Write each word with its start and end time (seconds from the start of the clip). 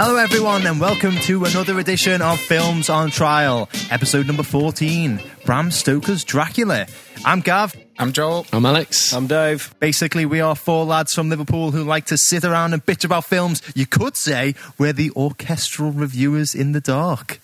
Hello, 0.00 0.14
everyone, 0.14 0.64
and 0.64 0.80
welcome 0.80 1.16
to 1.22 1.44
another 1.44 1.76
edition 1.80 2.22
of 2.22 2.38
Films 2.38 2.88
on 2.88 3.10
Trial, 3.10 3.68
episode 3.90 4.28
number 4.28 4.44
14 4.44 5.20
Bram 5.44 5.72
Stoker's 5.72 6.22
Dracula. 6.22 6.86
I'm 7.24 7.40
Gav. 7.40 7.74
I'm 7.98 8.12
Joel. 8.12 8.46
I'm 8.52 8.64
Alex. 8.64 9.12
I'm 9.12 9.26
Dave. 9.26 9.74
Basically, 9.80 10.24
we 10.24 10.40
are 10.40 10.54
four 10.54 10.84
lads 10.84 11.12
from 11.14 11.28
Liverpool 11.28 11.72
who 11.72 11.82
like 11.82 12.04
to 12.06 12.16
sit 12.16 12.44
around 12.44 12.74
and 12.74 12.86
bitch 12.86 13.04
about 13.04 13.24
films. 13.24 13.60
You 13.74 13.86
could 13.86 14.16
say 14.16 14.54
we're 14.78 14.92
the 14.92 15.10
orchestral 15.16 15.90
reviewers 15.90 16.54
in 16.54 16.70
the 16.70 16.80
dark. 16.80 17.40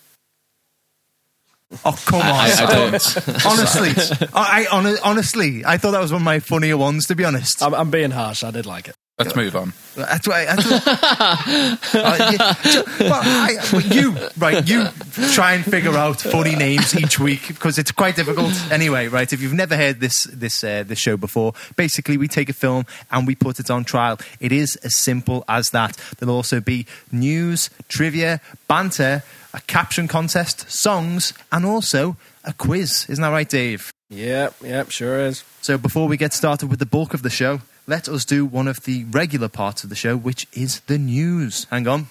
Oh 1.85 2.01
come 2.07 2.21
on! 2.21 2.27
I, 2.27 2.53
I 2.57 2.73
don't. 2.73 3.47
honestly, 3.47 4.29
I, 4.33 4.69
I 4.71 4.97
honestly, 5.03 5.65
I 5.65 5.77
thought 5.77 5.91
that 5.91 6.01
was 6.01 6.13
one 6.13 6.23
of 6.23 6.25
my 6.25 6.39
funnier 6.39 6.77
ones. 6.77 7.07
To 7.07 7.17
be 7.17 7.25
honest, 7.25 7.65
I'm, 7.65 7.75
I'm 7.75 7.91
being 7.91 8.13
harsh. 8.13 8.45
I 8.45 8.53
did 8.53 8.65
like 8.65 8.87
it. 8.87 8.95
Let's 9.17 9.37
move 9.37 9.55
on. 9.55 9.73
That's 9.95 10.27
why. 10.27 10.45
That's 10.45 10.69
what, 10.69 10.83
uh, 10.89 11.77
yeah, 11.95 12.53
so- 12.55 12.85
well, 12.99 13.23
I, 13.25 13.57
well, 13.73 13.83
you 13.83 14.17
right? 14.37 14.69
You 14.69 14.87
try 15.33 15.53
and 15.55 15.65
figure 15.65 15.93
out 15.97 16.21
funny 16.21 16.57
names 16.57 16.97
each 16.99 17.21
week 17.21 17.47
because 17.47 17.79
it's 17.79 17.93
quite 17.93 18.17
difficult. 18.17 18.53
Anyway, 18.73 19.07
right? 19.07 19.33
If 19.33 19.41
you've 19.41 19.53
never 19.53 19.77
heard 19.77 20.01
this 20.01 20.25
this 20.25 20.65
uh, 20.65 20.83
this 20.85 20.99
show 20.99 21.17
before, 21.17 21.53
basically 21.77 22.17
we 22.17 22.27
take 22.27 22.49
a 22.49 22.53
film 22.53 22.87
and 23.13 23.25
we 23.25 23.37
put 23.37 23.61
it 23.61 23.71
on 23.71 23.85
trial. 23.85 24.19
It 24.41 24.51
is 24.51 24.75
as 24.83 24.97
simple 24.97 25.45
as 25.49 25.71
that. 25.71 25.97
There'll 26.19 26.35
also 26.35 26.61
be 26.61 26.85
news, 27.13 27.71
trivia, 27.87 28.41
banter, 28.67 29.23
a 29.53 29.61
caption 29.69 30.09
contest, 30.09 30.69
songs, 30.69 31.33
and 31.53 31.65
also 31.65 32.17
a 32.43 32.53
quiz. 32.53 33.07
Isn't 33.09 33.23
that 33.23 33.31
right, 33.31 33.49
Dave? 33.49 33.93
Yep, 34.11 34.57
yep, 34.65 34.91
sure 34.91 35.21
is. 35.21 35.45
So 35.61 35.79
before 35.79 36.09
we 36.09 36.17
get 36.17 36.33
started 36.33 36.69
with 36.69 36.81
the 36.81 36.87
bulk 36.87 37.15
of 37.15 37.23
the 37.23 37.31
show, 37.31 37.61
let 37.87 38.09
us 38.09 38.25
do 38.25 38.45
one 38.45 38.69
of 38.69 38.85
the 38.85 39.05
regular 39.05 39.49
parts 39.49 39.85
of 39.85 39.91
the 39.91 39.97
show, 39.97 40.17
which 40.17 40.47
is 40.53 40.81
the 40.81 40.99
news. 40.99 41.67
Hang 41.71 41.87
on. 41.87 42.07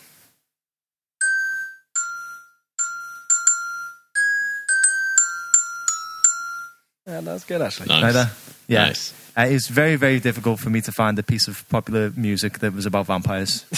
Yeah, 7.06 7.22
that's 7.22 7.44
good 7.44 7.62
actually. 7.62 7.88
Nice. 7.88 8.16
Right? 8.16 8.28
Yeah. 8.68 8.86
Nice. 8.86 9.23
Uh, 9.36 9.48
it's 9.50 9.67
very, 9.67 9.95
very 9.95 10.20
difficult 10.20 10.59
for 10.59 10.70
me 10.70 10.80
to 10.81 10.92
find 10.92 11.17
a 11.17 11.23
piece 11.23 11.48
of 11.48 11.67
popular 11.70 12.12
music 12.16 12.59
that 12.59 12.73
was 12.73 12.86
about 12.86 13.08
vampires 13.08 13.64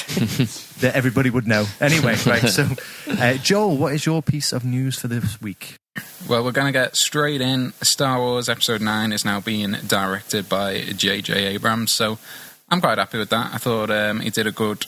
that 0.80 0.92
everybody 0.96 1.30
would 1.30 1.48
know. 1.48 1.66
Anyway, 1.80 2.16
right. 2.26 2.50
So, 2.50 2.68
uh, 3.08 3.36
Joel, 3.36 3.78
what 3.78 3.94
is 3.94 4.06
your 4.06 4.22
piece 4.22 4.52
of 4.52 4.66
news 4.66 5.00
for 5.00 5.08
this 5.08 5.42
week? 5.42 5.76
Well, 6.28 6.44
we're 6.44 6.52
going 6.52 6.68
to 6.68 6.78
get 6.78 6.98
straight 6.98 7.40
in. 7.40 7.72
Star 7.82 8.20
Wars 8.20 8.50
Episode 8.50 8.82
9 8.82 9.14
is 9.14 9.24
now 9.24 9.40
being 9.40 9.74
directed 9.88 10.50
by 10.50 10.82
J.J. 10.82 11.34
Abrams, 11.34 11.94
so 11.94 12.18
I'm 12.68 12.82
quite 12.82 12.98
happy 12.98 13.18
with 13.18 13.30
that. 13.30 13.54
I 13.54 13.58
thought 13.58 13.90
um, 13.90 14.20
he 14.20 14.30
did 14.30 14.48
a 14.48 14.52
good 14.52 14.86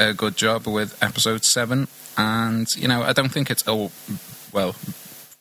a 0.00 0.14
good 0.14 0.36
job 0.36 0.66
with 0.66 1.00
Episode 1.02 1.44
7, 1.44 1.86
and, 2.16 2.74
you 2.74 2.88
know, 2.88 3.02
I 3.02 3.12
don't 3.12 3.28
think 3.28 3.50
it's, 3.50 3.68
all, 3.68 3.92
well, 4.50 4.72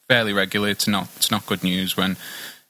fairly 0.10 0.34
regular. 0.34 0.68
It's 0.68 0.88
not, 0.88 1.08
it's 1.16 1.32
not 1.32 1.46
good 1.46 1.64
news 1.64 1.96
when, 1.96 2.18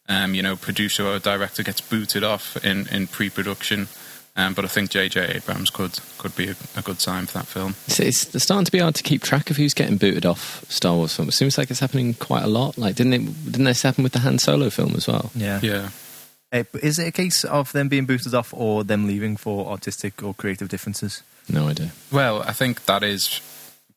um, 0.09 0.33
you 0.33 0.41
know, 0.41 0.55
producer 0.55 1.05
or 1.05 1.19
director 1.19 1.63
gets 1.63 1.79
booted 1.79 2.23
off 2.23 2.57
in, 2.65 2.87
in 2.87 3.07
pre-production. 3.07 3.87
Um, 4.35 4.53
but 4.53 4.63
I 4.63 4.67
think 4.67 4.89
J.J. 4.89 5.35
Abrams 5.35 5.69
could 5.69 5.99
could 6.17 6.35
be 6.35 6.47
a, 6.49 6.55
a 6.77 6.81
good 6.81 7.01
sign 7.01 7.25
for 7.25 7.39
that 7.39 7.47
film. 7.47 7.75
It's, 7.87 7.99
it's 7.99 8.43
starting 8.43 8.65
to 8.65 8.71
be 8.71 8.79
hard 8.79 8.95
to 8.95 9.03
keep 9.03 9.21
track 9.21 9.49
of 9.49 9.57
who's 9.57 9.73
getting 9.73 9.97
booted 9.97 10.25
off 10.25 10.63
Star 10.69 10.95
Wars 10.95 11.15
films. 11.15 11.33
It 11.33 11.37
seems 11.37 11.57
like 11.57 11.69
it's 11.69 11.81
happening 11.81 12.13
quite 12.13 12.43
a 12.43 12.47
lot. 12.47 12.77
Like, 12.77 12.95
didn't 12.95 13.13
it? 13.13 13.45
Didn't 13.45 13.65
this 13.65 13.81
happen 13.81 14.03
with 14.03 14.13
the 14.13 14.19
Han 14.19 14.39
Solo 14.39 14.69
film 14.69 14.95
as 14.95 15.07
well? 15.07 15.31
Yeah. 15.35 15.59
Yeah. 15.61 15.89
Uh, 16.53 16.63
is 16.81 16.97
it 16.99 17.07
a 17.07 17.11
case 17.11 17.43
of 17.43 17.71
them 17.73 17.89
being 17.89 18.05
booted 18.05 18.33
off 18.33 18.53
or 18.55 18.83
them 18.83 19.07
leaving 19.07 19.35
for 19.35 19.67
artistic 19.67 20.23
or 20.23 20.33
creative 20.33 20.69
differences? 20.69 21.21
No 21.49 21.67
idea. 21.67 21.91
Well, 22.11 22.41
I 22.43 22.53
think 22.53 22.85
that 22.85 23.03
is 23.03 23.41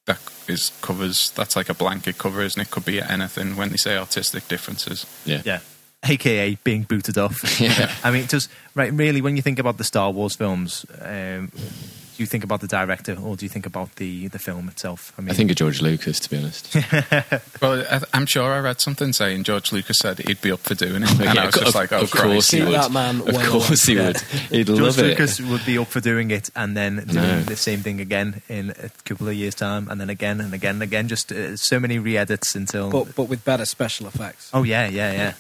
that 0.06 0.19
is 0.49 0.72
covers. 0.81 1.31
That's 1.31 1.55
like 1.55 1.69
a 1.69 1.75
blanket 1.75 2.19
cover, 2.19 2.43
isn't 2.43 2.61
it? 2.61 2.71
Could 2.71 2.84
be 2.84 3.01
anything 3.01 3.56
when 3.56 3.69
they 3.69 3.77
say 3.77 3.97
artistic 3.97 4.49
differences. 4.49 5.06
Yeah. 5.25 5.43
Yeah. 5.45 5.61
AKA 6.05 6.59
being 6.65 6.83
booted 6.83 7.19
off. 7.19 7.43
Yeah. 7.61 7.93
I 8.03 8.11
mean, 8.11 8.27
just 8.27 8.51
right. 8.75 8.93
Really, 8.93 9.21
when 9.21 9.37
you 9.37 9.43
think 9.43 9.59
about 9.59 9.79
the 9.79 9.85
Star 9.85 10.11
Wars 10.11 10.35
films, 10.35 10.85
um, 11.01 11.47
do 11.55 12.23
you 12.23 12.27
think 12.27 12.43
about 12.45 12.61
the 12.61 12.67
director 12.67 13.17
or 13.23 13.37
do 13.37 13.45
you 13.45 13.49
think 13.49 13.67
about 13.67 13.95
the 13.97 14.27
the 14.29 14.39
film 14.39 14.69
itself? 14.69 15.13
I 15.17 15.23
mean, 15.23 15.31
I 15.31 15.35
think 15.35 15.51
of 15.51 15.57
George 15.57 15.81
Lucas, 15.81 16.19
to 16.21 16.31
be 16.31 16.39
honest. 16.39 16.75
Well, 17.63 17.85
I, 17.89 18.01
I'm 18.13 18.27
sure 18.27 18.53
I 18.53 18.59
read 18.59 18.81
something 18.81 19.13
saying 19.13 19.45
George 19.45 19.71
Lucas 19.71 19.99
said 19.99 20.19
he'd 20.19 20.41
be 20.41 20.51
up 20.51 20.59
for 20.61 20.75
doing 20.75 21.05
it, 21.05 21.11
and 21.13 21.21
Yeah, 21.21 21.43
I 21.43 21.47
was 21.47 21.55
just 21.55 21.75
like, 21.77 21.93
"Oh, 21.93 22.01
of 22.03 22.11
course 22.11 22.51
he 22.51 22.63
would. 22.63 22.73
that 22.75 22.91
man 22.91 23.21
Of 23.21 23.27
well 23.34 23.51
course 23.61 23.84
he 23.84 23.95
would. 23.97 24.19
He'd 24.51 24.67
George 24.67 24.81
love 24.81 24.99
it. 24.99 25.03
Lucas 25.07 25.41
would 25.41 25.65
be 25.65 25.79
up 25.79 25.87
for 25.87 26.01
doing 26.01 26.33
it 26.33 26.51
and 26.57 26.77
then 26.77 26.97
doing 26.97 27.15
know. 27.15 27.43
the 27.43 27.55
same 27.57 27.81
thing 27.81 28.01
again 28.01 28.43
in 28.49 28.71
a 28.71 28.89
couple 29.05 29.29
of 29.29 29.34
years' 29.34 29.55
time, 29.55 29.89
and 29.89 30.01
then 30.01 30.11
again 30.11 30.41
and 30.41 30.53
again 30.53 30.75
and 30.77 30.83
again. 30.83 31.07
Just 31.07 31.31
uh, 31.31 31.57
so 31.57 31.79
many 31.79 31.99
re-edits 32.01 32.57
until. 32.57 32.91
But 32.91 33.15
but 33.15 33.29
with 33.29 33.45
better 33.45 33.65
special 33.65 34.09
effects. 34.09 34.51
oh 34.53 34.65
yeah, 34.65 34.89
yeah, 34.89 35.13
yeah. 35.13 35.33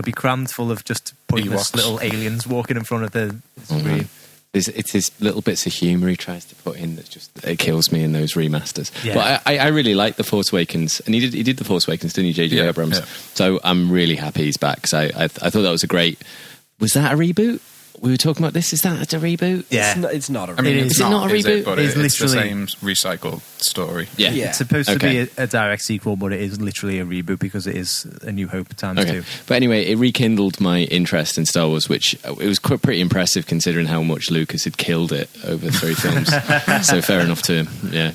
It'll 0.00 0.06
be 0.06 0.12
crammed 0.12 0.50
full 0.50 0.70
of 0.70 0.84
just 0.84 1.12
pointless 1.28 1.70
Ewoks. 1.70 1.76
little 1.76 2.00
aliens 2.00 2.46
walking 2.46 2.76
in 2.76 2.84
front 2.84 3.04
of 3.04 3.12
the 3.12 3.36
screen. 3.64 4.08
It's, 4.52 4.66
it's 4.66 4.92
his 4.92 5.12
little 5.20 5.42
bits 5.42 5.64
of 5.66 5.72
humour 5.72 6.08
he 6.08 6.16
tries 6.16 6.44
to 6.46 6.56
put 6.56 6.76
in 6.76 6.96
that 6.96 7.08
just 7.08 7.30
it 7.44 7.60
kills 7.60 7.92
me 7.92 8.02
in 8.02 8.12
those 8.12 8.32
remasters. 8.34 8.90
Yeah. 9.04 9.14
But 9.14 9.42
I, 9.46 9.54
I, 9.54 9.58
I 9.58 9.66
really 9.68 9.94
like 9.94 10.16
the 10.16 10.24
Force 10.24 10.52
Awakens, 10.52 11.00
and 11.00 11.14
he 11.14 11.20
did 11.20 11.34
he 11.34 11.44
did 11.44 11.58
the 11.58 11.64
Force 11.64 11.86
Awakens, 11.86 12.14
didn't 12.14 12.28
he, 12.28 12.32
J.J. 12.32 12.56
Yeah, 12.56 12.68
Abrams? 12.70 12.98
yeah. 12.98 13.04
So 13.34 13.60
I'm 13.62 13.92
really 13.92 14.16
happy 14.16 14.44
he's 14.44 14.56
back. 14.56 14.88
So 14.88 14.98
I, 14.98 15.10
I 15.16 15.24
I 15.24 15.28
thought 15.28 15.60
that 15.62 15.70
was 15.70 15.84
a 15.84 15.86
great. 15.86 16.18
Was 16.80 16.94
that 16.94 17.12
a 17.12 17.16
reboot? 17.16 17.60
We 18.00 18.10
were 18.10 18.16
talking 18.16 18.42
about 18.42 18.54
this. 18.54 18.72
Is 18.72 18.80
that 18.82 19.12
a 19.12 19.18
reboot? 19.18 19.64
Yeah. 19.70 19.90
It's, 19.90 19.98
not, 20.00 20.14
it's 20.14 20.30
not 20.30 20.48
a 20.50 20.54
I 20.58 20.62
mean, 20.62 20.76
it's 20.78 20.86
is. 20.86 20.92
Is 20.92 21.00
it 21.00 21.10
not 21.10 21.30
a 21.30 21.34
is 21.34 21.44
reboot? 21.44 21.64
but 21.64 21.78
It's 21.78 21.96
it- 21.96 22.04
it's 22.04 22.18
the 22.18 22.28
same 22.28 22.66
recycled 22.66 23.40
story. 23.62 24.08
Yeah. 24.16 24.30
Yeah. 24.30 24.48
It's 24.48 24.58
supposed 24.58 24.88
to 24.88 24.98
be 24.98 25.18
a, 25.20 25.28
a 25.36 25.46
direct 25.46 25.82
sequel, 25.82 26.16
but 26.16 26.32
it 26.32 26.40
is 26.40 26.60
literally 26.60 26.98
a 27.00 27.04
reboot 27.04 27.38
because 27.38 27.66
it 27.66 27.76
is 27.76 28.06
A 28.22 28.32
New 28.32 28.48
Hope 28.48 28.74
times 28.76 29.00
Okay. 29.00 29.10
two. 29.20 29.24
But 29.46 29.54
anyway, 29.56 29.84
it 29.86 29.98
rekindled 29.98 30.60
my 30.60 30.80
interest 30.84 31.36
in 31.38 31.44
Star 31.46 31.68
Wars, 31.68 31.88
which 31.88 32.16
uh, 32.24 32.32
it 32.40 32.46
was 32.46 32.58
quite 32.58 32.80
pretty 32.82 33.00
impressive 33.00 33.46
considering 33.46 33.86
how 33.86 34.02
much 34.02 34.30
Lucas 34.30 34.64
had 34.64 34.76
killed 34.78 35.12
it 35.12 35.28
over 35.44 35.70
three 35.70 35.94
films. 35.94 36.28
so 36.86 37.02
fair 37.02 37.20
enough 37.20 37.42
to 37.42 37.64
him. 37.64 37.68
Yeah. 37.92 38.12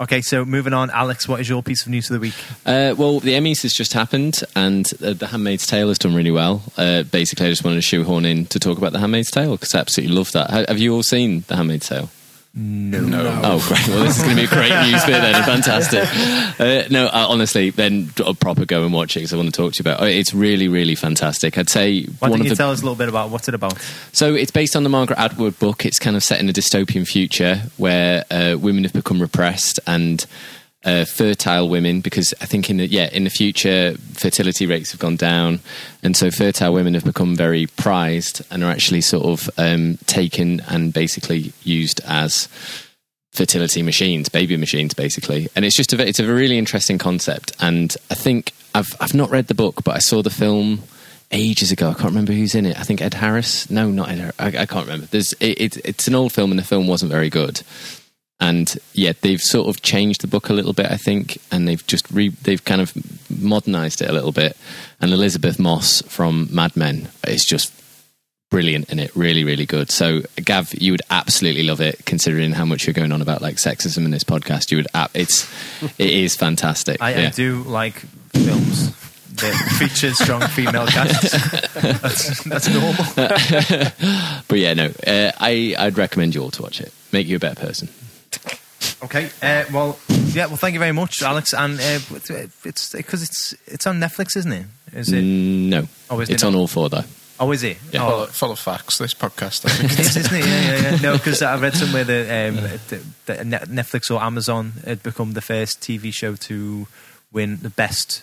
Okay, 0.00 0.22
so 0.22 0.46
moving 0.46 0.72
on, 0.72 0.88
Alex, 0.90 1.28
what 1.28 1.40
is 1.40 1.48
your 1.48 1.62
piece 1.62 1.82
of 1.82 1.88
news 1.88 2.08
of 2.08 2.14
the 2.14 2.20
week? 2.20 2.34
Uh, 2.64 2.94
well, 2.96 3.20
the 3.20 3.34
Emmys 3.34 3.60
has 3.62 3.74
just 3.74 3.92
happened, 3.92 4.40
and 4.56 4.90
uh, 5.04 5.12
The 5.12 5.26
Handmaid's 5.26 5.66
Tale 5.66 5.88
has 5.88 5.98
done 5.98 6.14
really 6.14 6.30
well. 6.30 6.62
Uh, 6.78 7.02
basically, 7.02 7.46
I 7.46 7.50
just 7.50 7.64
wanted 7.64 7.76
to 7.76 7.82
shoehorn 7.82 8.24
in 8.24 8.46
to 8.46 8.58
talk 8.58 8.78
about 8.78 8.92
The 8.92 8.98
Handmaid's 8.98 9.30
Tale 9.30 9.52
because 9.52 9.74
I 9.74 9.80
absolutely 9.80 10.16
love 10.16 10.32
that. 10.32 10.68
Have 10.70 10.78
you 10.78 10.94
all 10.94 11.02
seen 11.02 11.44
The 11.48 11.56
Handmaid's 11.56 11.88
Tale? 11.90 12.08
No. 12.52 13.00
No. 13.00 13.40
Oh, 13.44 13.64
great! 13.68 13.86
Well, 13.86 14.02
this 14.04 14.16
is 14.16 14.24
going 14.24 14.34
to 14.34 14.42
be 14.42 14.46
a 14.46 14.48
great 14.48 14.90
news 14.90 15.04
bit 15.04 15.20
then. 15.20 15.42
Fantastic. 15.44 16.08
Uh, 16.60 16.86
no, 16.90 17.06
uh, 17.06 17.26
honestly, 17.26 17.70
then 17.70 18.10
a 18.26 18.34
proper 18.34 18.66
go 18.66 18.84
and 18.84 18.92
watch 18.92 19.16
it 19.16 19.20
because 19.20 19.32
I 19.32 19.36
want 19.38 19.48
to 19.48 19.52
talk 19.56 19.72
to 19.72 19.82
you 19.82 19.90
about. 19.90 20.06
it. 20.06 20.14
It's 20.14 20.34
really, 20.34 20.68
really 20.68 20.94
fantastic. 20.94 21.56
I'd 21.56 21.70
say 21.70 22.04
Why 22.18 22.28
don't 22.28 22.42
you 22.44 22.50
the 22.50 22.54
tell 22.54 22.70
us 22.70 22.80
a 22.80 22.82
little 22.82 22.96
bit 22.96 23.08
about 23.08 23.30
what's 23.30 23.48
it 23.48 23.54
about? 23.54 23.80
So 24.12 24.34
it's 24.34 24.50
based 24.50 24.76
on 24.76 24.82
the 24.82 24.90
Margaret 24.90 25.18
Atwood 25.18 25.58
book. 25.58 25.86
It's 25.86 25.98
kind 25.98 26.16
of 26.16 26.22
set 26.22 26.38
in 26.38 26.50
a 26.50 26.52
dystopian 26.52 27.08
future 27.08 27.62
where 27.78 28.26
uh, 28.30 28.58
women 28.60 28.84
have 28.84 28.92
become 28.92 29.22
repressed 29.22 29.80
and 29.86 30.26
uh, 30.84 31.04
fertile 31.04 31.68
women, 31.68 32.00
because 32.00 32.32
I 32.40 32.46
think 32.46 32.70
in 32.70 32.78
the 32.78 32.86
yeah 32.86 33.08
in 33.12 33.24
the 33.24 33.30
future 33.30 33.94
fertility 34.14 34.66
rates 34.66 34.92
have 34.92 35.00
gone 35.00 35.16
down, 35.16 35.60
and 36.02 36.16
so 36.16 36.30
fertile 36.30 36.72
women 36.72 36.94
have 36.94 37.04
become 37.04 37.36
very 37.36 37.66
prized 37.66 38.42
and 38.50 38.64
are 38.64 38.70
actually 38.70 39.02
sort 39.02 39.26
of 39.26 39.50
um, 39.58 39.98
taken 40.06 40.60
and 40.68 40.92
basically 40.92 41.52
used 41.62 42.00
as 42.06 42.48
fertility 43.32 43.82
machines, 43.82 44.28
baby 44.28 44.56
machines, 44.56 44.94
basically. 44.94 45.48
And 45.54 45.64
it's 45.64 45.76
just 45.76 45.92
a 45.92 46.06
it's 46.06 46.18
a 46.18 46.26
really 46.26 46.58
interesting 46.58 46.98
concept. 46.98 47.52
And 47.60 47.94
I 48.10 48.14
think 48.14 48.52
I've 48.74 48.94
I've 49.00 49.14
not 49.14 49.30
read 49.30 49.48
the 49.48 49.54
book, 49.54 49.84
but 49.84 49.96
I 49.96 49.98
saw 49.98 50.22
the 50.22 50.30
film 50.30 50.82
ages 51.30 51.70
ago. 51.70 51.90
I 51.90 51.94
can't 51.94 52.06
remember 52.06 52.32
who's 52.32 52.54
in 52.54 52.66
it. 52.66 52.78
I 52.78 52.82
think 52.82 53.00
Ed 53.00 53.14
Harris. 53.14 53.70
No, 53.70 53.90
not 53.90 54.08
Ed. 54.08 54.32
I, 54.38 54.46
I 54.46 54.66
can't 54.66 54.86
remember. 54.86 55.06
There's 55.06 55.32
it, 55.34 55.60
it, 55.60 55.76
it's 55.84 56.08
an 56.08 56.14
old 56.14 56.32
film, 56.32 56.50
and 56.50 56.58
the 56.58 56.64
film 56.64 56.86
wasn't 56.86 57.12
very 57.12 57.30
good. 57.30 57.62
And 58.40 58.74
yeah, 58.94 59.12
they've 59.20 59.40
sort 59.40 59.68
of 59.68 59.82
changed 59.82 60.22
the 60.22 60.26
book 60.26 60.48
a 60.48 60.54
little 60.54 60.72
bit, 60.72 60.86
I 60.86 60.96
think, 60.96 61.38
and 61.52 61.68
they've 61.68 61.86
just 61.86 62.10
re, 62.10 62.30
they've 62.30 62.64
kind 62.64 62.80
of 62.80 62.92
modernized 63.30 64.00
it 64.00 64.08
a 64.08 64.12
little 64.12 64.32
bit. 64.32 64.56
And 65.00 65.12
Elisabeth 65.12 65.58
Moss 65.58 66.02
from 66.02 66.48
Mad 66.50 66.74
Men 66.76 67.08
is 67.26 67.44
just 67.44 67.72
brilliant 68.50 68.90
in 68.90 68.98
it, 68.98 69.14
really, 69.14 69.44
really 69.44 69.66
good. 69.66 69.90
So, 69.90 70.22
Gav, 70.36 70.74
you 70.74 70.92
would 70.92 71.02
absolutely 71.10 71.62
love 71.62 71.80
it, 71.80 72.04
considering 72.06 72.52
how 72.52 72.64
much 72.64 72.86
you're 72.86 72.94
going 72.94 73.12
on 73.12 73.22
about 73.22 73.42
like 73.42 73.56
sexism 73.56 74.04
in 74.04 74.10
this 74.10 74.24
podcast. 74.24 74.70
You 74.70 74.78
would, 74.78 74.88
ab- 74.94 75.10
it's, 75.14 75.48
it 75.98 76.10
is 76.10 76.34
fantastic. 76.34 77.00
I, 77.00 77.26
I 77.26 77.30
do 77.30 77.62
like 77.62 77.94
films 78.32 78.96
that 79.36 79.54
feature 79.78 80.12
strong 80.12 80.42
female 80.48 80.86
casts. 80.86 81.30
That's, 81.74 82.44
that's 82.44 82.68
normal. 82.68 82.94
But 84.48 84.58
yeah, 84.58 84.74
no, 84.74 84.86
uh, 85.06 85.32
I, 85.38 85.74
I'd 85.78 85.96
recommend 85.96 86.34
you 86.34 86.42
all 86.42 86.50
to 86.50 86.62
watch 86.62 86.80
it. 86.80 86.92
Make 87.12 87.28
you 87.28 87.36
a 87.36 87.38
better 87.38 87.58
person. 87.58 87.88
Okay, 89.02 89.30
uh, 89.42 89.64
well, 89.72 89.98
yeah, 90.32 90.46
well, 90.46 90.56
thank 90.56 90.74
you 90.74 90.78
very 90.78 90.92
much, 90.92 91.22
Alex. 91.22 91.54
And 91.54 91.80
uh, 91.80 91.98
it's 92.64 92.92
because 92.92 93.22
it's 93.22 93.54
it's 93.66 93.86
on 93.86 93.98
Netflix, 93.98 94.36
isn't 94.36 94.52
it? 94.52 94.66
Is 94.92 95.10
it? 95.12 95.22
Mm, 95.24 95.68
No, 95.68 95.88
Oh, 96.10 96.20
isn't 96.20 96.34
it's 96.34 96.42
it 96.42 96.46
on 96.46 96.54
all 96.54 96.66
four 96.66 96.88
though. 96.90 97.04
Oh, 97.38 97.50
is 97.52 97.62
he? 97.62 97.76
Yeah. 97.92 98.00
Full, 98.00 98.10
Oh, 98.10 98.22
of, 98.24 98.30
full 98.30 98.50
of 98.52 98.58
facts. 98.58 98.98
This 98.98 99.14
podcast. 99.14 99.64
I 99.64 99.70
think. 99.70 99.92
it 99.92 100.00
is, 100.00 100.16
isn't 100.18 100.36
it? 100.36 100.44
Yeah, 100.44 100.62
yeah, 100.82 100.90
yeah. 100.90 100.96
No, 101.00 101.12
because 101.14 101.40
I 101.40 101.56
read 101.58 101.72
somewhere 101.74 102.04
that, 102.04 102.48
um, 102.50 102.56
that, 103.26 103.46
that 103.46 103.68
Netflix 103.68 104.10
or 104.14 104.22
Amazon 104.22 104.72
had 104.84 105.02
become 105.02 105.32
the 105.32 105.40
first 105.40 105.80
TV 105.80 106.12
show 106.12 106.34
to 106.36 106.86
win 107.32 107.58
the 107.62 107.70
best 107.70 108.22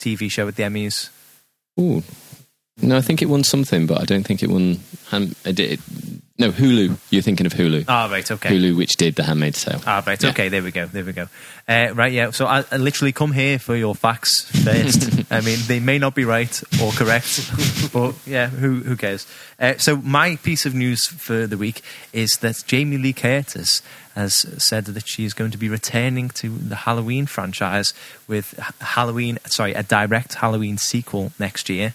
TV 0.00 0.28
show 0.28 0.48
at 0.48 0.56
the 0.56 0.64
Emmys. 0.64 1.10
Ooh. 1.78 2.02
No, 2.80 2.96
I 2.96 3.00
think 3.00 3.22
it 3.22 3.26
won 3.26 3.44
something, 3.44 3.86
but 3.86 4.00
I 4.00 4.04
don't 4.04 4.24
think 4.24 4.42
it 4.42 4.50
won. 4.50 4.80
Ham- 5.10 5.34
I 5.44 5.52
did, 5.52 5.80
no, 6.38 6.52
Hulu. 6.52 6.96
You're 7.10 7.22
thinking 7.22 7.46
of 7.46 7.52
Hulu. 7.52 7.86
Ah, 7.88 8.08
right, 8.08 8.30
okay. 8.30 8.50
Hulu, 8.50 8.76
which 8.76 8.96
did 8.96 9.16
The 9.16 9.24
Handmaid's 9.24 9.64
Tale. 9.64 9.80
Ah, 9.84 10.04
right. 10.06 10.22
Yeah. 10.22 10.30
Okay, 10.30 10.48
there 10.48 10.62
we 10.62 10.70
go. 10.70 10.86
There 10.86 11.04
we 11.04 11.12
go. 11.12 11.28
Uh, 11.68 11.88
right, 11.94 12.12
yeah. 12.12 12.30
So 12.30 12.46
I, 12.46 12.64
I 12.70 12.76
literally 12.76 13.10
come 13.10 13.32
here 13.32 13.58
for 13.58 13.74
your 13.74 13.96
facts 13.96 14.42
first. 14.62 15.26
I 15.32 15.40
mean, 15.40 15.58
they 15.66 15.80
may 15.80 15.98
not 15.98 16.14
be 16.14 16.24
right 16.24 16.62
or 16.80 16.92
correct, 16.92 17.50
but 17.92 18.14
yeah, 18.24 18.46
who 18.46 18.80
who 18.80 18.96
cares? 18.96 19.26
Uh, 19.58 19.74
so 19.78 19.96
my 19.96 20.36
piece 20.36 20.64
of 20.64 20.74
news 20.74 21.06
for 21.06 21.48
the 21.48 21.58
week 21.58 21.82
is 22.12 22.30
that 22.40 22.62
Jamie 22.68 22.98
Lee 22.98 23.12
Curtis 23.12 23.82
has 24.14 24.34
said 24.62 24.84
that 24.84 25.08
she 25.08 25.24
is 25.24 25.34
going 25.34 25.50
to 25.50 25.58
be 25.58 25.68
returning 25.68 26.28
to 26.28 26.48
the 26.50 26.76
Halloween 26.76 27.26
franchise 27.26 27.92
with 28.28 28.52
Halloween. 28.80 29.38
Sorry, 29.46 29.74
a 29.74 29.82
direct 29.82 30.34
Halloween 30.34 30.78
sequel 30.78 31.32
next 31.40 31.68
year 31.68 31.94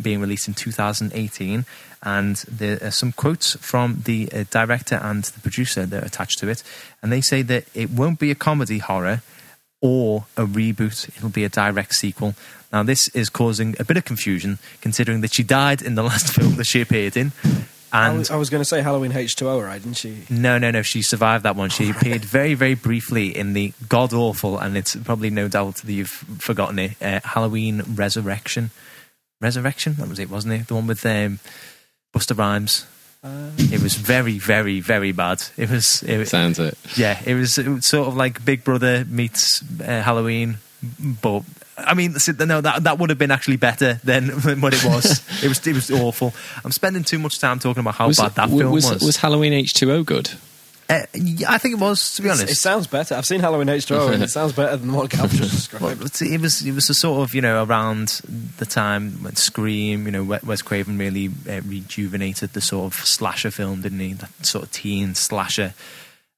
being 0.00 0.20
released 0.20 0.48
in 0.48 0.54
2018. 0.54 1.64
And 2.02 2.36
there 2.48 2.78
are 2.82 2.90
some 2.90 3.12
quotes 3.12 3.56
from 3.56 4.02
the 4.04 4.30
uh, 4.32 4.44
director 4.50 4.96
and 4.96 5.24
the 5.24 5.40
producer 5.40 5.84
that 5.86 6.02
are 6.02 6.06
attached 6.06 6.38
to 6.40 6.48
it. 6.48 6.62
And 7.02 7.10
they 7.12 7.20
say 7.20 7.42
that 7.42 7.64
it 7.74 7.90
won't 7.90 8.18
be 8.18 8.30
a 8.30 8.36
comedy 8.36 8.78
horror 8.78 9.22
or 9.80 10.26
a 10.36 10.44
reboot, 10.44 11.08
it'll 11.16 11.28
be 11.28 11.44
a 11.44 11.48
direct 11.48 11.94
sequel. 11.94 12.34
Now, 12.72 12.82
this 12.82 13.08
is 13.08 13.28
causing 13.30 13.74
a 13.78 13.84
bit 13.84 13.96
of 13.96 14.04
confusion 14.04 14.58
considering 14.80 15.20
that 15.22 15.32
she 15.32 15.42
died 15.42 15.82
in 15.82 15.94
the 15.94 16.02
last 16.10 16.32
film 16.34 16.56
that 16.56 16.66
she 16.66 16.80
appeared 16.80 17.16
in. 17.16 17.32
I 17.90 18.08
And 18.08 18.18
was, 18.18 18.30
I 18.30 18.36
was 18.36 18.50
going 18.50 18.60
to 18.60 18.66
say 18.66 18.82
Halloween 18.82 19.12
H2O, 19.12 19.64
right? 19.64 19.82
Didn't 19.82 19.96
she? 19.96 20.24
no, 20.28 20.58
no, 20.58 20.70
no. 20.70 20.82
She 20.82 21.00
survived 21.00 21.44
that 21.44 21.56
one. 21.56 21.70
She 21.70 21.90
appeared 21.90 22.24
very, 22.24 22.54
very 22.54 22.74
briefly 22.74 23.34
in 23.34 23.54
the 23.54 23.72
god 23.88 24.12
awful, 24.12 24.58
and 24.58 24.76
it's 24.76 24.94
probably 24.96 25.30
no 25.30 25.48
doubt 25.48 25.76
that 25.76 25.92
you've 25.92 26.10
forgotten 26.10 26.78
it. 26.78 27.00
Uh, 27.00 27.20
Halloween 27.24 27.82
Resurrection, 27.94 28.70
Resurrection. 29.40 29.94
That 29.98 30.08
was 30.08 30.18
it, 30.18 30.30
wasn't 30.30 30.54
it? 30.54 30.66
The 30.68 30.74
one 30.74 30.86
with 30.86 31.04
um, 31.06 31.38
Busta 32.14 32.36
Rhymes. 32.36 32.86
Uh, 33.22 33.50
It 33.58 33.82
was 33.82 33.94
very, 33.94 34.38
very, 34.38 34.80
very 34.80 35.12
bad. 35.12 35.42
It 35.56 35.70
was, 35.70 36.02
it, 36.04 36.26
Sounds 36.28 36.58
it. 36.58 36.76
yeah. 36.96 37.20
It 37.24 37.34
was, 37.34 37.58
it 37.58 37.68
was 37.68 37.86
sort 37.86 38.08
of 38.08 38.16
like 38.16 38.44
Big 38.44 38.64
Brother 38.64 39.04
meets 39.08 39.62
uh, 39.80 40.02
Halloween, 40.02 40.58
but. 41.22 41.42
I 41.80 41.94
mean, 41.94 42.16
no, 42.40 42.60
that 42.60 42.82
that 42.82 42.98
would 42.98 43.10
have 43.10 43.20
been 43.20 43.30
actually 43.30 43.56
better 43.56 44.00
than, 44.02 44.36
than 44.40 44.60
what 44.64 44.74
it 44.74 44.84
was. 44.84 45.22
it 45.44 45.48
was 45.48 45.64
it 45.64 45.74
was 45.74 45.92
awful. 45.92 46.34
I'm 46.64 46.72
spending 46.72 47.04
too 47.04 47.20
much 47.20 47.38
time 47.38 47.60
talking 47.60 47.82
about 47.82 47.94
how 47.94 48.08
was, 48.08 48.18
bad 48.18 48.34
that 48.34 48.46
w- 48.46 48.58
film 48.62 48.72
was, 48.72 48.90
was. 48.90 49.02
was 49.02 49.16
Halloween 49.18 49.52
H2O 49.52 50.04
good? 50.04 50.28
Uh, 50.90 51.00
I 51.46 51.58
think 51.58 51.74
it 51.74 51.78
was, 51.80 52.14
to 52.14 52.22
be 52.22 52.30
honest. 52.30 52.50
It 52.50 52.54
sounds 52.54 52.86
better. 52.86 53.14
I've 53.14 53.26
seen 53.26 53.40
Halloween 53.40 53.66
H2O, 53.66 54.10
and 54.14 54.22
it 54.22 54.30
sounds 54.38 54.54
better 54.54 54.74
than 54.78 54.90
what 54.94 55.10
Gav 55.10 55.30
just 55.30 55.50
described. 55.68 56.00
it's- 56.02 56.22
it 56.22 56.40
was 56.40 56.64
it 56.66 56.72
was 56.72 56.88
a 56.88 56.94
sort 56.94 57.20
of 57.22 57.34
you 57.34 57.42
know 57.42 57.62
around 57.62 58.20
the 58.56 58.64
time 58.64 59.22
when 59.22 59.36
Scream, 59.36 60.06
you 60.06 60.10
know, 60.12 60.24
Wes 60.24 60.42
Wes 60.42 60.62
Craven 60.62 60.96
really 60.96 61.28
uh, 61.48 61.60
rejuvenated 61.66 62.54
the 62.54 62.62
sort 62.62 62.86
of 62.92 62.98
slasher 63.06 63.50
film, 63.50 63.82
didn't 63.82 64.00
he? 64.00 64.14
That 64.14 64.30
sort 64.46 64.64
of 64.64 64.72
teen 64.72 65.14
slasher, 65.14 65.74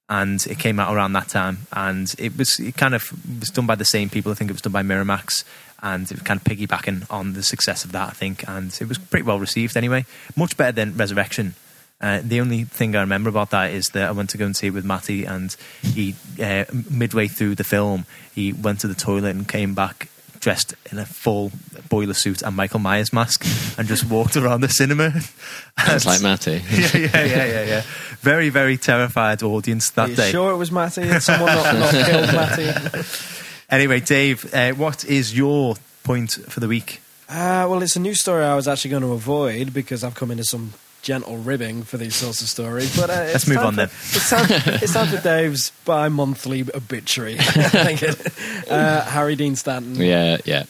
and 0.09 0.45
it 0.45 0.59
came 0.59 0.81
out 0.81 0.93
around 0.93 1.13
that 1.13 1.29
time, 1.29 1.59
and 1.71 2.13
it 2.17 2.37
was 2.37 2.59
it 2.59 2.75
kind 2.75 2.93
of 2.93 3.09
was 3.39 3.49
done 3.51 3.65
by 3.67 3.75
the 3.75 3.85
same 3.85 4.09
people. 4.09 4.33
I 4.33 4.35
think 4.35 4.49
it 4.49 4.53
was 4.53 4.61
done 4.61 4.73
by 4.73 4.83
Miramax, 4.83 5.45
and 5.81 6.03
it 6.03 6.15
was 6.15 6.23
kind 6.23 6.37
of 6.39 6.43
piggybacking 6.43 7.05
on 7.09 7.33
the 7.33 7.43
success 7.43 7.85
of 7.85 7.93
that. 7.93 8.09
I 8.09 8.11
think, 8.11 8.43
and 8.49 8.77
it 8.81 8.87
was 8.89 8.97
pretty 8.97 9.23
well 9.23 9.39
received 9.39 9.77
anyway. 9.77 10.05
Much 10.35 10.57
better 10.57 10.73
than 10.73 10.97
Resurrection. 10.97 11.55
Uh, 12.01 12.19
the 12.23 12.41
only 12.41 12.63
thing 12.63 12.95
I 12.95 13.01
remember 13.01 13.29
about 13.29 13.51
that 13.51 13.71
is 13.71 13.89
that 13.89 14.09
I 14.09 14.11
went 14.11 14.31
to 14.31 14.37
go 14.37 14.45
and 14.45 14.55
see 14.57 14.67
it 14.67 14.73
with 14.73 14.83
Matty, 14.85 15.25
and 15.25 15.55
he 15.83 16.15
uh, 16.41 16.65
midway 16.89 17.27
through 17.27 17.55
the 17.55 17.63
film 17.63 18.05
he 18.33 18.51
went 18.53 18.79
to 18.81 18.87
the 18.87 18.95
toilet 18.95 19.35
and 19.35 19.47
came 19.47 19.75
back 19.75 20.09
dressed 20.39 20.73
in 20.91 20.97
a 20.97 21.05
full 21.05 21.51
boiler 21.87 22.15
suit 22.15 22.41
and 22.41 22.55
Michael 22.55 22.79
Myers 22.79 23.13
mask, 23.13 23.45
and 23.77 23.87
just 23.87 24.03
walked 24.05 24.35
around 24.35 24.61
the 24.61 24.69
cinema. 24.69 25.13
Sounds 25.79 26.05
like 26.05 26.21
Matty. 26.23 26.63
yeah, 26.71 26.97
yeah, 26.97 27.25
yeah, 27.25 27.45
yeah, 27.45 27.63
yeah. 27.65 27.81
Very, 28.21 28.49
very 28.49 28.77
terrified 28.77 29.43
audience 29.43 29.91
Are 29.91 29.93
that 29.93 30.09
you 30.09 30.15
day. 30.15 30.31
sure 30.31 30.51
it 30.51 30.57
was 30.57 30.71
Matty? 30.71 31.03
And 31.03 31.21
someone 31.21 31.53
not, 31.53 31.75
not 31.75 31.91
killed 31.91 32.33
Matty? 32.33 33.07
Anyway, 33.69 33.99
Dave, 33.99 34.51
uh, 34.53 34.71
what 34.73 35.05
is 35.05 35.37
your 35.37 35.75
point 36.03 36.31
for 36.31 36.59
the 36.59 36.67
week? 36.67 37.01
Uh, 37.29 37.65
well, 37.69 37.81
it's 37.81 37.95
a 37.95 37.99
news 37.99 38.19
story 38.19 38.43
I 38.43 38.55
was 38.55 38.67
actually 38.67 38.91
going 38.91 39.03
to 39.03 39.13
avoid 39.13 39.73
because 39.73 40.03
I've 40.03 40.15
come 40.15 40.31
into 40.31 40.43
some 40.43 40.73
gentle 41.01 41.37
ribbing 41.37 41.83
for 41.83 41.97
these 41.97 42.15
sorts 42.15 42.41
of 42.41 42.47
stories. 42.47 42.95
But 42.95 43.09
uh, 43.09 43.13
Let's 43.13 43.47
move 43.47 43.57
on 43.57 43.73
for- 43.73 43.77
then. 43.77 43.87
It's 43.89 44.29
time, 44.29 44.45
it's 44.81 44.93
time 44.93 45.07
for 45.07 45.21
Dave's 45.21 45.71
bi-monthly 45.85 46.61
obituary. 46.73 47.37
I 47.39 47.43
think 47.43 48.03
it- 48.03 48.69
uh, 48.71 49.01
Harry 49.05 49.35
Dean 49.35 49.55
Stanton, 49.55 49.95
Yeah, 49.95 50.37
yeah. 50.45 50.63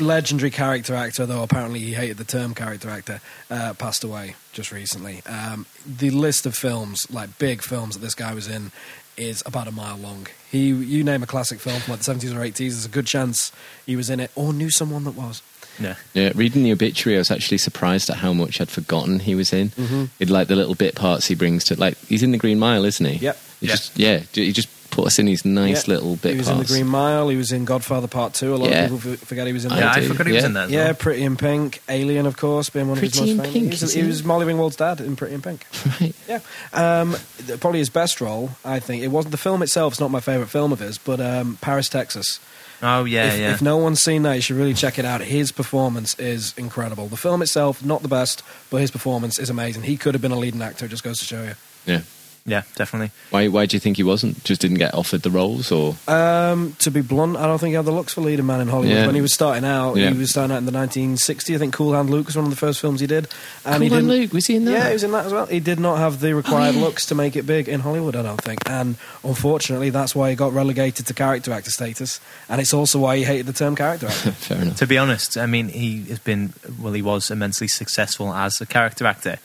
legendary 0.00 0.50
character 0.50 0.94
actor, 0.94 1.26
though 1.26 1.42
apparently 1.42 1.80
he 1.80 1.92
hated 1.94 2.16
the 2.16 2.24
term 2.24 2.54
character 2.54 2.88
actor, 2.88 3.20
uh, 3.50 3.74
passed 3.74 4.04
away 4.04 4.34
just 4.52 4.72
recently. 4.72 5.22
Um, 5.26 5.66
the 5.86 6.10
list 6.10 6.46
of 6.46 6.54
films, 6.56 7.06
like 7.10 7.38
big 7.38 7.62
films 7.62 7.94
that 7.94 8.00
this 8.00 8.14
guy 8.14 8.34
was 8.34 8.48
in, 8.48 8.72
is 9.16 9.42
about 9.46 9.68
a 9.68 9.72
mile 9.72 9.96
long. 9.96 10.26
He, 10.50 10.68
you 10.70 11.04
name 11.04 11.22
a 11.22 11.26
classic 11.26 11.60
film 11.60 11.78
from 11.80 11.92
like 11.92 11.98
the 11.98 12.04
seventies 12.04 12.32
or 12.32 12.42
eighties, 12.42 12.74
there's 12.74 12.84
a 12.86 12.88
good 12.88 13.06
chance 13.06 13.52
he 13.86 13.94
was 13.94 14.10
in 14.10 14.18
it 14.18 14.30
or 14.34 14.52
knew 14.52 14.70
someone 14.70 15.04
that 15.04 15.14
was. 15.14 15.40
Yeah. 15.80 15.94
Yeah, 16.14 16.32
reading 16.34 16.62
the 16.62 16.72
obituary, 16.72 17.16
I 17.16 17.20
was 17.20 17.30
actually 17.30 17.58
surprised 17.58 18.08
at 18.10 18.16
how 18.16 18.32
much 18.32 18.60
I'd 18.60 18.70
forgotten 18.70 19.18
he 19.20 19.34
was 19.34 19.52
in. 19.52 19.70
Mhm. 19.70 20.08
It 20.20 20.30
like 20.30 20.48
the 20.48 20.56
little 20.56 20.74
bit 20.74 20.94
parts 20.94 21.26
he 21.26 21.34
brings 21.34 21.64
to 21.64 21.76
like 21.78 21.96
he's 22.08 22.22
in 22.22 22.30
the 22.32 22.38
Green 22.38 22.58
Mile, 22.58 22.84
isn't 22.84 23.04
he? 23.04 23.16
Yep. 23.18 23.38
He 23.60 23.66
Yeah. 23.66 23.72
just 23.72 23.98
yeah, 23.98 24.20
he 24.32 24.52
just 24.52 24.68
put 24.90 25.08
us 25.08 25.18
in 25.18 25.26
these 25.26 25.44
nice 25.44 25.88
Yeah. 25.88 25.94
little 25.94 26.14
bit 26.14 26.32
He 26.34 26.38
was 26.38 26.46
parts. 26.46 26.60
in 26.60 26.62
the 26.66 26.72
Green 26.72 26.86
Mile. 26.86 27.28
He 27.28 27.36
was 27.36 27.50
in 27.50 27.64
Godfather 27.64 28.06
Part 28.06 28.34
Two. 28.34 28.54
A 28.54 28.56
lot 28.56 28.70
Yeah. 28.70 28.84
of 28.84 29.02
people 29.02 29.16
forget 29.26 29.46
he 29.48 29.52
was 29.52 29.64
in 29.64 29.72
I 29.72 29.78
Yeah, 29.78 29.80
that. 29.80 29.96
I 29.96 30.06
forgot 30.06 30.26
he 30.28 30.32
was 30.32 30.42
yeah. 30.42 30.46
in 30.46 30.52
that. 30.54 30.64
as 30.66 30.70
Yeah, 30.70 30.84
well. 30.84 30.94
Pretty 30.94 31.22
in 31.24 31.36
Pink, 31.36 31.82
Alien, 31.88 32.26
of 32.26 32.36
course, 32.36 32.70
being 32.70 32.86
one 32.88 32.98
of 32.98 33.02
his 33.02 33.16
most 33.18 33.28
famous. 33.30 33.46
Pink, 33.52 33.72
He 33.74 33.84
was, 33.84 33.92
he 33.94 34.00
he? 34.02 34.06
was 34.06 34.22
Molly 34.22 34.46
Ringwald's 34.46 34.76
dad 34.76 35.00
in 35.00 35.16
Pretty 35.16 35.34
in 35.34 35.42
Pink. 35.42 35.66
Right. 36.00 36.14
Yeah, 36.28 36.38
um, 36.72 37.16
probably 37.58 37.80
his 37.80 37.90
best 37.90 38.20
role. 38.20 38.50
I 38.64 38.78
think 38.78 39.02
it 39.02 39.08
wasn't 39.08 39.32
the 39.32 39.38
film 39.38 39.62
itself. 39.64 39.94
It's 39.94 40.00
not 40.00 40.12
my 40.12 40.20
favorite 40.20 40.50
film 40.50 40.72
of 40.72 40.78
his, 40.78 40.98
but 40.98 41.20
um, 41.20 41.58
Paris, 41.60 41.88
Texas. 41.88 42.38
Oh 42.86 43.04
yeah, 43.04 43.32
if, 43.32 43.40
yeah. 43.40 43.54
if 43.54 43.62
no 43.62 43.78
one's 43.78 44.02
seen 44.02 44.22
that, 44.24 44.34
you 44.34 44.42
should 44.42 44.56
really 44.56 44.74
check 44.74 44.98
it 44.98 45.06
out. 45.06 45.22
His 45.22 45.52
performance 45.52 46.18
is 46.18 46.52
incredible. 46.58 47.08
The 47.08 47.16
film 47.16 47.40
itself, 47.40 47.82
not 47.82 48.02
the 48.02 48.08
best, 48.08 48.42
but 48.68 48.82
his 48.82 48.90
performance 48.90 49.38
is 49.38 49.48
amazing. 49.48 49.84
He 49.84 49.96
could 49.96 50.14
have 50.14 50.20
been 50.20 50.32
a 50.32 50.38
leading 50.38 50.60
actor. 50.60 50.84
It 50.84 50.90
just 50.90 51.02
goes 51.02 51.18
to 51.18 51.24
show 51.24 51.42
you. 51.42 51.54
Yeah. 51.86 52.02
Yeah, 52.46 52.62
definitely. 52.76 53.10
Why 53.30 53.48
why 53.48 53.66
do 53.66 53.74
you 53.76 53.80
think 53.80 53.96
he 53.96 54.02
wasn't? 54.02 54.44
Just 54.44 54.60
didn't 54.60 54.76
get 54.78 54.92
offered 54.94 55.22
the 55.22 55.30
roles 55.30 55.72
or 55.72 55.96
Um, 56.06 56.76
to 56.80 56.90
be 56.90 57.00
blunt, 57.00 57.36
I 57.36 57.46
don't 57.46 57.58
think 57.58 57.70
he 57.70 57.74
had 57.76 57.84
the 57.86 57.92
looks 57.92 58.12
for 58.14 58.20
leading 58.20 58.46
man 58.46 58.60
in 58.60 58.68
Hollywood. 58.68 58.96
Yeah. 58.96 59.06
When 59.06 59.14
he 59.14 59.20
was 59.20 59.32
starting 59.32 59.64
out, 59.64 59.96
Yeah. 59.96 60.10
he 60.10 60.18
was 60.18 60.30
starting 60.30 60.52
out 60.54 60.58
in 60.58 60.66
the 60.66 60.72
1960s. 60.72 61.54
I 61.54 61.58
think 61.58 61.72
Cool 61.74 61.94
Hand 61.94 62.10
Luke 62.10 62.26
was 62.26 62.36
one 62.36 62.44
of 62.44 62.50
the 62.50 62.56
first 62.56 62.80
films 62.80 63.00
he 63.00 63.06
did. 63.06 63.28
And 63.64 63.82
he 63.82 63.88
Cool 63.88 63.96
Hand 63.96 64.08
Luke, 64.08 64.32
was 64.32 64.46
he 64.46 64.56
in 64.56 64.64
that? 64.66 64.72
Yeah, 64.72 64.86
he 64.88 64.92
was 64.92 65.04
in 65.04 65.12
that 65.12 65.26
as 65.26 65.32
well. 65.32 65.46
He 65.46 65.60
did 65.60 65.80
not 65.80 65.98
have 65.98 66.20
the 66.20 66.34
required 66.34 66.74
Oh, 66.74 66.78
yeah. 66.78 66.84
looks 66.84 67.06
to 67.06 67.14
make 67.14 67.34
it 67.36 67.46
big 67.46 67.68
in 67.68 67.80
Hollywood, 67.80 68.14
I 68.16 68.22
don't 68.22 68.40
think. 68.40 68.60
And 68.68 68.96
unfortunately, 69.22 69.90
that's 69.90 70.14
why 70.14 70.30
he 70.30 70.36
got 70.36 70.52
relegated 70.52 71.06
to 71.06 71.14
character 71.14 71.52
actor 71.52 71.70
status. 71.70 72.20
And 72.48 72.60
it's 72.60 72.74
also 72.74 72.98
why 72.98 73.16
he 73.16 73.24
hated 73.24 73.46
the 73.46 73.52
term 73.52 73.74
character 73.74 74.06
actor. 74.08 74.32
Fair 74.48 74.60
enough. 74.60 74.76
To 74.76 74.86
be 74.86 74.98
honest, 74.98 75.36
I 75.38 75.46
mean, 75.46 75.68
he 75.68 76.02
has 76.10 76.18
been 76.18 76.52
well. 76.80 76.92
He 76.92 77.02
was 77.02 77.30
immensely 77.30 77.68
successful 77.68 78.32
as 78.34 78.60
a 78.60 78.66
character 78.66 79.06
actor, 79.06 79.38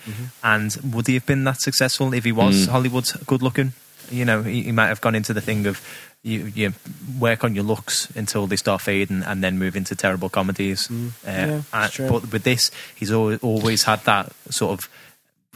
and 0.43 0.75
would 0.93 1.07
he 1.07 1.13
have 1.15 1.25
been 1.25 1.43
that 1.45 1.61
successful 1.61 2.13
if 2.13 2.25
he 2.25 2.31
was 2.31 2.67
Mm. 2.67 2.67
Hollywood's 2.89 3.13
good 3.25 3.41
looking? 3.41 3.73
You 4.11 4.25
know, 4.25 4.41
he, 4.41 4.63
he 4.63 4.71
might 4.71 4.87
have 4.87 5.01
gone 5.01 5.13
into 5.15 5.33
the 5.33 5.41
thing 5.41 5.67
of 5.67 5.81
you, 6.23 6.51
you 6.55 6.73
work 7.19 7.43
on 7.43 7.53
your 7.55 7.63
looks 7.63 8.09
until 8.15 8.47
they 8.47 8.55
start 8.55 8.81
fading, 8.81 9.21
and 9.23 9.43
then 9.43 9.57
move 9.59 9.75
into 9.75 9.95
terrible 9.95 10.29
comedies. 10.29 10.87
Mm. 10.87 11.09
Uh, 11.25 11.31
Yeah, 11.31 11.61
and- 11.71 12.09
but 12.11 12.31
with 12.31 12.43
this, 12.43 12.71
he's 12.95 13.11
always, 13.11 13.39
always 13.41 13.83
had 13.83 14.03
that 14.05 14.31
sort 14.49 14.79
of 14.79 14.89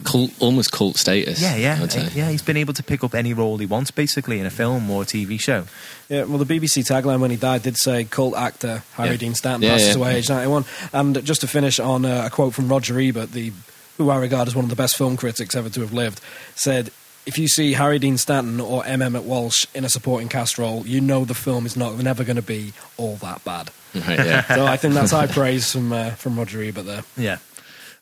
Cult, 0.02 0.32
almost 0.40 0.72
cult 0.72 0.96
status. 0.96 1.40
yeah, 1.40 1.54
yeah, 1.54 1.86
yeah. 2.16 2.28
He's 2.28 2.42
been 2.42 2.56
able 2.56 2.74
to 2.74 2.82
pick 2.82 3.04
up 3.04 3.14
any 3.14 3.32
role 3.32 3.58
he 3.58 3.66
wants, 3.66 3.92
basically, 3.92 4.40
in 4.40 4.44
a 4.46 4.50
film 4.50 4.90
or 4.90 5.02
a 5.02 5.04
TV 5.04 5.38
show. 5.40 5.66
Yeah, 6.08 6.24
well, 6.24 6.38
the 6.38 6.44
BBC 6.58 6.82
tagline 6.84 7.20
when 7.20 7.30
he 7.30 7.36
died 7.36 7.62
did 7.62 7.76
say 7.76 8.02
cult 8.02 8.34
actor 8.34 8.82
Harry 8.94 9.10
Yeah. 9.10 9.16
Dean 9.18 9.34
Stanton 9.36 9.62
Yeah, 9.62 9.68
passes 9.74 9.88
yeah. 9.90 9.94
away 9.94 10.16
age 10.16 10.28
91. 10.28 10.64
And 10.92 11.24
just 11.24 11.42
to 11.42 11.46
finish 11.46 11.78
on 11.78 12.04
uh, 12.04 12.24
a 12.26 12.30
quote 12.30 12.54
from 12.54 12.68
Roger 12.68 12.98
Ebert, 12.98 13.30
the 13.30 13.52
who 13.96 14.10
I 14.10 14.16
regard 14.18 14.48
as 14.48 14.56
one 14.56 14.64
of 14.64 14.68
the 14.70 14.74
best 14.76 14.96
film 14.96 15.16
critics 15.16 15.54
ever 15.54 15.70
to 15.70 15.80
have 15.82 15.92
lived, 15.92 16.20
said, 16.56 16.90
if 17.26 17.38
you 17.38 17.48
see 17.48 17.72
Harry 17.72 17.98
Dean 17.98 18.18
Stanton 18.18 18.60
or 18.60 18.84
M. 18.84 19.02
Emmett 19.02 19.24
Walsh 19.24 19.66
in 19.74 19.84
a 19.84 19.88
supporting 19.88 20.28
cast 20.28 20.58
role, 20.58 20.86
you 20.86 21.00
know 21.00 21.24
the 21.24 21.34
film 21.34 21.66
is 21.66 21.76
not 21.76 21.96
never 21.98 22.24
going 22.24 22.36
to 22.36 22.42
be 22.42 22.72
all 22.96 23.16
that 23.16 23.44
bad. 23.44 23.70
Right, 23.94 24.18
yeah. 24.18 24.42
So 24.54 24.66
I 24.66 24.76
think 24.76 24.94
that's 24.94 25.12
high 25.12 25.26
praise 25.26 25.72
from 25.72 25.92
uh, 25.92 26.10
from 26.10 26.36
Roger 26.38 26.62
Ebert 26.62 26.86
there. 26.86 27.04
Yeah. 27.16 27.38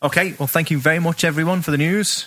Okay. 0.02 0.34
Well, 0.38 0.48
thank 0.48 0.70
you 0.70 0.78
very 0.78 0.98
much, 0.98 1.24
everyone, 1.24 1.62
for 1.62 1.70
the 1.70 1.78
news. 1.78 2.26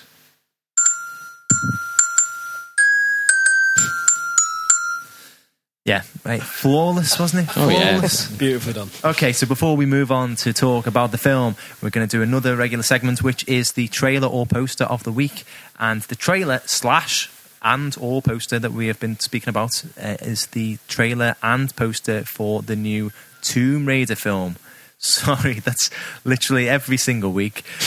Yeah, 5.85 6.01
right. 6.25 6.41
Flawless, 6.41 7.19
wasn't 7.19 7.47
it? 7.47 7.55
Oh, 7.55 7.69
yeah. 7.69 7.91
Flawless. 7.91 8.31
Beautifully 8.31 8.73
done. 8.73 8.89
Okay, 9.03 9.31
so 9.31 9.45
before 9.45 9.77
we 9.77 9.85
move 9.85 10.11
on 10.11 10.35
to 10.37 10.51
talk 10.51 10.87
about 10.87 11.11
the 11.11 11.19
film, 11.19 11.55
we're 11.79 11.91
going 11.91 12.07
to 12.07 12.17
do 12.17 12.23
another 12.23 12.55
regular 12.55 12.81
segment, 12.81 13.21
which 13.21 13.47
is 13.47 13.73
the 13.73 13.87
trailer 13.89 14.27
or 14.27 14.47
poster 14.47 14.85
of 14.85 15.03
the 15.03 15.11
week. 15.11 15.43
And 15.79 16.01
the 16.01 16.15
trailer 16.15 16.61
slash 16.65 17.29
and 17.61 17.95
or 17.99 18.23
poster 18.23 18.57
that 18.57 18.71
we 18.71 18.87
have 18.87 18.99
been 18.99 19.19
speaking 19.19 19.49
about 19.49 19.83
uh, 20.01 20.17
is 20.21 20.47
the 20.47 20.79
trailer 20.87 21.35
and 21.43 21.75
poster 21.75 22.23
for 22.23 22.63
the 22.63 22.75
new 22.75 23.11
Tomb 23.41 23.85
Raider 23.87 24.15
film. 24.15 24.55
Sorry, 24.97 25.59
that's 25.59 25.91
literally 26.23 26.67
every 26.67 26.97
single 26.97 27.31
week. 27.31 27.63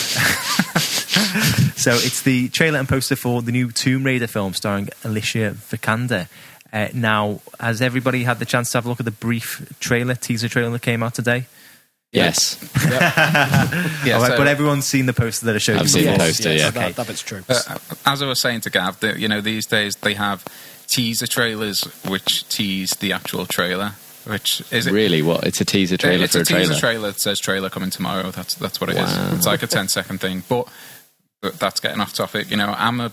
so 1.74 1.94
it's 1.94 2.22
the 2.22 2.48
trailer 2.50 2.78
and 2.78 2.88
poster 2.88 3.16
for 3.16 3.42
the 3.42 3.50
new 3.50 3.72
Tomb 3.72 4.04
Raider 4.04 4.28
film 4.28 4.54
starring 4.54 4.88
Alicia 5.02 5.56
Vikander. 5.56 6.28
Uh, 6.72 6.88
now, 6.92 7.40
has 7.60 7.80
everybody 7.80 8.24
had 8.24 8.38
the 8.38 8.44
chance 8.44 8.70
to 8.72 8.78
have 8.78 8.86
a 8.86 8.88
look 8.88 9.00
at 9.00 9.04
the 9.06 9.10
brief 9.10 9.72
trailer, 9.80 10.14
teaser 10.14 10.48
trailer 10.48 10.70
that 10.70 10.82
came 10.82 11.02
out 11.02 11.14
today? 11.14 11.46
Yes. 12.12 12.56
Yeah, 12.84 14.14
All 14.16 14.22
right, 14.22 14.30
so- 14.32 14.36
but 14.38 14.46
everyone's 14.48 14.86
seen 14.86 15.06
the 15.06 15.12
poster 15.12 15.46
that 15.46 15.54
I 15.54 15.58
showed 15.58 15.76
I've 15.76 15.82
you 15.82 15.88
seen 15.88 16.04
the 16.06 16.12
before. 16.12 16.26
poster, 16.26 16.52
yeah. 16.54 16.68
Okay. 16.68 16.80
That, 16.80 16.96
that 16.96 17.06
bit's 17.06 17.22
true. 17.22 17.42
Uh, 17.48 17.78
as 18.06 18.22
I 18.22 18.26
was 18.26 18.40
saying 18.40 18.62
to 18.62 18.70
Gav, 18.70 19.00
that 19.00 19.18
you 19.18 19.28
know 19.28 19.40
these 19.42 19.66
days 19.66 19.94
they 19.96 20.14
have 20.14 20.44
teaser 20.86 21.26
trailers 21.26 21.84
which 22.06 22.48
tease 22.48 22.90
the 22.92 23.12
actual 23.12 23.44
trailer. 23.46 23.92
Which 24.24 24.62
is 24.72 24.86
it? 24.86 24.92
Really? 24.92 25.20
What? 25.22 25.44
It's 25.46 25.60
a 25.60 25.64
teaser 25.66 25.96
trailer 25.98 26.24
it's 26.24 26.32
for 26.32 26.38
a 26.38 26.42
a 26.42 26.44
trailer. 26.44 26.66
teaser 26.68 26.80
trailer 26.80 27.08
that 27.12 27.20
says 27.20 27.38
trailer 27.40 27.68
coming 27.70 27.90
tomorrow. 27.90 28.30
That's 28.30 28.54
that's 28.54 28.80
what 28.80 28.88
it 28.90 28.96
is. 28.96 29.02
Wow. 29.10 29.32
It's 29.34 29.46
like 29.46 29.62
a 29.62 29.66
10 29.66 29.88
second 29.88 30.20
thing. 30.20 30.42
But, 30.48 30.68
but 31.40 31.58
that's 31.58 31.80
getting 31.80 32.00
off 32.00 32.12
topic. 32.14 32.50
You 32.50 32.56
know, 32.56 32.74
I'm 32.76 33.00
a 33.00 33.12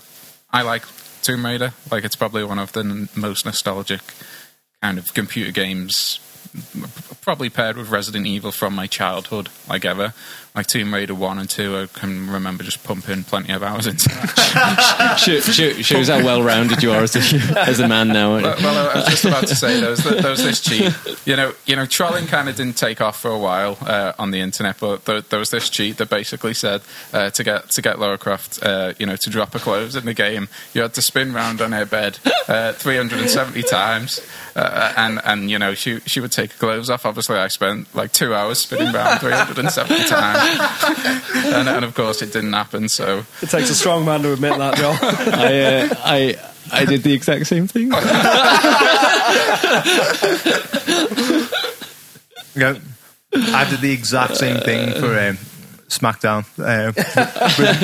I 0.56 0.62
like 0.62 0.86
Tomb 1.20 1.44
Raider. 1.44 1.74
Like 1.90 2.02
it's 2.02 2.16
probably 2.16 2.42
one 2.42 2.58
of 2.58 2.72
the 2.72 2.80
n- 2.80 3.10
most 3.14 3.44
nostalgic 3.44 4.00
kind 4.80 4.96
of 4.96 5.12
computer 5.12 5.52
games. 5.52 6.18
Probably 7.20 7.50
paired 7.50 7.76
with 7.76 7.90
Resident 7.90 8.26
Evil 8.26 8.52
from 8.52 8.74
my 8.74 8.86
childhood, 8.86 9.50
like 9.68 9.84
ever. 9.84 10.14
Like 10.56 10.66
Tomb 10.68 10.92
Raider 10.94 11.14
one 11.14 11.38
and 11.38 11.48
two, 11.50 11.76
I 11.76 11.86
can 11.86 12.30
remember 12.30 12.64
just 12.64 12.82
pumping 12.82 13.24
plenty 13.24 13.52
of 13.52 13.62
hours 13.62 13.86
into. 13.86 14.08
Show- 15.18 15.40
show- 15.40 15.72
shows 15.82 16.08
how 16.08 16.24
well 16.24 16.42
rounded 16.42 16.82
you 16.82 16.92
are 16.92 17.02
as 17.02 17.14
a, 17.14 17.58
as 17.60 17.78
a 17.78 17.86
man 17.86 18.08
now. 18.08 18.36
well, 18.36 18.56
well, 18.62 18.90
I 18.90 18.94
was 18.94 19.06
just 19.08 19.24
about 19.26 19.46
to 19.48 19.54
say 19.54 19.78
there 19.80 19.90
was, 19.90 20.02
there 20.02 20.30
was 20.30 20.42
this 20.42 20.60
cheat. 20.60 20.92
You 21.26 21.36
know, 21.36 21.52
you 21.66 21.76
know, 21.76 21.84
trolling 21.84 22.26
kind 22.26 22.48
of 22.48 22.56
didn't 22.56 22.76
take 22.78 23.00
off 23.02 23.20
for 23.20 23.30
a 23.30 23.38
while 23.38 23.76
uh, 23.82 24.12
on 24.18 24.30
the 24.30 24.40
internet, 24.40 24.78
but 24.80 25.04
there, 25.04 25.20
there 25.20 25.38
was 25.38 25.50
this 25.50 25.68
cheat 25.68 25.98
that 25.98 26.08
basically 26.08 26.54
said 26.54 26.80
uh, 27.12 27.28
to 27.30 27.44
get 27.44 27.68
to 27.72 27.82
get 27.82 27.98
Lara 27.98 28.16
Croft, 28.16 28.62
uh, 28.62 28.94
you 28.98 29.04
know, 29.04 29.16
to 29.16 29.28
drop 29.28 29.52
her 29.52 29.58
clothes 29.58 29.94
in 29.94 30.06
the 30.06 30.14
game, 30.14 30.48
you 30.72 30.80
had 30.80 30.94
to 30.94 31.02
spin 31.02 31.34
round 31.34 31.60
on 31.60 31.72
her 31.72 31.84
bed 31.84 32.18
uh, 32.48 32.72
370 32.72 33.62
times, 33.64 34.20
uh, 34.54 34.94
and 34.96 35.20
and 35.24 35.50
you 35.50 35.58
know 35.58 35.74
she 35.74 36.00
she 36.00 36.20
would 36.20 36.32
take 36.32 36.52
her 36.52 36.58
clothes 36.58 36.88
off. 36.88 37.04
Obviously, 37.04 37.36
I 37.36 37.48
spent 37.48 37.94
like 37.94 38.12
two 38.12 38.34
hours 38.34 38.58
spinning 38.60 38.92
round 38.94 39.20
370 39.20 40.04
times, 40.04 40.45
and, 41.56 41.68
and 41.68 41.84
of 41.84 41.94
course 41.94 42.22
it 42.22 42.32
didn't 42.32 42.52
happen. 42.52 42.88
So 42.88 43.24
It 43.42 43.50
takes 43.50 43.70
a 43.70 43.74
strong 43.74 44.04
man 44.04 44.22
to 44.22 44.32
admit 44.32 44.56
that, 44.58 44.76
Joel. 44.76 44.96
I, 45.02 45.60
uh, 45.60 45.88
I, 46.04 46.36
I 46.72 46.84
did 46.84 47.02
the 47.02 47.12
exact 47.12 47.46
same 47.46 47.66
thing. 47.66 47.88
Go. 52.58 52.76
I 53.34 53.66
did 53.68 53.80
the 53.80 53.92
exact 53.92 54.36
same 54.36 54.60
thing 54.60 54.92
for 54.92 55.18
um, 55.18 55.36
SmackDown. 55.88 56.44
Uh, 56.58 56.92
with 56.96 57.06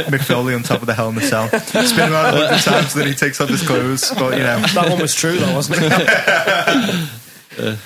Mick 0.07 0.25
Foley 0.25 0.54
on 0.54 0.62
top 0.62 0.81
of 0.81 0.87
the 0.87 0.95
Hell 0.95 1.11
in 1.11 1.14
the 1.16 1.21
Cell. 1.21 1.50
It's 1.52 1.92
been 1.92 2.11
around 2.11 2.35
a 2.35 2.47
hundred 2.47 2.62
times, 2.62 2.95
then 2.95 3.07
he 3.07 3.12
takes 3.14 3.38
off 3.40 3.50
his 3.50 3.66
clothes. 3.66 4.11
But, 4.19 4.38
you 4.38 4.45
know, 4.45 4.61
that 4.61 4.88
one 4.88 4.99
was 5.00 5.14
true, 5.14 5.37
though, 5.37 5.54
wasn't 5.54 5.81
it? 5.83 7.78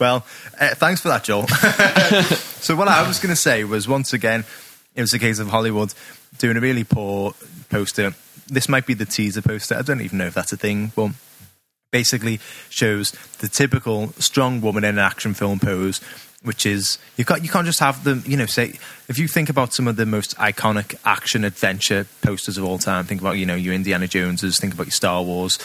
well, 0.00 0.26
uh, 0.58 0.74
thanks 0.74 1.00
for 1.00 1.08
that, 1.08 1.24
Joel. 1.24 1.46
so, 2.60 2.76
what 2.76 2.88
I 2.88 3.06
was 3.06 3.18
going 3.18 3.30
to 3.30 3.36
say 3.36 3.64
was 3.64 3.88
once 3.88 4.12
again, 4.12 4.44
it 4.94 5.00
was 5.00 5.12
a 5.12 5.18
case 5.18 5.38
of 5.38 5.48
Hollywood 5.48 5.94
doing 6.38 6.56
a 6.56 6.60
really 6.60 6.84
poor 6.84 7.34
poster. 7.70 8.14
This 8.46 8.68
might 8.68 8.86
be 8.86 8.94
the 8.94 9.06
teaser 9.06 9.42
poster. 9.42 9.76
I 9.76 9.82
don't 9.82 10.00
even 10.00 10.18
know 10.18 10.26
if 10.26 10.34
that's 10.34 10.52
a 10.52 10.56
thing, 10.56 10.92
but 10.94 11.12
basically 11.90 12.40
shows 12.70 13.12
the 13.38 13.48
typical 13.48 14.12
strong 14.18 14.60
woman 14.60 14.82
in 14.82 14.98
an 14.98 14.98
action 14.98 15.34
film 15.34 15.60
pose, 15.60 16.00
which 16.42 16.66
is 16.66 16.98
you 17.16 17.24
can't 17.24 17.42
you 17.42 17.48
can't 17.48 17.66
just 17.66 17.80
have 17.80 18.02
them. 18.02 18.24
You 18.26 18.36
know, 18.36 18.46
say 18.46 18.78
if 19.08 19.18
you 19.18 19.28
think 19.28 19.48
about 19.48 19.72
some 19.72 19.86
of 19.86 19.96
the 19.96 20.06
most 20.06 20.36
iconic 20.38 20.96
action 21.04 21.44
adventure 21.44 22.06
posters 22.22 22.58
of 22.58 22.64
all 22.64 22.78
time, 22.78 23.04
think 23.04 23.20
about 23.20 23.32
you 23.32 23.46
know 23.46 23.54
your 23.54 23.74
Indiana 23.74 24.08
Joneses, 24.08 24.58
think 24.58 24.74
about 24.74 24.86
your 24.86 24.92
Star 24.92 25.22
Wars, 25.22 25.58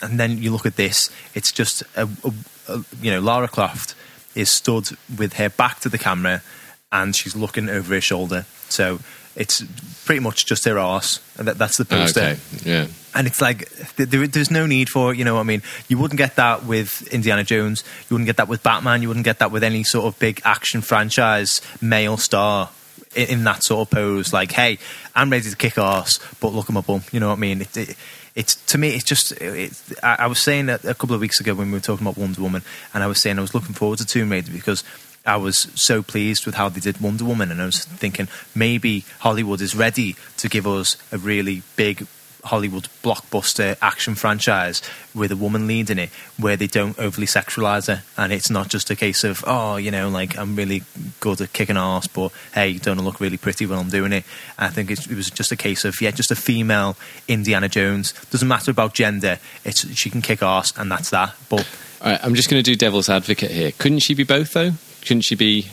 and 0.00 0.18
then 0.18 0.38
you 0.38 0.50
look 0.50 0.64
at 0.64 0.76
this. 0.76 1.10
It's 1.34 1.52
just 1.52 1.82
a, 1.96 2.08
a, 2.24 2.28
a 2.28 2.32
Uh, 2.68 2.82
you 3.00 3.10
know 3.10 3.20
Lara 3.20 3.48
Croft 3.48 3.94
is 4.34 4.50
stood 4.50 4.88
with 5.18 5.34
her 5.34 5.50
back 5.50 5.80
to 5.80 5.88
the 5.88 5.98
camera, 5.98 6.42
and 6.90 7.14
she's 7.14 7.36
looking 7.36 7.68
over 7.68 7.94
her 7.94 8.00
shoulder. 8.00 8.46
So. 8.68 9.00
It's 9.34 9.64
pretty 10.04 10.20
much 10.20 10.44
just 10.44 10.66
her 10.66 10.78
arse, 10.78 11.18
and 11.38 11.48
that, 11.48 11.56
that's 11.56 11.78
the 11.78 11.86
ah, 11.90 11.94
poster 11.94 12.20
okay. 12.20 12.38
Yeah. 12.64 12.86
and 13.14 13.26
it's 13.26 13.40
like 13.40 13.66
there, 13.96 14.26
there's 14.26 14.50
no 14.50 14.66
need 14.66 14.90
for 14.90 15.10
it, 15.12 15.18
you 15.18 15.24
know 15.24 15.36
what 15.36 15.40
I 15.40 15.44
mean 15.44 15.62
you 15.88 15.96
wouldn't 15.96 16.18
get 16.18 16.36
that 16.36 16.64
with 16.64 17.08
Indiana 17.10 17.42
Jones 17.42 17.82
you 18.10 18.14
wouldn't 18.14 18.26
get 18.26 18.36
that 18.36 18.48
with 18.48 18.62
Batman 18.62 19.00
you 19.00 19.08
wouldn't 19.08 19.24
get 19.24 19.38
that 19.38 19.50
with 19.50 19.64
any 19.64 19.84
sort 19.84 20.04
of 20.04 20.18
big 20.18 20.42
action 20.44 20.82
franchise 20.82 21.62
male 21.80 22.18
star 22.18 22.68
in, 23.14 23.28
in 23.28 23.44
that 23.44 23.62
sort 23.62 23.88
of 23.88 23.90
pose 23.90 24.34
like 24.34 24.52
hey 24.52 24.78
I'm 25.14 25.30
ready 25.30 25.48
to 25.48 25.56
kick 25.56 25.78
ass 25.78 26.18
but 26.40 26.48
look 26.52 26.66
at 26.66 26.74
my 26.74 26.82
bum 26.82 27.02
you 27.10 27.18
know 27.18 27.28
what 27.28 27.38
I 27.38 27.40
mean 27.40 27.62
it, 27.62 27.76
it, 27.76 27.96
it's 28.34 28.54
to 28.66 28.78
me 28.78 28.94
it's 28.94 29.04
just 29.04 29.32
it, 29.32 29.72
I, 30.02 30.16
I 30.20 30.26
was 30.26 30.38
saying 30.38 30.68
a 30.68 30.78
couple 30.78 31.14
of 31.14 31.20
weeks 31.20 31.40
ago 31.40 31.54
when 31.54 31.68
we 31.68 31.74
were 31.74 31.80
talking 31.80 32.06
about 32.06 32.16
Wonder 32.16 32.40
Woman 32.40 32.62
and 32.94 33.02
I 33.02 33.06
was 33.06 33.20
saying 33.20 33.38
I 33.38 33.42
was 33.42 33.54
looking 33.54 33.74
forward 33.74 33.98
to 33.98 34.06
Tomb 34.06 34.30
Raider 34.30 34.50
because 34.50 34.84
I 35.24 35.36
was 35.36 35.68
so 35.74 36.02
pleased 36.02 36.46
with 36.46 36.56
how 36.56 36.68
they 36.68 36.80
did 36.80 37.00
Wonder 37.00 37.24
Woman, 37.24 37.50
and 37.50 37.62
I 37.62 37.66
was 37.66 37.84
thinking 37.84 38.28
maybe 38.54 39.04
Hollywood 39.20 39.60
is 39.60 39.74
ready 39.74 40.16
to 40.38 40.48
give 40.48 40.66
us 40.66 40.96
a 41.12 41.18
really 41.18 41.62
big 41.76 42.06
Hollywood 42.44 42.88
blockbuster 43.02 43.76
action 43.80 44.14
franchise 44.14 44.82
with 45.14 45.30
a 45.30 45.36
woman 45.36 45.66
lead 45.66 45.90
in 45.90 45.98
it, 45.98 46.10
where 46.38 46.56
they 46.56 46.66
don't 46.66 46.98
overly 46.98 47.26
sexualize 47.26 47.86
her, 47.86 48.02
and 48.16 48.32
it's 48.32 48.50
not 48.50 48.68
just 48.68 48.90
a 48.90 48.96
case 48.96 49.24
of 49.24 49.44
oh, 49.46 49.76
you 49.76 49.90
know, 49.90 50.08
like 50.08 50.36
I'm 50.38 50.56
really 50.56 50.82
good 51.20 51.40
at 51.40 51.52
kicking 51.52 51.76
ass, 51.76 52.06
but 52.06 52.32
hey, 52.54 52.70
you 52.70 52.78
don't 52.80 52.98
look 52.98 53.20
really 53.20 53.36
pretty 53.36 53.66
when 53.66 53.78
I'm 53.78 53.88
doing 53.88 54.12
it? 54.12 54.24
I 54.58 54.68
think 54.68 54.90
it 54.90 55.08
was 55.08 55.30
just 55.30 55.52
a 55.52 55.56
case 55.56 55.84
of 55.84 56.00
yeah, 56.00 56.10
just 56.10 56.30
a 56.30 56.36
female 56.36 56.96
Indiana 57.28 57.68
Jones. 57.68 58.12
Doesn't 58.30 58.48
matter 58.48 58.70
about 58.70 58.94
gender; 58.94 59.38
it's 59.64 59.88
she 59.96 60.10
can 60.10 60.22
kick 60.22 60.42
ass, 60.42 60.72
and 60.76 60.90
that's 60.90 61.10
that. 61.10 61.34
But 61.48 61.68
All 62.00 62.10
right, 62.10 62.20
I'm 62.22 62.34
just 62.34 62.50
going 62.50 62.62
to 62.62 62.68
do 62.68 62.76
devil's 62.76 63.08
advocate 63.08 63.50
here. 63.50 63.72
Couldn't 63.72 64.00
she 64.00 64.14
be 64.14 64.24
both 64.24 64.52
though? 64.52 64.72
Couldn't 65.02 65.22
she 65.22 65.34
be? 65.34 65.68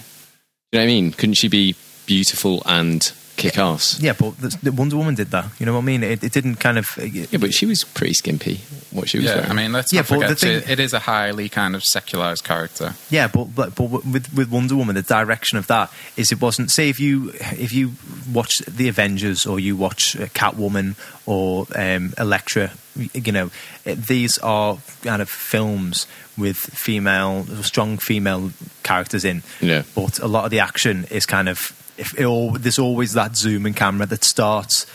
You 0.72 0.78
know 0.78 0.80
what 0.80 0.84
I 0.84 0.88
mean? 0.88 1.12
Couldn't 1.12 1.36
she 1.36 1.48
be 1.48 1.76
beautiful 2.06 2.62
and 2.66 3.12
kick 3.40 3.58
ass? 3.58 4.00
yeah, 4.00 4.14
but 4.14 4.38
the, 4.38 4.58
the 4.64 4.72
Wonder 4.72 4.98
Woman 4.98 5.16
did 5.16 5.28
that. 5.32 5.46
You 5.60 5.66
know 5.66 5.74
what 5.74 5.80
I 5.80 5.84
mean? 5.86 6.04
It, 6.04 6.24
it 6.24 6.32
didn't 6.32 6.56
kind 6.58 6.78
of. 6.78 6.86
Yeah, 6.98 7.38
but 7.40 7.54
she 7.54 7.66
was 7.66 7.84
pretty 7.84 8.14
skimpy. 8.14 8.62
What 8.92 9.10
she 9.10 9.18
was 9.18 9.26
yeah, 9.26 9.36
wearing. 9.36 9.52
I 9.52 9.54
mean, 9.54 9.72
let's 9.74 9.92
Yeah, 9.94 10.02
not 10.02 10.10
but 10.10 10.28
the 10.28 10.36
thing- 10.36 10.58
it, 10.58 10.70
it 10.70 10.80
is 10.80 10.94
a 10.94 11.00
highly 11.00 11.50
kind 11.50 11.76
of 11.76 11.84
secularized 11.84 12.44
character. 12.44 12.94
Yeah, 13.10 13.28
but, 13.28 13.46
but 13.56 13.76
but 13.76 13.90
with 13.90 14.34
with 14.34 14.50
Wonder 14.52 14.76
Woman, 14.76 14.96
the 14.96 15.02
direction 15.02 15.58
of 15.58 15.68
that 15.68 15.92
is 16.18 16.32
it 16.32 16.42
wasn't. 16.42 16.72
Say 16.72 16.90
if 16.90 17.00
you 17.00 17.32
if 17.34 17.72
you 17.74 17.94
watch 18.32 18.60
the 18.60 18.88
Avengers 18.88 19.46
or 19.46 19.60
you 19.60 19.76
watch 19.76 20.16
uh, 20.16 20.26
Catwoman 20.28 20.96
or 21.26 21.66
um, 21.76 22.14
Elektra, 22.18 22.72
you 23.14 23.32
know 23.32 23.50
these 23.86 24.38
are 24.40 24.78
kind 25.04 25.22
of 25.22 25.30
films 25.30 26.08
with 26.38 26.58
female 26.58 27.46
strong 27.64 27.98
female 27.98 28.52
characters 28.84 29.26
in. 29.26 29.44
Yeah. 29.62 29.84
But 29.96 30.20
a 30.20 30.28
lot 30.28 30.46
of 30.46 30.52
the 30.52 30.60
action 30.60 31.06
is 31.12 31.26
kind 31.26 31.48
of 31.50 31.76
if 32.00 32.18
there's 32.58 32.80
always 32.80 33.14
that 33.14 33.36
zoom 33.36 33.60
zooming 33.60 33.74
camera 33.74 34.06
that 34.08 34.24
starts 34.24 34.86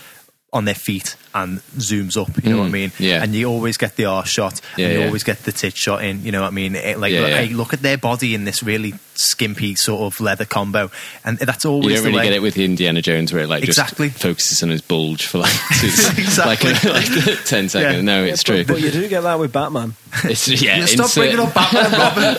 on 0.54 0.64
their 0.64 0.74
feet 0.74 1.16
and 1.34 1.58
zooms 1.78 2.16
up. 2.16 2.42
You 2.44 2.50
know 2.50 2.58
what 2.60 2.66
I 2.66 2.68
Mm, 2.68 2.72
mean? 2.72 2.92
yeah. 2.98 3.22
And 3.22 3.34
you 3.34 3.46
always 3.46 3.76
get 3.76 3.96
the 3.96 4.04
arse 4.06 4.28
shot. 4.28 4.60
Yeah, 4.76 4.86
and 4.86 4.94
you 4.94 5.00
yeah. 5.00 5.06
always 5.06 5.24
get 5.24 5.40
the 5.42 5.50
tit 5.52 5.76
shot 5.76 6.04
in. 6.04 6.24
You 6.24 6.30
know 6.32 6.42
what 6.42 6.46
I 6.46 6.50
mean? 6.50 6.76
It, 6.76 6.98
like, 7.00 7.12
Yeah, 7.12 7.20
look, 7.22 7.30
yeah. 7.30 7.36
hey, 7.42 7.48
look 7.48 7.72
at 7.74 7.82
their 7.82 7.98
body 7.98 8.34
in 8.36 8.44
this 8.44 8.62
really 8.62 8.94
skimpy 9.16 9.74
sort 9.74 10.02
of 10.14 10.20
leather 10.20 10.44
combo, 10.44 10.90
and 11.24 11.36
that's 11.38 11.64
always. 11.64 11.84
you 11.86 11.90
always 11.90 11.94
don't 11.96 12.04
the 12.04 12.08
really 12.10 12.18
way. 12.18 12.24
get 12.24 12.32
it 12.36 12.42
with 12.42 12.56
Indiana 12.58 13.02
Jones, 13.02 13.32
where 13.32 13.42
it 13.42 13.48
like 13.48 13.64
Exactly. 13.64 14.08
just 14.10 14.22
focuses 14.22 14.62
on 14.62 14.68
his 14.70 14.80
bulge 14.80 15.26
for 15.26 15.38
like, 15.38 15.52
two- 15.80 15.86
Exactly. 15.88 16.72
like, 16.72 16.84
like 16.84 17.04
ten 17.44 17.68
seconds. 17.68 17.96
Yeah. 17.96 18.00
No, 18.02 18.24
it's 18.24 18.42
true. 18.44 18.64
But, 18.64 18.74
but 18.74 18.80
you 18.82 18.90
do 18.92 19.08
get 19.08 19.22
that 19.22 19.38
with 19.38 19.52
Batman. 19.52 19.94
It's, 20.24 20.46
yeah, 20.46 20.76
Yeah, 20.78 20.86
stop 20.86 21.06
insert- 21.06 21.22
bringing 21.24 21.40
up 21.40 21.52
Batman 21.52 21.90
Robin. 21.90 22.34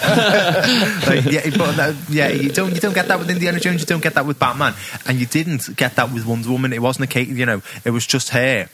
like, 1.07 1.25
yeah, 1.31 1.49
but 1.57 1.77
uh, 1.79 1.93
yeah, 2.09 2.29
you 2.29 2.49
don't 2.49 2.73
you 2.73 2.79
don't 2.79 2.93
get 2.95 3.07
that 3.09 3.19
with 3.19 3.29
Indiana 3.29 3.59
Jones. 3.59 3.81
You 3.81 3.85
don't 3.85 4.01
get 4.01 4.13
that 4.13 4.25
with 4.25 4.39
Batman, 4.39 4.73
and 5.05 5.19
you 5.19 5.25
didn't 5.25 5.75
get 5.75 5.95
that 5.97 6.11
with 6.13 6.25
Wonder 6.25 6.49
Woman. 6.49 6.71
It 6.71 6.81
wasn't 6.81 7.03
a 7.03 7.07
case, 7.07 7.27
you 7.27 7.45
know. 7.45 7.61
It 7.83 7.89
was 7.91 8.04
just 8.07 8.29
her 8.29 8.69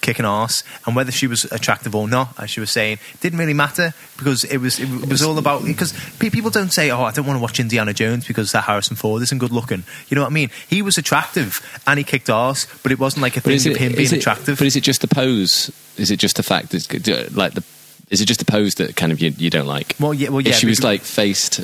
kicking 0.00 0.24
ass, 0.24 0.64
and 0.86 0.96
whether 0.96 1.12
she 1.12 1.26
was 1.26 1.44
attractive 1.52 1.94
or 1.94 2.08
not, 2.08 2.32
as 2.38 2.48
she 2.48 2.58
was 2.58 2.70
saying, 2.70 2.98
didn't 3.20 3.38
really 3.38 3.52
matter 3.52 3.92
because 4.16 4.44
it 4.44 4.56
was 4.56 4.78
it 4.80 4.88
was 5.08 5.22
all 5.22 5.36
about 5.38 5.64
because 5.64 5.92
people 6.18 6.50
don't 6.50 6.72
say, 6.72 6.90
"Oh, 6.90 7.02
I 7.02 7.10
don't 7.12 7.26
want 7.26 7.36
to 7.36 7.42
watch 7.42 7.60
Indiana 7.60 7.92
Jones 7.92 8.26
because 8.26 8.52
that 8.52 8.64
Harrison 8.64 8.96
Ford 8.96 9.22
isn't 9.22 9.38
good 9.38 9.52
looking." 9.52 9.84
You 10.08 10.14
know 10.14 10.22
what 10.22 10.30
I 10.30 10.32
mean? 10.34 10.50
He 10.68 10.80
was 10.80 10.96
attractive 10.96 11.60
and 11.86 11.98
he 11.98 12.04
kicked 12.04 12.30
ass, 12.30 12.66
but 12.82 12.92
it 12.92 12.98
wasn't 12.98 13.22
like 13.22 13.36
a 13.36 13.40
thing 13.40 13.54
is 13.54 13.66
of 13.66 13.76
him 13.76 13.92
being 13.92 14.06
it- 14.06 14.12
attractive. 14.12 14.58
But 14.58 14.66
is 14.66 14.76
it 14.76 14.82
just 14.82 15.02
the 15.02 15.08
pose? 15.08 15.70
Is 15.98 16.10
it 16.10 16.16
just 16.18 16.36
the 16.36 16.42
fact 16.42 16.70
that 16.70 17.30
like 17.34 17.52
the 17.52 17.62
Is 18.10 18.20
it 18.20 18.26
just 18.26 18.40
the 18.40 18.46
pose 18.50 18.76
that 18.76 18.96
kind 18.96 19.12
of 19.12 19.20
you, 19.20 19.30
you 19.36 19.50
don't 19.50 19.66
like? 19.66 19.96
Well, 20.00 20.14
yeah, 20.14 20.30
well, 20.30 20.40
yeah. 20.40 20.50
if 20.50 20.56
she 20.56 20.66
was 20.66 20.82
like 20.82 21.02
faced, 21.02 21.60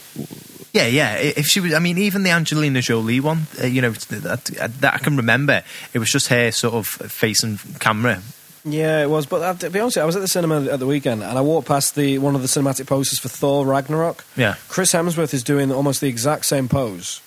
Yeah, 0.77 0.87
yeah. 0.89 1.17
If 1.17 1.47
she 1.47 1.61
was, 1.61 1.73
I 1.73 1.79
mean, 1.79 1.97
even 1.97 2.23
the 2.23 2.31
Angelina 2.31 2.83
Jolie 2.83 3.21
one, 3.21 3.47
uh, 3.63 3.67
you 3.67 3.81
know, 3.81 3.93
that, 3.93 4.45
that 4.81 4.95
I 4.95 4.99
can 4.99 5.17
remember, 5.17 5.63
it 5.95 5.99
was 5.99 6.13
just 6.13 6.29
her 6.29 6.51
sort 6.51 6.75
of 6.75 6.87
facing 6.87 7.59
camera. 7.81 8.23
Yeah, 8.63 9.03
it 9.03 9.09
was. 9.09 9.25
But 9.25 9.61
to 9.61 9.71
be 9.71 9.81
honest, 9.81 9.97
I 9.97 10.05
was 10.05 10.17
at 10.17 10.23
the 10.23 10.29
cinema 10.29 10.65
at 10.65 10.79
the 10.79 10.87
weekend, 10.87 11.23
and 11.23 11.39
I 11.39 11.41
walked 11.41 11.67
past 11.67 11.95
the 11.95 12.19
one 12.19 12.35
of 12.35 12.43
the 12.43 12.49
cinematic 12.49 12.87
posters 12.87 13.19
for 13.19 13.29
Thor 13.29 13.65
Ragnarok. 13.65 14.25
Yeah. 14.37 14.57
Chris 14.69 14.93
Hemsworth 14.93 15.33
is 15.33 15.43
doing 15.43 15.73
almost 15.73 16.03
the 16.03 16.09
exact 16.09 16.45
same 16.45 16.69
pose. 16.69 17.23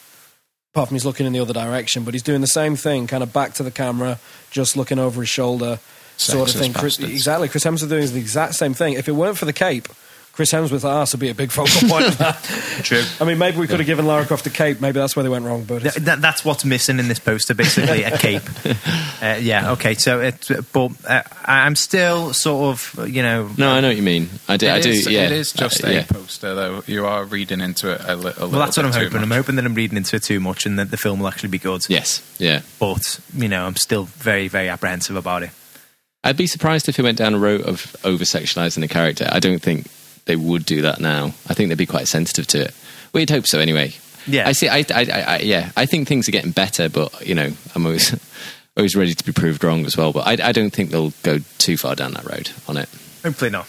Apart 0.73 0.89
from 0.89 0.95
he's 0.95 1.05
looking 1.05 1.25
in 1.25 1.33
the 1.33 1.39
other 1.39 1.53
direction, 1.53 2.03
but 2.03 2.13
he's 2.13 2.21
doing 2.21 2.41
the 2.41 2.47
same 2.47 2.75
thing, 2.75 3.07
kind 3.07 3.23
of 3.23 3.33
back 3.33 3.53
to 3.55 3.63
the 3.63 3.71
camera, 3.71 4.19
just 4.51 4.77
looking 4.77 4.99
over 4.99 5.21
his 5.21 5.29
shoulder, 5.29 5.79
sort 6.17 6.53
of 6.53 6.61
thing. 6.61 6.73
Chris, 6.73 6.99
exactly. 6.99 7.47
Chris 7.47 7.63
Hemsworth 7.63 7.89
doing 7.89 8.05
the 8.05 8.19
exact 8.19 8.53
same 8.53 8.75
thing. 8.75 8.93
If 8.93 9.07
it 9.07 9.13
weren't 9.13 9.37
for 9.37 9.45
the 9.45 9.53
cape, 9.53 9.87
Chris 10.39 10.53
Hemsworth's 10.53 10.85
arse 10.85 11.11
would 11.11 11.19
be 11.19 11.27
a 11.27 11.35
big 11.35 11.51
focal 11.51 11.89
point 11.89 12.05
of 12.07 12.17
that. 12.19 12.41
True. 12.85 13.03
I 13.19 13.25
mean, 13.25 13.37
maybe 13.37 13.57
we 13.57 13.67
could 13.67 13.79
have 13.81 13.85
given 13.85 14.05
Lara 14.07 14.25
Croft 14.25 14.47
a 14.47 14.49
cape. 14.49 14.79
Maybe 14.79 14.93
that's 14.97 15.13
where 15.13 15.23
they 15.23 15.27
went 15.27 15.43
wrong. 15.43 15.65
But 15.65 15.81
Th- 15.81 15.95
that, 15.95 16.21
that's 16.21 16.45
what's 16.45 16.63
missing 16.63 16.97
in 16.97 17.09
this 17.09 17.19
poster, 17.19 17.53
basically 17.53 18.03
a 18.03 18.17
cape. 18.17 18.43
Uh, 19.21 19.35
yeah, 19.41 19.71
okay. 19.73 19.95
So, 19.95 20.21
it, 20.21 20.49
but 20.71 20.91
uh, 21.05 21.23
I'm 21.43 21.75
still 21.75 22.31
sort 22.31 22.71
of, 22.95 23.09
you 23.09 23.21
know, 23.21 23.49
no, 23.57 23.69
I 23.69 23.81
know 23.81 23.89
what 23.89 23.97
you 23.97 24.01
mean. 24.01 24.29
I 24.47 24.55
do. 24.55 24.67
It 24.67 24.71
I 24.71 24.79
do. 24.79 24.89
is- 24.91 25.09
yeah, 25.09 25.25
it 25.25 25.33
is 25.33 25.51
just 25.51 25.83
Uh, 25.83 25.87
a 25.89 25.91
yeah. 25.93 26.05
poster, 26.05 26.55
though. 26.55 26.83
You 26.87 27.05
are 27.05 27.25
reading 27.25 27.59
into 27.59 27.91
it 27.91 27.99
a, 28.05 28.15
li- 28.15 28.21
a 28.37 28.45
little. 28.45 28.47
well, 28.47 28.59
that's 28.61 28.77
what 28.77 28.83
bit 28.83 28.87
I'm 28.87 28.93
too 28.93 29.05
hoping. 29.07 29.21
I'm 29.21 29.27
much. 29.27 29.35
hoping 29.39 29.55
that 29.57 29.65
I'm 29.65 29.75
reading 29.75 29.97
into 29.97 30.15
it 30.15 30.23
too 30.23 30.39
much, 30.39 30.65
and 30.65 30.79
that 30.79 30.89
the 30.89 30.95
film 30.95 31.19
will 31.19 31.27
actually 31.27 31.49
be 31.49 31.57
good. 31.59 31.81
Yes. 31.89 32.21
Yeah. 32.39 32.61
But 32.79 33.19
you 33.35 33.49
know, 33.49 33.65
I'm 33.65 33.75
still 33.75 34.05
very, 34.05 34.47
very 34.47 34.69
apprehensive 34.69 35.17
about 35.17 35.43
it. 35.43 35.49
I'd 36.23 36.37
be 36.37 36.47
surprised 36.47 36.87
if 36.87 36.95
he 36.95 37.01
went 37.01 37.17
down 37.17 37.33
a 37.33 37.39
road 37.39 37.59
of 37.63 37.93
over 38.05 38.23
sexualizing 38.23 38.79
the 38.79 38.87
character. 38.87 39.27
I 39.29 39.39
don't 39.39 39.61
think 39.61 39.87
they 40.29 40.35
would 40.35 40.63
do 40.63 40.83
that 40.83 41.01
now. 41.01 41.25
I 41.49 41.55
think 41.55 41.69
they'd 41.69 41.77
be 41.77 41.87
quite 41.87 42.07
sensitive 42.07 42.45
to 42.47 42.61
it. 42.65 42.75
We'd 43.13 43.31
hope 43.31 43.47
so, 43.47 43.59
anyway. 43.59 43.93
Yeah. 44.27 44.47
I 44.47 44.51
see. 44.51 44.67
I, 44.69 44.77
I, 44.77 44.85
I, 44.91 45.21
I 45.21 45.39
yeah. 45.39 45.71
I 45.75 45.87
think 45.87 46.07
things 46.07 46.29
are 46.29 46.31
getting 46.31 46.51
better, 46.51 46.87
but 46.87 47.25
you 47.25 47.33
know, 47.33 47.51
I'm 47.73 47.85
always 47.85 48.15
always 48.77 48.95
ready 48.95 49.15
to 49.15 49.25
be 49.25 49.31
proved 49.31 49.63
wrong 49.63 49.85
as 49.87 49.97
well. 49.97 50.13
But 50.13 50.27
I, 50.27 50.49
I 50.49 50.51
don't 50.51 50.69
think 50.69 50.91
they'll 50.91 51.13
go 51.23 51.39
too 51.57 51.77
far 51.77 51.95
down 51.95 52.13
that 52.13 52.25
road 52.25 52.51
on 52.67 52.77
it. 52.77 52.87
Hopefully 53.23 53.49
not. 53.49 53.67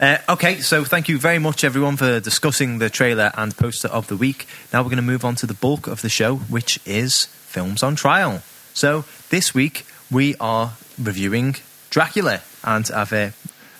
Uh, 0.00 0.18
okay, 0.28 0.56
so 0.56 0.84
thank 0.84 1.08
you 1.08 1.18
very 1.18 1.38
much, 1.38 1.62
everyone, 1.62 1.96
for 1.96 2.18
discussing 2.18 2.78
the 2.78 2.90
trailer 2.90 3.30
and 3.36 3.56
poster 3.56 3.88
of 3.88 4.08
the 4.08 4.16
week. 4.16 4.46
Now 4.72 4.82
we're 4.82 4.90
going 4.90 4.96
to 4.96 5.02
move 5.02 5.24
on 5.24 5.36
to 5.36 5.46
the 5.46 5.54
bulk 5.54 5.86
of 5.86 6.02
the 6.02 6.08
show, 6.08 6.36
which 6.36 6.80
is 6.86 7.26
films 7.26 7.82
on 7.84 7.94
trial. 7.94 8.42
So 8.74 9.04
this 9.30 9.54
week 9.54 9.86
we 10.10 10.34
are 10.40 10.72
reviewing 11.00 11.56
Dracula, 11.90 12.42
and 12.64 12.90
I've 12.92 13.12
uh, 13.12 13.30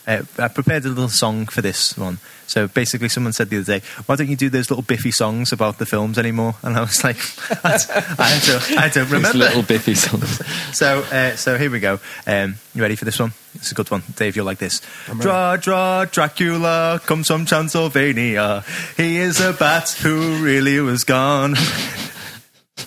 uh, 0.09 0.23
I 0.39 0.49
prepared 0.49 0.85
a 0.85 0.89
little 0.89 1.09
song 1.09 1.47
for 1.47 1.61
this 1.63 1.97
one. 1.97 2.19
So 2.49 2.67
basically, 2.67 3.11
someone 3.11 3.35
said 3.35 3.51
the 3.51 3.59
other 3.59 3.79
day, 3.79 3.87
"Why 4.07 4.17
don't 4.17 4.29
you 4.29 4.37
do 4.37 4.49
those 4.49 4.71
little 4.71 4.83
Biffy 4.83 5.11
songs 5.13 5.53
about 5.53 5.77
the 5.79 5.85
films 5.87 6.19
anymore?" 6.19 6.55
And 6.63 6.77
I 6.77 6.81
was 6.81 7.05
like, 7.05 7.19
I 7.65 7.73
had 7.73 8.43
to, 8.45 8.75
I 8.77 8.81
had 8.83 8.93
to 8.95 9.01
These 9.05 9.13
remember. 9.13 9.39
little 9.39 9.63
Biffy 9.63 9.95
songs. 9.95 10.41
So, 10.77 11.01
uh, 11.13 11.37
so 11.37 11.59
here 11.59 11.71
we 11.71 11.79
go. 11.79 12.01
Um, 12.27 12.55
you 12.75 12.81
ready 12.83 12.97
for 12.97 13.05
this 13.05 13.19
one? 13.19 13.33
It's 13.55 13.71
a 13.71 13.75
good 13.75 13.91
one, 13.91 14.03
Dave. 14.17 14.35
You'll 14.35 14.47
like 14.47 14.59
this. 14.59 14.81
Dra, 15.21 15.59
dra, 15.61 16.09
Dracula 16.11 17.01
comes 17.05 17.27
from 17.27 17.45
Transylvania. 17.45 18.65
He 18.97 19.19
is 19.19 19.41
a 19.41 19.53
bat 19.53 19.91
who 20.01 20.43
really 20.43 20.81
was 20.81 21.05
gone. 21.05 21.55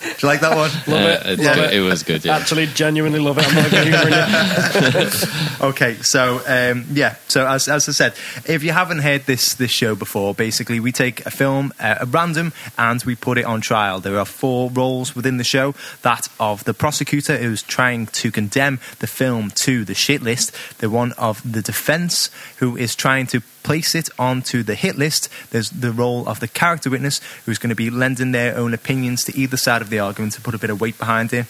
Do 0.01 0.07
you 0.21 0.27
like 0.27 0.39
that 0.41 0.55
one? 0.55 0.71
Love 0.87 1.09
it, 1.09 1.25
Uh, 1.25 1.29
it's 1.31 1.43
love 1.43 1.57
it. 1.57 1.73
it 1.75 1.81
was 1.81 2.03
good. 2.03 2.25
Yeah. 2.25 2.37
actually, 2.37 2.65
genuinely 2.67 3.19
love 3.19 3.37
it. 3.37 3.45
I'm 3.47 3.55
not 3.55 3.71
humouring 3.71 4.13
you. 4.13 5.37
Okay, 5.61 5.95
so 6.01 6.41
um, 6.47 6.85
yeah, 6.91 7.15
so 7.27 7.45
as, 7.47 7.67
as 7.67 7.87
I 7.87 7.91
said, 7.91 8.13
if 8.47 8.63
you 8.63 8.71
haven't 8.71 8.99
heard 8.99 9.25
this 9.27 9.53
this 9.53 9.69
show 9.69 9.93
before, 9.93 10.33
basically 10.33 10.79
we 10.79 10.91
take 10.91 11.23
a 11.27 11.29
film 11.31 11.71
uh, 11.79 11.97
at 12.01 12.07
random 12.07 12.51
and 12.79 13.03
we 13.03 13.15
put 13.15 13.37
it 13.37 13.45
on 13.45 13.61
trial. 13.61 13.99
There 13.99 14.17
are 14.17 14.25
four 14.25 14.71
roles 14.71 15.15
within 15.15 15.37
the 15.37 15.43
show: 15.43 15.75
that 16.01 16.27
of 16.39 16.63
the 16.63 16.73
prosecutor 16.73 17.37
who's 17.37 17.61
trying 17.61 18.07
to 18.07 18.31
condemn 18.31 18.79
the 18.99 19.07
film 19.07 19.51
to 19.65 19.85
the 19.85 19.93
shit 19.93 20.23
list, 20.23 20.51
the 20.79 20.89
one 20.89 21.11
of 21.13 21.41
the 21.49 21.61
defence 21.61 22.31
who 22.57 22.75
is 22.75 22.95
trying 22.95 23.27
to 23.27 23.41
place 23.63 23.95
it 23.95 24.09
onto 24.17 24.63
the 24.63 24.75
hit 24.75 24.97
list. 24.97 25.29
There's 25.51 25.69
the 25.69 25.91
role 25.91 26.27
of 26.27 26.39
the 26.39 26.47
character 26.47 26.89
witness 26.89 27.19
who's 27.45 27.57
going 27.57 27.69
to 27.69 27.75
be 27.75 27.89
lending 27.89 28.31
their 28.31 28.55
own 28.57 28.73
opinions 28.73 29.23
to 29.25 29.37
either 29.37 29.57
side 29.57 29.81
of 29.81 29.89
the 29.89 29.99
argument 29.99 30.33
to 30.33 30.41
put 30.41 30.55
a 30.55 30.59
bit 30.59 30.69
of 30.69 30.81
weight 30.81 30.97
behind 30.97 31.33
it. 31.33 31.45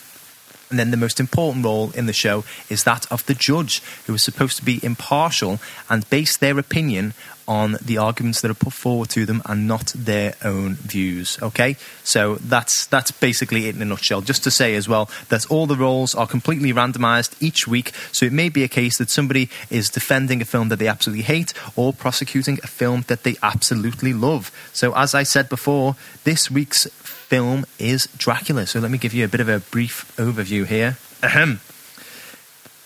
And 0.70 0.80
then 0.80 0.92
the 0.92 0.98
most 0.98 1.20
important 1.20 1.66
role 1.66 1.92
in 1.92 2.06
the 2.06 2.14
show 2.14 2.46
is 2.70 2.86
that 2.86 3.12
of 3.12 3.26
the 3.26 3.34
judge, 3.34 3.82
who 4.08 4.14
is 4.14 4.24
supposed 4.24 4.56
to 4.58 4.66
be 4.66 4.80
impartial 4.82 5.60
and 5.90 6.10
base 6.10 6.38
their 6.38 6.58
opinion 6.58 7.14
on 7.52 7.76
the 7.82 7.98
arguments 7.98 8.40
that 8.40 8.50
are 8.50 8.54
put 8.54 8.72
forward 8.72 9.10
to 9.10 9.26
them 9.26 9.42
and 9.46 9.68
not 9.68 9.92
their 9.94 10.36
own 10.42 10.76
views. 10.76 11.38
Okay, 11.42 11.76
so 12.02 12.36
that's 12.36 12.86
that's 12.86 13.12
basically 13.12 13.68
it 13.68 13.76
in 13.76 13.82
a 13.82 13.86
nutshell. 13.86 14.22
Just 14.22 14.42
to 14.46 14.52
say 14.52 14.74
as 14.76 14.88
well 14.88 15.10
that 15.28 15.46
all 15.52 15.68
the 15.68 15.76
roles 15.76 16.16
are 16.16 16.26
completely 16.26 16.72
randomized 16.72 17.36
each 17.42 17.68
week, 17.68 17.92
so 18.14 18.26
it 18.26 18.32
may 18.32 18.48
be 18.48 18.64
a 18.64 18.70
case 18.70 18.98
that 19.00 19.10
somebody 19.10 19.50
is 19.70 19.90
defending 19.90 20.42
a 20.42 20.46
film 20.46 20.70
that 20.70 20.80
they 20.80 20.88
absolutely 20.88 21.24
hate 21.24 21.54
or 21.76 21.92
prosecuting 21.92 22.58
a 22.64 22.68
film 22.68 23.04
that 23.10 23.24
they 23.24 23.36
absolutely 23.44 24.14
love. 24.14 24.50
So 24.72 24.96
as 24.96 25.14
I 25.14 25.24
said 25.24 25.50
before, 25.50 25.98
this 26.24 26.50
week's 26.50 26.86
film 27.04 27.66
is 27.78 28.08
Dracula. 28.18 28.66
So 28.66 28.80
let 28.80 28.92
me 28.92 28.98
give 28.98 29.14
you 29.14 29.26
a 29.26 29.28
bit 29.28 29.42
of 29.42 29.50
a 29.50 29.60
brief 29.60 30.16
overview 30.16 30.66
here. 30.66 30.98
Ahem. 31.22 31.60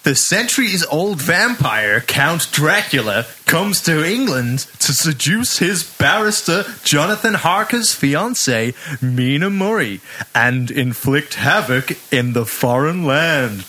The 0.06 0.14
centuries 0.14 0.86
old 0.86 1.20
vampire 1.20 2.00
Count 2.00 2.50
Dracula 2.52 3.26
comes 3.46 3.82
to 3.82 4.06
England 4.08 4.60
to 4.80 4.94
seduce 4.94 5.58
his 5.58 5.84
barrister 5.84 6.64
Jonathan 6.84 7.34
Harker's 7.34 7.92
fiancee 7.96 8.76
Mina 9.02 9.50
Murray 9.50 10.02
and 10.36 10.70
inflict 10.70 11.34
havoc 11.34 11.98
in 12.14 12.34
the 12.34 12.46
foreign 12.46 13.04
land 13.06 13.62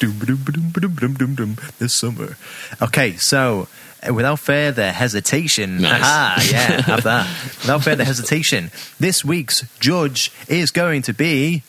this 1.78 1.96
summer. 1.96 2.36
Okay, 2.82 3.16
so 3.16 3.66
uh, 4.06 4.12
without 4.12 4.38
further 4.38 4.92
hesitation, 4.92 5.80
Nice. 5.80 6.02
aha, 6.02 6.48
yeah, 6.50 6.82
have 6.82 7.04
that. 7.04 7.26
Without 7.62 7.82
further 7.82 8.04
hesitation, 8.04 8.70
this 9.00 9.24
week's 9.24 9.62
judge 9.80 10.30
is 10.48 10.70
going 10.70 11.00
to 11.02 11.14
be 11.14 11.62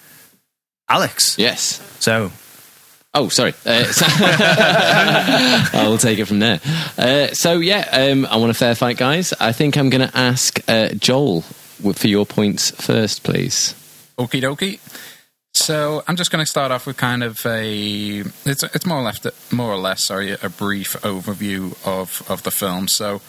Alex. 0.90 1.38
Yes. 1.40 1.82
So 2.02 2.32
Oh, 3.18 3.30
sorry. 3.30 3.56
Uh, 3.66 3.84
I'll 5.74 5.98
take 5.98 6.20
it 6.20 6.26
from 6.26 6.38
there. 6.38 6.62
Uh, 7.00 7.34
so 7.34 7.58
yeah, 7.58 7.90
um, 7.92 8.28
I 8.28 8.38
want 8.38 8.52
a 8.52 8.54
fair 8.54 8.76
fight, 8.76 8.98
guys. 8.98 9.34
I 9.40 9.54
think 9.54 9.76
I'm 9.76 9.90
going 9.90 10.08
to 10.08 10.16
ask 10.16 10.60
uh, 10.70 10.90
Joel 10.90 11.42
for 11.42 12.08
your 12.08 12.28
points 12.28 12.70
first, 12.70 13.24
please. 13.24 13.74
Okie 14.20 14.44
dokie. 14.44 14.80
So 15.52 16.04
I'm 16.08 16.16
just 16.16 16.30
going 16.30 16.44
to 16.44 16.50
start 16.50 16.72
off 16.72 16.86
with 16.86 16.98
kind 16.98 17.24
of 17.24 17.44
a 17.48 18.20
it's 18.46 18.62
it's 18.62 18.86
more 18.86 19.00
or 19.00 19.04
less 19.04 19.26
more 19.52 19.72
or 19.72 19.78
less 19.78 20.06
sorry 20.06 20.34
a 20.34 20.50
brief 20.50 20.94
overview 21.02 21.76
of 21.88 22.22
of 22.30 22.44
the 22.44 22.52
film. 22.52 22.88
So, 22.88 23.22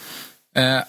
uh, 0.55 0.83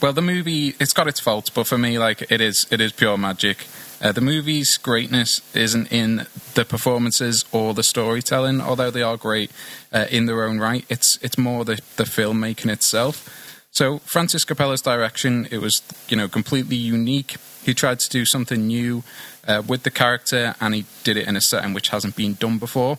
well, 0.00 0.12
the 0.12 0.22
movie 0.22 0.76
it's 0.78 0.92
got 0.92 1.08
its 1.08 1.18
faults, 1.18 1.50
but 1.50 1.66
for 1.66 1.76
me, 1.76 1.98
like 1.98 2.30
it 2.30 2.40
is 2.40 2.68
it 2.70 2.80
is 2.80 2.92
pure 2.92 3.18
magic. 3.18 3.66
Uh, 4.04 4.12
the 4.12 4.20
movie's 4.20 4.76
greatness 4.76 5.40
isn't 5.54 5.90
in 5.90 6.26
the 6.52 6.64
performances 6.66 7.42
or 7.52 7.72
the 7.72 7.82
storytelling, 7.82 8.60
although 8.60 8.90
they 8.90 9.02
are 9.02 9.16
great 9.16 9.50
uh, 9.94 10.04
in 10.10 10.26
their 10.26 10.44
own 10.44 10.58
right. 10.58 10.84
It's 10.90 11.18
it's 11.22 11.38
more 11.38 11.64
the 11.64 11.80
the 11.96 12.04
filmmaking 12.04 12.70
itself. 12.70 13.40
So 13.70 14.00
Francis 14.00 14.44
Coppola's 14.44 14.82
direction, 14.82 15.48
it 15.50 15.58
was 15.62 15.80
you 16.08 16.18
know 16.18 16.28
completely 16.28 16.76
unique. 16.76 17.36
He 17.64 17.72
tried 17.72 17.98
to 18.00 18.10
do 18.10 18.26
something 18.26 18.66
new 18.66 19.04
uh, 19.48 19.62
with 19.66 19.84
the 19.84 19.90
character, 19.90 20.54
and 20.60 20.74
he 20.74 20.84
did 21.02 21.16
it 21.16 21.26
in 21.26 21.34
a 21.34 21.40
setting 21.40 21.72
which 21.72 21.88
hasn't 21.88 22.14
been 22.14 22.34
done 22.34 22.58
before. 22.58 22.98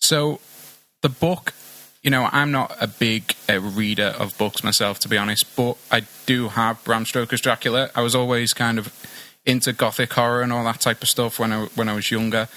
So 0.00 0.40
the 1.02 1.10
book, 1.10 1.52
you 2.02 2.10
know, 2.10 2.30
I'm 2.32 2.50
not 2.50 2.74
a 2.80 2.86
big 2.86 3.34
uh, 3.46 3.60
reader 3.60 4.14
of 4.18 4.38
books 4.38 4.64
myself, 4.64 5.00
to 5.00 5.08
be 5.08 5.18
honest, 5.18 5.54
but 5.54 5.76
I 5.90 6.06
do 6.24 6.48
have 6.48 6.82
Bram 6.82 7.04
Stoker's 7.04 7.42
Dracula. 7.42 7.90
I 7.94 8.00
was 8.00 8.14
always 8.14 8.54
kind 8.54 8.78
of 8.78 8.90
into 9.46 9.72
gothic 9.72 10.12
horror 10.12 10.42
and 10.42 10.52
all 10.52 10.64
that 10.64 10.80
type 10.80 11.02
of 11.02 11.08
stuff 11.08 11.38
when 11.38 11.52
I 11.52 11.64
when 11.74 11.88
I 11.88 11.94
was 11.94 12.10
younger. 12.10 12.48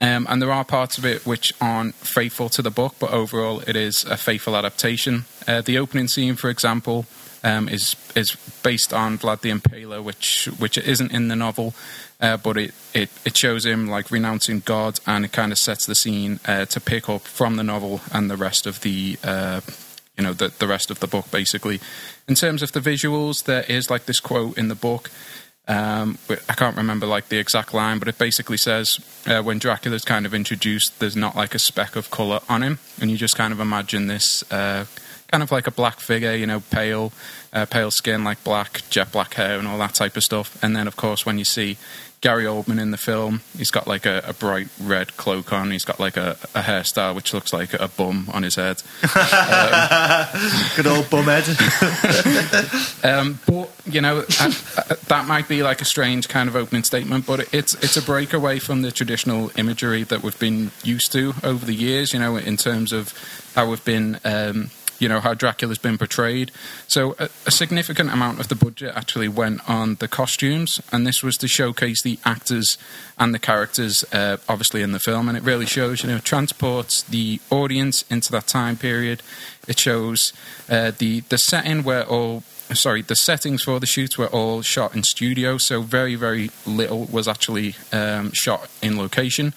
Um, 0.00 0.26
and 0.28 0.40
there 0.40 0.52
are 0.52 0.64
parts 0.64 0.96
of 0.96 1.04
it 1.04 1.26
which 1.26 1.52
aren't 1.60 1.94
faithful 1.96 2.48
to 2.50 2.62
the 2.62 2.70
book, 2.70 2.94
but 3.00 3.10
overall 3.10 3.60
it 3.66 3.74
is 3.74 4.04
a 4.04 4.16
faithful 4.16 4.56
adaptation. 4.56 5.24
Uh, 5.46 5.60
the 5.60 5.76
opening 5.76 6.06
scene, 6.06 6.36
for 6.36 6.50
example, 6.50 7.06
um, 7.42 7.68
is 7.68 7.96
is 8.14 8.36
based 8.62 8.92
on 8.92 9.18
Vlad 9.18 9.40
the 9.40 9.50
Impaler, 9.50 10.02
which 10.02 10.48
which 10.58 10.78
isn't 10.78 11.12
in 11.12 11.28
the 11.28 11.36
novel, 11.36 11.74
uh, 12.20 12.36
but 12.36 12.56
it, 12.56 12.74
it, 12.94 13.10
it 13.24 13.36
shows 13.36 13.64
him 13.64 13.88
like 13.88 14.10
renouncing 14.10 14.60
God, 14.60 15.00
and 15.06 15.24
it 15.24 15.32
kind 15.32 15.52
of 15.52 15.58
sets 15.58 15.86
the 15.86 15.94
scene 15.94 16.40
uh, 16.46 16.64
to 16.66 16.80
pick 16.80 17.08
up 17.08 17.22
from 17.22 17.56
the 17.56 17.64
novel 17.64 18.00
and 18.12 18.30
the 18.30 18.36
rest 18.36 18.66
of 18.66 18.80
the 18.80 19.18
uh, 19.24 19.60
you 20.16 20.24
know 20.24 20.32
the 20.32 20.52
the 20.58 20.66
rest 20.66 20.90
of 20.90 21.00
the 21.00 21.06
book 21.06 21.30
basically. 21.30 21.80
In 22.28 22.34
terms 22.34 22.62
of 22.62 22.72
the 22.72 22.80
visuals, 22.80 23.44
there 23.44 23.64
is 23.68 23.90
like 23.90 24.06
this 24.06 24.20
quote 24.20 24.58
in 24.58 24.68
the 24.68 24.74
book. 24.74 25.10
Um, 25.68 26.16
I 26.48 26.54
can't 26.54 26.78
remember 26.78 27.06
like 27.06 27.28
the 27.28 27.36
exact 27.36 27.74
line, 27.74 27.98
but 27.98 28.08
it 28.08 28.16
basically 28.16 28.56
says 28.56 28.98
uh, 29.26 29.42
when 29.42 29.58
Dracula's 29.58 30.02
kind 30.02 30.24
of 30.24 30.32
introduced, 30.32 30.98
there's 30.98 31.14
not 31.14 31.36
like 31.36 31.54
a 31.54 31.58
speck 31.58 31.94
of 31.94 32.10
color 32.10 32.40
on 32.48 32.62
him, 32.62 32.78
and 33.00 33.10
you 33.10 33.18
just 33.18 33.36
kind 33.36 33.52
of 33.52 33.60
imagine 33.60 34.06
this, 34.06 34.50
uh, 34.50 34.86
kind 35.30 35.42
of 35.42 35.52
like 35.52 35.66
a 35.66 35.70
black 35.70 36.00
figure, 36.00 36.34
you 36.34 36.46
know, 36.46 36.60
pale, 36.70 37.12
uh, 37.52 37.66
pale 37.66 37.90
skin, 37.90 38.24
like 38.24 38.42
black, 38.44 38.80
jet 38.88 39.12
black 39.12 39.34
hair, 39.34 39.58
and 39.58 39.68
all 39.68 39.76
that 39.76 39.94
type 39.94 40.16
of 40.16 40.24
stuff. 40.24 40.56
And 40.62 40.74
then, 40.74 40.86
of 40.88 40.96
course, 40.96 41.26
when 41.26 41.36
you 41.38 41.44
see 41.44 41.76
Gary 42.20 42.44
Oldman 42.44 42.80
in 42.80 42.90
the 42.90 42.96
film. 42.96 43.42
He's 43.56 43.70
got 43.70 43.86
like 43.86 44.04
a, 44.04 44.22
a 44.26 44.32
bright 44.32 44.68
red 44.80 45.16
cloak 45.16 45.52
on. 45.52 45.70
He's 45.70 45.84
got 45.84 46.00
like 46.00 46.16
a, 46.16 46.32
a, 46.54 46.62
hairstyle 46.62 47.14
which 47.14 47.32
looks 47.32 47.52
like 47.52 47.74
a 47.74 47.88
bum 47.88 48.28
on 48.32 48.42
his 48.42 48.56
head. 48.56 48.82
um, 49.02 50.28
Good 50.74 50.86
old 50.86 51.08
bum 51.10 51.24
head. 51.24 51.44
um, 53.04 53.38
but 53.46 53.70
you 53.86 54.00
know 54.00 54.24
I, 54.40 54.46
I, 54.76 54.94
that 55.08 55.26
might 55.28 55.48
be 55.48 55.62
like 55.62 55.80
a 55.80 55.84
strange 55.84 56.28
kind 56.28 56.48
of 56.48 56.56
opening 56.56 56.82
statement, 56.82 57.26
but 57.26 57.52
it's 57.54 57.74
it's 57.74 57.96
a 57.96 58.02
breakaway 58.02 58.58
from 58.58 58.82
the 58.82 58.90
traditional 58.90 59.52
imagery 59.56 60.02
that 60.04 60.22
we've 60.22 60.38
been 60.38 60.72
used 60.82 61.12
to 61.12 61.34
over 61.44 61.64
the 61.64 61.74
years. 61.74 62.12
You 62.12 62.18
know, 62.18 62.36
in 62.36 62.56
terms 62.56 62.92
of 62.92 63.14
how 63.54 63.70
we've 63.70 63.84
been. 63.84 64.18
Um, 64.24 64.70
you 64.98 65.08
know 65.08 65.20
how 65.20 65.34
Dracula's 65.34 65.78
been 65.78 65.98
portrayed. 65.98 66.50
So 66.86 67.14
a, 67.18 67.28
a, 67.46 67.50
significant 67.50 68.10
amount 68.10 68.40
of 68.40 68.48
the 68.48 68.54
budget 68.54 68.92
actually 68.94 69.28
went 69.28 69.68
on 69.68 69.96
the 69.96 70.08
costumes, 70.08 70.80
and 70.92 71.06
this 71.06 71.22
was 71.22 71.36
to 71.38 71.48
showcase 71.48 72.02
the 72.02 72.18
actors 72.24 72.78
and 73.18 73.34
the 73.34 73.38
characters, 73.38 74.04
uh, 74.12 74.38
obviously 74.48 74.82
in 74.82 74.92
the 74.92 74.98
film, 74.98 75.28
and 75.28 75.36
it 75.36 75.42
really 75.42 75.66
shows, 75.66 76.02
you 76.02 76.08
know, 76.08 76.18
transports 76.18 77.02
the 77.02 77.40
audience 77.50 78.04
into 78.10 78.32
that 78.32 78.46
time 78.46 78.76
period. 78.76 79.22
It 79.66 79.78
shows 79.78 80.32
uh, 80.68 80.92
the 80.96 81.20
the 81.20 81.38
setting 81.38 81.82
where 81.84 82.06
all. 82.06 82.42
Sorry, 82.74 83.00
the 83.00 83.16
settings 83.16 83.62
for 83.62 83.80
the 83.80 83.86
shoots 83.86 84.18
were 84.18 84.26
all 84.26 84.60
shot 84.60 84.94
in 84.94 85.02
studio, 85.02 85.56
so 85.56 85.80
very, 85.80 86.16
very 86.16 86.50
little 86.66 87.06
was 87.06 87.26
actually 87.26 87.76
um, 87.94 88.30
shot 88.34 88.68
in 88.82 88.98
location. 88.98 89.54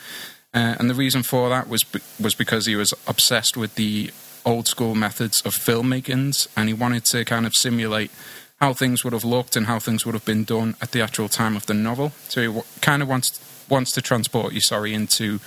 Uh, 0.54 0.76
and 0.80 0.90
the 0.90 0.94
reason 0.94 1.24
for 1.24 1.50
that 1.50 1.68
was 1.68 1.86
was 2.20 2.36
because 2.36 2.66
he 2.66 2.76
was 2.76 2.94
obsessed 3.08 3.56
with 3.56 3.76
the 3.76 4.12
old 4.46 4.68
school 4.68 4.96
methods 4.96 5.42
of 5.42 5.56
filmmakings, 5.56 6.48
and 6.56 6.68
he 6.68 6.74
wanted 6.74 7.06
to 7.06 7.26
kind 7.26 7.46
of 7.46 7.54
simulate 7.54 8.12
how 8.60 8.74
things 8.74 9.04
would 9.04 9.14
have 9.14 9.26
looked 9.26 9.56
and 9.56 9.66
how 9.66 9.80
things 9.80 10.06
would 10.06 10.14
have 10.14 10.26
been 10.26 10.44
done 10.44 10.76
at 10.82 10.92
the 10.92 11.02
actual 11.02 11.28
time 11.28 11.56
of 11.56 11.66
the 11.66 11.74
novel. 11.74 12.12
So 12.30 12.42
he 12.42 12.48
w- 12.48 12.66
kind 12.82 13.02
of 13.02 13.08
wants 13.08 13.40
wants 13.70 13.92
to 13.94 14.02
transport 14.02 14.54
you, 14.54 14.62
sorry, 14.62 14.94
into 14.94 15.40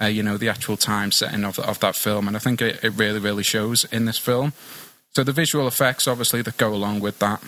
uh, 0.00 0.06
you 0.06 0.22
know 0.22 0.36
the 0.36 0.48
actual 0.48 0.76
time 0.76 1.10
setting 1.10 1.44
of 1.44 1.58
of 1.58 1.80
that 1.80 1.96
film, 1.96 2.28
and 2.28 2.36
I 2.36 2.40
think 2.40 2.62
it, 2.62 2.82
it 2.84 2.90
really 2.90 3.18
really 3.18 3.42
shows 3.42 3.84
in 3.84 4.04
this 4.04 4.18
film. 4.18 4.52
So 5.12 5.24
the 5.24 5.32
visual 5.32 5.66
effects, 5.66 6.06
obviously, 6.06 6.42
that 6.42 6.56
go 6.56 6.72
along 6.72 7.00
with 7.00 7.18
that 7.18 7.42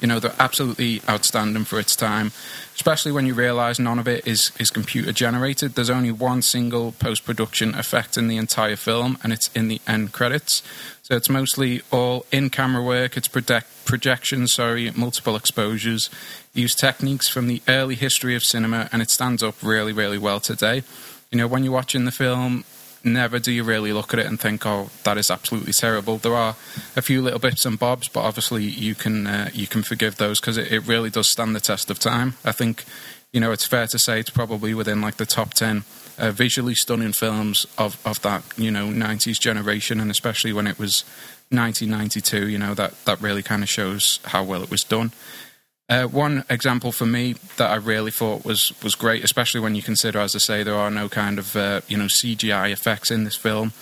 you 0.00 0.08
know, 0.08 0.20
they're 0.20 0.34
absolutely 0.38 1.00
outstanding 1.08 1.64
for 1.64 1.80
its 1.80 1.96
time, 1.96 2.32
especially 2.74 3.12
when 3.12 3.26
you 3.26 3.34
realise 3.34 3.78
none 3.78 3.98
of 3.98 4.06
it 4.06 4.26
is, 4.26 4.52
is 4.58 4.70
computer 4.70 5.12
generated. 5.12 5.74
There's 5.74 5.90
only 5.90 6.12
one 6.12 6.42
single 6.42 6.92
post 6.92 7.24
production 7.24 7.74
effect 7.74 8.18
in 8.18 8.28
the 8.28 8.36
entire 8.36 8.76
film, 8.76 9.18
and 9.22 9.32
it's 9.32 9.48
in 9.54 9.68
the 9.68 9.80
end 9.86 10.12
credits. 10.12 10.62
So 11.02 11.16
it's 11.16 11.30
mostly 11.30 11.82
all 11.90 12.26
in 12.32 12.50
camera 12.50 12.82
work, 12.82 13.16
it's 13.16 13.28
project, 13.28 13.68
projection, 13.84 14.46
sorry, 14.46 14.90
multiple 14.90 15.36
exposures, 15.36 16.10
use 16.52 16.74
techniques 16.74 17.28
from 17.28 17.46
the 17.46 17.62
early 17.68 17.94
history 17.94 18.34
of 18.34 18.42
cinema, 18.42 18.88
and 18.92 19.00
it 19.00 19.10
stands 19.10 19.42
up 19.42 19.54
really, 19.62 19.92
really 19.92 20.18
well 20.18 20.40
today. 20.40 20.82
You 21.30 21.38
know, 21.38 21.46
when 21.46 21.64
you're 21.64 21.72
watching 21.72 22.04
the 22.04 22.12
film, 22.12 22.64
never 23.04 23.38
do 23.38 23.52
you 23.52 23.64
really 23.64 23.92
look 23.92 24.12
at 24.12 24.20
it 24.20 24.26
and 24.26 24.40
think, 24.40 24.64
"Oh, 24.66 24.90
that 25.04 25.18
is 25.18 25.30
absolutely 25.30 25.72
terrible." 25.72 26.18
There 26.18 26.34
are 26.34 26.56
a 26.96 27.02
few 27.02 27.22
little 27.22 27.38
bits 27.38 27.66
and 27.66 27.78
bobs, 27.78 28.08
but 28.08 28.20
obviously 28.20 28.64
you 28.64 28.94
can 28.94 29.26
uh, 29.26 29.50
you 29.52 29.66
can 29.66 29.82
forgive 29.82 30.16
those 30.16 30.40
because 30.40 30.56
it, 30.56 30.72
it, 30.72 30.86
really 30.86 31.10
does 31.10 31.28
stand 31.28 31.54
the 31.54 31.60
test 31.60 31.90
of 31.90 31.98
time. 31.98 32.34
I 32.44 32.52
think 32.52 32.84
you 33.32 33.40
know 33.40 33.52
it's 33.52 33.66
fair 33.66 33.86
to 33.86 33.98
say 33.98 34.20
it's 34.20 34.30
probably 34.30 34.74
within 34.74 35.00
like 35.00 35.16
the 35.16 35.26
top 35.26 35.54
ten 35.54 35.84
uh, 36.18 36.30
visually 36.30 36.74
stunning 36.74 37.12
films 37.12 37.66
of 37.78 38.00
of 38.06 38.20
that 38.22 38.42
you 38.56 38.70
know 38.70 38.86
'90s 38.88 39.38
generation, 39.40 40.00
and 40.00 40.10
especially 40.10 40.52
when 40.52 40.66
it 40.66 40.78
was 40.78 41.04
1992. 41.50 42.48
You 42.48 42.58
know 42.58 42.74
that 42.74 43.04
that 43.04 43.20
really 43.20 43.42
kind 43.42 43.62
of 43.62 43.68
shows 43.68 44.20
how 44.24 44.42
well 44.42 44.62
it 44.62 44.70
was 44.70 44.84
done. 44.84 45.12
Uh, 45.88 46.04
one 46.04 46.44
example 46.48 46.92
for 46.92 47.04
me 47.04 47.34
that 47.58 47.70
I 47.70 47.74
really 47.74 48.10
thought 48.10 48.44
was, 48.44 48.72
was 48.82 48.94
great, 48.94 49.22
especially 49.22 49.60
when 49.60 49.74
you 49.74 49.82
consider, 49.82 50.18
as 50.18 50.34
I 50.34 50.38
say, 50.38 50.62
there 50.62 50.76
are 50.76 50.90
no 50.90 51.10
kind 51.10 51.38
of 51.38 51.54
uh, 51.54 51.82
you 51.88 51.98
know 51.98 52.04
CGI 52.04 52.72
effects 52.72 53.10
in 53.10 53.24
this 53.24 53.36
film, 53.36 53.72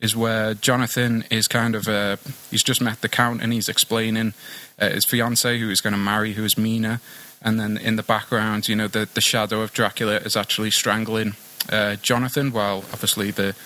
is 0.00 0.14
where 0.14 0.54
Jonathan 0.54 1.24
is 1.30 1.48
kind 1.48 1.74
of 1.74 1.88
uh, 1.88 2.16
he's 2.50 2.62
just 2.62 2.80
met 2.80 3.00
the 3.00 3.08
count 3.08 3.42
and 3.42 3.52
he's 3.52 3.68
explaining 3.68 4.34
uh, 4.78 4.90
his 4.90 5.04
fiance 5.04 5.58
who 5.58 5.68
he's 5.68 5.80
going 5.80 5.94
to 5.94 5.98
marry, 5.98 6.34
who 6.34 6.44
is 6.44 6.56
Mina, 6.56 7.00
and 7.42 7.58
then 7.58 7.76
in 7.76 7.96
the 7.96 8.04
background, 8.04 8.68
you 8.68 8.76
know, 8.76 8.86
the 8.86 9.08
the 9.12 9.20
shadow 9.20 9.60
of 9.60 9.72
Dracula 9.72 10.18
is 10.18 10.36
actually 10.36 10.70
strangling 10.70 11.34
uh, 11.72 11.96
Jonathan, 11.96 12.52
while 12.52 12.84
obviously 12.92 13.32
the 13.32 13.56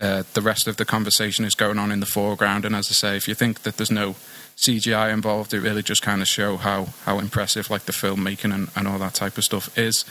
uh, 0.00 0.22
the 0.32 0.40
rest 0.40 0.66
of 0.66 0.78
the 0.78 0.86
conversation 0.86 1.44
is 1.44 1.54
going 1.54 1.78
on 1.78 1.92
in 1.92 2.00
the 2.00 2.06
foreground. 2.06 2.64
And 2.64 2.74
as 2.74 2.88
I 2.90 2.94
say, 2.94 3.16
if 3.16 3.28
you 3.28 3.34
think 3.34 3.62
that 3.62 3.76
there's 3.76 3.90
no 3.90 4.16
CGI 4.56 5.12
involved, 5.12 5.52
it 5.54 5.60
really 5.60 5.82
just 5.82 6.02
kind 6.02 6.22
of 6.22 6.28
show 6.28 6.56
how 6.56 6.88
how 7.04 7.18
impressive 7.18 7.70
like 7.70 7.84
the 7.84 7.92
filmmaking 7.92 8.54
and, 8.54 8.68
and 8.76 8.86
all 8.86 8.98
that 8.98 9.14
type 9.14 9.38
of 9.38 9.44
stuff 9.44 9.76
is. 9.78 10.04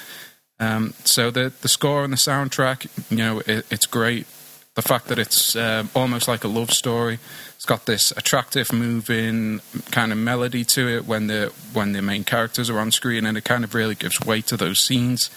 Um, 0.60 0.94
so 1.04 1.32
the 1.32 1.52
the 1.62 1.68
score 1.68 2.04
and 2.04 2.14
the 2.14 2.18
soundtrack, 2.18 2.88
you 3.10 3.18
know, 3.18 3.40
it, 3.40 3.66
it's 3.72 3.86
great. 3.86 4.28
The 4.76 4.82
fact 4.82 5.08
that 5.08 5.20
it's 5.20 5.56
uh, 5.56 5.86
almost 5.94 6.28
like 6.28 6.44
a 6.44 6.48
love 6.48 6.72
story. 6.72 7.20
It's 7.56 7.66
got 7.66 7.86
this 7.86 8.12
attractive, 8.12 8.72
moving 8.72 9.62
kind 9.92 10.12
of 10.12 10.18
melody 10.18 10.64
to 10.66 10.88
it 10.88 11.06
when 11.06 11.28
the 11.28 11.52
when 11.74 11.92
the 11.92 12.02
main 12.02 12.24
characters 12.24 12.70
are 12.70 12.80
on 12.80 12.92
screen, 12.92 13.26
and 13.26 13.38
it 13.38 13.44
kind 13.44 13.64
of 13.64 13.76
really 13.76 13.96
gives 13.96 14.20
weight 14.22 14.48
to 14.48 14.58
those 14.58 14.80
scenes. 14.80 15.30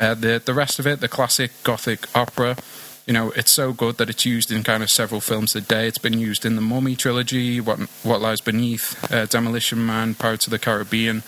Uh, 0.00 0.14
the 0.14 0.42
the 0.44 0.54
rest 0.54 0.78
of 0.78 0.86
it, 0.86 1.00
the 1.00 1.08
classic 1.08 1.52
gothic 1.62 2.06
opera, 2.16 2.56
you 3.06 3.12
know, 3.12 3.30
it's 3.32 3.52
so 3.52 3.72
good 3.72 3.98
that 3.98 4.08
it's 4.08 4.24
used 4.24 4.50
in 4.50 4.62
kind 4.62 4.82
of 4.82 4.90
several 4.90 5.20
films 5.20 5.54
a 5.54 5.60
day. 5.60 5.86
It's 5.86 5.98
been 5.98 6.18
used 6.18 6.46
in 6.46 6.56
the 6.56 6.62
Mummy 6.62 6.96
trilogy, 6.96 7.60
What 7.60 7.80
What 8.02 8.20
Lies 8.20 8.40
Beneath, 8.40 9.12
uh, 9.12 9.26
Demolition 9.26 9.84
Man, 9.84 10.14
Pirates 10.14 10.46
of 10.46 10.50
the 10.50 10.58
Caribbean, 10.58 11.22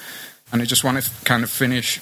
and 0.52 0.62
I 0.62 0.64
just 0.64 0.84
want 0.84 1.02
to 1.02 1.10
kind 1.24 1.44
of 1.44 1.50
finish 1.50 2.00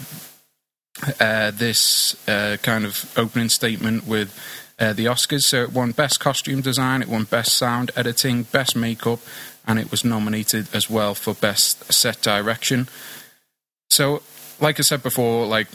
uh, 1.21 1.51
this 1.51 2.17
uh, 2.29 2.57
kind 2.63 2.85
of 2.85 3.13
opening 3.17 3.49
statement 3.49 4.07
with 4.07 4.39
uh, 4.79 4.93
the 4.93 5.07
Oscars. 5.07 5.43
So 5.43 5.63
it 5.63 5.73
won 5.73 5.93
Best 5.93 6.21
Costume 6.21 6.61
Design, 6.61 7.03
it 7.03 7.09
won 7.09 7.25
Best 7.25 7.57
Sound 7.57 7.91
Editing, 7.97 8.45
Best 8.45 8.77
Makeup, 8.77 9.19
and 9.67 9.79
it 9.79 9.91
was 9.91 10.05
nominated 10.05 10.69
as 10.73 10.89
well 10.89 11.15
for 11.15 11.35
Best 11.35 11.93
Set 11.93 12.21
Direction. 12.21 12.89
So, 13.91 14.23
like 14.61 14.79
I 14.79 14.83
said 14.83 15.03
before, 15.03 15.47
like 15.47 15.69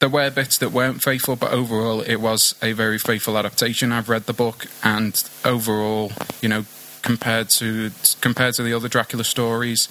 there 0.00 0.08
were 0.08 0.30
bits 0.30 0.58
that 0.58 0.72
weren't 0.72 1.02
faithful, 1.02 1.36
but 1.36 1.52
overall 1.52 2.00
it 2.00 2.16
was 2.16 2.54
a 2.62 2.72
very 2.72 2.98
faithful 2.98 3.36
adaptation. 3.38 3.92
I've 3.92 4.08
read 4.08 4.24
the 4.24 4.32
book, 4.32 4.66
and 4.82 5.22
overall, 5.44 6.10
you 6.40 6.48
know, 6.48 6.64
compared 7.02 7.50
to 7.50 7.90
compared 8.20 8.54
to 8.54 8.62
the 8.62 8.72
other 8.72 8.88
Dracula 8.88 9.24
stories, 9.24 9.88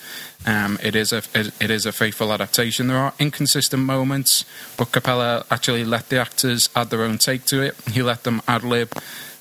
um, 0.48 0.80
it 0.82 0.96
is 0.96 1.14
a 1.14 1.22
it, 1.36 1.70
is 1.70 1.86
a 1.86 1.92
faithful 1.92 2.34
adaptation. 2.34 2.88
There 2.88 2.98
are 2.98 3.14
inconsistent 3.20 3.84
moments, 3.84 4.46
but 4.78 4.92
Coppola 4.92 5.46
actually 5.52 5.86
let 5.86 6.10
the 6.10 6.20
actors 6.20 6.70
add 6.76 6.90
their 6.90 7.04
own 7.04 7.20
take 7.20 7.46
to 7.46 7.62
it. 7.62 7.76
He 7.92 8.02
let 8.02 8.24
them 8.24 8.42
ad 8.48 8.64
lib, 8.64 8.92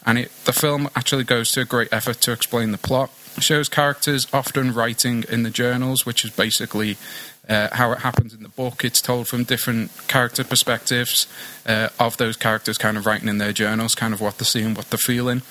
and 0.04 0.18
it, 0.18 0.30
the 0.44 0.52
film 0.52 0.90
actually 0.94 1.24
goes 1.24 1.50
to 1.52 1.62
a 1.62 1.64
great 1.64 1.88
effort 1.92 2.20
to 2.22 2.32
explain 2.32 2.72
the 2.72 2.78
plot. 2.78 3.10
It 3.38 3.42
shows 3.42 3.68
characters 3.68 4.26
often 4.34 4.74
writing 4.74 5.24
in 5.30 5.44
the 5.44 5.50
journals, 5.50 6.04
which 6.04 6.24
is 6.24 6.30
basically 6.30 6.98
uh, 7.48 7.68
how 7.72 7.92
it 7.92 8.00
happens 8.00 8.34
in 8.34 8.42
the 8.42 8.48
book. 8.48 8.84
It's 8.84 9.00
told 9.00 9.28
from 9.28 9.44
different 9.44 9.90
character 10.08 10.44
perspectives 10.44 11.26
uh, 11.66 11.88
of 11.98 12.16
those 12.16 12.36
characters, 12.36 12.78
kind 12.78 12.96
of 12.96 13.06
writing 13.06 13.28
in 13.28 13.38
their 13.38 13.52
journals, 13.52 13.94
kind 13.94 14.12
of 14.14 14.20
what 14.20 14.38
they're 14.38 14.44
seeing, 14.44 14.74
what 14.74 14.90
they're 14.90 14.98
feeling, 14.98 15.42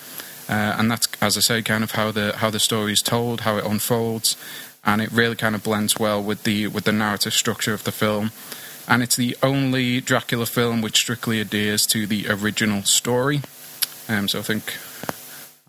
uh, 0.48 0.76
and 0.78 0.90
that's, 0.90 1.08
as 1.20 1.36
I 1.36 1.40
say, 1.40 1.62
kind 1.62 1.84
of 1.84 1.92
how 1.92 2.10
the 2.10 2.36
how 2.36 2.50
the 2.50 2.60
story 2.60 2.92
is 2.92 3.02
told, 3.02 3.42
how 3.42 3.58
it 3.58 3.66
unfolds, 3.66 4.36
and 4.84 5.02
it 5.02 5.12
really 5.12 5.36
kind 5.36 5.54
of 5.54 5.62
blends 5.62 5.98
well 5.98 6.22
with 6.22 6.44
the 6.44 6.68
with 6.68 6.84
the 6.84 6.92
narrative 6.92 7.34
structure 7.34 7.74
of 7.74 7.84
the 7.84 7.92
film. 7.92 8.30
And 8.90 9.02
it's 9.02 9.16
the 9.16 9.36
only 9.42 10.00
Dracula 10.00 10.46
film 10.46 10.80
which 10.80 10.96
strictly 10.96 11.42
adheres 11.42 11.86
to 11.88 12.06
the 12.06 12.26
original 12.30 12.84
story. 12.84 13.42
Um, 14.08 14.28
so 14.28 14.38
I 14.38 14.42
think 14.42 14.78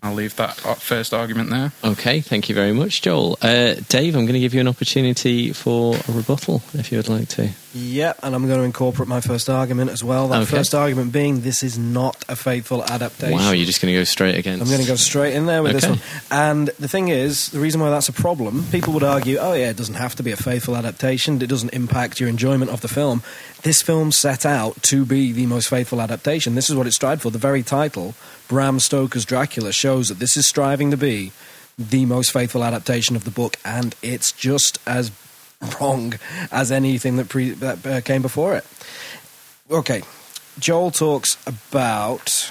I'll 0.02 0.14
leave 0.14 0.36
that 0.36 0.54
first 0.80 1.12
argument 1.12 1.50
there. 1.50 1.72
Okay, 1.84 2.20
thank 2.20 2.48
you 2.48 2.54
very 2.54 2.72
much, 2.72 3.02
Joel. 3.02 3.36
Uh, 3.42 3.74
Dave, 3.88 4.14
I'm 4.14 4.24
going 4.24 4.34
to 4.34 4.40
give 4.40 4.54
you 4.54 4.60
an 4.60 4.68
opportunity 4.68 5.52
for 5.52 5.94
a 6.08 6.12
rebuttal 6.12 6.62
if 6.74 6.90
you 6.90 6.98
would 6.98 7.08
like 7.08 7.28
to. 7.30 7.50
Yeah, 7.72 8.14
and 8.22 8.34
I'm 8.34 8.46
going 8.48 8.58
to 8.58 8.64
incorporate 8.64 9.08
my 9.08 9.20
first 9.20 9.48
argument 9.48 9.90
as 9.90 10.02
well. 10.02 10.26
That 10.28 10.42
okay. 10.42 10.56
first 10.56 10.74
argument 10.74 11.12
being 11.12 11.42
this 11.42 11.62
is 11.62 11.78
not 11.78 12.24
a 12.28 12.34
faithful 12.34 12.82
adaptation. 12.82 13.38
Wow, 13.38 13.52
you're 13.52 13.66
just 13.66 13.80
going 13.80 13.94
to 13.94 14.00
go 14.00 14.02
straight 14.02 14.36
against. 14.36 14.62
I'm 14.62 14.68
going 14.68 14.80
to 14.80 14.88
go 14.88 14.96
straight 14.96 15.34
in 15.34 15.46
there 15.46 15.62
with 15.62 15.76
okay. 15.76 15.80
this 15.80 15.88
one. 15.88 16.00
And 16.32 16.68
the 16.80 16.88
thing 16.88 17.08
is, 17.08 17.50
the 17.50 17.60
reason 17.60 17.80
why 17.80 17.90
that's 17.90 18.08
a 18.08 18.12
problem, 18.12 18.64
people 18.72 18.92
would 18.94 19.04
argue, 19.04 19.38
oh 19.38 19.52
yeah, 19.52 19.70
it 19.70 19.76
doesn't 19.76 19.94
have 19.94 20.16
to 20.16 20.24
be 20.24 20.32
a 20.32 20.36
faithful 20.36 20.76
adaptation. 20.76 21.40
It 21.40 21.48
doesn't 21.48 21.72
impact 21.72 22.18
your 22.18 22.28
enjoyment 22.28 22.72
of 22.72 22.80
the 22.80 22.88
film. 22.88 23.22
This 23.62 23.82
film 23.82 24.10
set 24.10 24.44
out 24.44 24.82
to 24.84 25.04
be 25.04 25.30
the 25.30 25.46
most 25.46 25.68
faithful 25.68 26.00
adaptation. 26.00 26.56
This 26.56 26.70
is 26.70 26.76
what 26.76 26.88
it 26.88 26.92
strived 26.92 27.22
for. 27.22 27.30
The 27.30 27.38
very 27.38 27.62
title, 27.62 28.14
Bram 28.48 28.80
Stoker's 28.80 29.24
Dracula, 29.24 29.72
shows 29.72 30.08
that 30.08 30.18
this 30.18 30.36
is 30.36 30.44
striving 30.44 30.90
to 30.90 30.96
be 30.96 31.30
the 31.78 32.04
most 32.04 32.32
faithful 32.32 32.64
adaptation 32.64 33.14
of 33.14 33.24
the 33.24 33.30
book, 33.30 33.58
and 33.64 33.94
it's 34.02 34.32
just 34.32 34.78
as 34.86 35.12
wrong 35.80 36.14
as 36.50 36.72
anything 36.72 37.16
that, 37.16 37.28
pre- 37.28 37.50
that 37.50 37.86
uh, 37.86 38.00
came 38.00 38.22
before 38.22 38.54
it. 38.56 38.66
Okay, 39.70 40.02
Joel 40.58 40.90
talks 40.90 41.36
about 41.46 42.50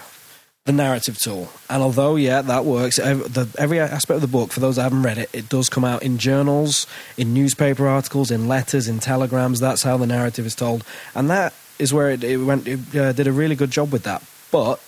the 0.66 0.74
narrative 0.74 1.18
tool. 1.18 1.50
And 1.70 1.82
although, 1.82 2.16
yeah, 2.16 2.42
that 2.44 2.64
works, 2.64 3.00
every 3.00 3.80
aspect 3.80 4.16
of 4.16 4.22
the 4.22 4.28
book, 4.28 4.52
for 4.52 4.60
those 4.60 4.76
that 4.76 4.84
haven't 4.84 5.02
read 5.02 5.18
it, 5.18 5.30
it 5.34 5.50
does 5.50 5.68
come 5.68 5.84
out 5.84 6.04
in 6.04 6.20
journals, 6.20 6.86
in 7.18 7.34
newspaper 7.34 7.88
articles, 7.88 8.30
in 8.30 8.48
letters, 8.48 8.88
in 8.88 9.00
telegrams. 9.00 9.60
That's 9.60 9.84
how 9.84 9.98
the 9.98 10.06
narrative 10.06 10.46
is 10.46 10.54
told. 10.54 10.84
And 11.16 11.30
that 11.30 11.54
is 11.80 11.92
where 11.92 12.12
it, 12.12 12.24
it 12.24 12.38
went, 12.38 12.68
it 12.68 12.96
uh, 12.96 13.14
did 13.14 13.26
a 13.26 13.32
really 13.32 13.56
good 13.56 13.72
job 13.72 13.92
with 13.92 14.04
that. 14.04 14.24
But 14.52 14.80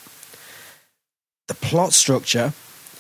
the 1.48 1.56
plot 1.56 1.94
structure, 1.94 2.54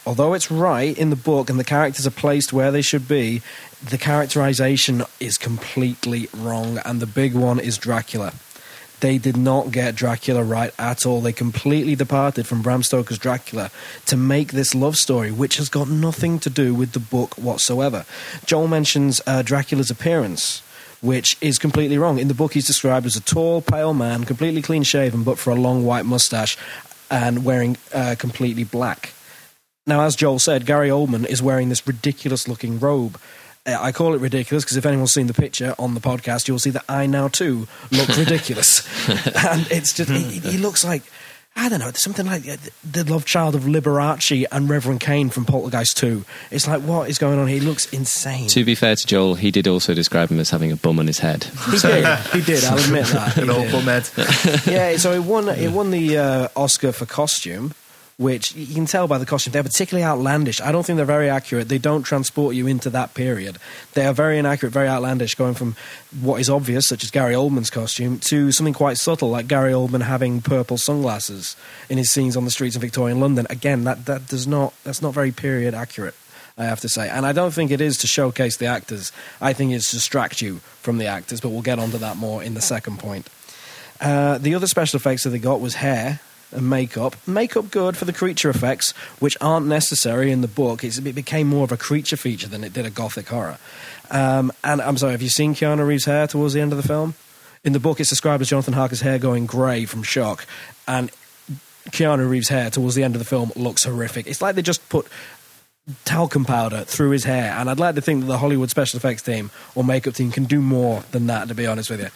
although 0.05 0.33
it's 0.33 0.51
right 0.51 0.97
in 0.97 1.09
the 1.09 1.15
book 1.15 1.49
and 1.49 1.59
the 1.59 1.63
characters 1.63 2.07
are 2.07 2.11
placed 2.11 2.53
where 2.53 2.71
they 2.71 2.81
should 2.81 3.07
be, 3.07 3.41
the 3.83 3.97
characterization 3.97 5.03
is 5.19 5.37
completely 5.37 6.29
wrong. 6.35 6.79
And 6.85 6.99
the 6.99 7.07
big 7.07 7.33
one 7.33 7.59
is 7.59 7.77
Dracula. 7.77 8.33
They 8.99 9.17
did 9.17 9.35
not 9.35 9.71
get 9.71 9.95
Dracula 9.95 10.43
right 10.43 10.71
at 10.77 11.07
all. 11.07 11.21
They 11.21 11.33
completely 11.33 11.95
departed 11.95 12.45
from 12.45 12.61
Bram 12.61 12.83
Stoker's 12.83 13.17
Dracula 13.17 13.71
to 14.05 14.15
make 14.15 14.51
this 14.51 14.75
love 14.75 14.95
story, 14.95 15.31
which 15.31 15.57
has 15.57 15.69
got 15.69 15.89
nothing 15.89 16.37
to 16.39 16.51
do 16.51 16.75
with 16.75 16.91
the 16.91 16.99
book 16.99 17.35
whatsoever. 17.35 18.05
Joel 18.45 18.67
mentions 18.67 19.19
uh, 19.25 19.41
Dracula's 19.41 19.89
appearance 19.89 20.61
which 21.01 21.35
is 21.41 21.57
completely 21.57 21.97
wrong. 21.97 22.19
In 22.19 22.27
the 22.27 22.35
book, 22.35 22.53
he's 22.53 22.67
described 22.67 23.07
as 23.07 23.15
a 23.15 23.21
tall, 23.21 23.61
pale 23.61 23.93
man, 23.93 24.23
completely 24.23 24.61
clean 24.61 24.83
shaven, 24.83 25.23
but 25.23 25.39
for 25.39 25.49
a 25.49 25.55
long 25.55 25.83
white 25.83 26.05
mustache 26.05 26.57
and 27.09 27.43
wearing 27.43 27.75
uh, 27.91 28.15
completely 28.17 28.63
black. 28.63 29.13
Now, 29.91 30.03
as 30.03 30.15
Joel 30.15 30.39
said, 30.39 30.65
Gary 30.65 30.87
Oldman 30.87 31.25
is 31.25 31.43
wearing 31.43 31.67
this 31.67 31.85
ridiculous 31.85 32.47
looking 32.47 32.79
robe. 32.79 33.19
Uh, 33.65 33.75
I 33.77 33.91
call 33.91 34.13
it 34.13 34.21
ridiculous 34.21 34.63
because 34.63 34.77
if 34.77 34.85
anyone's 34.85 35.11
seen 35.11 35.27
the 35.27 35.33
picture 35.33 35.75
on 35.77 35.95
the 35.95 35.99
podcast, 35.99 36.47
you'll 36.47 36.59
see 36.59 36.69
that 36.69 36.85
I 36.87 37.07
now 37.07 37.27
too 37.27 37.67
look 37.91 38.07
ridiculous. 38.17 38.87
and 39.09 39.69
it's 39.69 39.91
just, 39.93 40.09
he, 40.09 40.39
he 40.39 40.57
looks 40.57 40.85
like, 40.85 41.03
I 41.57 41.67
don't 41.67 41.79
know, 41.79 41.91
something 41.93 42.25
like 42.25 42.47
uh, 42.47 42.55
the 42.89 43.03
love 43.03 43.25
child 43.25 43.53
of 43.53 43.63
Liberace 43.63 44.45
and 44.49 44.69
Reverend 44.69 45.01
Kane 45.01 45.29
from 45.29 45.43
Poltergeist 45.43 45.97
2. 45.97 46.23
It's 46.51 46.69
like, 46.69 46.83
what 46.83 47.09
is 47.09 47.17
going 47.17 47.37
on? 47.37 47.49
He 47.49 47.59
looks 47.59 47.91
insane. 47.91 48.47
To 48.47 48.63
be 48.63 48.75
fair 48.75 48.95
to 48.95 49.05
Joel, 49.05 49.35
he 49.35 49.51
did 49.51 49.67
also 49.67 49.93
describe 49.93 50.29
him 50.29 50.39
as 50.39 50.51
having 50.51 50.71
a 50.71 50.77
bum 50.77 50.99
on 50.99 51.07
his 51.07 51.19
head. 51.19 51.43
He 51.69 51.77
did. 51.79 52.17
He 52.31 52.41
did. 52.43 52.63
I'll 52.63 52.77
admit 52.79 53.07
that. 53.07 53.33
He 53.35 53.41
An 53.41 53.49
old 53.49 53.63
did. 53.63 53.71
bum 53.73 53.81
head. 53.83 54.09
yeah, 54.65 54.95
so 54.95 55.11
it 55.11 55.23
won. 55.25 55.49
It 55.49 55.73
won 55.73 55.91
the 55.91 56.17
uh, 56.17 56.47
Oscar 56.55 56.93
for 56.93 57.05
costume, 57.05 57.73
which 58.21 58.53
you 58.53 58.75
can 58.75 58.85
tell 58.85 59.07
by 59.07 59.17
the 59.17 59.25
costume 59.25 59.51
they're 59.51 59.63
particularly 59.63 60.05
outlandish. 60.05 60.61
I 60.61 60.71
don't 60.71 60.85
think 60.85 60.97
they're 60.97 61.05
very 61.05 61.27
accurate. 61.27 61.69
They 61.69 61.79
don't 61.79 62.03
transport 62.03 62.53
you 62.55 62.67
into 62.67 62.91
that 62.91 63.15
period. 63.15 63.57
They 63.93 64.05
are 64.05 64.13
very 64.13 64.37
inaccurate, 64.37 64.69
very 64.69 64.87
outlandish, 64.87 65.33
going 65.33 65.55
from 65.55 65.75
what 66.21 66.39
is 66.39 66.47
obvious, 66.47 66.87
such 66.87 67.03
as 67.03 67.09
Gary 67.09 67.33
Oldman's 67.33 67.71
costume, 67.71 68.19
to 68.19 68.51
something 68.51 68.75
quite 68.75 68.99
subtle, 68.99 69.31
like 69.31 69.47
Gary 69.47 69.73
Oldman 69.73 70.03
having 70.03 70.39
purple 70.39 70.77
sunglasses 70.77 71.55
in 71.89 71.97
his 71.97 72.11
scenes 72.11 72.37
on 72.37 72.45
the 72.45 72.51
streets 72.51 72.75
of 72.75 72.83
Victorian 72.83 73.19
London. 73.19 73.47
Again, 73.49 73.85
that 73.85 74.05
that 74.05 74.27
does 74.27 74.45
not 74.45 74.75
that's 74.83 75.01
not 75.01 75.15
very 75.15 75.31
period 75.31 75.73
accurate. 75.73 76.13
I 76.59 76.65
have 76.65 76.81
to 76.81 76.89
say, 76.89 77.09
and 77.09 77.25
I 77.25 77.31
don't 77.31 77.51
think 77.55 77.71
it 77.71 77.81
is 77.81 77.97
to 77.99 78.07
showcase 78.07 78.57
the 78.57 78.67
actors. 78.67 79.11
I 79.39 79.53
think 79.53 79.71
it's 79.71 79.89
to 79.89 79.95
distract 79.95 80.43
you 80.43 80.57
from 80.83 80.99
the 80.99 81.07
actors. 81.07 81.41
But 81.41 81.49
we'll 81.49 81.63
get 81.63 81.79
onto 81.79 81.97
that 81.97 82.17
more 82.17 82.43
in 82.43 82.53
the 82.53 82.61
second 82.61 82.99
point. 82.99 83.27
Uh, 83.99 84.37
the 84.37 84.53
other 84.53 84.67
special 84.67 84.97
effects 84.97 85.23
that 85.23 85.31
they 85.31 85.39
got 85.39 85.59
was 85.59 85.75
hair 85.75 86.19
and 86.51 86.69
makeup. 86.69 87.15
Makeup 87.27 87.71
good 87.71 87.97
for 87.97 88.05
the 88.05 88.13
creature 88.13 88.49
effects, 88.49 88.91
which 89.19 89.37
aren't 89.41 89.67
necessary 89.67 90.31
in 90.31 90.41
the 90.41 90.47
book. 90.47 90.83
It's, 90.83 90.97
it 90.97 91.15
became 91.15 91.47
more 91.47 91.63
of 91.63 91.71
a 91.71 91.77
creature 91.77 92.17
feature 92.17 92.47
than 92.47 92.63
it 92.63 92.73
did 92.73 92.85
a 92.85 92.89
gothic 92.89 93.27
horror. 93.27 93.57
Um, 94.09 94.51
and 94.63 94.81
I'm 94.81 94.97
sorry, 94.97 95.13
have 95.13 95.21
you 95.21 95.29
seen 95.29 95.53
Keanu 95.53 95.85
Reeves' 95.87 96.05
hair 96.05 96.27
towards 96.27 96.53
the 96.53 96.61
end 96.61 96.73
of 96.73 96.77
the 96.77 96.87
film? 96.87 97.15
In 97.63 97.73
the 97.73 97.79
book, 97.79 97.99
it's 97.99 98.09
described 98.09 98.41
as 98.41 98.49
Jonathan 98.49 98.73
Harker's 98.73 99.01
hair 99.01 99.19
going 99.19 99.45
grey 99.45 99.85
from 99.85 100.03
shock, 100.03 100.45
and 100.87 101.11
Keanu 101.89 102.29
Reeves' 102.29 102.49
hair 102.49 102.69
towards 102.69 102.95
the 102.95 103.03
end 103.03 103.15
of 103.15 103.19
the 103.19 103.25
film 103.25 103.51
looks 103.55 103.83
horrific. 103.83 104.27
It's 104.27 104.41
like 104.41 104.55
they 104.55 104.61
just 104.61 104.87
put 104.89 105.07
talcum 106.05 106.45
powder 106.45 106.83
through 106.83 107.11
his 107.11 107.23
hair, 107.23 107.53
and 107.57 107.69
I'd 107.69 107.79
like 107.79 107.95
to 107.95 108.01
think 108.01 108.21
that 108.21 108.27
the 108.27 108.37
Hollywood 108.37 108.69
special 108.69 108.97
effects 108.97 109.21
team 109.21 109.51
or 109.75 109.83
makeup 109.83 110.15
team 110.15 110.31
can 110.31 110.45
do 110.45 110.61
more 110.61 111.03
than 111.11 111.27
that. 111.27 111.47
To 111.47 111.55
be 111.55 111.67
honest 111.67 111.89
with 111.89 112.01
you, 112.01 112.09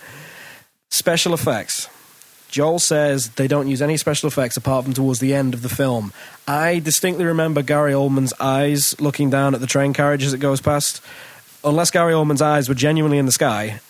special 0.89 1.33
effects. 1.33 1.89
Joel 2.55 2.79
says 2.79 3.31
they 3.31 3.49
don't 3.49 3.67
use 3.67 3.81
any 3.81 3.97
special 3.97 4.27
effects 4.27 4.55
apart 4.55 4.85
from 4.85 4.93
towards 4.93 5.19
the 5.19 5.33
end 5.33 5.53
of 5.53 5.61
the 5.61 5.67
film. 5.67 6.13
I 6.47 6.79
distinctly 6.79 7.25
remember 7.25 7.61
Gary 7.61 7.91
Oldman's 7.91 8.31
eyes 8.39 8.97
looking 9.01 9.29
down 9.29 9.55
at 9.55 9.59
the 9.59 9.67
train 9.67 9.91
carriage 9.91 10.23
as 10.23 10.31
it 10.33 10.37
goes 10.37 10.61
past. 10.61 11.01
Unless 11.65 11.91
Gary 11.91 12.13
Oldman's 12.13 12.41
eyes 12.41 12.69
were 12.69 12.73
genuinely 12.73 13.17
in 13.17 13.25
the 13.25 13.33
sky, 13.33 13.81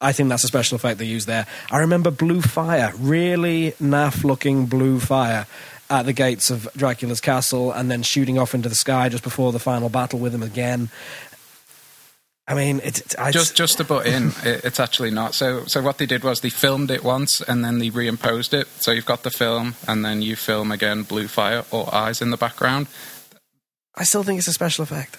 I 0.00 0.12
think 0.12 0.30
that's 0.30 0.44
a 0.44 0.46
special 0.46 0.76
effect 0.76 0.98
they 0.98 1.04
used 1.04 1.26
there. 1.26 1.46
I 1.70 1.80
remember 1.80 2.10
blue 2.10 2.40
fire, 2.40 2.90
really 2.98 3.72
naff 3.72 4.24
looking 4.24 4.64
blue 4.64 4.98
fire 4.98 5.46
at 5.90 6.06
the 6.06 6.14
gates 6.14 6.48
of 6.48 6.66
Dracula's 6.74 7.20
castle 7.20 7.70
and 7.70 7.90
then 7.90 8.02
shooting 8.02 8.38
off 8.38 8.54
into 8.54 8.70
the 8.70 8.74
sky 8.74 9.10
just 9.10 9.24
before 9.24 9.52
the 9.52 9.58
final 9.58 9.90
battle 9.90 10.18
with 10.20 10.34
him 10.34 10.42
again. 10.42 10.88
I 12.48 12.54
mean, 12.54 12.80
it's, 12.84 13.00
it's 13.00 13.14
I 13.16 13.32
Just 13.32 13.56
just 13.56 13.78
to 13.78 13.84
butt 13.84 14.06
in, 14.06 14.28
it, 14.44 14.64
it's 14.64 14.78
actually 14.78 15.10
not. 15.10 15.34
So 15.34 15.64
so 15.64 15.82
what 15.82 15.98
they 15.98 16.06
did 16.06 16.22
was 16.22 16.40
they 16.40 16.50
filmed 16.50 16.90
it 16.90 17.02
once 17.02 17.40
and 17.40 17.64
then 17.64 17.78
they 17.78 17.90
reimposed 17.90 18.52
it. 18.54 18.68
So 18.80 18.92
you've 18.92 19.06
got 19.06 19.22
the 19.22 19.30
film 19.30 19.74
and 19.88 20.04
then 20.04 20.22
you 20.22 20.36
film 20.36 20.70
again 20.70 21.02
blue 21.02 21.28
fire 21.28 21.64
or 21.70 21.92
eyes 21.92 22.22
in 22.22 22.30
the 22.30 22.36
background. 22.36 22.86
I 23.96 24.04
still 24.04 24.22
think 24.22 24.38
it's 24.38 24.48
a 24.48 24.52
special 24.52 24.82
effect. 24.82 25.18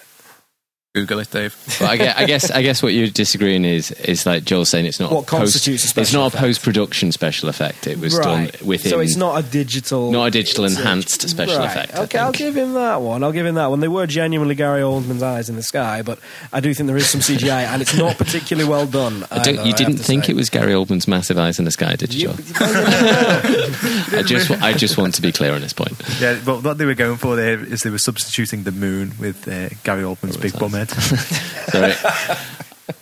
Google 0.94 1.18
it, 1.20 1.30
Dave. 1.30 1.54
But 1.78 1.90
I 1.90 1.96
guess, 1.98 2.16
I 2.16 2.24
guess 2.24 2.50
I 2.50 2.62
guess 2.62 2.82
what 2.82 2.94
you're 2.94 3.08
disagreeing 3.08 3.66
is 3.66 3.90
is 3.90 4.24
like 4.24 4.44
Joel 4.44 4.64
saying 4.64 4.86
it's 4.86 4.98
not 4.98 5.12
What 5.12 5.18
a 5.24 5.26
post- 5.26 5.30
constitutes 5.52 5.84
a 5.84 5.88
special 5.88 6.02
It's 6.02 6.12
not 6.14 6.26
effect? 6.28 6.42
a 6.42 6.46
post 6.46 6.62
production 6.62 7.12
special 7.12 7.50
effect. 7.50 7.86
It 7.86 7.98
was 8.00 8.18
done 8.18 8.50
within. 8.64 8.90
So 8.90 8.98
it's 9.00 9.14
not 9.14 9.38
a 9.38 9.46
digital, 9.48 10.10
Not 10.10 10.24
a 10.28 10.30
digital 10.30 10.64
it's 10.64 10.76
enhanced 10.78 11.28
special 11.28 11.58
right. 11.58 11.66
effect, 11.68 11.94
Okay, 11.98 12.18
I'll 12.18 12.32
give 12.32 12.56
him 12.56 12.72
that 12.72 13.02
one. 13.02 13.22
I'll 13.22 13.32
give 13.32 13.44
him 13.44 13.56
that 13.56 13.66
one. 13.66 13.80
They 13.80 13.86
were 13.88 14.06
genuinely 14.06 14.54
Gary 14.54 14.80
Oldman's 14.80 15.22
eyes 15.22 15.50
in 15.50 15.56
the 15.56 15.62
sky, 15.62 16.00
but 16.00 16.18
I 16.54 16.60
do 16.60 16.72
think 16.72 16.86
there 16.86 16.96
is 16.96 17.08
some 17.08 17.20
CGI, 17.20 17.64
and 17.66 17.82
it's 17.82 17.94
not 17.94 18.16
particularly 18.16 18.68
well 18.68 18.86
done. 18.86 19.24
I 19.30 19.40
don't, 19.42 19.58
either, 19.58 19.66
you 19.66 19.74
didn't 19.74 19.98
have 19.98 20.06
think 20.06 20.24
say. 20.24 20.32
it 20.32 20.36
was 20.36 20.48
Gary 20.48 20.72
Oldman's 20.72 21.06
massive 21.06 21.36
eyes 21.38 21.58
in 21.58 21.66
the 21.66 21.70
sky, 21.70 21.96
did 21.96 22.14
you, 22.14 22.30
You- 22.30 22.34
Joel? 24.10 24.20
well, 24.20 24.30
you 24.30 24.36
never 24.38 24.48
know. 24.56 24.66
I 24.66 24.72
just 24.72 24.74
I 24.74 24.78
just 24.78 24.98
want 24.98 25.14
to 25.14 25.22
be 25.22 25.32
clear 25.32 25.52
on 25.52 25.60
this 25.60 25.72
point. 25.72 26.00
Yeah, 26.20 26.38
but 26.44 26.62
what 26.62 26.78
they 26.78 26.84
were 26.84 26.94
going 26.94 27.16
for 27.16 27.36
there 27.36 27.60
is 27.60 27.82
they 27.82 27.90
were 27.90 27.98
substituting 27.98 28.64
the 28.64 28.72
moon 28.72 29.12
with 29.18 29.46
uh, 29.48 29.68
Gary 29.84 30.02
Oldman's 30.02 30.36
big 30.36 30.58
bum 30.58 30.72
head. 30.72 30.90
Sorry. 31.70 31.94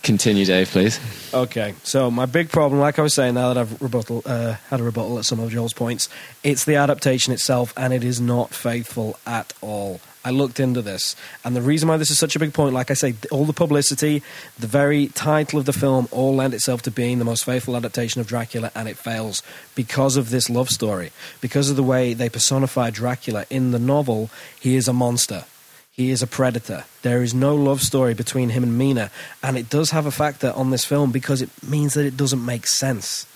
Continue, 0.02 0.44
Dave, 0.44 0.68
please. 0.68 0.98
Okay, 1.32 1.74
so 1.84 2.10
my 2.10 2.26
big 2.26 2.50
problem, 2.50 2.80
like 2.80 2.98
I 2.98 3.02
was 3.02 3.14
saying, 3.14 3.34
now 3.34 3.52
that 3.52 3.60
I've 3.60 3.80
rebuttal, 3.80 4.22
uh, 4.26 4.54
had 4.68 4.80
a 4.80 4.82
rebuttal 4.82 5.18
at 5.18 5.24
some 5.24 5.38
of 5.38 5.50
Joel's 5.50 5.72
points, 5.72 6.08
it's 6.42 6.64
the 6.64 6.74
adaptation 6.76 7.32
itself, 7.32 7.72
and 7.76 7.92
it 7.92 8.02
is 8.02 8.20
not 8.20 8.52
faithful 8.52 9.16
at 9.26 9.52
all. 9.60 10.00
I 10.26 10.30
looked 10.30 10.58
into 10.58 10.82
this, 10.82 11.14
and 11.44 11.54
the 11.54 11.62
reason 11.62 11.88
why 11.88 11.98
this 11.98 12.10
is 12.10 12.18
such 12.18 12.34
a 12.34 12.40
big 12.40 12.52
point, 12.52 12.74
like 12.74 12.90
I 12.90 12.94
say, 12.94 13.14
all 13.30 13.44
the 13.44 13.52
publicity, 13.52 14.24
the 14.58 14.66
very 14.66 15.06
title 15.06 15.60
of 15.60 15.66
the 15.66 15.72
film, 15.72 16.08
all 16.10 16.34
lend 16.34 16.52
itself 16.52 16.82
to 16.82 16.90
being 16.90 17.20
the 17.20 17.24
most 17.24 17.44
faithful 17.44 17.76
adaptation 17.76 18.20
of 18.20 18.26
Dracula, 18.26 18.72
and 18.74 18.88
it 18.88 18.96
fails 18.96 19.44
because 19.76 20.16
of 20.16 20.30
this 20.30 20.50
love 20.50 20.68
story, 20.68 21.12
because 21.40 21.70
of 21.70 21.76
the 21.76 21.84
way 21.84 22.12
they 22.12 22.28
personify 22.28 22.90
Dracula 22.90 23.46
in 23.50 23.70
the 23.70 23.78
novel. 23.78 24.28
He 24.58 24.74
is 24.74 24.88
a 24.88 24.92
monster. 24.92 25.44
He 25.92 26.10
is 26.10 26.22
a 26.22 26.26
predator. 26.26 26.86
There 27.02 27.22
is 27.22 27.32
no 27.32 27.54
love 27.54 27.80
story 27.80 28.12
between 28.12 28.48
him 28.48 28.64
and 28.64 28.76
Mina, 28.76 29.12
and 29.44 29.56
it 29.56 29.70
does 29.70 29.92
have 29.92 30.06
a 30.06 30.10
factor 30.10 30.52
on 30.56 30.70
this 30.70 30.84
film 30.84 31.12
because 31.12 31.40
it 31.40 31.50
means 31.62 31.94
that 31.94 32.04
it 32.04 32.16
doesn't 32.16 32.44
make 32.44 32.66
sense. 32.66 33.26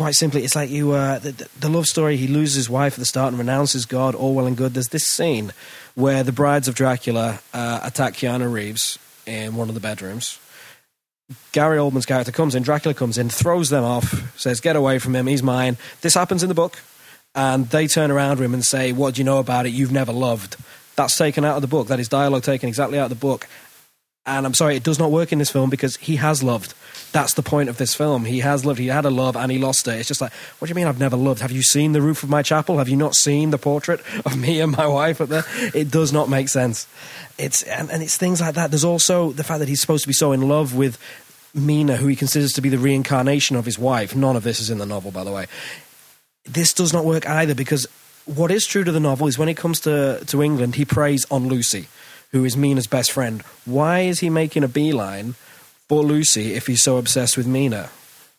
Quite 0.00 0.14
simply, 0.14 0.44
it's 0.44 0.56
like 0.56 0.70
you 0.70 0.92
uh, 0.92 1.18
the, 1.18 1.46
the 1.60 1.68
love 1.68 1.84
story. 1.84 2.16
He 2.16 2.26
loses 2.26 2.54
his 2.54 2.70
wife 2.70 2.94
at 2.94 3.00
the 3.00 3.04
start 3.04 3.34
and 3.34 3.38
renounces 3.38 3.84
God. 3.84 4.14
All 4.14 4.34
well 4.34 4.46
and 4.46 4.56
good. 4.56 4.72
There's 4.72 4.88
this 4.88 5.04
scene 5.04 5.52
where 5.94 6.22
the 6.22 6.32
brides 6.32 6.68
of 6.68 6.74
Dracula 6.74 7.40
uh, 7.52 7.80
attack 7.82 8.14
Keanu 8.14 8.50
Reeves 8.50 8.98
in 9.26 9.56
one 9.56 9.68
of 9.68 9.74
the 9.74 9.80
bedrooms. 9.80 10.38
Gary 11.52 11.76
Oldman's 11.76 12.06
character 12.06 12.32
comes 12.32 12.54
in, 12.54 12.62
Dracula 12.62 12.94
comes 12.94 13.18
in, 13.18 13.28
throws 13.28 13.68
them 13.68 13.84
off, 13.84 14.40
says, 14.40 14.58
Get 14.60 14.74
away 14.74 14.98
from 14.98 15.14
him, 15.14 15.26
he's 15.26 15.42
mine. 15.42 15.76
This 16.00 16.14
happens 16.14 16.42
in 16.42 16.48
the 16.48 16.54
book, 16.54 16.78
and 17.34 17.68
they 17.68 17.86
turn 17.86 18.10
around 18.10 18.38
to 18.38 18.42
him 18.42 18.54
and 18.54 18.64
say, 18.64 18.92
What 18.92 19.16
do 19.16 19.20
you 19.20 19.24
know 19.24 19.38
about 19.38 19.66
it? 19.66 19.74
You've 19.74 19.92
never 19.92 20.14
loved. 20.14 20.56
That's 20.96 21.18
taken 21.18 21.44
out 21.44 21.56
of 21.56 21.60
the 21.60 21.68
book. 21.68 21.88
That 21.88 22.00
is 22.00 22.08
dialogue 22.08 22.44
taken 22.44 22.70
exactly 22.70 22.98
out 22.98 23.12
of 23.12 23.18
the 23.18 23.26
book. 23.26 23.48
And 24.24 24.46
I'm 24.46 24.54
sorry, 24.54 24.76
it 24.76 24.82
does 24.82 24.98
not 24.98 25.10
work 25.10 25.30
in 25.30 25.38
this 25.38 25.50
film 25.50 25.68
because 25.68 25.98
he 25.98 26.16
has 26.16 26.42
loved. 26.42 26.72
That's 27.12 27.34
the 27.34 27.42
point 27.42 27.68
of 27.68 27.76
this 27.76 27.94
film. 27.94 28.24
He 28.24 28.38
has 28.40 28.64
loved. 28.64 28.78
He 28.78 28.86
had 28.86 29.04
a 29.04 29.10
love 29.10 29.36
and 29.36 29.50
he 29.50 29.58
lost 29.58 29.88
it. 29.88 29.98
It's 29.98 30.06
just 30.06 30.20
like, 30.20 30.32
what 30.32 30.66
do 30.66 30.70
you 30.70 30.76
mean 30.76 30.86
I've 30.86 31.00
never 31.00 31.16
loved? 31.16 31.40
Have 31.40 31.50
you 31.50 31.62
seen 31.62 31.92
the 31.92 32.00
roof 32.00 32.22
of 32.22 32.30
my 32.30 32.42
chapel? 32.42 32.78
Have 32.78 32.88
you 32.88 32.96
not 32.96 33.16
seen 33.16 33.50
the 33.50 33.58
portrait 33.58 34.00
of 34.24 34.38
me 34.38 34.60
and 34.60 34.76
my 34.76 34.86
wife 34.86 35.20
up 35.20 35.28
there? 35.28 35.44
It 35.74 35.90
does 35.90 36.12
not 36.12 36.28
make 36.28 36.48
sense. 36.48 36.86
It's 37.36 37.62
and, 37.64 37.90
and 37.90 38.02
it's 38.02 38.16
things 38.16 38.40
like 38.40 38.54
that. 38.54 38.70
There's 38.70 38.84
also 38.84 39.32
the 39.32 39.42
fact 39.42 39.58
that 39.58 39.68
he's 39.68 39.80
supposed 39.80 40.04
to 40.04 40.08
be 40.08 40.14
so 40.14 40.30
in 40.30 40.48
love 40.48 40.76
with 40.76 40.98
Mina, 41.52 41.96
who 41.96 42.06
he 42.06 42.14
considers 42.14 42.52
to 42.52 42.60
be 42.60 42.68
the 42.68 42.78
reincarnation 42.78 43.56
of 43.56 43.64
his 43.64 43.78
wife. 43.78 44.14
None 44.14 44.36
of 44.36 44.44
this 44.44 44.60
is 44.60 44.70
in 44.70 44.78
the 44.78 44.86
novel, 44.86 45.10
by 45.10 45.24
the 45.24 45.32
way. 45.32 45.46
This 46.44 46.72
does 46.72 46.92
not 46.92 47.04
work 47.04 47.28
either 47.28 47.54
because 47.54 47.86
what 48.26 48.52
is 48.52 48.66
true 48.66 48.84
to 48.84 48.92
the 48.92 49.00
novel 49.00 49.26
is 49.26 49.38
when 49.38 49.48
he 49.48 49.54
comes 49.54 49.80
to, 49.80 50.22
to 50.26 50.42
England, 50.42 50.76
he 50.76 50.84
preys 50.84 51.26
on 51.30 51.48
Lucy, 51.48 51.88
who 52.30 52.44
is 52.44 52.56
Mina's 52.56 52.86
best 52.86 53.10
friend. 53.10 53.42
Why 53.64 54.00
is 54.00 54.20
he 54.20 54.30
making 54.30 54.62
a 54.62 54.68
beeline 54.68 55.34
for 55.90 56.04
Lucy 56.04 56.54
if 56.54 56.68
he's 56.68 56.84
so 56.84 56.98
obsessed 56.98 57.36
with 57.36 57.48
Mina? 57.48 57.90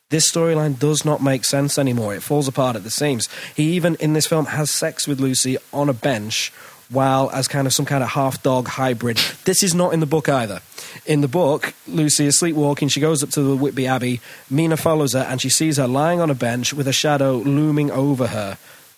This 0.10 0.32
storyline 0.32 0.80
does 0.80 1.04
not 1.04 1.22
make 1.22 1.44
sense 1.44 1.78
anymore. 1.78 2.16
It 2.16 2.24
falls 2.24 2.48
apart 2.48 2.78
at 2.78 2.86
the 2.86 2.90
seams. 2.90 3.28
He 3.54 3.74
even 3.74 3.96
in 3.96 4.14
this 4.14 4.26
film 4.26 4.46
has 4.46 4.72
sex 4.72 5.06
with 5.06 5.20
Lucy 5.20 5.58
on 5.74 5.90
a 5.90 5.94
bench 5.94 6.54
while 6.90 7.30
as 7.32 7.50
kind 7.50 7.68
of 7.68 7.74
some 7.74 7.86
kind 7.86 8.04
of 8.04 8.12
half 8.12 8.42
dog 8.42 8.70
hybrid. 8.70 9.18
This 9.44 9.64
is 9.64 9.76
not 9.76 9.94
in 9.94 10.00
the 10.00 10.06
book 10.06 10.30
either. 10.30 10.62
In 11.06 11.20
the 11.20 11.28
book, 11.28 11.74
Lucy 11.90 12.26
is 12.26 12.40
sleepwalking. 12.40 12.88
She 12.88 13.02
goes 13.02 13.22
up 13.22 13.32
to 13.32 13.42
the 13.42 13.58
Whitby 13.58 13.86
Abbey. 13.86 14.22
Mina 14.50 14.78
follows 14.78 15.12
her 15.12 15.28
and 15.28 15.42
she 15.42 15.50
sees 15.50 15.76
her 15.76 15.90
lying 15.90 16.22
on 16.22 16.30
a 16.30 16.36
bench 16.36 16.74
with 16.74 16.88
a 16.88 16.94
shadow 16.94 17.36
looming 17.36 17.92
over 17.92 18.28
her 18.28 18.58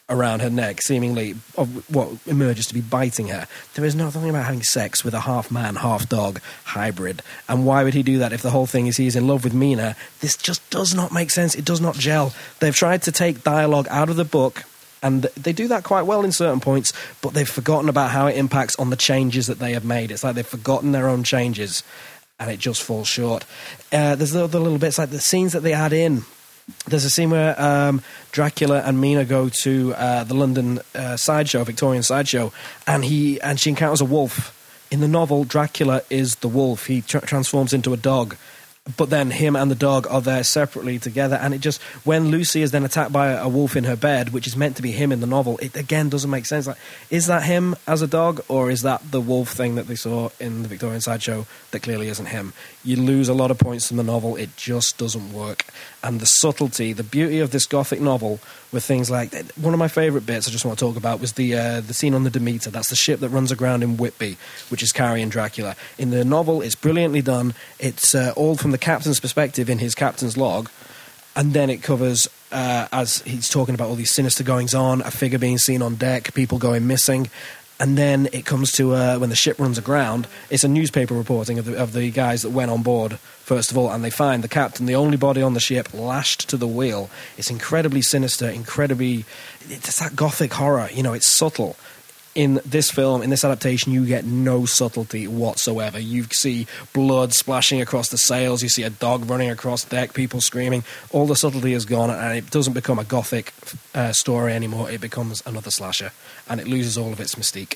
around 0.10 0.42
her 0.42 0.50
neck, 0.50 0.82
seemingly 0.82 1.32
of 1.58 1.90
what 1.94 2.10
emerges 2.26 2.68
to 2.68 2.74
be 2.74 2.82
biting 2.82 3.30
her. 3.30 3.48
There 3.76 3.86
is 3.86 3.96
nothing 3.96 4.30
about 4.30 4.46
having 4.46 4.64
sex 4.64 5.04
with 5.04 5.14
a 5.14 5.22
half 5.22 5.50
man, 5.50 5.76
half 5.76 6.10
dog 6.10 6.42
hybrid. 6.66 7.22
And 7.48 7.66
why 7.66 7.84
would 7.84 7.94
he 7.94 8.04
do 8.04 8.18
that 8.20 8.34
if 8.34 8.42
the 8.42 8.52
whole 8.52 8.66
thing 8.66 8.88
is 8.88 8.98
he's 8.98 9.16
in 9.16 9.28
love 9.28 9.44
with 9.44 9.54
Mina? 9.54 9.96
This 10.20 10.36
just 10.36 10.68
does 10.70 10.94
not 10.94 11.14
make 11.14 11.30
sense. 11.30 11.56
It 11.56 11.66
does 11.66 11.80
not 11.80 11.96
gel. 11.96 12.34
They've 12.60 12.76
tried 12.76 13.04
to 13.04 13.12
take 13.12 13.44
dialogue 13.44 13.88
out 13.90 14.10
of 14.10 14.18
the 14.18 14.26
book. 14.26 14.64
And 15.02 15.24
they 15.36 15.52
do 15.52 15.68
that 15.68 15.84
quite 15.84 16.04
well 16.04 16.24
in 16.24 16.32
certain 16.32 16.62
points, 16.62 16.94
but 17.22 17.34
they've 17.34 17.50
forgotten 17.50 17.90
about 17.90 18.12
how 18.12 18.28
it 18.28 18.38
impacts 18.38 18.78
on 18.78 18.90
the 18.90 18.96
changes 18.96 19.48
that 19.48 19.60
they 19.60 19.74
have 19.74 19.84
made. 19.84 20.12
It's 20.12 20.24
like 20.24 20.36
they've 20.36 20.48
forgotten 20.48 20.94
their 20.94 21.10
own 21.10 21.24
changes, 21.24 21.84
and 22.40 22.50
it 22.50 22.58
just 22.58 22.82
falls 22.82 23.10
short. 23.10 23.44
Uh, 23.92 24.16
there's 24.16 24.34
other 24.34 24.60
little 24.60 24.78
bits 24.78 24.98
like 24.98 25.10
the 25.10 25.20
scenes 25.20 25.52
that 25.52 25.60
they 25.60 25.74
add 25.74 25.92
in 25.92 26.24
there's 26.88 27.06
a 27.06 27.10
scene 27.10 27.30
where 27.30 27.60
um, 27.62 28.02
Dracula 28.32 28.82
and 28.86 29.00
Mina 29.00 29.26
go 29.26 29.50
to 29.64 29.94
uh, 29.96 30.24
the 30.24 30.34
London 30.34 30.80
uh, 30.96 31.18
sideshow, 31.18 31.64
Victorian 31.64 32.04
sideshow, 32.04 32.52
and 32.88 33.04
he 33.04 33.40
and 33.42 33.60
she 33.60 33.70
encounters 33.70 34.02
a 34.02 34.06
wolf. 34.06 34.60
In 34.92 35.00
the 35.00 35.08
novel, 35.08 35.44
Dracula 35.44 36.04
is 36.10 36.36
the 36.38 36.48
wolf. 36.48 36.86
He 36.86 37.02
tra- 37.02 37.22
transforms 37.22 37.74
into 37.74 37.94
a 37.94 37.98
dog, 37.98 38.38
but 38.98 39.10
then 39.10 39.32
him 39.32 39.56
and 39.56 39.72
the 39.72 39.76
dog 39.76 40.08
are 40.10 40.22
there 40.22 40.44
separately 40.44 41.00
together 41.00 41.38
and 41.38 41.54
it 41.54 41.60
just 41.60 41.82
when 42.04 42.28
lucy 42.28 42.62
is 42.62 42.72
then 42.72 42.84
attacked 42.84 43.14
by 43.14 43.30
a 43.30 43.48
wolf 43.48 43.78
in 43.78 43.86
her 43.86 43.96
bed 43.96 44.34
which 44.34 44.46
is 44.46 44.58
meant 44.58 44.76
to 44.76 44.82
be 44.82 44.92
him 44.92 45.14
in 45.14 45.22
the 45.22 45.28
novel 45.28 45.58
it 45.60 45.78
again 45.78 46.10
doesn't 46.10 46.30
make 46.30 46.46
sense. 46.46 46.68
Like 46.68 46.78
is 47.10 47.28
that 47.28 47.44
him 47.44 47.76
as 47.88 48.02
a 48.02 48.08
dog 48.08 48.44
or 48.50 48.70
is 48.70 48.82
that 48.82 49.10
the 49.10 49.22
wolf 49.22 49.50
thing 49.50 49.76
that 49.76 49.88
they 49.88 49.96
saw 49.96 50.30
in 50.38 50.64
the 50.64 50.68
victorian 50.68 51.00
sideshow 51.00 51.46
that 51.72 51.80
clearly 51.80 52.10
isn't 52.10 52.26
him? 52.26 52.52
You 52.84 52.98
lose 52.98 53.30
a 53.30 53.34
lot 53.34 53.52
of 53.52 53.58
points 53.58 53.88
from 53.88 53.98
the 53.98 54.04
novel. 54.04 54.36
It 54.36 54.58
just 54.58 54.98
doesn't 54.98 55.32
work 55.32 55.66
and 56.04 56.20
the 56.20 56.26
subtlety 56.26 56.94
the 56.94 57.04
beauty 57.04 57.40
of 57.40 57.52
this 57.52 57.66
gothic 57.66 58.02
novel 58.02 58.40
with 58.72 58.84
things 58.84 59.10
like 59.10 59.34
one 59.54 59.74
of 59.74 59.80
my 59.80 59.88
favourite 59.88 60.26
bits 60.26 60.48
I 60.48 60.52
just 60.52 60.66
want 60.66 60.78
to 60.78 60.86
talk 60.86 60.98
about 60.98 61.20
was 61.20 61.34
the 61.34 61.56
uh, 61.56 61.82
the 61.82 61.94
scene 61.94 62.14
on 62.14 62.24
the 62.24 62.30
Demeter. 62.30 62.70
That's 62.70 62.90
the 62.90 62.96
ship 62.96 63.20
that 63.22 63.30
runs 63.30 63.52
aground 63.52 63.84
in 63.84 63.98
Whitby, 63.98 64.38
which 64.70 64.84
is 64.84 64.92
carrying 64.92 65.30
Dracula. 65.30 65.76
In 65.98 66.10
the 66.10 66.26
novel, 66.26 66.62
it's 66.62 66.76
brilliantly 66.76 67.22
done. 67.22 67.54
It's 67.80 68.14
uh, 68.14 68.34
all 68.36 68.56
from 68.56 68.72
the 68.72 68.78
captain's 68.78 69.20
perspective 69.20 69.70
in 69.70 69.80
his 69.80 69.96
captain's 69.96 70.38
log, 70.38 70.70
and 71.36 71.54
then 71.54 71.70
it 71.70 71.82
covers 71.82 72.28
uh, 72.52 72.88
as 72.92 73.22
he's 73.24 73.50
talking 73.50 73.76
about 73.76 73.90
all 73.90 73.96
these 73.96 74.12
sinister 74.12 74.44
goings 74.44 74.74
on, 74.74 75.02
a 75.02 75.12
figure 75.12 75.40
being 75.40 75.58
seen 75.58 75.82
on 75.82 75.96
deck, 75.96 76.34
people 76.34 76.58
going 76.60 76.88
missing, 76.88 77.30
and 77.80 77.98
then 77.98 78.30
it 78.32 78.46
comes 78.46 78.72
to 78.74 78.94
uh, 78.94 79.18
when 79.18 79.30
the 79.30 79.36
ship 79.36 79.60
runs 79.60 79.78
aground. 79.78 80.28
It's 80.50 80.64
a 80.64 80.68
newspaper 80.68 81.14
reporting 81.14 81.60
of 81.60 81.66
the, 81.66 81.78
of 81.78 81.94
the 81.94 82.12
guys 82.12 82.42
that 82.44 82.52
went 82.52 82.72
on 82.72 82.84
board 82.84 83.20
first 83.44 83.72
of 83.72 83.78
all, 83.78 83.92
and 83.92 84.04
they 84.04 84.10
find 84.10 84.44
the 84.44 84.48
captain, 84.48 84.86
the 84.86 84.96
only 84.96 85.18
body 85.18 85.42
on 85.42 85.54
the 85.54 85.60
ship, 85.60 85.94
lashed 85.94 86.50
to 86.50 86.58
the 86.58 86.68
wheel. 86.68 87.10
It's 87.38 87.50
incredibly 87.50 88.02
sinister, 88.02 88.50
incredibly. 88.50 89.26
It's 89.70 90.00
that 90.00 90.16
gothic 90.16 90.54
horror. 90.54 90.90
You 90.94 91.04
know, 91.04 91.14
it's 91.14 91.30
subtle. 91.30 91.76
In 92.36 92.60
this 92.66 92.90
film, 92.90 93.22
in 93.22 93.30
this 93.30 93.44
adaptation, 93.44 93.94
you 93.94 94.08
get 94.08 94.26
no 94.26 94.66
subtlety 94.66 95.28
whatsoever. 95.28 96.00
You 96.00 96.24
see 96.32 96.66
blood 96.92 97.32
splashing 97.32 97.80
across 97.80 98.10
the 98.10 98.18
sails, 98.18 98.64
you 98.64 98.70
see 98.70 98.82
a 98.82 98.90
dog 98.90 99.30
running 99.30 99.52
across 99.52 99.84
deck, 99.84 100.14
people 100.16 100.42
screaming. 100.42 100.84
All 101.12 101.28
the 101.28 101.36
subtlety 101.36 101.74
is 101.74 101.86
gone, 101.86 102.10
and 102.10 102.36
it 102.36 102.50
doesn't 102.50 102.74
become 102.74 102.98
a 102.98 103.04
gothic 103.04 103.54
uh, 103.94 104.14
story 104.14 104.54
anymore. 104.54 104.90
It 104.90 105.00
becomes 105.00 105.44
another 105.46 105.70
slasher, 105.70 106.12
and 106.50 106.60
it 106.60 106.68
loses 106.68 106.98
all 106.98 107.14
of 107.14 107.20
its 107.20 107.36
mystique. 107.36 107.76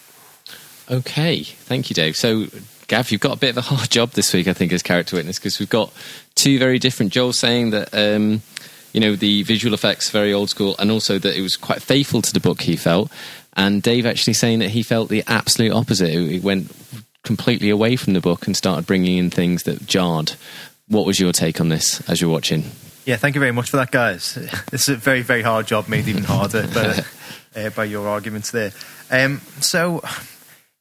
Okay, 0.90 1.44
thank 1.44 1.92
you, 1.92 1.94
Dave. 1.94 2.16
So, 2.16 2.48
Gav, 2.88 3.12
you've 3.12 3.22
got 3.22 3.36
a 3.36 3.40
bit 3.40 3.52
of 3.52 3.58
a 3.58 3.62
hard 3.62 3.92
job 3.92 4.12
this 4.12 4.34
week, 4.34 4.48
I 4.48 4.54
think, 4.54 4.72
as 4.72 4.82
character 4.82 5.18
witness, 5.18 5.38
because 5.38 5.60
we've 5.60 5.70
got 5.70 5.94
two 6.34 6.58
very 6.58 6.80
different. 6.80 7.12
Joel 7.12 7.34
saying 7.34 7.72
that, 7.72 7.94
um, 7.94 8.42
you 8.94 9.02
know, 9.02 9.16
the 9.16 9.44
visual 9.44 9.74
effects 9.74 10.10
very 10.10 10.34
old 10.34 10.50
school, 10.50 10.76
and 10.80 10.90
also 10.90 11.20
that 11.20 11.36
it 11.36 11.42
was 11.42 11.58
quite 11.58 11.82
faithful 11.84 12.24
to 12.24 12.34
the 12.34 12.40
book. 12.40 12.62
He 12.62 12.76
felt, 12.76 13.12
and 13.58 13.82
Dave 13.82 14.06
actually 14.06 14.34
saying 14.34 14.60
that 14.60 14.70
he 14.70 14.84
felt 14.84 15.10
the 15.10 15.24
absolute 15.28 15.74
opposite. 15.74 16.10
He 16.12 16.40
went 16.40 16.72
completely 17.24 17.70
away 17.70 17.96
from 17.96 18.14
the 18.14 18.22
book 18.22 18.46
and 18.46 18.56
started 18.56 18.86
bringing 18.86 19.18
in 19.18 19.30
things 19.30 19.64
that 19.64 19.86
jarred. 19.86 20.34
What 20.88 21.06
was 21.06 21.20
your 21.20 21.34
take 21.34 21.60
on 21.60 21.70
this 21.70 22.08
as 22.08 22.22
you're 22.22 22.30
watching? 22.30 22.64
Yeah, 23.06 23.16
thank 23.16 23.36
you 23.36 23.42
very 23.42 23.52
much 23.52 23.70
for 23.72 23.78
that, 23.78 23.92
guys. 23.92 24.38
This 24.72 24.88
is 24.88 24.90
a 24.90 24.96
very, 24.96 25.22
very 25.22 25.42
hard 25.42 25.66
job, 25.66 25.88
made 25.88 26.08
even 26.08 26.24
harder 26.24 26.68
by, 26.68 27.04
uh, 27.62 27.70
by 27.72 27.86
your 27.86 28.08
arguments 28.08 28.52
there. 28.52 28.72
Um, 29.10 29.42
so, 29.60 30.04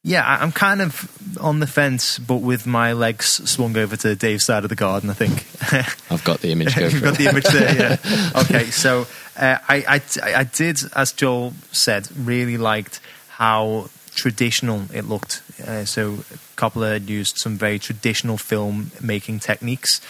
yeah, 0.03 0.25
I'm 0.41 0.53
kind 0.53 0.83
of 0.83 1.11
on 1.41 1.61
the 1.61 1.67
fence, 1.67 2.19
but 2.19 2.37
with 2.37 2.67
my 2.67 2.93
legs 2.93 3.49
swung 3.49 3.77
over 3.77 3.97
to 3.97 4.15
Dave's 4.15 4.45
side 4.45 4.65
of 4.65 4.71
the 4.71 4.77
garden. 4.77 5.09
I 5.09 5.15
think 5.15 5.47
I've 6.13 6.25
got 6.25 6.41
the 6.41 6.53
image. 6.53 6.77
You've 6.77 7.03
got 7.03 7.17
the 7.17 7.27
image 7.29 7.45
there. 7.45 7.99
Yeah. 8.05 8.31
okay, 8.43 8.71
so 8.71 9.07
uh, 9.37 9.59
I, 9.69 9.85
I 9.89 10.33
I 10.41 10.45
did, 10.45 10.81
as 10.95 11.13
Joel 11.13 11.53
said, 11.73 12.09
really 12.17 12.57
liked 12.57 13.01
how 13.29 13.91
traditional 14.15 14.83
it 14.93 15.05
looked. 15.05 15.43
Uh, 15.65 15.85
so 15.85 16.13
Coppola 16.57 16.95
had 16.95 17.09
used 17.09 17.39
some 17.39 17.57
very 17.57 17.79
traditional 17.79 18.39
film 18.39 18.91
making 19.01 19.41
techniques. 19.41 20.01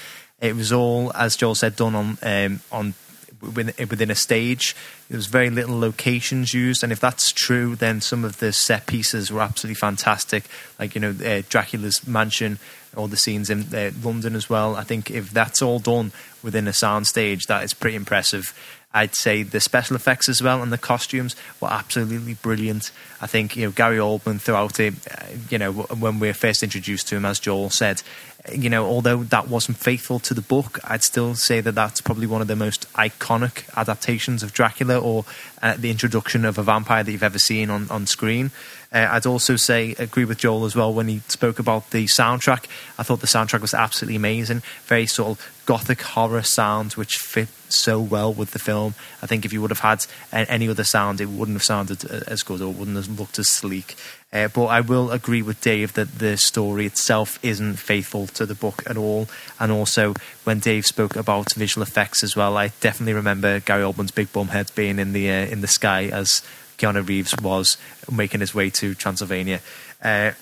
It 0.40 0.54
was 0.54 0.72
all, 0.72 1.12
as 1.14 1.36
Joel 1.36 1.54
said, 1.54 1.76
done 1.76 1.94
on 1.94 2.18
um, 2.22 2.60
on 2.70 2.94
within, 3.40 4.10
a 4.10 4.14
stage. 4.14 4.74
There 5.08 5.16
was 5.16 5.26
very 5.26 5.50
little 5.50 5.78
locations 5.78 6.54
used, 6.54 6.82
and 6.82 6.92
if 6.92 7.00
that's 7.00 7.32
true, 7.32 7.76
then 7.76 8.00
some 8.00 8.24
of 8.24 8.38
the 8.38 8.52
set 8.52 8.86
pieces 8.86 9.30
were 9.30 9.40
absolutely 9.40 9.76
fantastic. 9.76 10.44
Like 10.78 10.94
you 10.94 11.00
know, 11.00 11.10
uh, 11.10 11.42
Dracula's 11.48 12.06
mansion, 12.06 12.58
all 12.96 13.08
the 13.08 13.16
scenes 13.16 13.50
in 13.50 13.74
uh, 13.74 13.90
London 14.02 14.34
as 14.34 14.48
well. 14.48 14.76
I 14.76 14.84
think 14.84 15.10
if 15.10 15.30
that's 15.30 15.62
all 15.62 15.78
done 15.78 16.12
within 16.42 16.68
a 16.68 16.72
sound 16.72 17.06
stage, 17.06 17.46
that 17.46 17.64
is 17.64 17.74
pretty 17.74 17.96
impressive. 17.96 18.54
I'd 18.94 19.14
say 19.14 19.42
the 19.42 19.60
special 19.60 19.94
effects 19.94 20.28
as 20.28 20.42
well 20.42 20.62
and 20.62 20.72
the 20.72 20.78
costumes 20.78 21.36
were 21.60 21.68
absolutely 21.68 22.34
brilliant. 22.34 22.90
I 23.20 23.26
think 23.26 23.54
you 23.54 23.66
know 23.66 23.70
Gary 23.70 23.98
Oldman 23.98 24.40
throughout 24.40 24.80
it. 24.80 24.94
Uh, 25.06 25.26
you 25.50 25.58
know 25.58 25.72
when 25.72 26.18
we 26.18 26.28
were 26.28 26.34
first 26.34 26.62
introduced 26.62 27.08
to 27.08 27.16
him, 27.16 27.26
as 27.26 27.38
Joel 27.38 27.68
said, 27.68 28.02
you 28.50 28.70
know 28.70 28.86
although 28.86 29.22
that 29.24 29.48
wasn't 29.48 29.76
faithful 29.76 30.18
to 30.20 30.32
the 30.32 30.40
book, 30.40 30.78
I'd 30.82 31.02
still 31.02 31.34
say 31.34 31.60
that 31.60 31.72
that's 31.72 32.00
probably 32.00 32.26
one 32.26 32.40
of 32.40 32.48
the 32.48 32.56
most 32.56 32.90
iconic 32.94 33.68
adaptations 33.76 34.42
of 34.42 34.54
Dracula 34.54 34.98
or 34.98 35.26
uh, 35.60 35.76
the 35.76 35.90
introduction 35.90 36.46
of 36.46 36.56
a 36.56 36.62
vampire 36.62 37.04
that 37.04 37.12
you've 37.12 37.22
ever 37.22 37.38
seen 37.38 37.68
on 37.68 37.90
on 37.90 38.06
screen. 38.06 38.50
Uh, 38.92 39.08
I'd 39.10 39.26
also 39.26 39.56
say 39.56 39.94
agree 39.98 40.24
with 40.24 40.38
Joel 40.38 40.64
as 40.64 40.74
well 40.74 40.94
when 40.94 41.08
he 41.08 41.20
spoke 41.28 41.58
about 41.58 41.90
the 41.90 42.06
soundtrack. 42.06 42.64
I 42.98 43.02
thought 43.02 43.20
the 43.20 43.26
soundtrack 43.26 43.60
was 43.60 43.74
absolutely 43.74 44.16
amazing. 44.16 44.62
Very 44.86 45.06
sort 45.06 45.38
of 45.38 45.55
gothic 45.66 46.00
horror 46.00 46.42
sounds 46.42 46.96
which 46.96 47.16
fit 47.16 47.48
so 47.68 48.00
well 48.00 48.32
with 48.32 48.52
the 48.52 48.58
film. 48.58 48.94
I 49.20 49.26
think 49.26 49.44
if 49.44 49.52
you 49.52 49.60
would 49.60 49.70
have 49.70 49.80
had 49.80 50.06
any 50.32 50.68
other 50.68 50.84
sound, 50.84 51.20
it 51.20 51.28
wouldn't 51.28 51.56
have 51.56 51.64
sounded 51.64 52.04
uh, 52.04 52.20
as 52.28 52.42
good 52.44 52.62
or 52.62 52.72
wouldn't 52.72 52.96
have 52.96 53.18
looked 53.18 53.38
as 53.38 53.48
sleek. 53.48 53.96
Uh, 54.32 54.48
but 54.48 54.66
I 54.66 54.80
will 54.80 55.10
agree 55.10 55.42
with 55.42 55.60
Dave 55.60 55.94
that 55.94 56.18
the 56.18 56.36
story 56.36 56.86
itself 56.86 57.38
isn't 57.42 57.76
faithful 57.76 58.28
to 58.28 58.46
the 58.46 58.54
book 58.54 58.82
at 58.86 58.96
all. 58.96 59.28
And 59.58 59.72
also, 59.72 60.14
when 60.44 60.60
Dave 60.60 60.86
spoke 60.86 61.16
about 61.16 61.52
visual 61.54 61.82
effects 61.82 62.22
as 62.22 62.36
well, 62.36 62.56
I 62.56 62.68
definitely 62.80 63.14
remember 63.14 63.60
Gary 63.60 63.82
Oldman's 63.82 64.12
big 64.12 64.32
bum 64.32 64.48
head 64.48 64.70
being 64.74 64.98
in 64.98 65.12
the 65.12 65.28
uh, 65.30 65.46
in 65.46 65.60
the 65.60 65.68
sky 65.68 66.04
as 66.04 66.42
Keanu 66.78 67.06
Reeves 67.06 67.34
was 67.42 67.76
making 68.10 68.40
his 68.40 68.54
way 68.54 68.70
to 68.70 68.94
Transylvania. 68.94 69.60
Uh, 70.02 70.32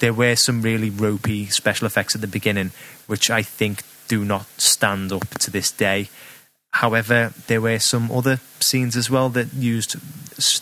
there 0.00 0.12
were 0.12 0.36
some 0.36 0.60
really 0.60 0.90
ropey 0.90 1.46
special 1.46 1.86
effects 1.86 2.14
at 2.14 2.20
the 2.20 2.26
beginning, 2.26 2.72
which 3.06 3.30
I 3.30 3.42
think 3.42 3.82
do 4.08 4.24
not 4.24 4.46
stand 4.58 5.12
up 5.12 5.28
to 5.40 5.50
this 5.50 5.70
day. 5.70 6.08
However, 6.74 7.32
there 7.46 7.60
were 7.60 7.78
some 7.78 8.10
other 8.10 8.40
scenes 8.58 8.96
as 8.96 9.08
well 9.08 9.28
that 9.30 9.54
used 9.54 9.96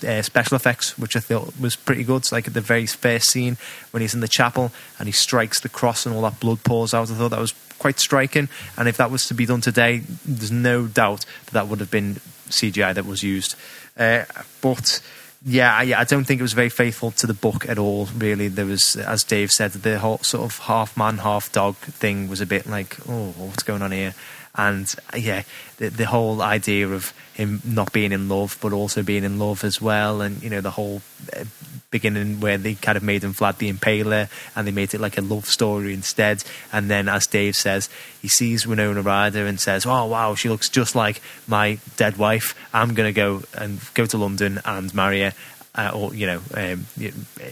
uh, 0.04 0.20
special 0.20 0.56
effects, 0.56 0.98
which 0.98 1.16
I 1.16 1.20
thought 1.20 1.58
was 1.58 1.74
pretty 1.74 2.04
good. 2.04 2.26
So 2.26 2.36
like 2.36 2.46
at 2.46 2.54
the 2.54 2.60
very 2.60 2.86
first 2.86 3.30
scene 3.30 3.56
when 3.92 4.02
he's 4.02 4.14
in 4.14 4.20
the 4.20 4.28
chapel 4.28 4.72
and 4.98 5.08
he 5.08 5.12
strikes 5.12 5.60
the 5.60 5.70
cross 5.70 6.04
and 6.04 6.14
all 6.14 6.22
that 6.22 6.38
blood 6.38 6.62
pours 6.64 6.92
out, 6.92 7.10
I 7.10 7.14
thought 7.14 7.30
that 7.30 7.40
was 7.40 7.54
quite 7.78 7.98
striking. 7.98 8.50
And 8.76 8.88
if 8.88 8.98
that 8.98 9.10
was 9.10 9.26
to 9.28 9.34
be 9.34 9.46
done 9.46 9.62
today, 9.62 10.02
there's 10.26 10.52
no 10.52 10.86
doubt 10.86 11.24
that 11.46 11.52
that 11.52 11.68
would 11.68 11.80
have 11.80 11.90
been 11.90 12.16
CGI 12.48 12.94
that 12.94 13.06
was 13.06 13.22
used. 13.22 13.54
Uh, 13.96 14.24
but 14.60 15.00
yeah, 15.44 15.74
I- 15.74 16.04
don't 16.04 16.24
think 16.24 16.40
it 16.40 16.42
was 16.42 16.52
very 16.52 16.68
faithful 16.68 17.10
to 17.12 17.26
the 17.26 17.34
book 17.34 17.68
at 17.68 17.78
all. 17.78 18.06
Really, 18.16 18.48
there 18.48 18.66
was, 18.66 18.96
as 18.96 19.24
Dave 19.24 19.50
said, 19.50 19.72
the 19.72 19.98
whole 19.98 20.18
sort 20.18 20.44
of 20.44 20.58
half 20.60 20.96
man, 20.96 21.18
half 21.18 21.50
dog 21.52 21.76
thing 21.76 22.28
was 22.28 22.40
a 22.40 22.46
bit 22.46 22.66
like, 22.66 22.96
oh, 23.08 23.34
what's 23.36 23.62
going 23.62 23.82
on 23.82 23.92
here? 23.92 24.14
And 24.54 24.94
yeah, 25.16 25.42
the, 25.78 25.88
the 25.88 26.06
whole 26.06 26.42
idea 26.42 26.88
of 26.88 27.14
him 27.34 27.62
not 27.64 27.92
being 27.92 28.12
in 28.12 28.28
love, 28.28 28.58
but 28.60 28.72
also 28.72 29.02
being 29.02 29.24
in 29.24 29.38
love 29.38 29.64
as 29.64 29.80
well, 29.80 30.20
and 30.20 30.42
you 30.42 30.50
know 30.50 30.60
the 30.60 30.72
whole 30.72 31.00
uh, 31.34 31.44
beginning 31.92 32.40
where 32.40 32.58
they 32.58 32.74
kind 32.74 32.96
of 32.96 33.04
made 33.04 33.22
him 33.22 33.32
Vlad 33.32 33.58
the 33.58 33.72
Impaler 33.72 34.28
and 34.56 34.66
they 34.66 34.72
made 34.72 34.92
it 34.92 35.00
like 35.00 35.16
a 35.16 35.20
love 35.20 35.44
story 35.44 35.94
instead. 35.94 36.42
And 36.72 36.90
then, 36.90 37.08
as 37.08 37.28
Dave 37.28 37.54
says, 37.54 37.88
he 38.20 38.26
sees 38.26 38.66
Winona 38.66 39.02
Ryder 39.02 39.46
and 39.46 39.60
says, 39.60 39.86
"Oh 39.86 40.06
wow, 40.06 40.34
she 40.34 40.48
looks 40.48 40.68
just 40.68 40.96
like 40.96 41.22
my 41.46 41.78
dead 41.96 42.16
wife. 42.16 42.56
I'm 42.72 42.94
going 42.94 43.08
to 43.08 43.16
go 43.16 43.42
and 43.54 43.78
go 43.94 44.06
to 44.06 44.18
London 44.18 44.60
and 44.64 44.92
marry 44.92 45.20
her." 45.20 45.32
Uh, 45.74 45.90
or 45.94 46.14
you 46.14 46.26
know, 46.26 46.38
um, 46.54 46.86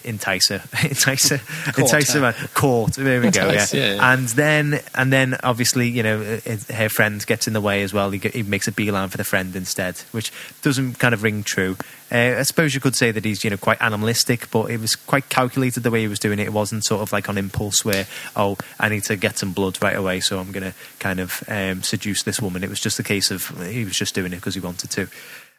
entice 0.05 0.49
her, 0.49 0.63
entice 0.83 1.31
her, 1.31 1.41
entice 1.79 2.13
her, 2.13 2.21
man. 2.21 2.35
court. 2.53 2.93
There 2.93 3.19
we 3.19 3.31
go. 3.31 3.49
Entice, 3.49 3.73
yeah, 3.73 3.95
yeah. 3.95 4.13
And 4.13 4.29
then, 4.29 4.81
and 4.95 5.11
then, 5.11 5.39
obviously, 5.43 5.89
you 5.89 6.03
know, 6.03 6.21
uh, 6.21 6.75
her 6.75 6.91
friend 6.91 7.25
gets 7.25 7.47
in 7.47 7.55
the 7.55 7.63
way 7.63 7.83
as 7.83 7.95
well. 7.95 8.11
He, 8.11 8.19
he 8.19 8.43
makes 8.43 8.69
a 8.69 8.73
beeline 8.73 9.09
for 9.09 9.17
the 9.17 9.25
friend 9.25 9.57
instead, 9.57 9.97
which 10.13 10.31
doesn't 10.61 10.99
kind 10.99 11.15
of 11.15 11.23
ring 11.23 11.43
true. 11.43 11.79
Uh, 12.13 12.37
I 12.39 12.43
suppose 12.43 12.75
you 12.75 12.81
could 12.81 12.97
say 12.97 13.11
that 13.11 13.25
he's, 13.25 13.45
you 13.45 13.51
know, 13.51 13.57
quite 13.57 13.81
animalistic, 13.81 14.51
but 14.51 14.71
it 14.71 14.81
was 14.81 14.97
quite 14.97 15.29
calculated 15.29 15.83
the 15.83 15.91
way 15.91 16.01
he 16.01 16.09
was 16.09 16.19
doing 16.19 16.41
it. 16.41 16.47
It 16.47 16.53
wasn't 16.53 16.85
sort 16.85 17.03
of 17.03 17.13
like 17.13 17.29
on 17.29 17.39
impulse 17.39 17.85
where, 17.85 18.07
oh, 18.35 18.59
I 18.79 18.89
need 18.89 19.05
to 19.05 19.17
get 19.17 19.39
some 19.39 19.53
blood 19.53 19.81
right 19.81 19.97
away, 19.97 20.21
so 20.21 20.41
I'm 20.41 20.51
going 20.53 20.65
to 20.65 20.75
kind 20.99 21.21
of 21.21 21.43
um, 21.49 21.83
seduce 21.83 22.25
this 22.25 22.41
woman. 22.41 22.65
It 22.65 22.69
was 22.69 22.81
just 22.81 22.99
a 22.99 23.05
case 23.05 23.31
of 23.31 23.49
he 23.67 23.85
was 23.85 23.97
just 23.97 24.15
doing 24.15 24.33
it 24.33 24.37
because 24.37 24.55
he 24.55 24.61
wanted 24.61 24.91
to. 24.91 25.09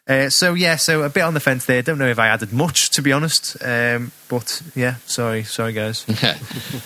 Uh, 0.08 0.28
so 0.28 0.54
yeah, 0.54 0.74
so 0.74 1.04
a 1.04 1.08
bit 1.08 1.22
on 1.22 1.32
the 1.32 1.40
fence 1.40 1.64
there. 1.66 1.80
Don't 1.80 1.98
know 1.98 2.08
if 2.08 2.18
I 2.18 2.26
added 2.26 2.52
much, 2.52 2.90
to 2.90 3.02
be 3.02 3.12
honest. 3.12 3.56
Um, 3.62 4.10
but 4.28 4.60
yeah, 4.74 4.96
sorry, 5.06 5.44
sorry 5.44 5.72
guys. 5.72 6.04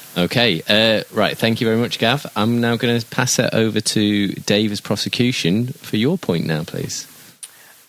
okay, 0.19 0.63
uh, 0.69 1.03
right. 1.13 1.37
Thank 1.37 1.61
you 1.61 1.67
very 1.67 1.79
much, 1.79 1.99
Gav. 1.99 2.27
I'm 2.37 2.61
now 2.61 2.77
going 2.77 3.01
to 3.01 3.07
pass 3.07 3.39
it 3.39 3.55
over 3.55 3.81
to 3.81 4.29
Dave's 4.29 4.83
prosecution 4.83 5.69
for 5.69 5.97
your 5.97 6.19
point 6.19 6.45
now, 6.45 6.65
please. 6.65 7.07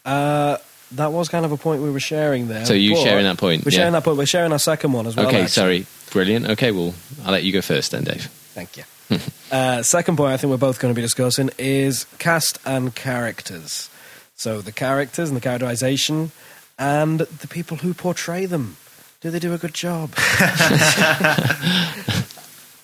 Uh, 0.05 0.57
that 0.93 1.11
was 1.11 1.27
kind 1.27 1.43
of 1.45 1.51
a 1.51 1.57
point 1.57 1.81
we 1.81 1.91
were 1.91 1.99
sharing 1.99 2.47
there. 2.47 2.65
So 2.65 2.73
you 2.73 2.95
sharing 2.95 3.25
that 3.25 3.37
point? 3.37 3.65
We're 3.65 3.71
yeah. 3.71 3.79
sharing 3.79 3.93
that 3.93 4.05
point. 4.05 4.17
We're 4.17 4.25
sharing 4.25 4.53
our 4.53 4.59
second 4.59 4.93
one 4.93 5.07
as 5.07 5.17
well. 5.17 5.27
okay, 5.27 5.41
actually. 5.41 5.83
sorry. 5.83 5.85
Brilliant. 6.11 6.49
Okay, 6.51 6.71
well, 6.71 6.93
I'll 7.25 7.33
let 7.33 7.43
you 7.43 7.51
go 7.51 7.61
first 7.61 7.91
then, 7.91 8.05
Dave. 8.05 8.23
Thank 8.53 8.77
you. 8.77 8.83
uh, 9.51 9.83
second 9.83 10.15
point 10.15 10.31
I 10.31 10.37
think 10.37 10.51
we're 10.51 10.57
both 10.57 10.79
going 10.79 10.93
to 10.93 10.95
be 10.95 11.01
discussing 11.01 11.49
is 11.57 12.05
cast 12.17 12.59
and 12.65 12.95
characters. 12.95 13.89
So 14.37 14.61
the 14.61 14.71
characters 14.71 15.29
and 15.29 15.35
the 15.35 15.41
characterization 15.41 16.31
and 16.77 17.19
the 17.19 17.47
people 17.47 17.77
who 17.77 17.93
portray 17.93 18.45
them. 18.45 18.77
Do 19.19 19.31
they 19.31 19.39
do 19.39 19.51
a 19.51 19.57
good 19.57 19.73
job? 19.73 20.13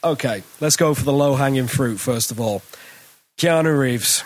okay, 0.03 0.41
let's 0.59 0.75
go 0.75 0.95
for 0.95 1.03
the 1.03 1.13
low 1.13 1.35
hanging 1.35 1.67
fruit 1.67 1.99
first 1.99 2.31
of 2.31 2.41
all. 2.41 2.63
Keanu 3.37 3.79
Reeves. 3.79 4.23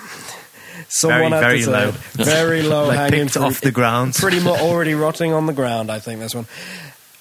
Someone 0.89 1.31
Very, 1.31 1.63
very 1.63 1.65
low. 1.65 1.91
Very 2.13 2.61
low 2.61 2.87
Like 2.95 3.11
hanging 3.11 3.27
fruit. 3.27 3.43
off 3.43 3.61
the 3.61 3.71
ground. 3.71 4.15
Pretty 4.15 4.39
much 4.39 4.59
already 4.61 4.93
rotting 4.93 5.33
on 5.33 5.45
the 5.45 5.53
ground, 5.53 5.91
I 5.91 5.99
think, 5.99 6.21
this 6.21 6.33
one. 6.33 6.47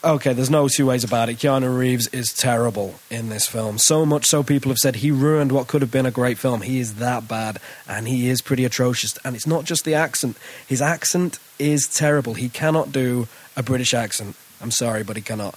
Okay, 0.07 0.33
there's 0.35 0.51
no 0.51 0.69
two 0.69 0.87
ways 0.87 1.03
about 1.03 1.29
it. 1.29 1.39
Keanu 1.39 1.77
Reeves 1.77 2.07
is 2.09 2.33
terrible 2.33 2.95
in 3.11 3.29
this 3.29 3.49
film. 3.49 3.77
So 3.77 4.07
much 4.07 4.25
so 4.25 4.45
people 4.45 4.71
have 4.71 4.79
said 4.79 4.95
he 4.95 5.11
ruined 5.11 5.51
what 5.51 5.67
could 5.67 5.83
have 5.83 5.91
been 5.91 6.07
a 6.07 6.13
great 6.13 6.39
film. 6.39 6.61
He 6.61 6.79
is 6.79 6.95
that 6.95 7.27
bad, 7.27 7.59
and 7.89 8.07
he 8.07 8.29
is 8.29 8.41
pretty 8.41 8.65
atrocious. 8.65 9.19
And 9.25 9.35
it's 9.35 9.49
not 9.49 9.65
just 9.65 9.85
the 9.85 9.95
accent. 9.95 10.39
His 10.65 10.81
accent 10.81 11.41
is 11.59 11.89
terrible. 11.89 12.35
He 12.35 12.49
cannot 12.49 12.93
do 12.93 13.27
a 13.57 13.65
British 13.65 13.95
accent. 13.95 14.37
I'm 14.61 14.71
sorry, 14.71 15.03
but 15.03 15.17
he 15.17 15.23
cannot. 15.23 15.57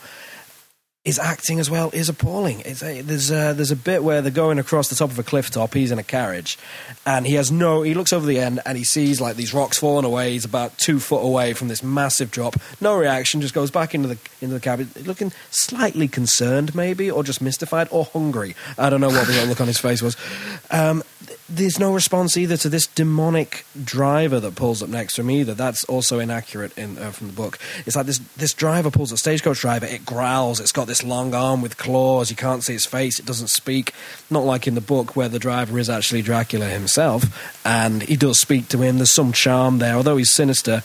His 1.06 1.18
acting 1.18 1.62
as 1.62 1.70
well 1.70 1.90
is 1.94 2.10
appalling. 2.10 2.62
A, 2.66 3.02
there's 3.02 3.32
a, 3.32 3.54
there's 3.54 3.72
a 3.72 3.76
bit 3.78 4.04
where 4.04 4.22
they're 4.22 4.32
going 4.32 4.60
across 4.60 4.90
the 4.90 4.96
top 4.96 5.10
of 5.10 5.18
a 5.18 5.24
cliff 5.24 5.50
top. 5.50 5.74
He's 5.74 5.92
in 5.92 5.98
a 5.98 6.04
carriage, 6.04 6.60
and 7.06 7.26
he 7.26 7.36
has 7.36 7.50
no. 7.50 7.84
He 7.84 7.94
looks 7.94 8.12
over 8.12 8.26
the 8.26 8.38
end 8.38 8.60
and 8.66 8.78
he 8.78 8.84
sees 8.84 9.22
like 9.22 9.38
these 9.38 9.54
rocks 9.54 9.78
falling 9.78 10.04
away. 10.04 10.32
He's 10.32 10.44
about 10.44 10.78
two 10.78 11.00
foot 11.00 11.22
away 11.22 11.54
from 11.54 11.70
this 11.70 11.82
massive 11.82 12.32
drop. 12.32 12.58
No 12.82 12.98
reaction. 12.98 13.40
Just 13.40 13.54
goes 13.54 13.72
back 13.72 13.96
into 13.96 14.10
the 14.10 14.18
into 14.42 14.56
the 14.56 14.60
cabin, 14.60 14.92
looking 15.06 15.32
slightly 15.52 16.10
concerned, 16.10 16.76
maybe, 16.76 17.10
or 17.10 17.24
just 17.24 17.42
mystified, 17.42 17.88
or 17.92 18.04
hungry. 18.04 18.54
I 18.78 18.90
don't 18.90 19.00
know 19.00 19.08
what 19.08 19.26
the 19.26 19.46
look 19.46 19.62
on 19.62 19.68
his 19.68 19.80
face 19.80 20.02
was. 20.02 20.18
Um, 20.70 21.02
there's 21.48 21.80
no 21.80 21.94
response 21.94 22.38
either 22.38 22.58
to 22.58 22.70
this 22.70 22.88
demonic 22.88 23.66
driver 23.84 24.40
that 24.40 24.56
pulls 24.56 24.84
up 24.84 24.90
next 24.90 25.16
to 25.16 25.22
him 25.22 25.32
either. 25.32 25.54
That's 25.54 25.84
also 25.86 26.20
inaccurate 26.20 26.78
in 26.78 26.98
uh, 26.98 27.12
from 27.12 27.28
the 27.28 27.34
book. 27.34 27.58
It's 27.86 27.96
like 27.96 28.06
this 28.06 28.20
this 28.38 28.54
driver 28.54 28.92
pulls 28.92 29.12
a 29.14 29.18
stagecoach 29.18 29.62
driver. 29.62 29.86
It 29.86 30.06
growls. 30.06 30.60
It's 30.60 30.72
got 30.72 30.89
this 30.90 31.04
long 31.04 31.34
arm 31.34 31.62
with 31.62 31.78
claws. 31.78 32.30
You 32.30 32.36
can't 32.36 32.64
see 32.64 32.76
its 32.76 32.86
face. 32.86 33.18
It 33.20 33.26
doesn't 33.26 33.48
speak. 33.48 33.94
Not 34.30 34.44
like 34.44 34.68
in 34.68 34.76
the 34.76 34.82
book 34.82 35.16
where 35.16 35.30
the 35.30 35.40
driver 35.40 35.80
is 35.80 35.90
actually 35.90 36.22
Dracula 36.22 36.66
himself, 36.66 37.24
and 37.66 38.04
he 38.04 38.18
does 38.18 38.38
speak 38.40 38.68
to 38.70 38.80
him. 38.82 38.98
There's 38.98 39.14
some 39.14 39.32
charm 39.32 39.78
there, 39.78 39.96
although 39.96 40.18
he's 40.18 40.34
sinister. 40.34 40.84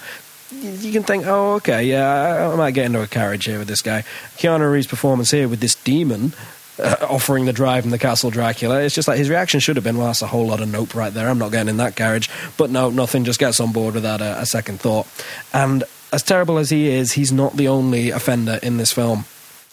You 0.62 0.92
can 0.92 1.02
think, 1.02 1.26
oh, 1.26 1.54
okay, 1.54 1.82
yeah, 1.82 2.06
I- 2.08 2.52
I 2.52 2.54
might 2.56 2.70
get 2.74 2.86
into 2.86 3.02
a 3.02 3.08
carriage 3.08 3.44
here 3.46 3.58
with 3.58 3.66
this 3.66 3.82
guy. 3.82 4.04
Keanu 4.36 4.70
Reeves' 4.70 4.86
performance 4.86 5.32
here 5.32 5.48
with 5.48 5.58
this 5.60 5.74
demon 5.74 6.32
uh, 6.78 6.96
offering 7.08 7.44
the 7.44 7.52
drive 7.52 7.84
in 7.84 7.90
the 7.90 7.98
Castle 7.98 8.30
Dracula. 8.30 8.80
It's 8.82 8.94
just 8.94 9.08
like 9.08 9.18
his 9.18 9.28
reaction 9.30 9.58
should 9.60 9.76
have 9.76 9.84
been, 9.84 9.96
well, 9.98 10.06
that's 10.08 10.22
a 10.22 10.26
whole 10.28 10.46
lot 10.46 10.60
of 10.60 10.68
nope 10.70 10.94
right 10.94 11.12
there. 11.12 11.28
I'm 11.28 11.38
not 11.38 11.50
getting 11.52 11.68
in 11.70 11.76
that 11.78 11.96
carriage. 11.96 12.30
But 12.56 12.70
no, 12.70 12.90
nothing. 12.90 13.24
Just 13.24 13.40
gets 13.40 13.58
on 13.60 13.72
board 13.72 13.94
without 13.94 14.20
a, 14.20 14.40
a 14.40 14.46
second 14.46 14.80
thought. 14.80 15.06
And 15.52 15.84
as 16.12 16.22
terrible 16.22 16.58
as 16.58 16.70
he 16.70 16.88
is, 16.88 17.12
he's 17.12 17.32
not 17.32 17.56
the 17.56 17.66
only 17.68 18.10
offender 18.10 18.58
in 18.62 18.76
this 18.76 18.92
film. 18.92 19.24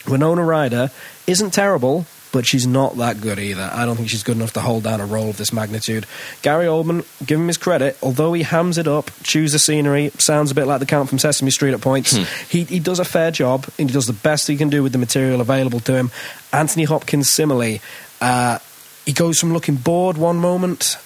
Winona 0.08 0.44
Ryder 0.44 0.92
isn't 1.28 1.52
terrible, 1.52 2.06
but 2.32 2.46
she's 2.46 2.66
not 2.66 2.98
that 2.98 3.20
good 3.22 3.40
either. 3.40 3.70
I 3.74 3.86
don't 3.86 3.98
think 3.98 4.10
she's 4.10 4.24
good 4.24 4.38
enough 4.38 4.54
to 4.54 4.62
hold 4.62 4.84
down 4.84 5.02
a 5.02 5.06
role 5.06 5.30
of 5.30 5.38
this 5.38 5.52
magnitude. 5.52 6.06
Gary 6.42 6.66
Oldman, 6.66 7.06
give 7.26 7.40
him 7.40 7.48
his 7.48 7.58
credit, 7.58 7.98
although 8.02 8.34
he 8.34 8.44
hams 8.44 8.78
it 8.78 8.88
up, 8.88 9.12
chews 9.24 9.52
the 9.52 9.60
scenery, 9.60 10.12
sounds 10.18 10.52
a 10.52 10.56
bit 10.56 10.66
like 10.66 10.80
the 10.80 10.86
Count 10.86 11.10
from 11.10 11.20
Sesame 11.20 11.52
Street 11.52 11.74
at 11.74 11.82
points. 11.82 12.16
He, 12.50 12.64
he 12.64 12.80
does 12.80 13.00
a 13.00 13.06
fair 13.06 13.32
job, 13.32 13.66
and 13.78 13.90
he 13.90 13.94
does 13.94 14.08
the 14.08 14.14
best 14.14 14.48
he 14.48 14.56
can 14.56 14.70
do 14.70 14.82
with 14.82 14.94
the 14.94 14.98
material 14.98 15.42
available 15.42 15.82
to 15.82 15.94
him. 15.94 16.12
Anthony 16.54 16.86
Hopkins, 16.86 17.30
similarly, 17.30 17.82
uh, 18.22 18.60
he 19.06 19.14
goes 19.14 19.40
from 19.40 19.52
looking 19.52 19.76
bored 19.76 20.18
one 20.18 20.38
moment 20.38 20.98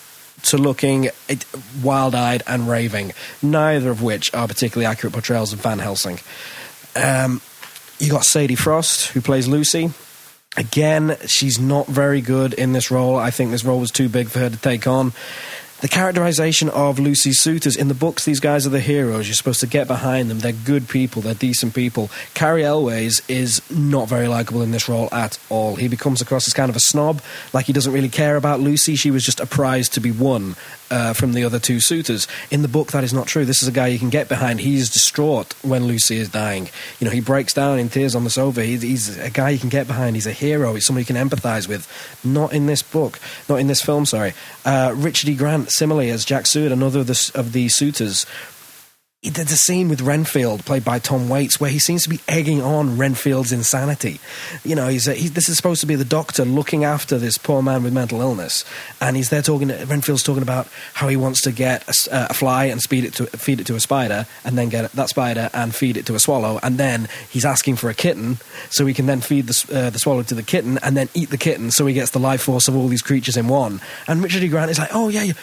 to 0.43 0.57
looking 0.57 1.09
wild 1.81 2.13
eyed 2.13 2.43
and 2.45 2.69
raving, 2.69 3.13
neither 3.41 3.89
of 3.89 4.03
which 4.03 4.33
are 4.33 4.47
particularly 4.47 4.85
accurate 4.85 5.13
portrayals 5.13 5.53
of 5.53 5.59
Van 5.61 5.79
Helsing. 5.79 6.19
Um, 6.95 7.41
you 7.99 8.11
got 8.11 8.25
Sadie 8.25 8.55
Frost, 8.55 9.07
who 9.07 9.21
plays 9.21 9.47
Lucy. 9.47 9.91
Again, 10.57 11.17
she's 11.25 11.59
not 11.59 11.87
very 11.87 12.21
good 12.21 12.53
in 12.53 12.73
this 12.73 12.89
role. 12.89 13.17
I 13.17 13.31
think 13.31 13.51
this 13.51 13.65
role 13.65 13.79
was 13.79 13.91
too 13.91 14.07
big 14.07 14.29
for 14.29 14.39
her 14.39 14.49
to 14.49 14.57
take 14.57 14.87
on. 14.87 15.13
The 15.81 15.89
characterization 15.89 16.69
of 16.69 16.99
Lucy's 16.99 17.41
suitors 17.41 17.75
in 17.75 17.89
the 17.89 17.93
books, 17.93 18.23
these 18.23 18.39
guys 18.39 18.65
are 18.65 18.69
the 18.69 18.79
heroes. 18.79 19.27
You're 19.27 19.35
supposed 19.35 19.59
to 19.59 19.67
get 19.67 19.87
behind 19.87 20.31
them. 20.31 20.39
They're 20.39 20.53
good 20.53 20.87
people. 20.87 21.21
They're 21.21 21.33
decent 21.33 21.75
people. 21.75 22.09
Cary 22.33 22.63
Elwes 22.63 23.21
is 23.27 23.61
not 23.69 24.07
very 24.07 24.29
likable 24.29 24.61
in 24.61 24.71
this 24.71 24.87
role 24.87 25.09
at 25.11 25.37
all. 25.49 25.75
He 25.75 25.89
becomes 25.89 26.21
across 26.21 26.47
as 26.47 26.53
kind 26.53 26.69
of 26.69 26.77
a 26.77 26.79
snob, 26.79 27.21
like 27.51 27.65
he 27.65 27.73
doesn't 27.73 27.91
really 27.91 28.09
care 28.09 28.37
about 28.37 28.61
Lucy. 28.61 28.95
She 28.95 29.11
was 29.11 29.25
just 29.25 29.41
a 29.41 29.45
prize 29.45 29.89
to 29.89 29.99
be 29.99 30.11
won 30.11 30.55
uh, 30.95 31.11
from 31.11 31.33
the 31.33 31.43
other 31.43 31.59
two 31.59 31.81
suitors. 31.81 32.25
In 32.49 32.61
the 32.61 32.69
book, 32.69 32.93
that 32.93 33.03
is 33.03 33.13
not 33.13 33.27
true. 33.27 33.43
This 33.43 33.61
is 33.61 33.67
a 33.67 33.71
guy 33.71 33.87
you 33.87 33.99
can 33.99 34.09
get 34.09 34.29
behind. 34.29 34.61
He's 34.61 34.89
distraught 34.89 35.53
when 35.61 35.83
Lucy 35.83 36.15
is 36.15 36.29
dying. 36.29 36.69
You 36.99 37.05
know, 37.05 37.11
he 37.11 37.19
breaks 37.19 37.53
down 37.53 37.79
in 37.79 37.89
tears 37.89 38.15
on 38.15 38.23
the 38.23 38.29
sofa. 38.29 38.63
He's, 38.63 38.81
he's 38.81 39.17
a 39.17 39.29
guy 39.29 39.49
you 39.49 39.59
can 39.59 39.67
get 39.67 39.87
behind. 39.87 40.15
He's 40.15 40.25
a 40.25 40.31
hero. 40.31 40.73
He's 40.73 40.85
somebody 40.85 41.01
you 41.01 41.13
can 41.13 41.17
empathize 41.17 41.67
with. 41.67 41.85
Not 42.23 42.53
in 42.53 42.67
this 42.67 42.81
book. 42.81 43.19
Not 43.49 43.57
in 43.57 43.67
this 43.67 43.81
film. 43.81 44.05
Sorry. 44.05 44.33
Uh, 44.63 44.93
Richard 44.95 45.27
E. 45.27 45.35
Grant, 45.35 45.69
similarly 45.69 46.09
as 46.11 46.23
Jack 46.23 46.45
Seward, 46.45 46.71
another 46.71 47.01
of 47.01 47.07
the, 47.07 47.31
of 47.35 47.51
the 47.51 47.67
suitors. 47.67 48.25
There's 49.29 49.51
a 49.51 49.57
scene 49.57 49.89
with 49.89 50.01
Renfield, 50.01 50.65
played 50.65 50.85
by 50.85 50.99
Tom 50.99 51.29
Waits, 51.29 51.59
where 51.59 51.69
he 51.69 51.79
seems 51.79 52.03
to 52.03 52.09
be 52.09 52.19
egging 52.27 52.61
on 52.61 52.97
Renfield's 52.97 53.51
insanity. 53.51 54.19
You 54.63 54.75
know, 54.75 54.87
he's, 54.87 55.07
a, 55.07 55.13
he, 55.13 55.29
this 55.29 55.49
is 55.49 55.57
supposed 55.57 55.81
to 55.81 55.87
be 55.87 55.95
the 55.95 56.05
doctor 56.05 56.45
looking 56.45 56.83
after 56.83 57.17
this 57.17 57.37
poor 57.37 57.61
man 57.61 57.83
with 57.83 57.93
mental 57.93 58.21
illness, 58.21 58.63
and 59.01 59.15
he's 59.15 59.29
there 59.29 59.41
talking. 59.41 59.69
Renfield's 59.69 60.23
talking 60.23 60.43
about 60.43 60.67
how 60.93 61.07
he 61.07 61.17
wants 61.17 61.41
to 61.41 61.51
get 61.51 61.83
a, 61.87 62.15
uh, 62.15 62.27
a 62.29 62.33
fly 62.33 62.65
and 62.65 62.81
speed 62.81 63.03
it 63.03 63.13
to 63.15 63.25
feed 63.25 63.59
it 63.59 63.67
to 63.67 63.75
a 63.75 63.79
spider, 63.79 64.27
and 64.43 64.57
then 64.57 64.69
get 64.69 64.91
that 64.91 65.09
spider 65.09 65.49
and 65.53 65.73
feed 65.73 65.97
it 65.97 66.05
to 66.05 66.15
a 66.15 66.19
swallow, 66.19 66.59
and 66.61 66.77
then 66.77 67.07
he's 67.29 67.45
asking 67.45 67.75
for 67.77 67.89
a 67.89 67.93
kitten, 67.93 68.37
so 68.69 68.85
he 68.85 68.93
can 68.93 69.05
then 69.05 69.21
feed 69.21 69.47
the, 69.47 69.77
uh, 69.77 69.89
the 69.89 69.99
swallow 69.99 70.23
to 70.23 70.35
the 70.35 70.43
kitten, 70.43 70.77
and 70.83 70.95
then 70.95 71.09
eat 71.13 71.29
the 71.29 71.37
kitten, 71.37 71.71
so 71.71 71.85
he 71.85 71.93
gets 71.93 72.11
the 72.11 72.19
life 72.19 72.43
force 72.43 72.67
of 72.67 72.75
all 72.75 72.87
these 72.87 73.01
creatures 73.01 73.37
in 73.37 73.47
one. 73.47 73.81
And 74.07 74.21
Richard 74.21 74.43
E. 74.43 74.47
Grant 74.47 74.71
is 74.71 74.77
like, 74.77 74.93
"Oh 74.93 75.09
yeah, 75.09 75.23
you, 75.23 75.33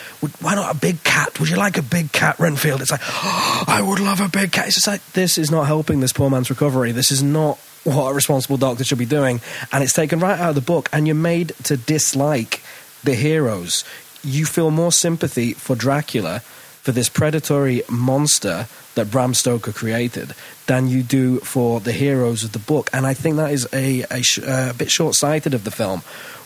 why 0.40 0.54
not 0.54 0.74
a 0.74 0.78
big 0.78 1.02
cat? 1.02 1.38
Would 1.40 1.48
you 1.48 1.56
like 1.56 1.78
a 1.78 1.82
big 1.82 2.12
cat, 2.12 2.38
Renfield?" 2.38 2.80
It's 2.80 2.90
like, 2.90 3.00
"I 3.72 3.82
would 3.82 4.00
love 4.00 4.20
a 4.20 4.28
big 4.28 4.52
cat." 4.52 4.66
It's 4.66 4.76
just 4.76 4.86
like 4.86 5.04
this 5.12 5.38
is 5.38 5.50
not 5.50 5.66
helping 5.66 6.00
this 6.00 6.12
poor 6.12 6.30
man's 6.30 6.50
recovery. 6.50 6.92
This 6.92 7.10
is 7.10 7.22
not 7.22 7.58
what 7.84 8.10
a 8.10 8.14
responsible 8.14 8.56
doctor 8.56 8.84
should 8.84 8.98
be 8.98 9.06
doing, 9.06 9.40
and 9.72 9.82
it's 9.82 9.92
taken 9.92 10.20
right 10.20 10.38
out 10.38 10.50
of 10.50 10.54
the 10.54 10.60
book. 10.60 10.88
And 10.92 11.06
you're 11.06 11.16
made 11.16 11.52
to 11.64 11.76
dislike 11.76 12.62
the 13.02 13.14
heroes. 13.14 13.84
You 14.22 14.46
feel 14.46 14.70
more 14.70 14.92
sympathy 14.92 15.52
for 15.52 15.74
Dracula 15.74 16.40
for 16.82 16.92
this 16.92 17.08
predatory 17.08 17.82
monster 17.88 18.66
that 18.94 19.10
Bram 19.10 19.34
Stoker 19.34 19.72
created 19.72 20.34
than 20.66 20.88
you 20.88 21.02
do 21.02 21.38
for 21.40 21.80
the 21.80 21.92
heroes 21.92 22.44
of 22.44 22.52
the 22.52 22.58
book. 22.58 22.90
And 22.92 23.06
I 23.06 23.14
think 23.14 23.36
that 23.36 23.52
is 23.52 23.68
a, 23.72 24.04
a, 24.10 24.22
sh- 24.22 24.40
uh, 24.40 24.68
a 24.70 24.74
bit 24.74 24.90
short 24.90 25.14
sighted 25.14 25.54
of 25.54 25.64
the 25.64 25.70
film. 25.70 26.02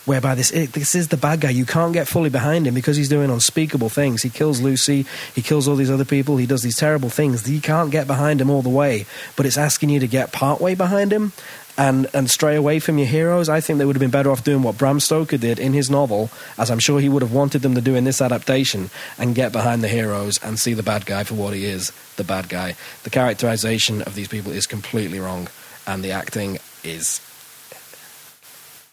Whereby 0.07 0.35
this 0.35 0.51
this 0.51 0.95
is 0.95 1.09
the 1.09 1.17
bad 1.17 1.41
guy, 1.41 1.49
you 1.49 1.65
can't 1.65 1.91
get 1.91 2.07
fully 2.07 2.29
behind 2.29 2.65
him 2.65 2.73
because 2.73 2.95
he's 2.95 3.09
doing 3.09 3.29
unspeakable 3.29 3.89
things. 3.89 4.23
He 4.23 4.29
kills 4.29 4.61
Lucy, 4.61 5.05
he 5.35 5.41
kills 5.41 5.67
all 5.67 5.75
these 5.75 5.91
other 5.91 6.05
people, 6.05 6.37
he 6.37 6.45
does 6.45 6.61
these 6.61 6.77
terrible 6.77 7.09
things. 7.09 7.49
You 7.49 7.59
can't 7.59 7.91
get 7.91 8.07
behind 8.07 8.39
him 8.39 8.49
all 8.49 8.61
the 8.61 8.69
way, 8.69 9.05
but 9.35 9.45
it's 9.45 9.57
asking 9.57 9.89
you 9.89 9.99
to 9.99 10.07
get 10.07 10.31
part 10.31 10.61
way 10.61 10.75
behind 10.75 11.11
him 11.11 11.33
and 11.77 12.07
and 12.13 12.29
stray 12.29 12.55
away 12.55 12.79
from 12.79 12.97
your 12.97 13.07
heroes. 13.07 13.49
I 13.49 13.59
think 13.59 13.79
they 13.79 13.85
would 13.85 13.97
have 13.97 14.01
been 14.01 14.09
better 14.09 14.31
off 14.31 14.45
doing 14.45 14.63
what 14.63 14.77
Bram 14.77 15.01
Stoker 15.01 15.37
did 15.37 15.59
in 15.59 15.73
his 15.73 15.89
novel, 15.89 16.29
as 16.57 16.71
I'm 16.71 16.79
sure 16.79 17.01
he 17.01 17.09
would 17.09 17.21
have 17.21 17.33
wanted 17.33 17.61
them 17.61 17.75
to 17.75 17.81
do 17.81 17.93
in 17.93 18.05
this 18.05 18.21
adaptation, 18.21 18.89
and 19.17 19.35
get 19.35 19.51
behind 19.51 19.83
the 19.83 19.89
heroes 19.89 20.39
and 20.41 20.57
see 20.57 20.73
the 20.73 20.83
bad 20.83 21.05
guy 21.05 21.25
for 21.25 21.35
what 21.35 21.53
he 21.53 21.65
is, 21.65 21.91
the 22.15 22.23
bad 22.23 22.47
guy. 22.47 22.75
The 23.03 23.09
characterization 23.09 24.03
of 24.03 24.15
these 24.15 24.29
people 24.29 24.53
is 24.53 24.67
completely 24.67 25.19
wrong, 25.19 25.49
and 25.85 26.01
the 26.01 26.11
acting 26.11 26.59
is 26.81 27.19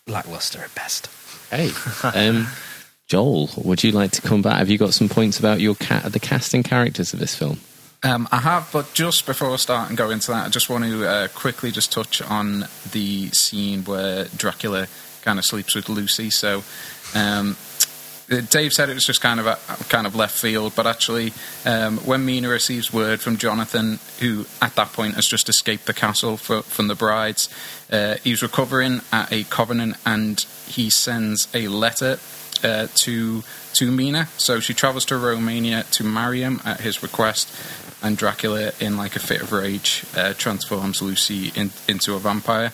lackluster 0.06 0.60
at 0.60 0.74
best. 0.74 1.08
Hey, 1.50 1.70
um, 2.02 2.48
Joel, 3.08 3.50
would 3.56 3.82
you 3.82 3.92
like 3.92 4.12
to 4.12 4.22
come 4.22 4.42
back? 4.42 4.58
Have 4.58 4.70
you 4.70 4.78
got 4.78 4.94
some 4.94 5.08
points 5.08 5.38
about 5.38 5.60
your 5.60 5.74
cat, 5.74 6.04
the 6.12 6.20
casting 6.20 6.62
characters 6.62 7.12
of 7.12 7.18
this 7.18 7.34
film? 7.34 7.60
Um, 8.02 8.28
I 8.30 8.38
have, 8.38 8.68
but 8.70 8.92
just 8.92 9.24
before 9.24 9.50
I 9.50 9.56
start 9.56 9.88
and 9.88 9.96
go 9.96 10.10
into 10.10 10.30
that, 10.30 10.46
I 10.46 10.48
just 10.50 10.68
want 10.68 10.84
to 10.84 11.08
uh, 11.08 11.28
quickly 11.28 11.70
just 11.70 11.90
touch 11.90 12.20
on 12.20 12.66
the 12.92 13.30
scene 13.30 13.84
where 13.84 14.26
Dracula 14.36 14.88
kind 15.22 15.38
of 15.38 15.44
sleeps 15.46 15.74
with 15.74 15.88
Lucy. 15.88 16.28
So, 16.28 16.64
um, 17.14 17.56
Dave 18.28 18.72
said 18.72 18.88
it 18.88 18.94
was 18.94 19.04
just 19.04 19.20
kind 19.20 19.38
of 19.38 19.46
a, 19.46 19.58
kind 19.88 20.06
of 20.06 20.14
left 20.14 20.36
field, 20.36 20.72
but 20.74 20.86
actually, 20.86 21.32
um, 21.66 21.98
when 21.98 22.24
Mina 22.24 22.48
receives 22.48 22.92
word 22.92 23.20
from 23.20 23.36
Jonathan, 23.36 23.98
who 24.20 24.46
at 24.62 24.74
that 24.76 24.92
point 24.92 25.14
has 25.14 25.26
just 25.26 25.48
escaped 25.48 25.84
the 25.86 25.92
castle 25.92 26.36
for, 26.36 26.62
from 26.62 26.88
the 26.88 26.94
brides, 26.94 27.48
uh, 27.92 28.16
he's 28.24 28.42
recovering 28.42 29.02
at 29.12 29.30
a 29.30 29.44
covenant, 29.44 29.96
and 30.06 30.40
he 30.66 30.88
sends 30.88 31.48
a 31.52 31.68
letter 31.68 32.18
uh, 32.62 32.86
to 32.94 33.42
to 33.74 33.90
Mina. 33.90 34.28
So 34.38 34.60
she 34.60 34.72
travels 34.72 35.04
to 35.06 35.18
Romania 35.18 35.84
to 35.92 36.04
marry 36.04 36.40
him 36.40 36.60
at 36.64 36.80
his 36.80 37.02
request, 37.02 37.54
and 38.02 38.16
Dracula, 38.16 38.72
in 38.80 38.96
like 38.96 39.16
a 39.16 39.18
fit 39.20 39.42
of 39.42 39.52
rage, 39.52 40.04
uh, 40.16 40.32
transforms 40.34 41.02
Lucy 41.02 41.52
in, 41.54 41.70
into 41.88 42.14
a 42.14 42.18
vampire. 42.18 42.72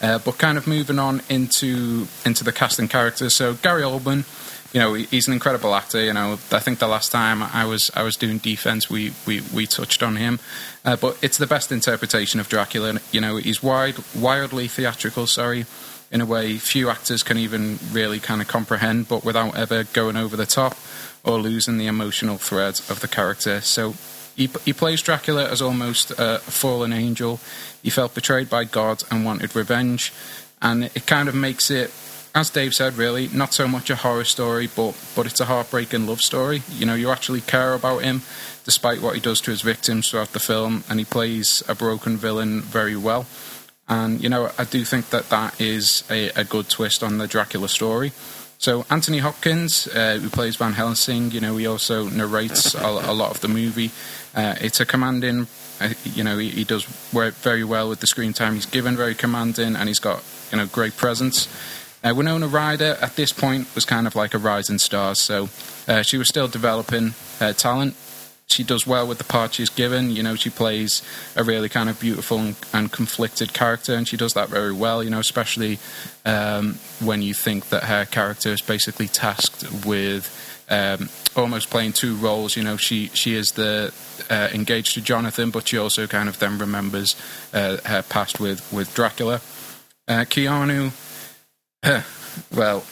Uh, 0.00 0.18
but 0.18 0.38
kind 0.38 0.58
of 0.58 0.66
moving 0.66 0.98
on 0.98 1.22
into 1.28 2.06
into 2.24 2.44
the 2.44 2.52
casting 2.52 2.88
characters. 2.88 3.34
So 3.34 3.54
Gary 3.54 3.82
Oldman, 3.82 4.24
you 4.72 4.80
know, 4.80 4.94
he's 4.94 5.26
an 5.26 5.34
incredible 5.34 5.74
actor. 5.74 6.02
You 6.02 6.12
know, 6.14 6.38
I 6.50 6.58
think 6.58 6.78
the 6.78 6.88
last 6.88 7.12
time 7.12 7.42
I 7.42 7.64
was 7.64 7.90
I 7.94 8.02
was 8.02 8.16
doing 8.16 8.38
defense, 8.38 8.88
we 8.88 9.12
we, 9.26 9.42
we 9.54 9.66
touched 9.66 10.02
on 10.02 10.16
him. 10.16 10.40
Uh, 10.84 10.96
but 10.96 11.18
it's 11.22 11.38
the 11.38 11.46
best 11.46 11.70
interpretation 11.70 12.40
of 12.40 12.48
Dracula. 12.48 13.00
You 13.12 13.20
know, 13.20 13.36
he's 13.36 13.62
wide, 13.62 13.96
wildly 14.14 14.68
theatrical. 14.68 15.26
Sorry, 15.26 15.66
in 16.10 16.20
a 16.20 16.26
way 16.26 16.58
few 16.58 16.90
actors 16.90 17.22
can 17.22 17.38
even 17.38 17.78
really 17.90 18.18
kind 18.18 18.40
of 18.40 18.48
comprehend, 18.48 19.08
but 19.08 19.24
without 19.24 19.56
ever 19.56 19.84
going 19.84 20.16
over 20.16 20.36
the 20.36 20.46
top 20.46 20.76
or 21.24 21.38
losing 21.38 21.78
the 21.78 21.86
emotional 21.86 22.36
thread 22.36 22.80
of 22.88 23.00
the 23.00 23.08
character. 23.08 23.60
So 23.60 23.94
he, 24.34 24.50
he 24.64 24.72
plays 24.72 25.02
Dracula 25.02 25.48
as 25.48 25.62
almost 25.62 26.10
a 26.12 26.38
fallen 26.38 26.92
angel. 26.92 27.40
He 27.82 27.90
felt 27.90 28.14
betrayed 28.14 28.50
by 28.50 28.64
God 28.64 29.04
and 29.10 29.24
wanted 29.24 29.54
revenge, 29.54 30.12
and 30.60 30.84
it 30.84 31.06
kind 31.06 31.28
of 31.28 31.34
makes 31.34 31.70
it. 31.70 31.92
As 32.34 32.48
Dave 32.48 32.72
said, 32.72 32.96
really, 32.96 33.28
not 33.28 33.52
so 33.52 33.68
much 33.68 33.90
a 33.90 33.96
horror 33.96 34.24
story, 34.24 34.68
but 34.74 34.94
but 35.14 35.26
it's 35.26 35.40
a 35.40 35.44
heartbreaking 35.44 36.06
love 36.06 36.20
story. 36.20 36.62
You 36.70 36.86
know, 36.86 36.94
you 36.94 37.10
actually 37.10 37.42
care 37.42 37.74
about 37.74 38.02
him, 38.02 38.22
despite 38.64 39.02
what 39.02 39.14
he 39.14 39.20
does 39.20 39.40
to 39.42 39.50
his 39.50 39.60
victims 39.60 40.08
throughout 40.08 40.32
the 40.32 40.40
film, 40.40 40.84
and 40.88 40.98
he 40.98 41.04
plays 41.04 41.62
a 41.68 41.74
broken 41.74 42.16
villain 42.16 42.62
very 42.62 42.96
well. 42.96 43.26
And, 43.88 44.22
you 44.22 44.30
know, 44.30 44.50
I 44.56 44.64
do 44.64 44.84
think 44.84 45.10
that 45.10 45.28
that 45.28 45.60
is 45.60 46.04
a, 46.10 46.30
a 46.30 46.44
good 46.44 46.70
twist 46.70 47.02
on 47.02 47.18
the 47.18 47.26
Dracula 47.26 47.68
story. 47.68 48.12
So 48.56 48.86
Anthony 48.88 49.18
Hopkins, 49.18 49.88
uh, 49.88 50.18
who 50.18 50.30
plays 50.30 50.56
Van 50.56 50.72
Helsing, 50.72 51.32
you 51.32 51.40
know, 51.40 51.56
he 51.56 51.66
also 51.66 52.08
narrates 52.08 52.74
a, 52.74 52.86
a 52.86 53.12
lot 53.12 53.32
of 53.32 53.40
the 53.40 53.48
movie. 53.48 53.90
Uh, 54.34 54.54
it's 54.60 54.80
a 54.80 54.86
commanding, 54.86 55.48
uh, 55.80 55.90
you 56.04 56.22
know, 56.22 56.38
he, 56.38 56.48
he, 56.48 56.64
does 56.64 56.86
work 57.12 57.34
very 57.34 57.64
well 57.64 57.88
with 57.88 57.98
the 57.98 58.06
screen 58.06 58.32
time 58.32 58.54
he's 58.54 58.66
given, 58.66 58.96
very 58.96 59.16
commanding, 59.16 59.74
and 59.74 59.88
he's 59.88 59.98
got, 59.98 60.22
you 60.52 60.58
know, 60.58 60.66
great 60.66 60.96
presence. 60.96 61.48
Uh, 62.04 62.14
Winona 62.14 62.48
Ryder 62.48 62.98
at 63.00 63.16
this 63.16 63.32
point 63.32 63.72
was 63.74 63.84
kind 63.84 64.06
of 64.06 64.16
like 64.16 64.34
a 64.34 64.38
rising 64.38 64.78
star, 64.78 65.14
so 65.14 65.48
uh, 65.86 66.02
she 66.02 66.16
was 66.16 66.28
still 66.28 66.48
developing 66.48 67.14
her 67.38 67.52
talent 67.52 67.94
she 68.52 68.62
does 68.62 68.86
well 68.86 69.06
with 69.06 69.18
the 69.18 69.24
part 69.24 69.54
she's 69.54 69.70
given. 69.70 70.10
You 70.10 70.22
know, 70.22 70.36
she 70.36 70.50
plays 70.50 71.02
a 71.34 71.42
really 71.42 71.68
kind 71.68 71.88
of 71.88 71.98
beautiful 71.98 72.38
and, 72.38 72.56
and 72.72 72.92
conflicted 72.92 73.52
character, 73.52 73.94
and 73.94 74.06
she 74.06 74.16
does 74.16 74.34
that 74.34 74.48
very 74.48 74.72
well. 74.72 75.02
You 75.02 75.10
know, 75.10 75.18
especially 75.18 75.78
um, 76.24 76.78
when 77.00 77.22
you 77.22 77.34
think 77.34 77.70
that 77.70 77.84
her 77.84 78.04
character 78.04 78.50
is 78.50 78.60
basically 78.60 79.08
tasked 79.08 79.64
with 79.84 80.30
um, 80.68 81.08
almost 81.34 81.70
playing 81.70 81.92
two 81.92 82.14
roles. 82.16 82.56
You 82.56 82.62
know, 82.62 82.76
she 82.76 83.08
she 83.14 83.34
is 83.34 83.52
the 83.52 83.92
uh, 84.30 84.48
engaged 84.52 84.94
to 84.94 85.00
Jonathan, 85.00 85.50
but 85.50 85.68
she 85.68 85.78
also 85.78 86.06
kind 86.06 86.28
of 86.28 86.38
then 86.38 86.58
remembers 86.58 87.16
uh, 87.52 87.78
her 87.84 88.02
past 88.02 88.38
with 88.38 88.70
with 88.72 88.94
Dracula. 88.94 89.40
Uh, 90.08 90.24
Keanu, 90.24 90.90
well, 92.54 92.84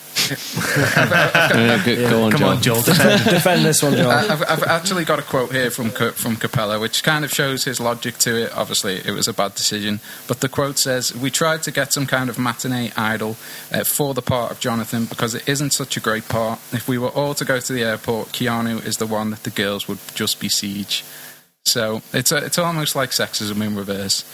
go 2.10 2.24
on, 2.24 2.30
Come 2.32 2.40
Joel. 2.40 2.48
on, 2.50 2.60
Joel. 2.62 2.82
defend, 2.82 3.24
defend 3.24 3.64
this 3.64 3.82
one, 3.84 3.94
Joel. 3.94 4.10
I've, 4.10 4.42
I've 4.42 4.62
actually 4.64 5.04
got 5.04 5.20
a 5.20 5.22
quote 5.22 5.52
here 5.52 5.70
from 5.70 5.90
from 5.90 6.36
Coppola, 6.36 6.80
which 6.80 7.04
kind 7.04 7.24
of 7.24 7.30
shows 7.30 7.64
his 7.64 7.78
logic 7.78 8.18
to 8.18 8.36
it. 8.36 8.52
Obviously, 8.56 8.96
it 8.96 9.12
was 9.12 9.28
a 9.28 9.32
bad 9.32 9.54
decision, 9.54 10.00
but 10.26 10.40
the 10.40 10.48
quote 10.48 10.76
says, 10.76 11.14
"We 11.14 11.30
tried 11.30 11.62
to 11.64 11.70
get 11.70 11.92
some 11.92 12.06
kind 12.06 12.28
of 12.28 12.36
matinee 12.36 12.90
idol 12.96 13.36
uh, 13.72 13.84
for 13.84 14.12
the 14.12 14.22
part 14.22 14.50
of 14.50 14.58
Jonathan 14.58 15.04
because 15.04 15.36
it 15.36 15.48
isn't 15.48 15.70
such 15.70 15.96
a 15.96 16.00
great 16.00 16.28
part. 16.28 16.58
If 16.72 16.88
we 16.88 16.98
were 16.98 17.10
all 17.10 17.34
to 17.34 17.44
go 17.44 17.60
to 17.60 17.72
the 17.72 17.84
airport, 17.84 18.28
Keanu 18.28 18.84
is 18.84 18.96
the 18.96 19.06
one 19.06 19.30
that 19.30 19.44
the 19.44 19.50
girls 19.50 19.86
would 19.86 20.00
just 20.14 20.40
besiege." 20.40 21.04
So 21.64 22.02
it's 22.12 22.32
a, 22.32 22.38
it's 22.38 22.58
almost 22.58 22.96
like 22.96 23.10
sexism 23.10 23.64
in 23.64 23.76
reverse 23.76 24.24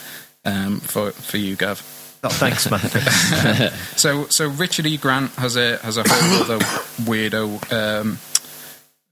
um, 0.46 0.80
for 0.80 1.11
for 1.11 1.36
you, 1.36 1.57
Gav. 1.57 2.05
Oh, 2.24 2.28
thanks, 2.28 2.70
man. 2.70 3.72
So, 3.96 4.26
so 4.26 4.48
Richard 4.48 4.86
E. 4.86 4.96
Grant 4.96 5.30
has 5.32 5.56
a 5.56 5.78
has 5.78 5.96
a 5.96 6.04
whole 6.06 6.42
other 6.42 6.58
weirdo 7.04 7.72
um, 7.72 8.18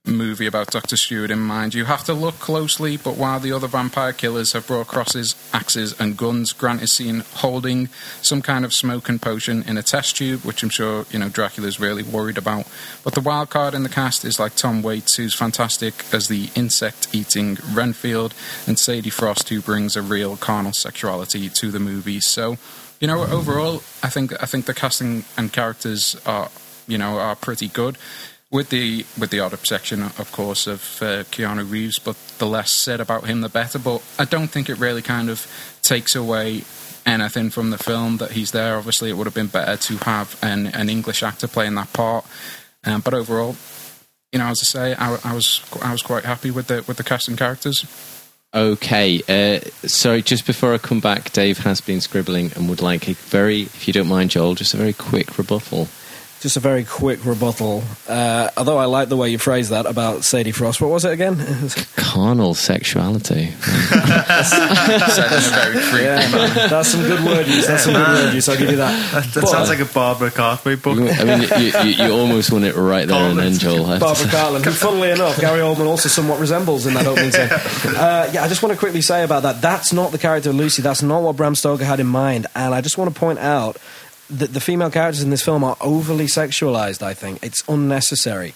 movie 0.06 0.46
about 0.46 0.70
Doctor 0.70 0.96
Seward 0.96 1.30
in 1.30 1.38
mind. 1.38 1.74
You 1.74 1.86
have 1.86 2.04
to 2.04 2.12
look 2.12 2.38
closely, 2.38 2.96
but 2.98 3.16
while 3.16 3.40
the 3.40 3.52
other 3.52 3.66
vampire 3.66 4.12
killers 4.12 4.52
have 4.52 4.66
brought 4.66 4.86
crosses, 4.86 5.34
axes, 5.52 5.98
and 5.98 6.16
guns, 6.16 6.52
Grant 6.52 6.82
is 6.82 6.92
seen 6.92 7.20
holding 7.36 7.88
some 8.20 8.42
kind 8.42 8.64
of 8.64 8.74
smoking 8.74 9.18
potion 9.18 9.62
in 9.62 9.78
a 9.78 9.82
test 9.82 10.16
tube, 10.16 10.44
which 10.44 10.62
I'm 10.62 10.68
sure 10.68 11.06
you 11.10 11.18
know 11.18 11.30
Dracula's 11.30 11.80
really 11.80 12.02
worried 12.02 12.38
about. 12.38 12.66
But 13.02 13.14
the 13.14 13.20
wild 13.22 13.48
card 13.48 13.74
in 13.74 13.82
the 13.82 13.88
cast 13.88 14.24
is 14.24 14.38
like 14.38 14.54
Tom 14.54 14.82
Waits, 14.82 15.16
who's 15.16 15.34
fantastic 15.34 16.04
as 16.12 16.28
the 16.28 16.50
insect-eating 16.54 17.58
Renfield, 17.72 18.34
and 18.66 18.78
Sadie 18.78 19.10
Frost, 19.10 19.48
who 19.48 19.62
brings 19.62 19.96
a 19.96 20.02
real 20.02 20.36
carnal 20.36 20.72
sexuality 20.72 21.48
to 21.48 21.70
the 21.70 21.80
movie. 21.80 22.20
So 22.20 22.58
you 23.04 23.08
know, 23.08 23.22
overall, 23.24 23.82
I 24.02 24.08
think 24.08 24.32
I 24.42 24.46
think 24.46 24.64
the 24.64 24.72
casting 24.72 25.26
and 25.36 25.52
characters 25.52 26.16
are, 26.24 26.50
you 26.88 26.96
know, 26.96 27.18
are 27.18 27.36
pretty 27.36 27.68
good. 27.68 27.98
With 28.50 28.70
the 28.70 29.04
with 29.20 29.28
the 29.28 29.40
odd 29.40 29.52
exception, 29.52 30.00
of 30.00 30.32
course, 30.32 30.66
of 30.66 30.80
uh, 31.02 31.24
Keanu 31.24 31.70
Reeves, 31.70 31.98
but 31.98 32.16
the 32.38 32.46
less 32.46 32.70
said 32.70 33.02
about 33.02 33.26
him, 33.26 33.42
the 33.42 33.50
better. 33.50 33.78
But 33.78 34.02
I 34.18 34.24
don't 34.24 34.48
think 34.48 34.70
it 34.70 34.78
really 34.78 35.02
kind 35.02 35.28
of 35.28 35.46
takes 35.82 36.16
away 36.16 36.64
anything 37.04 37.50
from 37.50 37.68
the 37.68 37.76
film 37.76 38.16
that 38.16 38.30
he's 38.30 38.52
there. 38.52 38.78
Obviously, 38.78 39.10
it 39.10 39.18
would 39.18 39.26
have 39.26 39.34
been 39.34 39.48
better 39.48 39.76
to 39.76 39.98
have 40.06 40.42
an, 40.42 40.68
an 40.68 40.88
English 40.88 41.22
actor 41.22 41.46
playing 41.46 41.74
that 41.74 41.92
part. 41.92 42.24
Um, 42.84 43.02
but 43.02 43.12
overall, 43.12 43.54
you 44.32 44.38
know, 44.38 44.46
as 44.46 44.60
I 44.62 44.64
say, 44.64 44.94
I, 44.94 45.18
I 45.24 45.34
was 45.34 45.60
I 45.82 45.92
was 45.92 46.00
quite 46.00 46.24
happy 46.24 46.50
with 46.50 46.68
the 46.68 46.82
with 46.88 46.96
the 46.96 47.04
cast 47.04 47.28
and 47.28 47.36
characters. 47.36 47.84
Okay, 48.54 49.20
uh, 49.28 49.68
sorry, 49.84 50.22
just 50.22 50.46
before 50.46 50.74
I 50.74 50.78
come 50.78 51.00
back, 51.00 51.32
Dave 51.32 51.58
has 51.58 51.80
been 51.80 52.00
scribbling 52.00 52.52
and 52.54 52.68
would 52.68 52.80
like 52.80 53.08
a 53.08 53.14
very, 53.14 53.62
if 53.62 53.88
you 53.88 53.92
don't 53.92 54.06
mind, 54.06 54.30
Joel, 54.30 54.54
just 54.54 54.74
a 54.74 54.76
very 54.76 54.92
quick 54.92 55.36
rebuttal. 55.36 55.88
Just 56.44 56.58
a 56.58 56.60
very 56.60 56.84
quick 56.84 57.24
rebuttal. 57.24 57.82
Uh, 58.06 58.50
although 58.58 58.76
I 58.76 58.84
like 58.84 59.08
the 59.08 59.16
way 59.16 59.30
you 59.30 59.38
phrased 59.38 59.70
that 59.70 59.86
about 59.86 60.24
Sadie 60.24 60.52
Frost. 60.52 60.78
What 60.78 60.90
was 60.90 61.06
it 61.06 61.12
again? 61.12 61.38
Carnal 61.96 62.52
sexuality. 62.52 63.50
Said 64.44 65.32
in 65.32 65.40
very 65.40 65.78
creepy 65.88 66.04
yeah, 66.04 66.68
that's 66.68 66.88
some 66.88 67.00
good 67.00 67.24
word 67.24 67.46
use. 67.46 67.66
That's 67.66 67.84
some 67.84 67.94
good 67.94 68.06
word 68.06 68.34
use. 68.34 68.46
I'll 68.50 68.58
give 68.58 68.70
you 68.70 68.76
that. 68.76 69.12
That, 69.14 69.24
that 69.32 69.40
But- 69.40 69.48
sounds 69.48 69.70
like 69.70 69.78
a 69.78 69.86
Barbara 69.86 70.30
Cartwright 70.30 70.82
book. 70.82 70.98
I 70.98 71.24
mean, 71.24 71.48
you, 71.62 71.72
you, 71.80 72.04
you 72.08 72.12
almost 72.12 72.52
won 72.52 72.62
it 72.64 72.76
right 72.76 73.08
there 73.08 73.16
and 73.30 73.38
then, 73.38 73.54
Joel. 73.54 73.86
I 73.86 73.92
have 73.92 74.00
Barbara 74.00 74.24
say. 74.26 74.36
Cartland, 74.36 74.64
who, 74.66 74.70
funnily 74.72 75.12
enough, 75.12 75.40
Gary 75.40 75.60
Oldman 75.60 75.86
also 75.86 76.10
somewhat 76.10 76.40
resembles 76.40 76.84
in 76.84 76.92
that 76.92 77.06
opening 77.06 77.30
scene. 77.30 77.48
Uh, 77.96 78.30
yeah, 78.34 78.44
I 78.44 78.48
just 78.48 78.62
want 78.62 78.74
to 78.74 78.78
quickly 78.78 79.00
say 79.00 79.24
about 79.24 79.44
that. 79.44 79.62
That's 79.62 79.94
not 79.94 80.12
the 80.12 80.18
character 80.18 80.50
of 80.50 80.56
Lucy. 80.56 80.82
That's 80.82 81.02
not 81.02 81.22
what 81.22 81.36
Bram 81.36 81.54
Stoker 81.54 81.86
had 81.86 82.00
in 82.00 82.06
mind. 82.06 82.48
And 82.54 82.74
I 82.74 82.82
just 82.82 82.98
want 82.98 83.14
to 83.14 83.18
point 83.18 83.38
out 83.38 83.78
that 84.30 84.52
the 84.54 84.60
female 84.60 84.90
characters 84.90 85.22
in 85.22 85.30
this 85.30 85.42
film 85.42 85.64
are 85.64 85.76
overly 85.80 86.26
sexualized. 86.26 87.02
I 87.02 87.14
think 87.14 87.42
it's 87.42 87.62
unnecessary. 87.68 88.54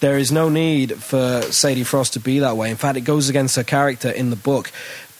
there 0.00 0.18
is 0.18 0.30
no 0.30 0.48
need 0.48 0.94
for 0.94 1.42
Sadie 1.42 1.84
Frost 1.84 2.12
to 2.12 2.20
be 2.20 2.38
that 2.38 2.56
way. 2.56 2.70
In 2.70 2.76
fact, 2.76 2.96
it 2.96 3.02
goes 3.02 3.28
against 3.28 3.56
her 3.56 3.64
character 3.64 4.10
in 4.10 4.30
the 4.30 4.36
book 4.36 4.70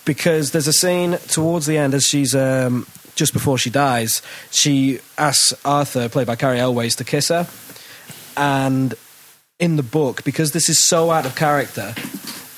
because 0.05 0.53
there's 0.53 0.69
a 0.69 0.73
scene 0.73 1.19
towards 1.29 1.67
the 1.67 1.77
end 1.77 1.95
as 1.95 2.07
she's 2.07 2.35
um, 2.35 2.87
just 3.15 3.33
before 3.33 3.59
she 3.59 3.71
dies. 3.71 4.23
She 4.51 5.01
asks 5.17 5.53
Arthur, 5.65 6.09
played 6.09 6.27
by 6.27 6.37
Cary 6.37 6.59
Elwes, 6.61 6.97
to 6.97 7.05
kiss 7.05 7.29
her, 7.29 7.49
and 8.37 8.95
in 9.59 9.77
the 9.77 9.83
book, 9.83 10.23
because 10.25 10.53
this 10.53 10.69
is 10.69 10.79
so 10.79 11.11
out 11.11 11.27
of 11.27 11.35
character 11.35 11.95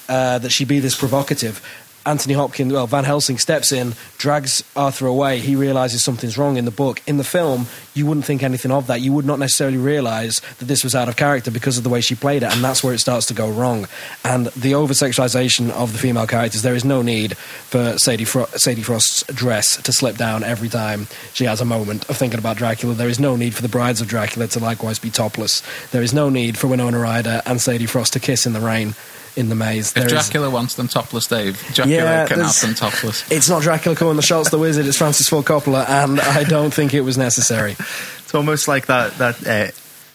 uh, 0.08 0.38
that 0.38 0.50
she 0.50 0.64
be 0.64 0.80
this 0.80 0.96
provocative. 0.96 1.64
Anthony 2.10 2.34
Hopkins, 2.34 2.72
well, 2.72 2.88
Van 2.88 3.04
Helsing 3.04 3.38
steps 3.38 3.70
in, 3.70 3.94
drags 4.18 4.64
Arthur 4.74 5.06
away. 5.06 5.38
He 5.38 5.54
realizes 5.54 6.02
something's 6.02 6.36
wrong 6.36 6.56
in 6.56 6.64
the 6.64 6.72
book. 6.72 7.00
In 7.06 7.18
the 7.18 7.24
film, 7.24 7.66
you 7.94 8.04
wouldn't 8.04 8.26
think 8.26 8.42
anything 8.42 8.72
of 8.72 8.88
that. 8.88 9.00
You 9.00 9.12
would 9.12 9.24
not 9.24 9.38
necessarily 9.38 9.76
realize 9.76 10.40
that 10.58 10.64
this 10.64 10.82
was 10.82 10.96
out 10.96 11.08
of 11.08 11.14
character 11.14 11.52
because 11.52 11.78
of 11.78 11.84
the 11.84 11.88
way 11.88 12.00
she 12.00 12.16
played 12.16 12.42
it, 12.42 12.52
and 12.52 12.64
that's 12.64 12.82
where 12.82 12.92
it 12.92 12.98
starts 12.98 13.26
to 13.26 13.34
go 13.34 13.48
wrong. 13.48 13.86
And 14.24 14.48
the 14.48 14.74
over 14.74 14.92
sexualization 14.92 15.70
of 15.70 15.92
the 15.92 15.98
female 15.98 16.26
characters, 16.26 16.62
there 16.62 16.74
is 16.74 16.84
no 16.84 17.00
need 17.00 17.36
for 17.36 17.96
Sadie, 17.96 18.24
Fro- 18.24 18.48
Sadie 18.56 18.82
Frost's 18.82 19.22
dress 19.32 19.80
to 19.80 19.92
slip 19.92 20.16
down 20.16 20.42
every 20.42 20.68
time 20.68 21.06
she 21.32 21.44
has 21.44 21.60
a 21.60 21.64
moment 21.64 22.10
of 22.10 22.16
thinking 22.16 22.40
about 22.40 22.56
Dracula. 22.56 22.96
There 22.96 23.08
is 23.08 23.20
no 23.20 23.36
need 23.36 23.54
for 23.54 23.62
the 23.62 23.68
brides 23.68 24.00
of 24.00 24.08
Dracula 24.08 24.48
to 24.48 24.58
likewise 24.58 24.98
be 24.98 25.10
topless. 25.10 25.62
There 25.92 26.02
is 26.02 26.12
no 26.12 26.28
need 26.28 26.58
for 26.58 26.66
Winona 26.66 26.98
Ryder 26.98 27.40
and 27.46 27.60
Sadie 27.60 27.86
Frost 27.86 28.14
to 28.14 28.20
kiss 28.20 28.46
in 28.46 28.52
the 28.52 28.58
rain 28.60 28.96
in 29.36 29.48
the 29.48 29.54
maze. 29.54 29.88
If 29.88 29.94
There 29.94 30.06
is- 30.06 30.12
Dracula 30.12 30.50
wants 30.50 30.74
them 30.74 30.88
topless, 30.88 31.26
Dave, 31.26 31.58
Dracula 31.74 31.96
Yeah, 31.96 32.26
can 32.26 32.40
have 32.40 32.60
them 32.60 32.74
topless. 32.74 33.24
It's 33.30 33.48
not 33.48 33.62
Dracula 33.62 33.96
calling 33.96 34.16
the 34.16 34.22
shots, 34.22 34.50
the 34.50 34.58
wizard. 34.58 34.86
It's 34.86 34.96
Francis 34.98 35.28
Ford 35.28 35.44
Coppola, 35.44 35.88
and 35.88 36.20
I 36.20 36.44
don't 36.44 36.72
think 36.72 36.94
it 36.94 37.02
was 37.02 37.16
necessary. 37.16 37.76
It's 38.24 38.34
almost 38.34 38.68
like 38.68 38.86
that 38.86 39.18
that 39.18 39.46
uh, 39.46 39.70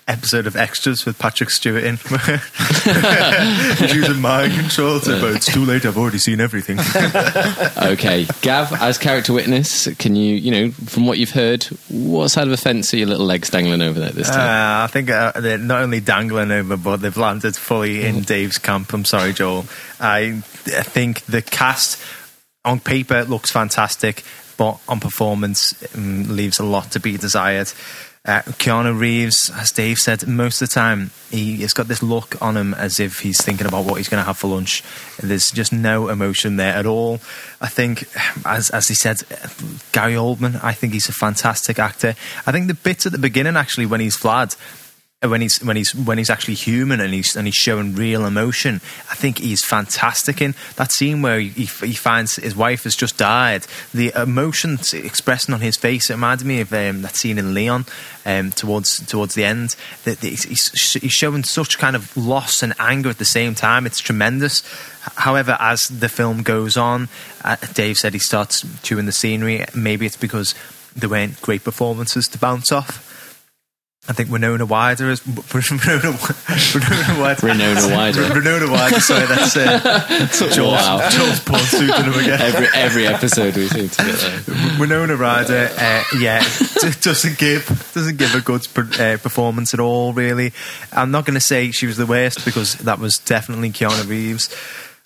episode 0.07 0.45
of 0.45 0.55
Extras 0.55 1.05
with 1.05 1.17
Patrick 1.17 1.49
Stewart 1.49 1.83
in. 1.83 1.97
He's 3.77 3.95
using 3.95 4.21
mind 4.21 4.53
control, 4.53 4.99
to, 4.99 5.19
but 5.19 5.35
it's 5.35 5.51
too 5.51 5.65
late. 5.65 5.85
I've 5.85 5.97
already 5.97 6.19
seen 6.19 6.39
everything. 6.41 6.77
Okay, 7.85 8.25
Gav, 8.41 8.73
as 8.81 8.97
character 8.97 9.33
witness, 9.33 9.87
can 9.95 10.15
you, 10.15 10.35
you 10.35 10.51
know, 10.51 10.71
from 10.71 11.05
what 11.05 11.17
you've 11.17 11.31
heard, 11.31 11.63
what 11.89 12.29
side 12.29 12.45
of 12.45 12.49
the 12.49 12.57
fence 12.57 12.93
are 12.93 12.97
your 12.97 13.07
little 13.07 13.25
legs 13.25 13.49
dangling 13.49 13.81
over 13.81 13.99
there 13.99 14.09
this 14.09 14.29
time? 14.29 14.39
Uh, 14.39 14.83
I 14.83 14.87
think 14.87 15.09
uh, 15.09 15.33
they're 15.39 15.57
not 15.57 15.81
only 15.81 15.99
dangling 15.99 16.51
over, 16.51 16.77
but 16.77 16.97
they've 16.97 17.15
landed 17.15 17.55
fully 17.55 18.03
in 18.05 18.21
Dave's 18.21 18.57
camp. 18.57 18.91
I'm 18.93 19.05
sorry, 19.05 19.33
Joel. 19.33 19.65
I, 19.99 20.41
I 20.67 20.83
think 20.83 21.21
the 21.25 21.41
cast 21.41 22.01
on 22.63 22.79
paper 22.79 23.23
looks 23.23 23.51
fantastic, 23.51 24.23
but 24.57 24.79
on 24.87 24.99
performance 24.99 25.73
um, 25.95 26.35
leaves 26.35 26.59
a 26.59 26.63
lot 26.63 26.91
to 26.91 26.99
be 26.99 27.17
desired. 27.17 27.71
Uh, 28.25 28.41
Keanu 28.41 28.99
Reeves, 28.99 29.51
as 29.51 29.71
Dave 29.71 29.99
said, 29.99 30.27
most 30.27 30.59
of 30.59 30.67
the 30.67 30.73
time 30.73 31.11
he 31.29 31.57
has 31.57 31.73
got 31.73 31.87
this 31.87 32.01
look 32.01 32.41
on 32.41 32.57
him 32.57 32.73
as 32.73 32.99
if 32.99 33.19
he's 33.19 33.43
thinking 33.43 33.67
about 33.67 33.85
what 33.85 33.95
he's 33.95 34.09
going 34.09 34.19
to 34.19 34.25
have 34.25 34.37
for 34.37 34.47
lunch. 34.47 34.83
There's 35.21 35.51
just 35.51 35.71
no 35.71 36.09
emotion 36.09 36.55
there 36.55 36.73
at 36.73 36.87
all. 36.87 37.19
I 37.61 37.67
think, 37.67 38.05
as 38.43 38.71
as 38.71 38.87
he 38.87 38.95
said, 38.95 39.21
Gary 39.91 40.15
Oldman, 40.15 40.59
I 40.63 40.73
think 40.73 40.93
he's 40.93 41.07
a 41.07 41.13
fantastic 41.13 41.77
actor. 41.77 42.15
I 42.47 42.51
think 42.51 42.67
the 42.67 42.73
bits 42.73 43.05
at 43.05 43.11
the 43.11 43.19
beginning, 43.19 43.55
actually, 43.57 43.85
when 43.85 43.99
he's 43.99 44.17
Vlad, 44.17 44.57
when 45.21 45.41
he's 45.41 45.63
when 45.63 45.75
he's 45.75 45.95
when 45.95 46.17
he's 46.17 46.29
actually 46.29 46.55
human 46.55 46.99
and 46.99 47.13
he's 47.13 47.35
and 47.35 47.47
he's 47.47 47.55
showing 47.55 47.95
real 47.95 48.25
emotion. 48.25 48.75
I 49.09 49.15
think 49.15 49.39
he's 49.39 49.63
fantastic 49.63 50.41
in 50.41 50.55
that 50.75 50.91
scene 50.91 51.21
where 51.21 51.39
he, 51.39 51.49
he 51.65 51.93
finds 51.93 52.35
his 52.35 52.55
wife 52.55 52.83
has 52.83 52.95
just 52.95 53.17
died. 53.17 53.65
The 53.93 54.11
emotions 54.15 54.93
expressing 54.93 55.53
on 55.53 55.61
his 55.61 55.77
face 55.77 56.09
it 56.09 56.13
reminded 56.13 56.45
me 56.45 56.61
of 56.61 56.73
um, 56.73 57.01
that 57.01 57.15
scene 57.15 57.37
in 57.37 57.53
Leon 57.53 57.85
um, 58.25 58.51
towards 58.51 59.05
towards 59.05 59.35
the 59.35 59.45
end. 59.45 59.75
That 60.03 60.19
he's 60.19 60.43
he's 60.43 61.13
showing 61.13 61.43
such 61.43 61.77
kind 61.77 61.95
of 61.95 62.15
loss 62.17 62.61
and 62.61 62.73
anger 62.77 63.09
at 63.09 63.17
the 63.17 63.25
same 63.25 63.55
time. 63.55 63.85
It's 63.85 64.01
tremendous. 64.01 64.63
However, 65.15 65.55
as 65.59 65.87
the 65.87 66.09
film 66.09 66.43
goes 66.43 66.77
on, 66.77 67.09
uh, 67.43 67.57
Dave 67.73 67.97
said 67.97 68.13
he 68.13 68.19
starts 68.19 68.65
chewing 68.81 69.05
the 69.05 69.11
scenery. 69.11 69.63
Maybe 69.73 70.05
it's 70.05 70.17
because 70.17 70.55
there 70.95 71.09
weren't 71.09 71.41
great 71.41 71.63
performances 71.63 72.27
to 72.29 72.39
bounce 72.39 72.71
off. 72.71 73.04
I 74.07 74.13
think 74.13 74.29
Winona 74.29 74.65
Wider 74.67 75.09
is 75.09 75.25
Winona, 75.25 76.15
Winona 76.73 77.19
Wider. 77.19 77.47
Winona 77.47 77.87
Ryder. 77.87 78.33
Winona 78.35 78.71
Wider. 78.71 78.99
Sorry, 78.99 79.25
that's 79.25 79.57
uh, 79.57 80.27
Joel's, 80.53 80.73
Wow. 80.73 81.09
Joel's 81.09 81.39
porn 81.39 81.59
him 81.61 82.13
again. 82.13 82.39
Every 82.39 82.67
every 82.75 83.07
episode 83.07 83.55
we 83.55 83.67
seem 83.67 83.89
to 83.89 84.03
get 84.05 84.15
there. 84.19 84.55
Winona 84.79 85.15
Ryder, 85.15 85.71
uh, 85.75 86.03
yeah, 86.19 86.43
doesn't 87.01 87.39
give 87.39 87.65
doesn't 87.95 88.17
give 88.17 88.35
a 88.35 88.41
good 88.41 88.67
uh, 88.77 89.17
performance 89.17 89.73
at 89.73 89.79
all. 89.79 90.13
Really, 90.13 90.53
I'm 90.91 91.09
not 91.09 91.25
going 91.25 91.33
to 91.35 91.39
say 91.41 91.71
she 91.71 91.87
was 91.87 91.97
the 91.97 92.05
worst 92.05 92.45
because 92.45 92.75
that 92.75 92.99
was 92.99 93.17
definitely 93.17 93.71
Keanu 93.71 94.07
Reeves. 94.07 94.55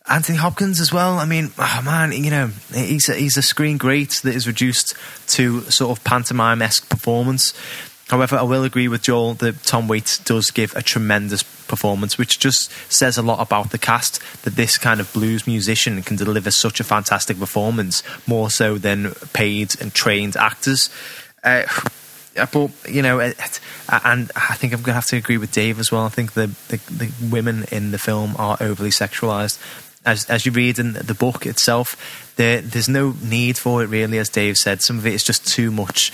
Anthony 0.09 0.39
Hopkins 0.39 0.79
as 0.79 0.91
well. 0.91 1.19
I 1.19 1.25
mean, 1.25 1.51
oh 1.59 1.81
man, 1.85 2.11
you 2.11 2.31
know, 2.31 2.47
he's 2.73 3.07
a, 3.09 3.13
he's 3.13 3.37
a 3.37 3.43
screen 3.43 3.77
great 3.77 4.09
that 4.23 4.33
is 4.33 4.47
reduced 4.47 4.95
to 5.27 5.61
sort 5.69 5.95
of 5.95 6.03
pantomime 6.03 6.63
esque 6.63 6.89
performance. 6.89 7.53
However, 8.09 8.37
I 8.37 8.41
will 8.43 8.63
agree 8.63 8.87
with 8.87 9.03
Joel 9.03 9.35
that 9.35 9.63
Tom 9.63 9.87
Waits 9.87 10.17
does 10.17 10.49
give 10.49 10.75
a 10.75 10.81
tremendous 10.81 11.43
performance, 11.43 12.17
which 12.17 12.39
just 12.39 12.71
says 12.91 13.17
a 13.17 13.21
lot 13.21 13.39
about 13.39 13.69
the 13.69 13.77
cast 13.77 14.19
that 14.43 14.55
this 14.55 14.77
kind 14.77 14.99
of 14.99 15.13
blues 15.13 15.45
musician 15.45 16.01
can 16.01 16.17
deliver 16.17 16.49
such 16.49 16.79
a 16.79 16.83
fantastic 16.83 17.37
performance, 17.37 18.01
more 18.27 18.49
so 18.49 18.77
than 18.77 19.13
paid 19.33 19.79
and 19.79 19.93
trained 19.93 20.35
actors. 20.35 20.89
Uh, 21.43 21.63
but 22.51 22.71
you 22.87 23.01
know, 23.01 23.19
and 23.19 24.31
I 24.35 24.55
think 24.55 24.73
I'm 24.73 24.79
going 24.79 24.85
to 24.85 24.93
have 24.93 25.07
to 25.07 25.17
agree 25.17 25.37
with 25.37 25.51
Dave 25.51 25.79
as 25.79 25.91
well. 25.91 26.05
I 26.05 26.09
think 26.09 26.33
the, 26.33 26.47
the 26.67 26.77
the 26.91 27.11
women 27.29 27.65
in 27.71 27.91
the 27.91 27.99
film 27.99 28.35
are 28.37 28.57
overly 28.59 28.91
sexualized. 28.91 29.59
As 30.05 30.25
as 30.29 30.45
you 30.45 30.51
read 30.51 30.79
in 30.79 30.93
the 30.93 31.13
book 31.13 31.45
itself, 31.45 32.33
there 32.37 32.61
there's 32.61 32.89
no 32.89 33.15
need 33.21 33.57
for 33.57 33.83
it 33.83 33.87
really. 33.87 34.17
As 34.17 34.29
Dave 34.29 34.57
said, 34.57 34.81
some 34.81 34.97
of 34.97 35.05
it 35.05 35.13
is 35.13 35.23
just 35.23 35.45
too 35.47 35.71
much. 35.71 36.11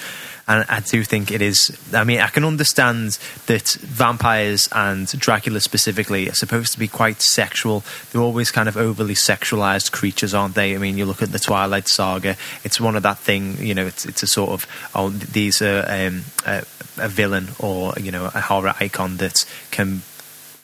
And 0.48 0.64
I 0.70 0.80
do 0.80 1.04
think 1.04 1.32
it 1.32 1.42
is. 1.42 1.76
I 1.92 2.04
mean, 2.04 2.20
I 2.20 2.28
can 2.28 2.44
understand 2.44 3.18
that 3.48 3.78
vampires 3.82 4.70
and 4.72 5.08
Dracula 5.20 5.60
specifically 5.60 6.30
are 6.30 6.36
supposed 6.36 6.72
to 6.74 6.80
be 6.80 6.88
quite 6.88 7.22
sexual. 7.22 7.84
They're 8.12 8.22
always 8.22 8.52
kind 8.52 8.70
of 8.70 8.78
overly 8.78 9.16
sexualized 9.16 9.92
creatures, 9.92 10.36
aren't 10.36 10.54
they? 10.54 10.76
I 10.76 10.78
mean, 10.78 11.00
you 11.00 11.06
look 11.06 11.24
at 11.24 11.32
the 11.32 11.40
Twilight 11.40 11.88
Saga; 11.88 12.38
it's 12.64 12.80
one 12.80 12.96
of 12.96 13.02
that 13.04 13.18
thing. 13.18 13.58
You 13.58 13.74
know, 13.74 13.88
it's 13.88 14.06
it's 14.06 14.22
a 14.22 14.28
sort 14.28 14.52
of 14.52 14.68
oh, 14.94 15.10
these 15.10 15.64
are 15.64 15.84
um, 15.90 16.26
a, 16.46 16.64
a 16.98 17.08
villain 17.08 17.50
or 17.58 17.94
you 18.00 18.12
know 18.12 18.26
a 18.26 18.42
horror 18.42 18.76
icon 18.80 19.18
that 19.18 19.46
can 19.72 20.04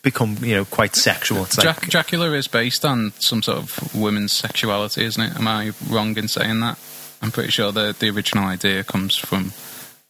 become 0.02 0.38
you 0.42 0.56
know 0.56 0.66
quite 0.66 0.96
sexual. 0.96 1.44
It's 1.44 1.56
Dra- 1.56 1.72
like 1.72 1.82
Dracula 1.90 2.32
is 2.34 2.48
based 2.48 2.86
on 2.86 3.14
some 3.20 3.42
sort 3.42 3.58
of 3.60 3.96
women's 3.96 4.32
sexuality, 4.34 5.04
isn't 5.06 5.22
it? 5.24 5.36
Am 5.36 5.48
I 5.48 5.72
wrong 5.90 6.18
in 6.18 6.28
saying 6.28 6.60
that? 6.62 6.78
I'm 7.22 7.32
pretty 7.32 7.52
sure 7.52 7.72
the 7.72 7.96
the 7.98 8.10
original 8.10 8.46
idea 8.46 8.84
comes 8.84 9.18
from 9.18 9.54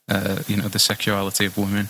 uh, 0.10 0.44
you 0.48 0.58
know 0.58 0.68
the 0.68 0.80
sexuality 0.80 1.46
of 1.46 1.58
women. 1.58 1.90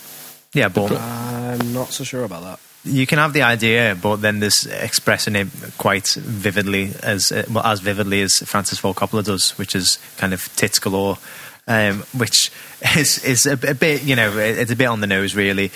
yeah, 0.54 0.68
but 0.70 0.92
I'm 0.92 1.74
not 1.74 1.90
so 1.90 2.04
sure 2.04 2.24
about 2.24 2.44
that. 2.44 2.60
you 2.84 3.06
can 3.06 3.20
have 3.20 3.34
the 3.34 3.44
idea, 3.44 3.96
but 4.02 4.18
then 4.18 4.40
there's 4.40 4.66
expressing 4.66 5.36
it 5.36 5.48
quite 5.78 6.08
vividly 6.16 6.92
as 7.04 7.32
uh, 7.32 7.46
well 7.52 7.64
as 7.66 7.80
vividly 7.80 8.22
as 8.22 8.40
Francis 8.46 8.80
Ford 8.80 8.96
Coppola 8.98 9.24
does, 9.24 9.52
which 9.58 9.76
is 9.76 10.00
kind 10.18 10.34
of 10.34 10.54
tits 10.56 10.80
galore, 10.80 11.18
um, 11.68 12.04
which 12.18 12.52
is 12.98 13.24
is 13.24 13.46
a, 13.46 13.54
a 13.54 13.76
bit 13.76 14.04
you 14.04 14.16
know 14.16 14.36
it's 14.38 14.72
a 14.72 14.76
bit 14.76 14.88
on 14.88 15.02
the 15.02 15.08
nose 15.08 15.36
really. 15.36 15.72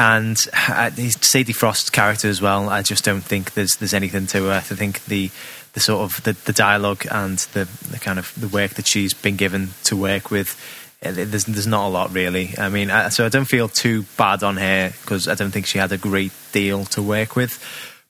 And 0.00 0.38
uh, 0.54 0.90
Sadie 0.90 1.52
Frost's 1.52 1.90
character 1.90 2.28
as 2.28 2.40
well. 2.40 2.70
I 2.70 2.80
just 2.80 3.04
don't 3.04 3.20
think 3.20 3.52
there's 3.52 3.76
there's 3.76 3.92
anything 3.92 4.26
to 4.28 4.44
her. 4.44 4.52
I 4.52 4.60
think 4.60 5.04
the 5.04 5.30
the 5.74 5.80
sort 5.80 6.00
of 6.00 6.24
the, 6.24 6.32
the 6.32 6.54
dialogue 6.54 7.04
and 7.10 7.36
the, 7.52 7.68
the 7.90 7.98
kind 7.98 8.18
of 8.18 8.32
the 8.34 8.48
work 8.48 8.72
that 8.74 8.86
she's 8.86 9.12
been 9.12 9.36
given 9.36 9.70
to 9.84 9.96
work 9.96 10.30
with 10.30 10.56
uh, 11.04 11.12
there's 11.12 11.44
there's 11.44 11.66
not 11.66 11.86
a 11.86 11.90
lot 11.90 12.12
really. 12.12 12.54
I 12.58 12.68
mean, 12.68 12.90
I, 12.90 13.08
so 13.08 13.24
I 13.24 13.28
don't 13.28 13.46
feel 13.46 13.68
too 13.68 14.04
bad 14.16 14.42
on 14.42 14.56
her 14.56 14.92
because 15.02 15.28
I 15.28 15.34
don't 15.34 15.50
think 15.50 15.66
she 15.66 15.78
had 15.78 15.92
a 15.92 15.98
great 15.98 16.32
deal 16.52 16.84
to 16.86 17.02
work 17.02 17.36
with. 17.36 17.62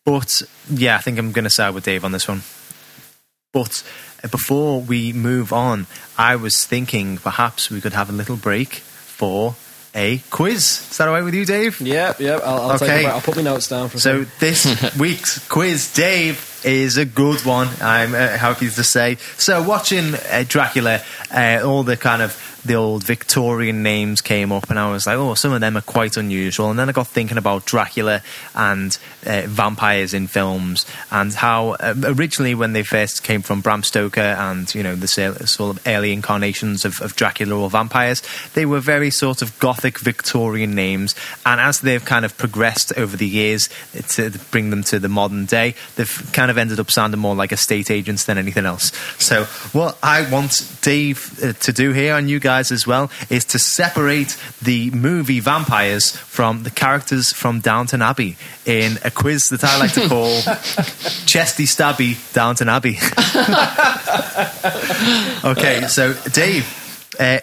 But 0.04 0.42
yeah, 0.68 0.96
I 0.96 0.98
think 0.98 1.18
I'm 1.18 1.32
going 1.32 1.44
to 1.44 1.50
side 1.50 1.74
with 1.74 1.84
Dave 1.84 2.04
on 2.04 2.12
this 2.12 2.26
one. 2.26 2.42
But 3.52 3.82
uh, 4.24 4.28
before 4.28 4.80
we 4.80 5.12
move 5.12 5.52
on, 5.52 5.86
I 6.16 6.36
was 6.36 6.64
thinking 6.64 7.18
perhaps 7.18 7.70
we 7.70 7.80
could 7.80 7.92
have 7.92 8.10
a 8.10 8.12
little 8.12 8.36
break 8.36 8.74
for 8.74 9.54
a 9.94 10.18
quiz. 10.30 10.86
Is 10.90 10.96
that 10.98 11.08
all 11.08 11.14
right 11.14 11.24
with 11.24 11.34
you, 11.34 11.44
Dave? 11.44 11.80
Yep, 11.80 12.20
yep. 12.20 12.40
I'll, 12.44 12.60
I'll, 12.62 12.70
Okay. 12.76 12.86
take 12.86 13.06
it. 13.06 13.10
I'll 13.10 13.20
put 13.20 13.36
my 13.36 13.42
notes 13.42 13.68
down 13.68 13.88
for 13.88 13.96
a 13.96 14.00
So 14.00 14.24
this 14.38 14.66
week's 14.98 15.46
quiz, 15.48 15.92
Dave, 15.92 16.60
is 16.64 16.96
a 16.96 17.04
good 17.04 17.44
one. 17.44 17.68
I'm 17.80 18.14
uh, 18.14 18.18
happy 18.36 18.68
to 18.68 18.84
say. 18.84 19.16
So 19.38 19.62
watching 19.62 20.14
uh, 20.14 20.44
Dracula, 20.46 21.00
uh, 21.34 21.60
all 21.64 21.82
the 21.82 21.96
kind 21.96 22.22
of 22.22 22.49
the 22.64 22.74
old 22.74 23.04
Victorian 23.04 23.82
names 23.82 24.20
came 24.20 24.52
up, 24.52 24.70
and 24.70 24.78
I 24.78 24.90
was 24.90 25.06
like, 25.06 25.16
oh, 25.16 25.34
some 25.34 25.52
of 25.52 25.60
them 25.60 25.76
are 25.76 25.82
quite 25.82 26.16
unusual. 26.16 26.70
And 26.70 26.78
then 26.78 26.88
I 26.88 26.92
got 26.92 27.06
thinking 27.06 27.38
about 27.38 27.64
Dracula 27.64 28.22
and 28.54 28.96
uh, 29.26 29.42
vampires 29.46 30.14
in 30.14 30.26
films, 30.26 30.86
and 31.10 31.32
how 31.32 31.70
uh, 31.80 31.94
originally 32.04 32.54
when 32.54 32.72
they 32.72 32.82
first 32.82 33.22
came 33.22 33.42
from 33.42 33.60
Bram 33.60 33.82
Stoker 33.82 34.20
and 34.20 34.72
you 34.74 34.82
know 34.82 34.94
the 34.94 35.08
sort 35.08 35.76
of 35.76 35.86
early 35.86 36.12
incarnations 36.12 36.84
of, 36.84 37.00
of 37.00 37.16
Dracula 37.16 37.56
or 37.56 37.70
vampires, 37.70 38.22
they 38.54 38.66
were 38.66 38.80
very 38.80 39.10
sort 39.10 39.42
of 39.42 39.58
gothic 39.58 39.98
Victorian 39.98 40.74
names. 40.74 41.14
And 41.46 41.60
as 41.60 41.80
they've 41.80 42.04
kind 42.04 42.24
of 42.24 42.36
progressed 42.36 42.96
over 42.96 43.16
the 43.16 43.26
years 43.26 43.68
to 44.10 44.30
bring 44.50 44.70
them 44.70 44.82
to 44.84 44.98
the 44.98 45.08
modern 45.08 45.46
day, 45.46 45.74
they've 45.96 46.30
kind 46.32 46.50
of 46.50 46.58
ended 46.58 46.80
up 46.80 46.90
sounding 46.90 47.20
more 47.20 47.34
like 47.34 47.52
estate 47.52 47.90
agents 47.90 48.24
than 48.24 48.38
anything 48.38 48.66
else. 48.66 48.92
So 49.18 49.44
what 49.72 49.98
I 50.02 50.30
want 50.30 50.78
Dave 50.82 51.38
uh, 51.42 51.52
to 51.52 51.72
do 51.72 51.92
here, 51.92 52.16
and 52.16 52.28
you 52.28 52.38
guys 52.38 52.49
as 52.58 52.86
well, 52.86 53.10
is 53.28 53.44
to 53.46 53.58
separate 53.58 54.36
the 54.60 54.90
movie 54.90 55.40
vampires 55.40 56.16
from 56.16 56.62
the 56.64 56.70
characters 56.70 57.32
from 57.32 57.60
Downton 57.60 58.02
Abbey 58.02 58.36
in 58.66 58.98
a 59.04 59.10
quiz 59.10 59.48
that 59.50 59.64
I 59.64 59.78
like 59.78 59.92
to 59.92 60.08
call 60.08 60.40
Chesty 61.26 61.64
Stabby 61.64 62.16
Downton 62.32 62.68
Abbey. 62.68 62.98
okay, 65.44 65.86
so 65.86 66.14
Dave, 66.32 66.66
uh, 67.18 67.38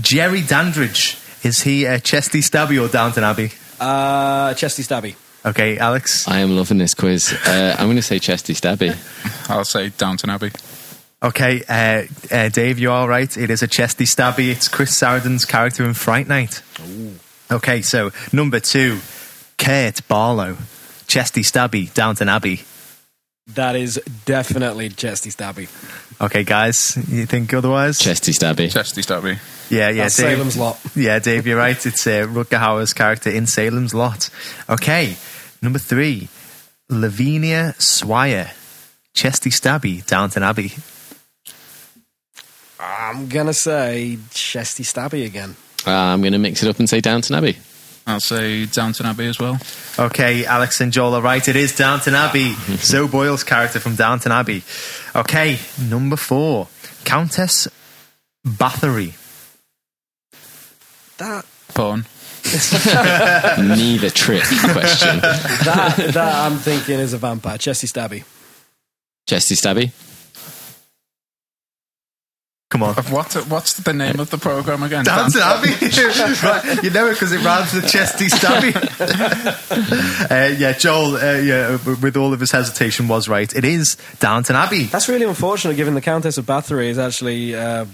Jerry 0.00 0.42
Dandridge, 0.42 1.16
is 1.42 1.62
he 1.62 1.84
a 1.84 2.00
Chesty 2.00 2.40
Stabby 2.40 2.82
or 2.82 2.88
Downton 2.88 3.24
Abbey? 3.24 3.52
Uh, 3.80 4.54
Chesty 4.54 4.82
Stabby. 4.82 5.14
Okay, 5.44 5.76
Alex. 5.76 6.28
I 6.28 6.38
am 6.38 6.54
loving 6.54 6.78
this 6.78 6.94
quiz. 6.94 7.32
Uh, 7.46 7.74
I'm 7.76 7.86
going 7.86 7.96
to 7.96 8.02
say 8.02 8.20
Chesty 8.20 8.54
Stabby. 8.54 8.96
I'll 9.50 9.64
say 9.64 9.88
Downton 9.88 10.30
Abbey. 10.30 10.52
Okay, 11.22 11.62
uh, 11.68 12.02
uh, 12.34 12.48
Dave, 12.48 12.78
you 12.80 12.90
all 12.90 13.08
right? 13.08 13.34
It 13.36 13.48
is 13.50 13.62
a 13.62 13.68
chesty 13.68 14.04
stabby. 14.04 14.50
It's 14.50 14.66
Chris 14.66 14.90
Sarandon's 14.98 15.44
character 15.44 15.84
in 15.84 15.94
Fright 15.94 16.26
Night. 16.26 16.62
Okay, 17.50 17.80
so 17.82 18.10
number 18.32 18.58
two, 18.58 18.98
Kurt 19.56 20.06
Barlow, 20.08 20.56
chesty 21.06 21.42
stabby, 21.42 21.92
Downton 21.94 22.28
Abbey. 22.28 22.62
That 23.48 23.74
is 23.76 24.00
definitely 24.24 24.88
Chesty 24.88 25.30
Stabby. 25.30 25.68
Okay, 26.20 26.44
guys, 26.44 26.96
you 27.08 27.26
think 27.26 27.52
otherwise? 27.52 27.98
Chesty 27.98 28.30
Stabby. 28.32 28.72
Chesty 28.72 29.02
Stabby. 29.02 29.38
yeah, 29.68 29.90
yeah, 29.90 30.04
That's 30.04 30.16
Dave. 30.16 30.36
Salem's 30.38 30.56
Lot. 30.56 30.78
Yeah, 30.94 31.18
Dave, 31.18 31.46
you're 31.46 31.58
right. 31.58 31.84
It's 31.84 32.06
uh, 32.06 32.26
Rutger 32.28 32.60
Hauer's 32.60 32.92
character 32.92 33.30
in 33.30 33.46
Salem's 33.46 33.94
Lot. 33.94 34.30
Okay, 34.70 35.16
number 35.60 35.80
three, 35.80 36.28
Lavinia 36.88 37.74
Swire, 37.78 38.52
chesty 39.12 39.50
stabby, 39.50 40.06
Downton 40.06 40.44
Abbey. 40.44 40.72
I'm 42.82 43.28
gonna 43.28 43.54
say 43.54 44.18
Chesty 44.32 44.82
Stabby 44.82 45.24
again. 45.24 45.56
Uh, 45.86 45.90
I'm 45.90 46.20
going 46.20 46.32
to 46.32 46.38
mix 46.38 46.62
it 46.62 46.68
up 46.68 46.78
and 46.78 46.88
say 46.88 47.00
Downton 47.00 47.34
Abbey. 47.34 47.56
I'll 48.06 48.20
say 48.20 48.66
Downton 48.66 49.06
Abbey 49.06 49.26
as 49.26 49.38
well. 49.38 49.58
Okay, 49.98 50.44
Alex 50.44 50.80
and 50.80 50.92
Joel 50.92 51.14
are 51.14 51.22
right. 51.22 51.46
It 51.46 51.56
is 51.56 51.76
Downton 51.76 52.14
Abbey. 52.14 52.52
Zoe 52.76 53.08
Boyle's 53.08 53.44
character 53.44 53.78
from 53.80 53.94
Downton 53.94 54.32
Abbey. 54.32 54.62
Okay, 55.14 55.58
number 55.80 56.16
four, 56.16 56.68
Countess 57.04 57.68
Bathory. 58.46 59.14
That 61.18 61.46
Porn. 61.68 62.06
Neither 63.78 64.10
trick 64.10 64.42
question. 64.42 65.20
that 65.20 65.94
that 66.12 66.46
I'm 66.46 66.58
thinking 66.58 66.98
is 66.98 67.12
a 67.12 67.18
vampire. 67.18 67.56
Chesty 67.56 67.86
Stabby. 67.86 68.24
Chesty 69.28 69.54
Stabby. 69.54 69.92
Come 72.72 72.84
on. 72.84 72.94
What? 72.94 73.34
What's 73.48 73.74
the 73.74 73.92
name 73.92 74.18
of 74.18 74.30
the 74.30 74.38
program 74.38 74.82
again? 74.82 75.04
Downton 75.04 75.42
Abbey. 75.44 75.72
right, 76.42 76.82
you 76.82 76.88
know 76.88 77.06
it 77.08 77.12
because 77.12 77.30
it 77.30 77.44
rhymes 77.44 77.74
with 77.74 77.86
chesty 77.86 78.28
stabby. 78.28 78.74
uh, 80.30 80.56
yeah, 80.56 80.72
Joel, 80.72 81.16
uh, 81.16 81.34
yeah, 81.34 81.72
with 82.00 82.16
all 82.16 82.32
of 82.32 82.40
his 82.40 82.50
hesitation, 82.50 83.08
was 83.08 83.28
right. 83.28 83.54
It 83.54 83.66
is 83.66 83.98
Downton 84.20 84.56
Abbey. 84.56 84.84
That's 84.84 85.10
really 85.10 85.26
unfortunate, 85.26 85.76
given 85.76 85.92
the 85.92 86.00
Countess 86.00 86.38
of 86.38 86.46
Bathory 86.46 86.86
is 86.86 86.96
actually 86.96 87.54
uh, 87.54 87.84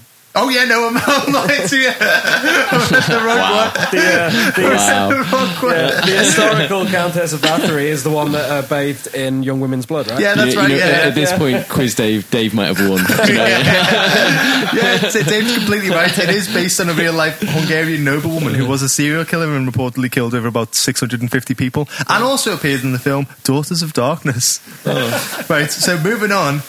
Oh 0.41 0.49
yeah, 0.51 0.65
no, 0.67 0.87
I'm, 0.89 0.97
I'm 1.05 1.33
lying 1.33 1.67
to 1.69 1.77
you. 1.77 1.89
I'm 1.89 2.95
at 2.95 3.07
the 3.07 3.21
wrong 3.25 3.39
Wow. 3.39 3.65
one. 3.65 3.73
the, 3.91 3.99
uh, 3.99 4.51
the, 4.53 4.63
Wow. 4.63 5.09
The 5.09 5.17
wrong 5.17 5.49
one. 5.63 5.75
uh, 5.75 6.01
the 6.07 6.13
historical 6.13 6.87
Countess 6.87 7.33
of 7.33 7.41
Bathory 7.41 7.85
is 7.87 8.05
the 8.05 8.11
one 8.11 8.33
that 8.33 8.49
uh, 8.51 8.63
bathed 8.69 9.15
in 9.15 9.43
young 9.43 9.61
women's 9.61 9.87
blood, 9.87 10.09
right? 10.11 10.21
Yeah, 10.21 10.35
that's 10.35 10.55
You- 10.55 10.61
right. 10.61 10.71
you 10.71 10.77
know, 10.77 10.85
yeah, 10.85 10.91
at, 10.91 11.05
at 11.09 11.15
this 11.15 11.33
point, 11.33 11.69
quiz 11.69 11.95
Dave, 11.95 12.31
Dave 12.31 12.55
might 12.55 12.67
have 12.77 12.79
won. 12.89 12.99
You 13.29 13.35
know? 13.35 13.45
yeah, 13.47 15.09
so 15.09 15.23
Dave's 15.23 15.55
completely 15.57 15.91
right. 15.91 16.17
It 16.19 16.31
is 16.31 16.53
based 16.53 16.81
on 16.81 16.89
a 16.89 16.93
real 16.95 17.13
life 17.13 17.41
Hungarian 17.41 18.05
noblewoman 18.05 18.55
who 18.55 18.67
was 18.67 18.83
a 18.83 18.89
serial 18.89 19.25
killer 19.25 19.55
and 19.57 19.69
reportedly 19.69 20.11
killed 20.11 20.35
over 20.35 20.47
about 20.49 20.75
650 20.75 21.55
people, 21.55 21.89
and 22.09 22.23
also 22.25 22.55
appeared 22.55 22.83
in 22.85 22.93
the 22.93 22.99
film 22.99 23.27
Daughters 23.45 23.83
of 23.83 23.93
Darkness. 23.93 24.61
Right, 25.49 25.71
so 25.71 25.99
moving 25.99 26.31
on, 26.33 26.61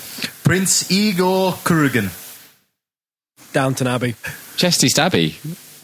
Prince 0.44 0.90
Igor 0.92 1.54
Kuragin. 1.64 2.10
Downton 3.54 3.88
Abbey. 3.88 4.16
Chesty 4.58 4.88
Stabby. 4.88 5.32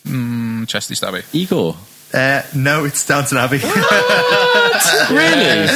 Mm, 0.06 0.68
Chesty 0.68 0.94
Stabby. 0.96 1.24
Igor. 1.34 1.76
Uh, 2.14 2.42
no, 2.56 2.86
it's 2.86 3.06
Downton 3.06 3.38
Abbey. 3.38 3.60
Really? 5.10 5.70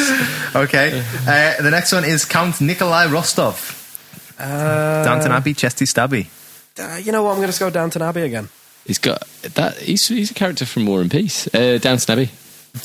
okay, 0.56 1.00
uh, 1.26 1.62
the 1.62 1.70
next 1.72 1.92
one 1.92 2.04
is 2.04 2.26
Count 2.26 2.60
Nikolai 2.62 3.06
Rostov. 3.08 3.76
Uh, 4.38 5.04
Downton 5.04 5.32
Abbey, 5.32 5.54
Chesty 5.54 5.86
Stabby. 5.86 6.28
uh, 6.80 6.98
you 6.98 7.12
know 7.12 7.24
what? 7.24 7.32
I'm 7.34 7.38
going 7.42 7.52
to 7.52 7.60
go 7.60 7.70
Downton 7.70 8.02
Abbey 8.02 8.22
again. 8.22 8.50
He's 8.86 8.98
got 8.98 9.22
that. 9.56 9.78
He's, 9.78 10.08
he's 10.08 10.32
a 10.32 10.34
character 10.34 10.66
from 10.66 10.86
War 10.86 11.02
and 11.02 11.10
Peace. 11.12 11.48
Uh, 11.54 11.78
Downton 11.82 12.12
Abbey. 12.20 12.30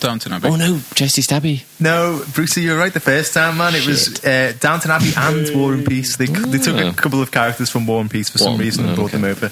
Downton 0.00 0.32
Abbey. 0.32 0.48
Oh 0.48 0.56
no, 0.56 0.80
Chesty 0.94 1.22
Stabby. 1.22 1.64
No, 1.80 2.22
Brucey, 2.34 2.62
you 2.62 2.70
were 2.72 2.78
right 2.78 2.92
the 2.92 3.00
first 3.00 3.34
time, 3.34 3.58
man. 3.58 3.74
It 3.74 3.86
was 3.86 4.24
uh, 4.24 4.52
Downton 4.58 4.90
Abbey 4.90 5.12
and 5.16 5.56
War 5.56 5.74
and 5.74 5.86
Peace. 5.86 6.16
They, 6.16 6.26
they 6.26 6.58
took 6.58 6.76
a 6.76 6.92
couple 6.92 7.20
of 7.22 7.30
characters 7.30 7.70
from 7.70 7.86
War 7.86 8.00
and 8.00 8.10
Peace 8.10 8.30
for 8.30 8.38
some 8.38 8.52
One, 8.52 8.60
reason 8.60 8.84
and 8.84 8.92
oh, 8.92 8.96
brought 8.96 9.14
okay. 9.14 9.18
them 9.18 9.24
over. 9.30 9.50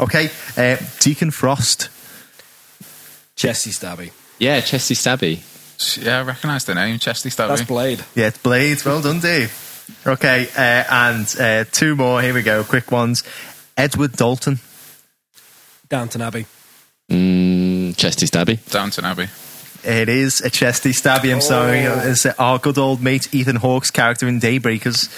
Okay, 0.00 0.30
uh, 0.56 0.76
Deacon 1.00 1.30
Frost. 1.30 1.90
Chesty 3.36 3.70
Stabby. 3.70 4.12
Yeah, 4.38 4.60
Chesty 4.60 4.94
Stabby. 4.94 5.42
Yeah, 6.02 6.20
I 6.20 6.22
recognise 6.22 6.64
the 6.64 6.74
name. 6.74 6.98
Chesty 6.98 7.30
Stabby. 7.30 7.48
That's 7.48 7.62
Blade. 7.62 8.04
Yeah, 8.14 8.28
it's 8.28 8.38
Blades. 8.38 8.84
Well 8.84 9.02
done, 9.02 9.20
Dave. 9.20 9.60
Okay, 10.06 10.48
uh, 10.56 10.84
and 10.88 11.36
uh, 11.38 11.64
two 11.70 11.96
more. 11.96 12.22
Here 12.22 12.32
we 12.32 12.42
go. 12.42 12.64
Quick 12.64 12.90
ones. 12.90 13.22
Edward 13.76 14.12
Dalton. 14.12 14.60
Downton 15.88 16.22
Abbey. 16.22 16.46
Mm, 17.10 17.96
Chesty 17.96 18.26
Stabby. 18.26 18.58
Downton 18.70 19.04
Abbey. 19.04 19.28
It 19.84 20.08
is 20.08 20.40
a 20.40 20.50
chesty 20.50 20.90
stabby. 20.92 21.32
I'm 21.32 21.40
sorry. 21.40 21.80
It's 21.80 22.24
our 22.26 22.58
good 22.58 22.78
old 22.78 23.02
mate 23.02 23.34
Ethan 23.34 23.56
Hawke's 23.56 23.90
character 23.90 24.26
in 24.26 24.40
Daybreakers. 24.40 25.08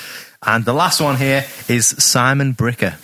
And 0.43 0.65
the 0.65 0.73
last 0.73 1.01
one 1.01 1.17
here 1.17 1.45
is 1.69 1.87
Simon 1.89 2.55
Bricker. 2.55 2.97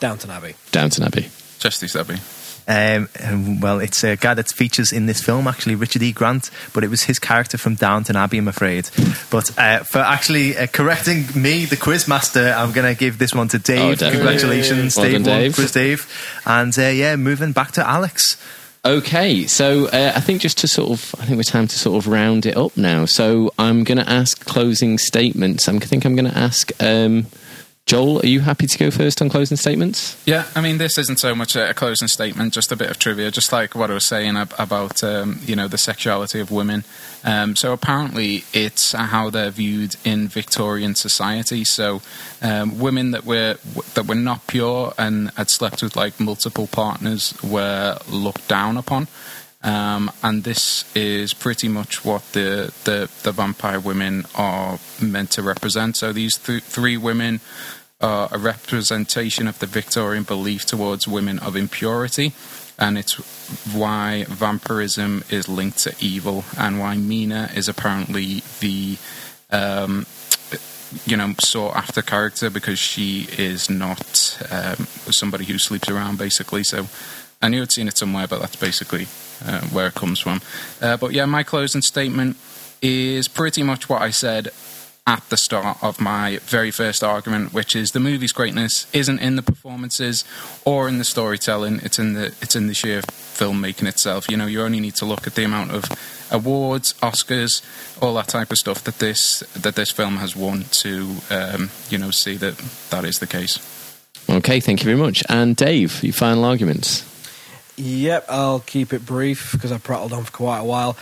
Downton 0.00 0.30
Abbey. 0.30 0.54
Downton 0.72 1.04
Abbey. 1.04 1.28
Chesty 1.58 1.86
Stabby. 1.86 2.20
Um, 2.66 3.60
well, 3.60 3.78
it's 3.78 4.02
a 4.04 4.16
guy 4.16 4.32
that 4.34 4.48
features 4.48 4.90
in 4.92 5.04
this 5.06 5.22
film, 5.22 5.46
actually, 5.46 5.74
Richard 5.74 6.02
E. 6.02 6.12
Grant, 6.12 6.50
but 6.72 6.82
it 6.82 6.88
was 6.88 7.02
his 7.02 7.18
character 7.18 7.58
from 7.58 7.74
Downton 7.74 8.16
Abbey, 8.16 8.38
I'm 8.38 8.48
afraid. 8.48 8.88
But 9.30 9.56
uh, 9.58 9.80
for 9.80 9.98
actually 9.98 10.56
uh, 10.56 10.66
correcting 10.66 11.26
me, 11.40 11.66
the 11.66 11.76
quiz 11.76 12.08
master, 12.08 12.54
I'm 12.56 12.72
going 12.72 12.92
to 12.92 12.98
give 12.98 13.18
this 13.18 13.34
one 13.34 13.48
to 13.48 13.58
Dave. 13.58 13.80
Oh, 13.80 13.90
definitely. 13.94 14.18
Congratulations, 14.18 14.96
Well 14.96 15.04
Dave. 15.06 15.24
done, 15.24 15.30
won, 15.32 15.40
Dave. 15.42 15.54
Quiz 15.54 15.72
Dave. 15.72 16.40
And 16.46 16.78
uh, 16.78 16.82
yeah, 16.88 17.16
moving 17.16 17.52
back 17.52 17.72
to 17.72 17.86
Alex. 17.86 18.36
Okay, 18.86 19.46
so 19.46 19.86
uh, 19.86 20.12
I 20.14 20.20
think 20.20 20.42
just 20.42 20.58
to 20.58 20.68
sort 20.68 20.90
of, 20.90 21.14
I 21.18 21.24
think 21.24 21.38
we're 21.38 21.42
time 21.42 21.66
to 21.66 21.78
sort 21.78 21.96
of 21.96 22.06
round 22.06 22.44
it 22.44 22.54
up 22.54 22.76
now. 22.76 23.06
So 23.06 23.50
I'm 23.58 23.82
going 23.82 23.96
to 23.96 24.06
ask 24.06 24.44
closing 24.44 24.98
statements. 24.98 25.68
I 25.68 25.78
think 25.78 26.04
I'm 26.04 26.14
going 26.14 26.30
to 26.30 26.36
ask 26.36 26.70
um, 26.82 27.24
Joel. 27.86 28.20
Are 28.20 28.26
you 28.26 28.40
happy 28.40 28.66
to 28.66 28.78
go 28.78 28.90
first 28.90 29.20
on 29.20 29.28
closing 29.28 29.58
statements? 29.58 30.16
Yeah, 30.24 30.46
I 30.54 30.62
mean, 30.62 30.78
this 30.78 30.96
isn't 30.96 31.18
so 31.18 31.34
much 31.34 31.54
a, 31.54 31.74
closing 31.74 32.08
statement, 32.08 32.54
just 32.54 32.72
a 32.72 32.76
bit 32.76 32.90
of 32.90 32.98
trivia, 32.98 33.30
just 33.30 33.52
like 33.52 33.74
what 33.74 33.90
I 33.90 33.94
was 33.94 34.06
saying 34.06 34.36
about, 34.36 35.04
um, 35.04 35.38
you 35.44 35.54
know, 35.54 35.68
the 35.68 35.76
sexuality 35.76 36.40
of 36.40 36.50
women. 36.50 36.84
Um, 37.24 37.56
so 37.56 37.74
apparently, 37.74 38.44
it's 38.54 38.92
how 38.92 39.28
they're 39.28 39.50
viewed 39.50 39.96
in 40.02 40.28
Victorian 40.28 40.94
society. 40.94 41.62
So 41.64 42.00
um, 42.40 42.78
women 42.78 43.10
that 43.10 43.26
were 43.26 43.58
that 43.92 44.06
were 44.06 44.14
not 44.14 44.46
pure 44.46 44.94
and 44.96 45.30
had 45.32 45.50
slept 45.50 45.82
with 45.82 45.94
like 45.94 46.18
multiple 46.18 46.66
partners 46.66 47.34
were 47.42 47.98
looked 48.08 48.48
down 48.48 48.78
upon. 48.78 49.08
Um, 49.64 50.12
and 50.22 50.44
this 50.44 50.84
is 50.94 51.32
pretty 51.32 51.68
much 51.68 52.04
what 52.04 52.22
the, 52.32 52.70
the, 52.84 53.10
the 53.22 53.32
vampire 53.32 53.80
women 53.80 54.26
are 54.34 54.78
meant 55.00 55.30
to 55.32 55.42
represent. 55.42 55.96
So 55.96 56.12
these 56.12 56.36
th- 56.36 56.62
three 56.62 56.98
women 56.98 57.40
a 58.00 58.38
representation 58.38 59.46
of 59.46 59.58
the 59.58 59.66
Victorian 59.66 60.24
belief 60.24 60.66
towards 60.66 61.08
women 61.08 61.38
of 61.38 61.56
impurity, 61.56 62.32
and 62.78 62.98
it's 62.98 63.14
why 63.72 64.24
vampirism 64.28 65.24
is 65.30 65.48
linked 65.48 65.78
to 65.78 65.94
evil, 66.00 66.44
and 66.58 66.78
why 66.78 66.96
Mina 66.96 67.50
is 67.54 67.68
apparently 67.68 68.42
the 68.60 68.96
um, 69.50 70.06
you 71.06 71.16
know 71.16 71.34
sought 71.38 71.76
after 71.76 72.02
character 72.02 72.50
because 72.50 72.78
she 72.78 73.28
is 73.38 73.70
not 73.70 74.38
um, 74.50 74.86
somebody 75.10 75.44
who 75.44 75.58
sleeps 75.58 75.88
around 75.88 76.18
basically. 76.18 76.64
So 76.64 76.86
I 77.40 77.48
knew 77.48 77.62
I'd 77.62 77.72
seen 77.72 77.88
it 77.88 77.96
somewhere, 77.96 78.26
but 78.26 78.40
that's 78.40 78.56
basically 78.56 79.06
uh, 79.44 79.62
where 79.68 79.86
it 79.88 79.94
comes 79.94 80.20
from. 80.20 80.40
Uh, 80.80 80.96
but 80.96 81.12
yeah, 81.12 81.26
my 81.26 81.42
closing 81.42 81.82
statement 81.82 82.36
is 82.82 83.28
pretty 83.28 83.62
much 83.62 83.88
what 83.88 84.02
I 84.02 84.10
said 84.10 84.48
at 85.06 85.28
the 85.28 85.36
start 85.36 85.76
of 85.82 86.00
my 86.00 86.38
very 86.44 86.70
first 86.70 87.04
argument, 87.04 87.52
which 87.52 87.76
is 87.76 87.92
the 87.92 88.00
movie's 88.00 88.32
greatness 88.32 88.86
isn't 88.94 89.18
in 89.18 89.36
the 89.36 89.42
performances 89.42 90.24
or 90.64 90.88
in 90.88 90.98
the 90.98 91.04
storytelling. 91.04 91.80
It's 91.82 91.98
in 91.98 92.14
the 92.14 92.26
it's 92.40 92.56
in 92.56 92.68
the 92.68 92.74
sheer 92.74 93.02
filmmaking 93.02 93.86
itself. 93.86 94.30
You 94.30 94.36
know, 94.36 94.46
you 94.46 94.62
only 94.62 94.80
need 94.80 94.94
to 94.96 95.04
look 95.04 95.26
at 95.26 95.34
the 95.34 95.44
amount 95.44 95.72
of 95.72 95.84
awards, 96.30 96.94
Oscars, 96.94 97.62
all 98.02 98.14
that 98.14 98.28
type 98.28 98.50
of 98.50 98.58
stuff 98.58 98.82
that 98.84 98.98
this 98.98 99.40
that 99.54 99.74
this 99.74 99.90
film 99.90 100.16
has 100.16 100.34
won 100.34 100.64
to 100.70 101.16
um, 101.30 101.70
you 101.90 101.98
know 101.98 102.10
see 102.10 102.36
that 102.36 102.56
that 102.90 103.04
is 103.04 103.18
the 103.18 103.26
case. 103.26 103.58
Okay, 104.30 104.58
thank 104.60 104.80
you 104.80 104.86
very 104.86 104.98
much. 104.98 105.22
And 105.28 105.54
Dave, 105.54 106.02
your 106.02 106.14
final 106.14 106.44
arguments. 106.44 107.10
Yep, 107.76 108.26
I'll 108.28 108.60
keep 108.60 108.92
it 108.92 109.04
brief 109.04 109.52
because 109.52 109.72
I 109.72 109.78
prattled 109.78 110.12
on 110.12 110.24
for 110.24 110.32
quite 110.32 110.60
a 110.60 110.64
while. 110.64 110.96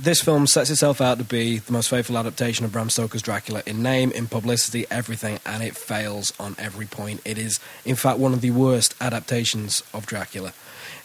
This 0.00 0.22
film 0.22 0.46
sets 0.46 0.70
itself 0.70 1.00
out 1.00 1.18
to 1.18 1.24
be 1.24 1.58
the 1.58 1.72
most 1.72 1.90
faithful 1.90 2.16
adaptation 2.16 2.64
of 2.64 2.70
Bram 2.70 2.88
Stoker's 2.88 3.20
Dracula 3.20 3.64
in 3.66 3.82
name, 3.82 4.12
in 4.12 4.28
publicity, 4.28 4.86
everything, 4.92 5.40
and 5.44 5.60
it 5.60 5.76
fails 5.76 6.32
on 6.38 6.54
every 6.56 6.86
point. 6.86 7.20
It 7.24 7.36
is, 7.36 7.58
in 7.84 7.96
fact, 7.96 8.20
one 8.20 8.32
of 8.32 8.40
the 8.40 8.52
worst 8.52 8.94
adaptations 9.00 9.82
of 9.92 10.06
Dracula. 10.06 10.52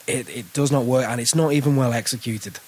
It, 0.05 0.29
it 0.29 0.53
does 0.53 0.71
not 0.71 0.85
work, 0.85 1.07
and 1.07 1.19
it's 1.19 1.33
not 1.33 1.53
even 1.53 1.75
well 1.75 1.91
executed. 1.91 2.59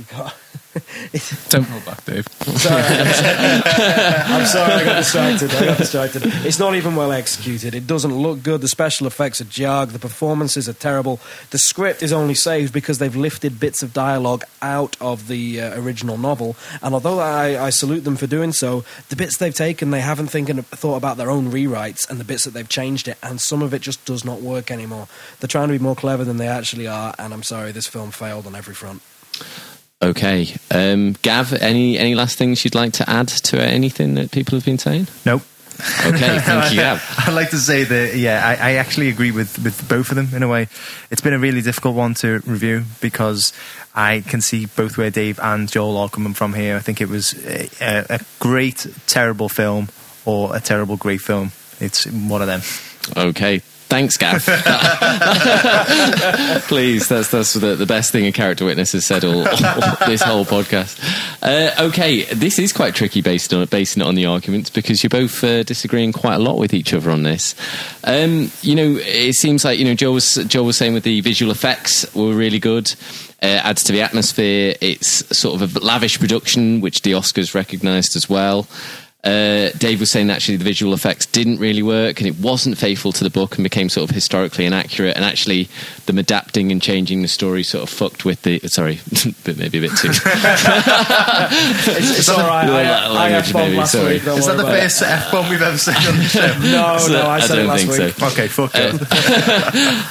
Don't 1.50 1.64
hold 1.64 1.84
back, 1.84 2.04
Dave. 2.04 2.26
Sorry, 2.28 2.82
I'm 2.82 4.46
sorry, 4.46 4.72
I 4.72 4.84
got 4.84 4.96
distracted. 4.96 5.50
I 5.50 5.64
got 5.66 5.78
distracted. 5.78 6.22
It's 6.46 6.58
not 6.58 6.74
even 6.74 6.96
well 6.96 7.12
executed. 7.12 7.74
It 7.74 7.86
doesn't 7.86 8.14
look 8.14 8.42
good. 8.42 8.60
The 8.60 8.68
special 8.68 9.06
effects 9.06 9.40
are 9.40 9.44
jarg. 9.44 9.90
The 9.90 9.98
performances 9.98 10.68
are 10.68 10.72
terrible. 10.74 11.20
The 11.50 11.58
script 11.58 12.02
is 12.02 12.12
only 12.12 12.34
saved 12.34 12.72
because 12.72 12.98
they've 12.98 13.14
lifted 13.14 13.60
bits 13.60 13.82
of 13.82 13.92
dialogue 13.92 14.44
out 14.62 14.96
of 15.00 15.28
the 15.28 15.60
uh, 15.60 15.80
original 15.80 16.16
novel. 16.16 16.56
And 16.82 16.94
although 16.94 17.18
I, 17.18 17.62
I 17.62 17.70
salute 17.70 18.04
them 18.04 18.16
for 18.16 18.26
doing 18.26 18.52
so, 18.52 18.84
the 19.08 19.16
bits 19.16 19.36
they've 19.36 19.54
taken, 19.54 19.90
they 19.90 20.00
haven't 20.00 20.28
thinking, 20.28 20.62
thought 20.62 20.96
about 20.96 21.16
their 21.16 21.30
own 21.30 21.50
rewrites 21.50 22.08
and 22.08 22.18
the 22.18 22.24
bits 22.24 22.44
that 22.44 22.52
they've 22.54 22.68
changed 22.68 23.08
it. 23.08 23.18
And 23.22 23.40
some 23.40 23.60
of 23.60 23.74
it 23.74 23.82
just 23.82 24.04
does 24.04 24.24
not 24.24 24.40
work 24.40 24.70
anymore. 24.70 25.08
They're 25.40 25.48
trying 25.48 25.68
to 25.68 25.74
be 25.74 25.82
more 25.82 25.96
clever 25.96 26.24
than 26.24 26.36
they 26.38 26.48
actually 26.48 26.86
are. 26.86 27.14
And 27.18 27.34
I'm 27.34 27.42
sorry, 27.42 27.72
this 27.72 27.86
film 27.86 28.12
failed 28.12 28.46
on 28.46 28.54
every 28.54 28.74
front. 28.74 29.02
Okay, 30.02 30.56
um, 30.70 31.14
Gav, 31.20 31.52
any 31.52 31.98
any 31.98 32.14
last 32.14 32.38
things 32.38 32.64
you'd 32.64 32.74
like 32.74 32.94
to 32.94 33.08
add 33.08 33.28
to 33.28 33.60
anything 33.60 34.14
that 34.14 34.30
people 34.30 34.56
have 34.56 34.64
been 34.64 34.78
saying? 34.78 35.08
Nope. 35.26 35.42
Okay, 36.06 36.38
thank 36.40 36.70
you, 36.72 36.78
Gav. 36.78 37.14
I'd 37.26 37.34
like 37.34 37.50
to 37.50 37.58
say 37.58 37.84
that, 37.84 38.16
yeah, 38.16 38.42
I, 38.44 38.70
I 38.70 38.72
actually 38.74 39.08
agree 39.08 39.30
with, 39.30 39.62
with 39.62 39.86
both 39.88 40.10
of 40.10 40.16
them 40.16 40.28
in 40.34 40.42
a 40.42 40.48
way. 40.48 40.68
It's 41.10 41.20
been 41.20 41.32
a 41.32 41.38
really 41.38 41.62
difficult 41.62 41.96
one 41.96 42.14
to 42.14 42.40
review 42.46 42.84
because 43.00 43.52
I 43.94 44.22
can 44.26 44.40
see 44.40 44.66
both 44.66 44.96
where 44.98 45.10
Dave 45.10 45.38
and 45.40 45.70
Joel 45.70 45.96
are 45.98 46.08
coming 46.08 46.34
from 46.34 46.54
here. 46.54 46.76
I 46.76 46.80
think 46.80 47.00
it 47.00 47.08
was 47.08 47.34
a, 47.46 47.68
a, 47.80 48.06
a 48.10 48.20
great, 48.38 48.86
terrible 49.06 49.48
film 49.48 49.88
or 50.24 50.54
a 50.54 50.60
terrible, 50.60 50.96
great 50.96 51.20
film. 51.20 51.52
It's 51.78 52.06
one 52.06 52.42
of 52.42 52.46
them. 52.46 52.60
Okay. 53.16 53.62
Thanks, 53.90 54.16
Gav. 54.16 54.44
Please, 56.68 57.08
that's 57.08 57.32
that's 57.32 57.54
the, 57.54 57.74
the 57.74 57.86
best 57.86 58.12
thing 58.12 58.24
a 58.24 58.30
character 58.30 58.64
witness 58.64 58.92
has 58.92 59.04
said 59.04 59.24
all, 59.24 59.40
all 59.40 59.96
this 60.06 60.22
whole 60.22 60.44
podcast. 60.44 60.96
Uh, 61.42 61.86
okay, 61.88 62.22
this 62.26 62.60
is 62.60 62.72
quite 62.72 62.94
tricky 62.94 63.20
based 63.20 63.52
on 63.52 63.66
basing 63.66 64.00
it 64.00 64.06
on 64.06 64.14
the 64.14 64.26
arguments 64.26 64.70
because 64.70 65.02
you're 65.02 65.10
both 65.10 65.42
uh, 65.42 65.64
disagreeing 65.64 66.12
quite 66.12 66.36
a 66.36 66.38
lot 66.38 66.56
with 66.56 66.72
each 66.72 66.94
other 66.94 67.10
on 67.10 67.24
this. 67.24 67.56
Um, 68.04 68.52
you 68.62 68.76
know, 68.76 68.96
it 69.00 69.34
seems 69.34 69.64
like 69.64 69.80
you 69.80 69.84
know 69.84 69.94
Joe 69.94 70.12
was 70.12 70.36
Joe 70.46 70.62
was 70.62 70.76
saying 70.76 70.94
with 70.94 71.02
the 71.02 71.20
visual 71.22 71.50
effects 71.50 72.06
were 72.14 72.32
really 72.32 72.60
good. 72.60 72.94
Uh, 73.42 73.58
adds 73.64 73.82
to 73.84 73.92
the 73.92 74.02
atmosphere. 74.02 74.76
It's 74.80 75.36
sort 75.36 75.60
of 75.60 75.74
a 75.74 75.80
lavish 75.80 76.20
production, 76.20 76.80
which 76.80 77.02
the 77.02 77.12
Oscars 77.12 77.54
recognised 77.54 78.14
as 78.14 78.28
well. 78.28 78.68
Uh, 79.22 79.68
Dave 79.76 80.00
was 80.00 80.10
saying 80.10 80.30
actually 80.30 80.56
the 80.56 80.64
visual 80.64 80.94
effects 80.94 81.26
didn't 81.26 81.58
really 81.58 81.82
work 81.82 82.20
and 82.20 82.26
it 82.26 82.38
wasn't 82.38 82.78
faithful 82.78 83.12
to 83.12 83.22
the 83.22 83.28
book 83.28 83.56
and 83.56 83.62
became 83.62 83.90
sort 83.90 84.08
of 84.08 84.14
historically 84.14 84.64
inaccurate 84.64 85.14
and 85.14 85.26
actually 85.26 85.68
them 86.06 86.16
adapting 86.16 86.72
and 86.72 86.80
changing 86.80 87.20
the 87.20 87.28
story 87.28 87.62
sort 87.62 87.82
of 87.82 87.90
fucked 87.90 88.24
with 88.24 88.40
the 88.42 88.58
sorry 88.60 88.98
but 89.44 89.58
maybe 89.58 89.76
a 89.76 89.82
bit 89.82 89.90
too 89.98 90.08
It's, 91.92 92.18
it's 92.20 92.28
all 92.30 92.38
right. 92.38 92.64
I, 92.68 92.70
Well, 92.70 93.12
I 93.16 93.30
language, 93.30 93.48
F-bombed 93.48 93.76
last 93.76 93.92
sorry. 93.92 94.14
week. 94.14 94.24
Don't 94.24 94.38
Is 94.38 94.46
that 94.46 94.56
the 94.56 94.62
about 94.62 94.76
it. 94.76 94.80
first 94.82 95.02
F 95.02 95.30
bomb 95.32 95.50
we've 95.50 95.62
ever 95.62 95.78
said 95.78 95.96
on 95.96 96.16
the 96.16 96.24
show? 96.24 96.58
No, 96.60 96.98
no, 97.08 97.22
I 97.28 97.36
I 97.36 97.40
said 97.40 97.58
it 97.58 97.62
don't 97.62 97.68
last 97.68 97.86
week. 97.88 98.14
so. 98.14 98.26
Okay, 98.28 98.48
fuck 98.48 98.70
it. 98.74 98.94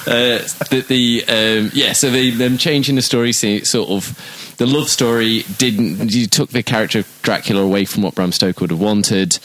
uh, 0.07 0.66
the, 0.70 0.86
the 0.88 1.24
um, 1.28 1.72
yeah, 1.74 1.93
so 1.93 2.10
the, 2.12 2.32
them 2.32 2.57
changing 2.57 2.95
the 2.95 3.01
story, 3.01 3.34
see, 3.34 3.64
sort 3.66 3.89
of 3.89 4.48
the 4.60 4.68
love 4.68 4.89
story 4.89 5.43
didn't. 5.57 6.14
You 6.14 6.28
took 6.28 6.49
the 6.49 6.62
character 6.62 6.99
of 6.99 7.20
Dracula 7.22 7.62
away 7.62 7.86
from 7.86 8.03
what 8.03 8.14
Bram 8.14 8.34
Stoker 8.34 8.62
would 8.62 8.72
have 8.72 8.80
wanted. 8.80 9.39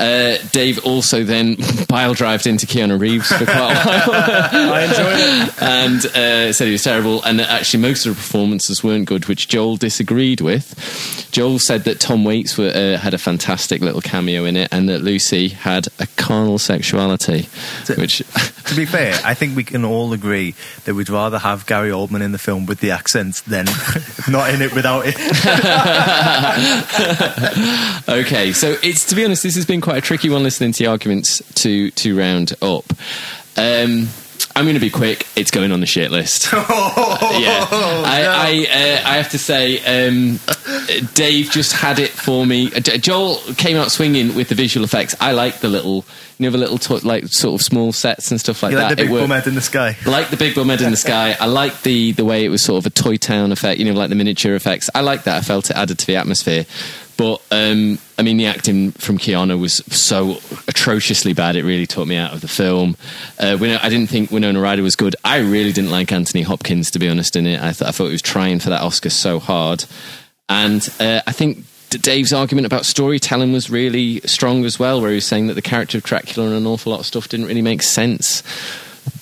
Uh, 0.00 0.38
Dave 0.52 0.84
also 0.84 1.24
then 1.24 1.56
pile 1.88 2.14
drived 2.14 2.46
into 2.46 2.66
Keanu 2.66 2.98
Reeves 2.98 3.28
for 3.28 3.44
quite 3.44 3.56
a 3.56 4.10
while. 4.10 4.10
I 4.72 4.84
enjoyed 4.84 5.48
it. 5.48 5.62
and 5.62 6.06
uh, 6.16 6.52
said 6.52 6.66
he 6.66 6.72
was 6.72 6.82
terrible. 6.82 7.22
And 7.22 7.38
that 7.38 7.50
actually, 7.50 7.82
most 7.82 8.06
of 8.06 8.14
the 8.14 8.16
performances 8.16 8.82
weren't 8.82 9.06
good, 9.06 9.26
which 9.26 9.48
Joel 9.48 9.76
disagreed 9.76 10.40
with. 10.40 11.28
Joel 11.32 11.58
said 11.58 11.84
that 11.84 12.00
Tom 12.00 12.24
Waits 12.24 12.56
were, 12.56 12.70
uh, 12.74 12.96
had 12.98 13.12
a 13.14 13.18
fantastic 13.18 13.82
little 13.82 14.00
cameo 14.00 14.44
in 14.46 14.56
it, 14.56 14.68
and 14.72 14.88
that 14.88 15.02
Lucy 15.02 15.48
had 15.48 15.88
a 15.98 16.06
carnal 16.16 16.58
sexuality, 16.58 17.48
which 17.96 18.22
To 18.70 18.76
be 18.76 18.84
fair, 18.84 19.18
I 19.24 19.34
think 19.34 19.56
we 19.56 19.64
can 19.64 19.84
all 19.84 20.12
agree 20.12 20.54
that 20.84 20.94
we'd 20.94 21.08
rather 21.10 21.38
have 21.40 21.66
Gary 21.66 21.90
Oldman 21.90 22.22
in 22.22 22.30
the 22.30 22.38
film 22.38 22.66
with 22.66 22.78
the 22.78 22.92
accent 22.92 23.42
than 23.44 23.66
not 24.28 24.54
in 24.54 24.62
it 24.62 24.72
without 24.72 25.02
it. 25.06 25.16
okay, 28.08 28.52
so 28.52 28.76
it's 28.80 29.04
to 29.06 29.16
be 29.16 29.24
honest, 29.24 29.42
this 29.42 29.56
has 29.56 29.66
been 29.66 29.80
quite 29.80 29.89
a 29.96 30.00
tricky 30.00 30.28
one 30.30 30.42
listening 30.42 30.72
to 30.72 30.78
the 30.84 30.86
arguments 30.90 31.42
to 31.62 31.90
to 31.92 32.16
round 32.18 32.52
up. 32.62 32.84
Um, 33.56 34.08
I'm 34.56 34.64
going 34.64 34.74
to 34.74 34.80
be 34.80 34.90
quick. 34.90 35.26
It's 35.36 35.50
going 35.52 35.70
on 35.70 35.80
the 35.80 35.86
shit 35.86 36.10
list. 36.10 36.50
yeah, 36.52 36.60
I 36.64 38.26
I, 38.26 38.66
uh, 39.04 39.08
I 39.10 39.16
have 39.16 39.30
to 39.30 39.38
say, 39.38 39.78
um, 40.06 40.40
Dave 41.14 41.50
just 41.50 41.72
had 41.72 41.98
it 41.98 42.10
for 42.10 42.44
me. 42.44 42.70
Uh, 42.74 42.80
Joel 42.80 43.36
came 43.56 43.76
out 43.76 43.92
swinging 43.92 44.34
with 44.34 44.48
the 44.48 44.54
visual 44.54 44.84
effects. 44.84 45.14
I 45.20 45.32
like 45.32 45.60
the 45.60 45.68
little, 45.68 46.04
you 46.38 46.46
know, 46.46 46.50
the 46.50 46.58
little 46.58 46.78
to- 46.78 47.06
like 47.06 47.28
sort 47.28 47.60
of 47.60 47.64
small 47.64 47.92
sets 47.92 48.30
and 48.30 48.40
stuff 48.40 48.62
like 48.62 48.72
You 48.72 48.78
that. 48.78 48.88
like 48.88 48.96
the 48.96 49.04
big 49.04 49.10
bum 49.12 49.30
head 49.30 49.46
in 49.46 49.54
the 49.54 49.60
sky. 49.60 49.96
like 50.04 50.30
the 50.30 50.36
big 50.36 50.54
bum 50.54 50.68
head 50.68 50.80
in 50.82 50.90
the 50.90 50.96
sky. 50.96 51.36
I 51.38 51.46
like 51.46 51.82
the 51.82 52.12
the 52.12 52.24
way 52.24 52.44
it 52.44 52.48
was 52.48 52.62
sort 52.64 52.78
of 52.84 52.86
a 52.86 52.90
toy 52.90 53.16
town 53.16 53.52
effect, 53.52 53.78
you 53.78 53.84
know, 53.86 53.98
like 53.98 54.08
the 54.08 54.16
miniature 54.16 54.54
effects. 54.54 54.90
I 54.94 55.02
like 55.02 55.24
that. 55.24 55.36
I 55.36 55.40
felt 55.42 55.70
it 55.70 55.76
added 55.76 55.98
to 56.00 56.06
the 56.06 56.16
atmosphere. 56.16 56.66
But 57.20 57.42
um, 57.50 57.98
I 58.16 58.22
mean, 58.22 58.38
the 58.38 58.46
acting 58.46 58.92
from 58.92 59.18
Keanu 59.18 59.60
was 59.60 59.84
so 59.88 60.38
atrociously 60.66 61.34
bad. 61.34 61.54
It 61.54 61.64
really 61.64 61.86
took 61.86 62.08
me 62.08 62.16
out 62.16 62.32
of 62.32 62.40
the 62.40 62.48
film. 62.48 62.96
Uh, 63.38 63.58
I 63.60 63.90
didn't 63.90 64.06
think 64.06 64.30
Winona 64.30 64.58
Ryder 64.58 64.82
was 64.82 64.96
good. 64.96 65.14
I 65.22 65.36
really 65.40 65.70
didn't 65.70 65.90
like 65.90 66.12
Anthony 66.12 66.40
Hopkins, 66.40 66.90
to 66.92 66.98
be 66.98 67.10
honest. 67.10 67.36
In 67.36 67.46
it, 67.46 67.60
I, 67.60 67.72
th- 67.72 67.82
I 67.82 67.90
thought 67.90 68.06
he 68.06 68.12
was 68.12 68.22
trying 68.22 68.58
for 68.58 68.70
that 68.70 68.80
Oscar 68.80 69.10
so 69.10 69.38
hard. 69.38 69.84
And 70.48 70.88
uh, 70.98 71.20
I 71.26 71.32
think 71.32 71.66
Dave's 71.90 72.32
argument 72.32 72.64
about 72.64 72.86
storytelling 72.86 73.52
was 73.52 73.68
really 73.68 74.20
strong 74.20 74.64
as 74.64 74.78
well, 74.78 75.02
where 75.02 75.10
he 75.10 75.16
was 75.16 75.26
saying 75.26 75.48
that 75.48 75.54
the 75.54 75.60
character 75.60 75.98
of 75.98 76.04
Dracula 76.04 76.48
and 76.48 76.56
an 76.56 76.66
awful 76.66 76.90
lot 76.90 77.00
of 77.00 77.06
stuff 77.06 77.28
didn't 77.28 77.44
really 77.44 77.60
make 77.60 77.82
sense 77.82 78.42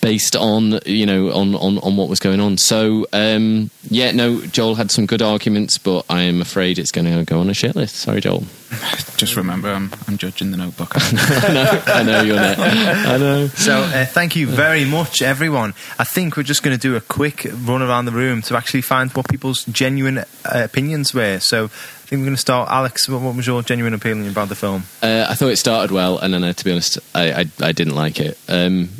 based 0.01 0.36
on 0.36 0.78
you 0.86 1.07
know 1.07 1.32
on 1.32 1.55
on, 1.55 1.78
on 1.78 1.97
what 1.97 2.09
was 2.09 2.20
going 2.20 2.41
on. 2.41 2.57
So 2.57 3.07
um, 3.12 3.70
yeah, 3.89 4.12
no, 4.12 4.41
Joel 4.43 4.74
had 4.74 4.91
some 4.91 5.07
good 5.07 5.22
arguments, 5.22 5.78
but 5.78 6.05
I 6.09 6.22
am 6.22 6.41
afraid 6.41 6.78
it's 6.78 6.93
going 6.93 7.07
to 7.07 7.24
go 7.24 7.41
on 7.41 7.51
a 7.51 7.55
shit 7.55 7.76
list. 7.76 7.97
Sorry, 7.97 8.20
Joel. 8.20 8.45
Just 9.16 9.34
remember, 9.34 9.70
I'm, 9.70 9.91
I'm 10.07 10.18
judging 10.18 10.51
the 10.51 10.59
Notebook. 10.59 10.93
I 10.95 11.53
know, 11.53 11.82
I 11.86 12.03
know 12.03 12.22
you're 12.22 12.36
there. 12.36 12.57
I 12.59 13.16
know. 13.16 13.47
So 13.49 13.78
uh, 13.78 14.05
thank 14.05 14.36
you 14.36 14.47
very 14.47 14.84
much, 14.84 15.22
everyone. 15.22 15.72
I 15.99 16.05
think 16.05 16.36
we're 16.36 16.43
just 16.43 16.62
going 16.62 16.76
to 16.76 16.80
do 16.80 16.95
a 16.95 17.01
quick 17.01 17.47
run 17.64 17.82
around 17.82 18.05
the 18.05 18.12
room 18.12 18.43
to 18.43 18.57
actually 18.57 18.82
find 18.82 19.11
what 19.12 19.28
people's 19.28 19.64
genuine 19.64 20.18
uh, 20.18 20.24
opinions 20.45 21.14
were. 21.14 21.41
So 21.41 21.64
I 21.64 21.68
think 21.68 22.20
we're 22.20 22.26
going 22.26 22.36
to 22.36 22.41
start. 22.41 22.68
Alex, 22.70 23.09
what, 23.09 23.22
what 23.22 23.34
was 23.34 23.47
your 23.47 23.62
genuine 23.62 23.95
opinion 23.95 24.30
about 24.30 24.51
the 24.51 24.55
film? 24.55 24.84
Uh, 25.03 25.26
I 25.28 25.34
thought 25.34 25.49
it 25.49 25.57
started 25.57 25.91
well, 25.91 26.18
and 26.18 26.34
then 26.34 26.45
uh, 26.45 26.53
to 26.53 26.64
be 26.64 26.70
honest, 26.70 26.99
I, 27.14 27.32
I, 27.32 27.45
I 27.61 27.72
didn't 27.72 27.95
like 27.95 28.20
it. 28.20 28.39
Um, 28.49 28.91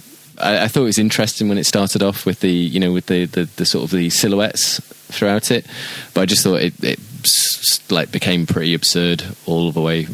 I, 0.41 0.65
I 0.65 0.69
thought 0.69 0.83
it 0.83 0.87
was 0.87 0.99
interesting 0.99 1.49
when 1.49 1.59
it 1.59 1.65
started 1.65 2.03
off 2.03 2.27
with 2.27 2.41
the 2.41 2.53
you 2.53 2.81
know 2.81 2.93
with 2.93 3.07
the, 3.07 3.27
the, 3.27 3.45
the 3.57 3.67
sort 3.67 3.85
of 3.85 3.91
the 3.91 4.11
silhouettes 4.11 4.81
throughout 5.11 5.51
it, 5.51 5.67
but 6.15 6.23
I 6.23 6.27
just 6.27 6.43
thought 6.43 6.63
it, 6.63 6.75
it 6.83 7.01
like 7.91 8.13
became 8.13 8.47
pretty 8.47 8.75
absurd 8.75 9.25
all 9.47 9.73
the 9.73 9.81
way. 9.81 10.07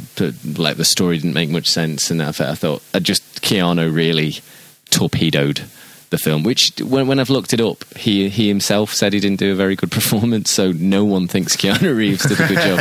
Like 0.56 0.76
the 0.76 0.84
story 0.84 1.16
didn't 1.18 1.34
make 1.34 1.50
much 1.50 1.68
sense, 1.68 2.10
and 2.10 2.22
I, 2.22 2.28
I 2.28 2.54
thought 2.54 2.82
I 2.92 2.98
just 2.98 3.42
Keanu 3.42 3.94
really 3.94 4.36
torpedoed. 4.90 5.62
The 6.14 6.24
the 6.24 6.30
film. 6.30 6.44
Which, 6.44 6.72
when, 6.80 7.08
when 7.08 7.18
I've 7.18 7.30
looked 7.30 7.52
it 7.52 7.60
up, 7.60 7.84
he 7.96 8.28
he 8.28 8.46
himself 8.48 8.94
said 8.94 9.12
he 9.12 9.20
didn't 9.20 9.40
do 9.40 9.50
a 9.52 9.54
very 9.56 9.74
good 9.74 9.90
performance, 9.98 10.50
so 10.50 10.70
no 10.72 11.04
one 11.04 11.26
thinks 11.26 11.56
Keanu 11.56 11.96
Reeves 11.96 12.22
did 12.24 12.38
a 12.40 12.46
good 12.46 12.58
job, 12.58 12.78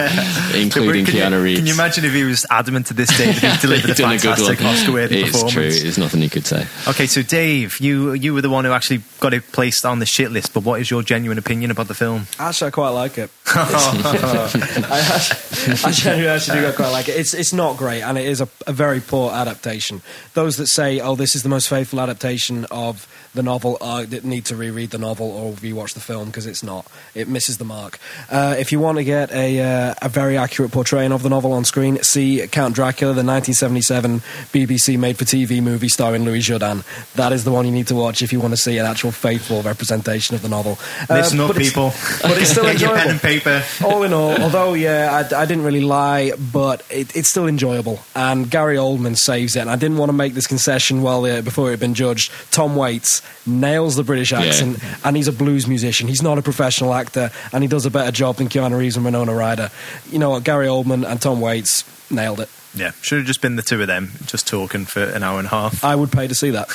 including 0.55 1.05
can 1.05 1.15
Keanu 1.15 1.37
you, 1.37 1.43
Reeves. 1.43 1.59
Can 1.59 1.67
you 1.67 1.73
imagine 1.73 2.05
if 2.05 2.13
he 2.13 2.23
was 2.23 2.45
adamant 2.51 2.87
to 2.87 2.93
this 2.93 3.09
day 3.17 3.31
that 3.31 3.55
he 3.55 3.61
delivered 3.67 3.89
a 3.89 3.93
He'd 3.93 4.01
done 4.01 4.11
good 4.17 4.21
fantastic 4.21 4.59
one. 4.59 4.67
Oscar-worthy 4.75 5.23
performance 5.23 5.33
It's 5.33 5.43
performance? 5.43 5.73
true. 5.73 5.81
There's 5.83 5.97
nothing 5.97 6.21
he 6.21 6.29
could 6.29 6.45
say. 6.45 6.67
Okay, 6.87 7.07
so 7.07 7.23
Dave, 7.23 7.79
you 7.79 8.13
you 8.13 8.33
were 8.35 8.41
the 8.41 8.49
one 8.51 8.65
who 8.65 8.71
actually 8.71 9.01
got 9.19 9.33
it 9.33 9.51
placed 9.51 9.85
on 9.85 9.99
the 9.99 10.05
shit 10.05 10.31
list. 10.31 10.53
But 10.53 10.63
what 10.63 10.79
is 10.79 10.91
your 10.91 11.01
genuine 11.01 11.37
opinion 11.37 11.71
about 11.71 11.87
the 11.87 11.95
film? 11.95 12.27
Actually, 12.37 12.67
I 12.67 12.71
quite 12.71 12.89
like 12.89 13.17
it. 13.17 13.29
I, 13.55 15.09
actually, 15.15 15.73
I 15.83 15.91
genuinely 15.91 16.27
actually 16.27 16.61
do 16.61 16.71
quite 16.73 16.91
like 16.91 17.09
it. 17.09 17.15
It's 17.17 17.33
it's 17.33 17.53
not 17.53 17.77
great, 17.77 18.01
and 18.03 18.17
it 18.17 18.25
is 18.25 18.41
a, 18.41 18.47
a 18.67 18.73
very 18.73 18.99
poor 19.01 19.31
adaptation. 19.31 20.01
Those 20.33 20.57
that 20.57 20.67
say, 20.67 20.99
"Oh, 20.99 21.15
this 21.15 21.35
is 21.35 21.43
the 21.43 21.49
most 21.49 21.69
faithful 21.69 21.99
adaptation 21.99 22.65
of 22.71 23.07
the 23.33 23.43
novel," 23.43 23.77
uh, 23.81 24.03
that 24.05 24.23
need 24.23 24.45
to 24.45 24.55
reread 24.55 24.91
the 24.91 24.97
novel 24.97 25.29
or 25.31 25.53
rewatch 25.53 25.93
the 25.93 25.99
film 25.99 26.27
because 26.27 26.45
it's 26.45 26.63
not. 26.63 26.85
It 27.15 27.27
misses 27.27 27.57
the 27.57 27.65
mark. 27.65 27.99
Uh, 28.29 28.55
if 28.57 28.71
you 28.71 28.79
want 28.79 28.97
to 28.97 29.03
get 29.03 29.31
a 29.31 29.59
uh, 29.59 29.93
a 30.01 30.09
very 30.09 30.37
accurate 30.37 30.71
portrayal 30.71 31.11
of 31.13 31.23
the 31.23 31.29
novel 31.29 31.51
on 31.53 31.65
screen, 31.65 32.01
see 32.03 32.45
Count 32.47 32.75
Dracula, 32.75 33.13
the 33.13 33.23
1977 33.23 34.19
BBC 34.51 34.97
made-for-TV 34.99 35.61
movie 35.61 35.89
starring 35.89 36.23
Louis 36.25 36.39
Jourdan. 36.41 36.83
That 37.13 37.31
is 37.31 37.43
the 37.43 37.51
one 37.51 37.65
you 37.65 37.71
need 37.71 37.87
to 37.87 37.95
watch 37.95 38.21
if 38.21 38.31
you 38.33 38.39
want 38.39 38.53
to 38.53 38.57
see 38.57 38.77
an 38.77 38.85
actual 38.85 39.11
faithful 39.11 39.61
representation 39.63 40.35
of 40.35 40.41
the 40.41 40.49
novel. 40.49 40.77
Uh, 41.09 41.15
Listen 41.15 41.39
up, 41.39 41.47
but 41.47 41.57
it's- 41.57 41.69
people. 41.69 41.89
but 42.21 42.37
it's 42.39 42.51
still 42.51 42.63
your 42.71 42.73
pen 42.73 43.09
enjoyable 43.09 43.09
and 43.11 43.21
paper. 43.21 43.63
all 43.83 44.03
in 44.03 44.13
all, 44.13 44.41
although 44.41 44.73
yeah, 44.73 45.25
I, 45.31 45.41
I 45.41 45.45
didn't 45.45 45.63
really 45.63 45.81
lie, 45.81 46.31
but 46.51 46.83
it, 46.89 47.15
it's 47.15 47.29
still 47.29 47.47
enjoyable. 47.47 47.99
And 48.15 48.49
Gary 48.49 48.77
Oldman 48.77 49.17
saves 49.17 49.55
it. 49.55 49.61
And 49.61 49.69
I 49.69 49.75
didn't 49.75 49.97
want 49.97 50.09
to 50.09 50.13
make 50.13 50.33
this 50.33 50.47
concession 50.47 51.01
while 51.01 51.23
uh, 51.25 51.41
before 51.41 51.67
it 51.69 51.71
had 51.71 51.79
been 51.79 51.93
judged. 51.93 52.31
Tom 52.51 52.75
Waits 52.75 53.21
nails 53.45 53.95
the 53.95 54.03
British 54.03 54.33
accent, 54.33 54.79
and 55.03 55.15
he's 55.15 55.27
a 55.27 55.31
blues 55.31 55.67
musician. 55.67 56.07
He's 56.07 56.21
not 56.21 56.37
a 56.37 56.41
professional 56.41 56.93
actor, 56.93 57.31
and 57.51 57.63
he 57.63 57.67
does 57.67 57.85
a 57.85 57.91
better 57.91 58.11
job 58.11 58.37
than 58.37 58.49
Keanu 58.49 58.77
Reeves 58.77 58.95
and 58.95 59.05
Winona 59.05 59.33
Ryder. 59.33 59.69
You 60.11 60.19
know 60.19 60.31
what? 60.31 60.43
Gary 60.43 60.67
Oldman 60.67 61.05
and 61.05 61.21
Tom 61.21 61.41
Waits 61.41 61.83
nailed 62.11 62.39
it. 62.39 62.49
Yeah, 62.75 62.91
should 63.01 63.19
have 63.19 63.27
just 63.27 63.41
been 63.41 63.55
the 63.55 63.61
two 63.61 63.81
of 63.81 63.87
them 63.87 64.11
just 64.25 64.47
talking 64.47 64.85
for 64.85 65.03
an 65.03 65.23
hour 65.23 65.37
and 65.37 65.47
a 65.47 65.51
half. 65.51 65.83
I 65.83 65.95
would 65.95 66.11
pay 66.11 66.27
to 66.27 66.35
see 66.35 66.49
that. 66.51 66.69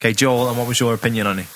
Okay, 0.00 0.12
Joel, 0.12 0.48
and 0.48 0.58
what 0.58 0.68
was 0.68 0.78
your 0.80 0.94
opinion 0.94 1.26
on 1.26 1.38
it? 1.38 1.46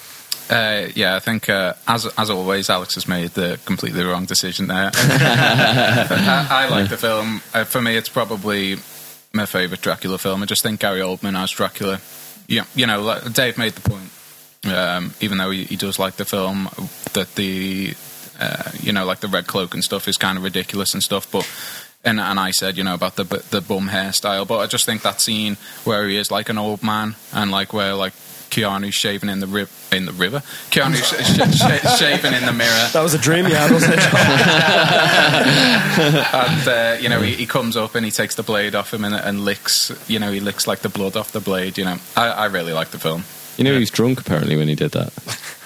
Uh, 0.49 0.89
yeah, 0.95 1.17
I 1.17 1.19
think 1.19 1.49
uh, 1.49 1.75
as 1.89 2.07
as 2.17 2.31
always, 2.31 2.71
Alex 2.71 2.95
has 2.95 3.09
made 3.09 3.31
the 3.31 3.59
completely 3.65 4.05
wrong 4.05 4.25
decision 4.25 4.69
there. 4.69 4.91
I, 4.95 6.47
I 6.51 6.69
like 6.69 6.89
the 6.89 6.97
film. 6.97 7.43
Uh, 7.53 7.65
for 7.65 7.83
me, 7.83 7.97
it's 7.97 8.09
probably 8.09 8.77
my 9.33 9.47
favourite 9.47 9.81
Dracula 9.83 10.19
film. 10.19 10.43
I 10.43 10.47
just 10.47 10.63
think 10.63 10.81
Gary 10.81 11.01
Oldman 11.01 11.37
as 11.37 11.51
Dracula. 11.51 12.01
Yeah, 12.47 12.65
you 12.77 12.87
know, 12.87 13.03
like 13.03 13.33
Dave 13.33 13.59
made 13.59 13.73
the 13.73 13.89
point. 13.89 14.11
Um, 14.71 15.15
even 15.21 15.39
though 15.39 15.51
he, 15.51 15.65
he 15.65 15.77
does 15.77 15.99
like 15.99 16.17
the 16.17 16.25
film, 16.25 16.69
that 17.13 17.35
the 17.37 17.95
uh, 18.39 18.71
you 18.81 18.93
know, 18.93 19.05
like 19.05 19.21
the 19.21 19.29
red 19.29 19.47
cloak 19.47 19.75
and 19.75 19.83
stuff 19.83 20.09
is 20.09 20.17
kind 20.17 20.37
of 20.39 20.45
ridiculous 20.45 20.95
and 20.95 21.03
stuff, 21.03 21.31
but. 21.31 21.49
And, 22.05 22.21
and 22.21 22.39
I 22.39 22.53
said, 22.53 22.77
you 22.77 22.85
know, 22.85 22.95
about 22.95 23.17
the 23.17 23.25
the 23.25 23.61
bum 23.61 23.89
hairstyle, 23.89 24.47
but 24.47 24.59
I 24.59 24.67
just 24.69 24.87
think 24.87 25.03
that 25.03 25.21
scene 25.21 25.57
where 25.83 26.07
he 26.07 26.17
is 26.17 26.31
like 26.31 26.49
an 26.49 26.57
old 26.57 26.81
man 26.81 27.17
and 27.33 27.51
like 27.51 27.73
where 27.73 27.95
like 27.95 28.13
Keanu's 28.49 28.95
shaving 28.95 29.29
in 29.29 29.41
the 29.41 29.49
rib 29.49 29.69
in 29.91 30.07
the 30.07 30.13
river, 30.13 30.39
Keanu's 30.71 31.05
sh- 31.05 31.17
sh- 31.17 31.59
sh- 31.59 31.99
shaving 31.99 32.33
in 32.33 32.47
the 32.47 32.53
mirror, 32.53 32.89
That 32.93 33.03
was 33.03 33.15
a 33.15 33.19
dream 33.19 33.47
had, 33.47 33.73
wasn't 33.73 33.95
it? 33.95 33.99
and 36.35 36.69
uh, 36.69 36.97
you 37.01 37.09
know 37.09 37.21
he, 37.21 37.33
he 37.35 37.47
comes 37.47 37.77
up 37.77 37.95
and 37.97 38.05
he 38.05 38.13
takes 38.13 38.35
the 38.37 38.43
blade 38.45 38.75
off 38.77 38.95
him 38.95 39.05
and, 39.05 39.15
and 39.15 39.45
licks, 39.45 39.91
you 40.09 40.19
know, 40.19 40.31
he 40.31 40.39
licks 40.41 40.67
like 40.67 40.81
the 40.81 40.89
blood 40.89 41.17
off 41.17 41.33
the 41.33 41.41
blade. 41.41 41.77
You 41.77 41.87
know, 41.87 41.99
I, 42.17 42.29
I 42.29 42.45
really 42.47 42.73
like 42.73 42.91
the 42.91 42.99
film. 42.99 43.25
You 43.57 43.65
know, 43.65 43.73
he 43.73 43.81
was 43.81 43.91
drunk 43.91 44.21
apparently 44.21 44.57
when 44.57 44.69
he 44.69 44.75
did 44.75 44.91
that. 44.93 45.13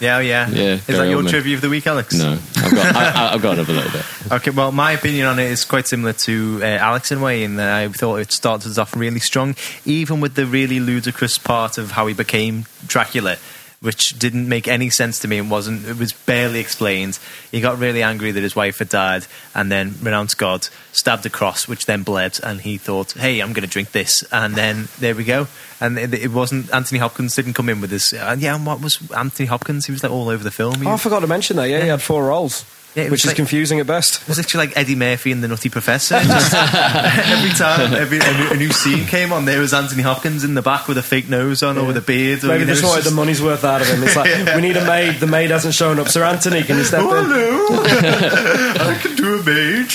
Yeah, 0.01 0.16
oh, 0.16 0.20
yeah. 0.20 0.49
Yeah, 0.49 0.62
Is 0.74 0.86
that 0.86 1.09
your 1.09 1.22
Oldman. 1.22 1.28
trivia 1.30 1.57
of 1.57 1.61
the 1.61 1.68
week, 1.68 1.86
Alex? 1.86 2.14
No, 2.14 2.38
I've 2.57 2.74
got, 2.74 2.97
I, 2.97 3.34
I've 3.34 3.43
got 3.43 3.55
another 3.55 3.72
little 3.72 3.91
bit. 3.93 4.05
Okay, 4.32 4.51
well, 4.53 4.70
my 4.70 4.93
opinion 4.93 5.26
on 5.26 5.38
it 5.41 5.51
is 5.51 5.64
quite 5.64 5.88
similar 5.88 6.12
to 6.12 6.61
uh, 6.62 6.66
Alex 6.66 7.11
in 7.11 7.18
a 7.18 7.20
way, 7.20 7.43
in 7.43 7.57
that 7.57 7.68
I 7.82 7.88
thought 7.88 8.16
it 8.20 8.30
started 8.30 8.70
us 8.70 8.78
off 8.78 8.95
really 8.95 9.18
strong, 9.18 9.57
even 9.84 10.20
with 10.20 10.36
the 10.36 10.47
really 10.47 10.78
ludicrous 10.78 11.36
part 11.36 11.78
of 11.78 11.91
how 11.91 12.07
he 12.07 12.14
became 12.14 12.64
Dracula, 12.86 13.38
which 13.83 14.18
didn't 14.18 14.47
make 14.47 14.68
any 14.68 14.91
sense 14.91 15.18
to 15.20 15.28
me 15.28 15.39
and 15.39 15.51
wasn't. 15.51 15.87
It 15.87 15.97
was 15.97 16.12
barely 16.12 16.61
explained. 16.61 17.18
He 17.51 17.62
got 17.62 17.78
really 17.78 18.03
angry 18.03 18.31
that 18.31 18.43
his 18.43 18.55
wife 18.55 18.78
had 18.78 18.91
died, 18.91 19.26
and 19.55 19.72
then 19.72 19.95
renounced 20.03 20.37
God, 20.37 20.68
stabbed 20.93 21.24
a 21.24 21.31
cross, 21.31 21.66
which 21.66 21.87
then 21.87 22.03
bled, 22.03 22.39
and 22.43 22.61
he 22.61 22.76
thought, 22.76 23.12
"Hey, 23.12 23.41
I'm 23.41 23.55
going 23.55 23.66
to 23.66 23.70
drink 23.70 23.93
this," 23.93 24.22
and 24.31 24.55
then 24.55 24.89
there 24.99 25.14
we 25.14 25.24
go. 25.24 25.49
And 25.81 25.99
it, 25.99 26.12
it 26.12 26.31
wasn't 26.31 26.72
Anthony 26.74 26.99
Hopkins 26.99 27.35
didn't 27.35 27.55
come 27.55 27.70
in 27.70 27.81
with 27.81 27.89
this. 27.89 28.12
And 28.12 28.43
yeah, 28.43 28.55
and 28.55 28.66
what 28.66 28.83
was 28.83 29.01
Anthony 29.12 29.47
Hopkins? 29.47 29.87
He 29.87 29.93
was 29.93 30.03
like 30.03 30.12
all 30.12 30.28
over 30.28 30.45
the 30.45 30.51
film. 30.51 30.74
He 30.83 30.87
oh, 30.87 30.93
I 30.93 30.97
forgot 30.99 31.20
to 31.20 31.26
mention 31.26 31.57
that. 31.57 31.70
Yeah, 31.70 31.81
he 31.81 31.89
had 31.89 32.03
four 32.03 32.26
roles, 32.26 32.64
Yeah, 32.95 33.05
which 33.05 33.11
was 33.12 33.20
is 33.20 33.26
like- 33.28 33.36
confusing 33.36 33.78
at 33.78 33.86
best. 33.86 34.20
It 34.22 34.28
was 34.28 34.38
actually 34.41 34.66
like 34.66 34.76
Eddie 34.76 34.97
Murphy 34.97 35.30
and 35.30 35.45
the 35.45 35.49
Nutty 35.49 35.68
Professor. 35.68 36.18
Just 36.20 36.55
every 36.55 37.51
time 37.51 37.95
every, 37.95 38.18
every, 38.20 38.57
a 38.57 38.59
new 38.59 38.70
scene 38.72 39.07
came 39.07 39.32
on, 39.32 39.45
there 39.45 39.61
was 39.61 39.72
Anthony 39.72 40.03
Hopkins 40.03 40.43
in 40.43 40.55
the 40.55 40.62
back 40.62 40.88
with 40.88 40.99
a 40.99 41.03
fake 41.03 41.28
nose 41.28 41.62
on 41.62 41.78
or 41.78 41.86
with 41.86 41.97
a 41.97 42.01
beard. 42.01 42.43
Maybe 42.43 42.61
you 42.61 42.66
know, 42.66 42.72
just 42.72 42.84
wanted 42.84 43.05
the 43.05 43.12
money's 43.12 43.41
worth 43.41 43.62
out 43.64 43.80
of 43.80 43.86
him. 43.86 44.03
It's 44.03 44.16
like 44.16 44.28
we 44.57 44.62
need 44.62 44.76
a 44.76 44.84
maid. 44.86 45.20
The 45.20 45.26
maid 45.28 45.51
hasn't 45.51 45.74
shown 45.74 45.99
up. 46.01 46.09
Sir 46.09 46.24
Anthony, 46.24 46.62
can 46.64 46.78
you 46.78 46.84
step 46.84 47.01
Oh, 47.05 47.16
in? 47.16 47.24
hello. 47.26 47.66
I 48.91 48.99
can 49.01 49.14
do 49.16 49.38
a 49.38 49.43
maid. 49.45 49.88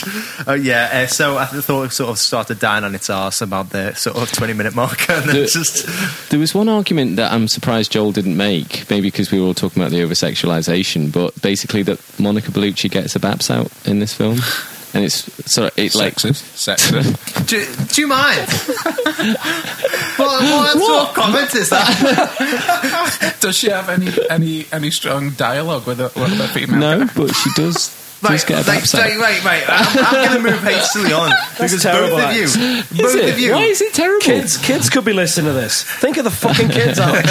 Uh, 0.48 0.54
yeah, 0.54 0.90
uh, 1.04 1.08
so 1.08 1.38
I 1.38 1.46
thought 1.48 1.84
it 1.84 1.92
sort 1.92 2.12
of 2.12 2.18
started 2.20 2.60
dying 2.60 2.84
on 2.84 2.96
its 2.96 3.10
arse 3.10 3.42
about 3.42 3.72
the 3.72 3.94
sort 3.96 4.16
of 4.18 4.32
20 4.32 4.54
minute 4.54 4.74
mark. 4.76 5.10
And 5.10 5.26
then 5.28 5.36
The- 5.36 5.44
it's 5.44 5.54
just. 5.54 6.30
There 6.30 6.40
was 6.40 6.54
one 6.56 6.70
argument 6.70 7.18
that 7.18 7.32
I'm 7.34 7.48
surprised 7.48 7.92
Joel 7.92 8.12
didn't 8.12 8.38
make, 8.38 8.90
maybe 8.90 9.08
because 9.10 9.32
we 9.32 9.40
were 9.40 9.48
all 9.48 9.54
talking 9.54 9.82
about 9.82 9.92
the 9.92 10.02
over 10.04 10.14
sexualization, 10.14 11.12
but 11.12 11.40
basically 11.42 11.84
that 11.84 12.00
Monica 12.20 12.52
Bellucci 12.52 12.85
gets 12.90 13.16
a 13.16 13.20
baps 13.20 13.50
out 13.50 13.72
in 13.86 14.00
this 14.00 14.14
film. 14.14 14.40
And 14.94 15.04
it's 15.04 15.26
sort 15.52 15.74
of, 15.74 15.78
it 15.78 15.94
like, 15.94 16.16
Sexist, 16.16 16.42
sexist. 16.56 17.48
Do, 17.48 17.94
do 17.94 18.02
you 18.02 18.08
mind? 18.08 18.48
what, 20.16 20.42
what, 20.42 20.78
sort 20.78 21.10
of 21.10 21.14
comment 21.14 21.54
is 21.54 21.70
that? 21.70 23.36
Does 23.42 23.58
she 23.58 23.70
have 23.70 23.90
any 23.90 24.10
any 24.30 24.66
any 24.72 24.92
strong 24.92 25.32
dialogue 25.32 25.86
with 25.86 26.00
a, 26.00 26.06
with 26.16 26.40
a 26.40 26.48
female? 26.48 26.80
no, 26.80 27.10
but 27.14 27.36
she 27.36 27.50
does, 27.58 27.90
Right, 28.26 28.32
does 28.34 28.44
get 28.46 28.66
a 28.66 28.70
like, 28.70 28.80
baps 28.82 28.96
out. 28.96 29.02
right, 29.02 29.18
right, 29.18 29.44
right. 29.46 29.64
I'm, 29.68 30.06
I'm 30.06 30.30
going 30.30 30.44
to 30.44 30.52
move 30.52 30.64
hastily 30.64 31.14
on 31.14 31.32
because 31.54 31.82
terrible, 31.82 32.18
both 32.18 32.30
of 32.30 32.36
you, 32.36 33.04
both 33.04 33.06
Is 33.06 33.16
it? 33.16 33.30
of 33.34 33.40
you, 33.40 33.52
Why 33.54 33.64
is 33.64 33.82
it 33.82 33.94
terrible? 33.94 34.22
Kids, 34.22 34.58
kids 34.58 34.90
could 34.90 35.06
be 35.06 35.14
listening 35.14 35.48
to 35.48 35.54
this. 35.54 35.84
Think 35.84 36.18
of 36.18 36.24
the 36.24 36.32
fucking 36.32 36.70
kids 36.70 37.00
out. 37.00 37.16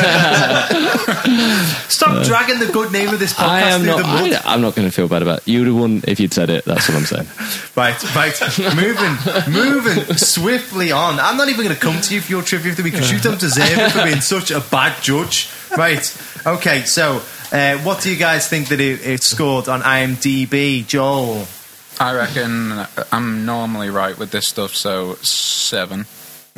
Stop 1.89 2.25
dragging 2.25 2.59
the 2.59 2.71
good 2.73 2.93
name 2.93 3.09
of 3.11 3.19
this 3.19 3.33
podcast 3.35 3.47
I 3.49 3.61
am 3.63 3.81
through 3.81 3.91
not. 3.91 3.97
the 3.99 4.03
mud. 4.05 4.33
I, 4.45 4.55
I'm 4.55 4.61
not 4.61 4.75
going 4.75 4.89
to 4.89 4.93
feel 4.95 5.09
bad 5.09 5.23
about. 5.23 5.39
it. 5.41 5.49
You'd 5.49 5.67
have 5.67 5.77
won 5.77 6.03
if 6.07 6.21
you'd 6.21 6.33
said 6.33 6.51
it. 6.51 6.65
That's 6.65 6.89
what 6.89 6.97
I'm 6.99 7.05
saying. 7.05 7.27
Right, 7.77 8.01
right. 8.15 8.41
moving, 8.77 9.53
moving 9.53 10.17
swiftly 10.17 10.93
on. 10.93 11.19
I'm 11.19 11.37
not 11.37 11.49
even 11.49 11.65
going 11.65 11.75
to 11.75 11.81
come 11.81 12.01
to 12.01 12.15
you 12.15 12.21
for 12.21 12.31
your 12.31 12.43
trivia 12.43 12.71
of 12.71 12.77
the 12.77 12.85
week 12.85 12.93
because 12.93 13.11
you 13.11 13.19
don't 13.19 13.41
deserve 13.41 13.67
it 13.69 13.91
for 13.91 14.05
being 14.05 14.21
such 14.21 14.53
a 14.53 14.61
bad 14.61 15.03
judge. 15.03 15.51
Right. 15.77 16.07
Okay. 16.47 16.83
So, 16.85 17.21
uh, 17.55 17.79
what 17.79 18.03
do 18.03 18.13
you 18.13 18.19
guys 18.19 18.49
think 18.49 18.69
that 18.69 18.81
it, 18.81 19.07
it 19.07 19.23
scored 19.23 19.69
on 19.69 19.81
IMDb, 19.81 20.87
Joel? 20.87 21.47
I 22.01 22.15
reckon 22.15 22.87
I'm 23.13 23.47
normally 23.47 23.89
right 23.89 24.19
with 24.19 24.33
this 24.33 24.49
stuff, 24.49 24.75
so 24.75 25.15
seven. 25.23 26.07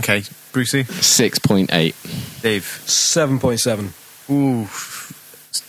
Okay, 0.01 0.25
Brucey, 0.53 0.85
Six 0.85 1.39
point 1.39 1.73
eight. 1.73 1.95
Dave. 2.43 2.65
Seven 2.65 3.39
point 3.39 3.61
seven. 3.61 3.93
Ooh, 4.31 4.69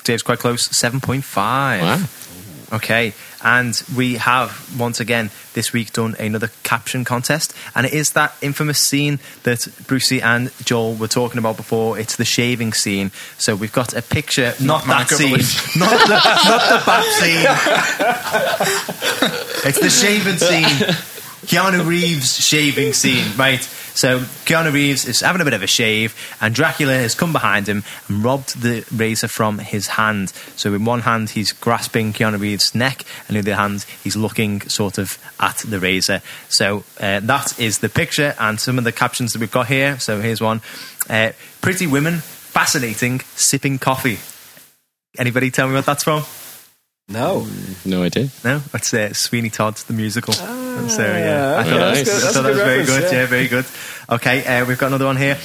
Dave's 0.04 0.24
quite 0.24 0.40
close. 0.40 0.76
Seven 0.76 1.02
point 1.02 1.24
five. 1.24 1.82
Wow. 1.82 2.78
Okay, 2.78 3.14
and 3.48 3.82
we 3.96 4.16
have 4.16 4.78
once 4.78 5.00
again 5.00 5.32
this 5.54 5.72
week 5.72 5.94
done 5.94 6.16
another 6.20 6.50
caption 6.64 7.06
contest, 7.06 7.54
and 7.74 7.86
it 7.86 7.94
is 7.94 8.12
that 8.12 8.36
infamous 8.42 8.80
scene 8.80 9.20
that 9.44 9.66
Brucey 9.88 10.22
and 10.22 10.52
Joel 10.66 10.96
were 10.96 11.08
talking 11.08 11.38
about 11.38 11.56
before. 11.56 11.98
It's 11.98 12.18
the 12.18 12.26
shaving 12.26 12.74
scene. 12.74 13.12
So 13.38 13.56
we've 13.56 13.72
got 13.72 13.94
a 13.94 14.02
picture, 14.02 14.54
not, 14.60 14.82
that 14.82 14.88
Monica 14.88 15.16
scene, 15.16 15.32
not 15.80 16.08
the, 16.08 16.20
not 16.46 16.62
the 16.70 16.84
bap 16.86 17.06
scene. 17.16 17.46
it's 19.70 19.80
the 19.80 19.90
shaving 19.90 20.38
scene. 20.38 21.16
Keanu 21.48 21.88
Reeves 21.88 22.36
shaving 22.46 22.92
scene, 22.92 23.26
right? 23.38 23.62
So 23.62 24.20
Keanu 24.46 24.74
Reeves 24.74 25.06
is 25.06 25.22
having 25.22 25.42
a 25.42 25.46
bit 25.46 25.54
of 25.54 25.64
a 25.64 25.68
shave, 25.68 26.14
and 26.42 26.54
Dracula 26.54 26.94
has 26.94 27.16
come 27.16 27.32
behind 27.32 27.68
him 27.68 27.86
and 28.10 28.22
robbed 28.22 28.62
the 28.62 28.86
razor 28.94 29.30
from 29.30 29.60
his 29.60 29.88
hand. 29.88 30.34
So 30.58 30.74
in 30.74 30.84
one 30.84 31.00
hand 31.00 31.30
he's 31.30 31.54
grasping 31.54 32.12
Keanu 32.12 32.40
Reeves' 32.40 32.76
neck, 32.76 33.06
and 33.28 33.38
in 33.38 33.46
the 33.46 33.54
other 33.54 33.62
hand 33.62 33.86
he's 34.04 34.18
looking 34.18 34.60
sort 34.62 34.98
of 34.98 35.18
at 35.40 35.60
the 35.60 35.80
razor. 35.80 36.22
So 36.50 36.84
uh, 37.00 37.22
that 37.22 37.58
is 37.58 37.80
the 37.80 37.90
picture 37.90 38.36
and 38.40 38.60
some 38.60 38.78
of 38.78 38.84
the 38.84 38.92
captions 38.92 39.32
that 39.32 39.40
we've 39.40 39.50
got 39.50 39.68
here. 39.68 39.98
So 40.00 40.20
here's 40.20 40.42
one: 40.42 40.60
uh, 41.10 41.32
"Pretty 41.62 41.88
women, 41.88 42.18
fascinating, 42.18 43.22
sipping 43.36 43.80
coffee." 43.80 44.20
Anybody 45.18 45.50
tell 45.50 45.70
me 45.70 45.76
what 45.76 45.86
that's 45.86 46.04
from? 46.04 46.24
No. 47.10 47.48
No 47.86 48.04
idea. 48.04 48.28
No, 48.44 48.60
that's 48.74 48.94
uh, 48.94 49.14
Sweeney 49.14 49.50
Todd 49.50 49.78
the 49.78 49.94
musical. 49.94 50.34
so 50.34 50.44
yeah, 50.44 51.56
I 51.56 51.62
okay, 51.62 51.70
thought, 51.70 51.80
that's 51.80 52.00
I 52.00 52.04
good- 52.04 52.08
thought 52.08 52.22
that's 52.22 52.36
a 52.36 52.42
that 52.42 52.50
was 52.50 52.58
very 52.58 52.84
good. 52.86 53.04
yeah. 53.04 53.12
Yeah. 53.20 53.26
very 53.28 53.48
good. 53.48 53.66
Okay, 54.10 54.46
uh, 54.46 54.66
we've 54.66 54.78
got 54.78 54.88
another 54.88 55.06
one 55.06 55.16
here. 55.16 55.38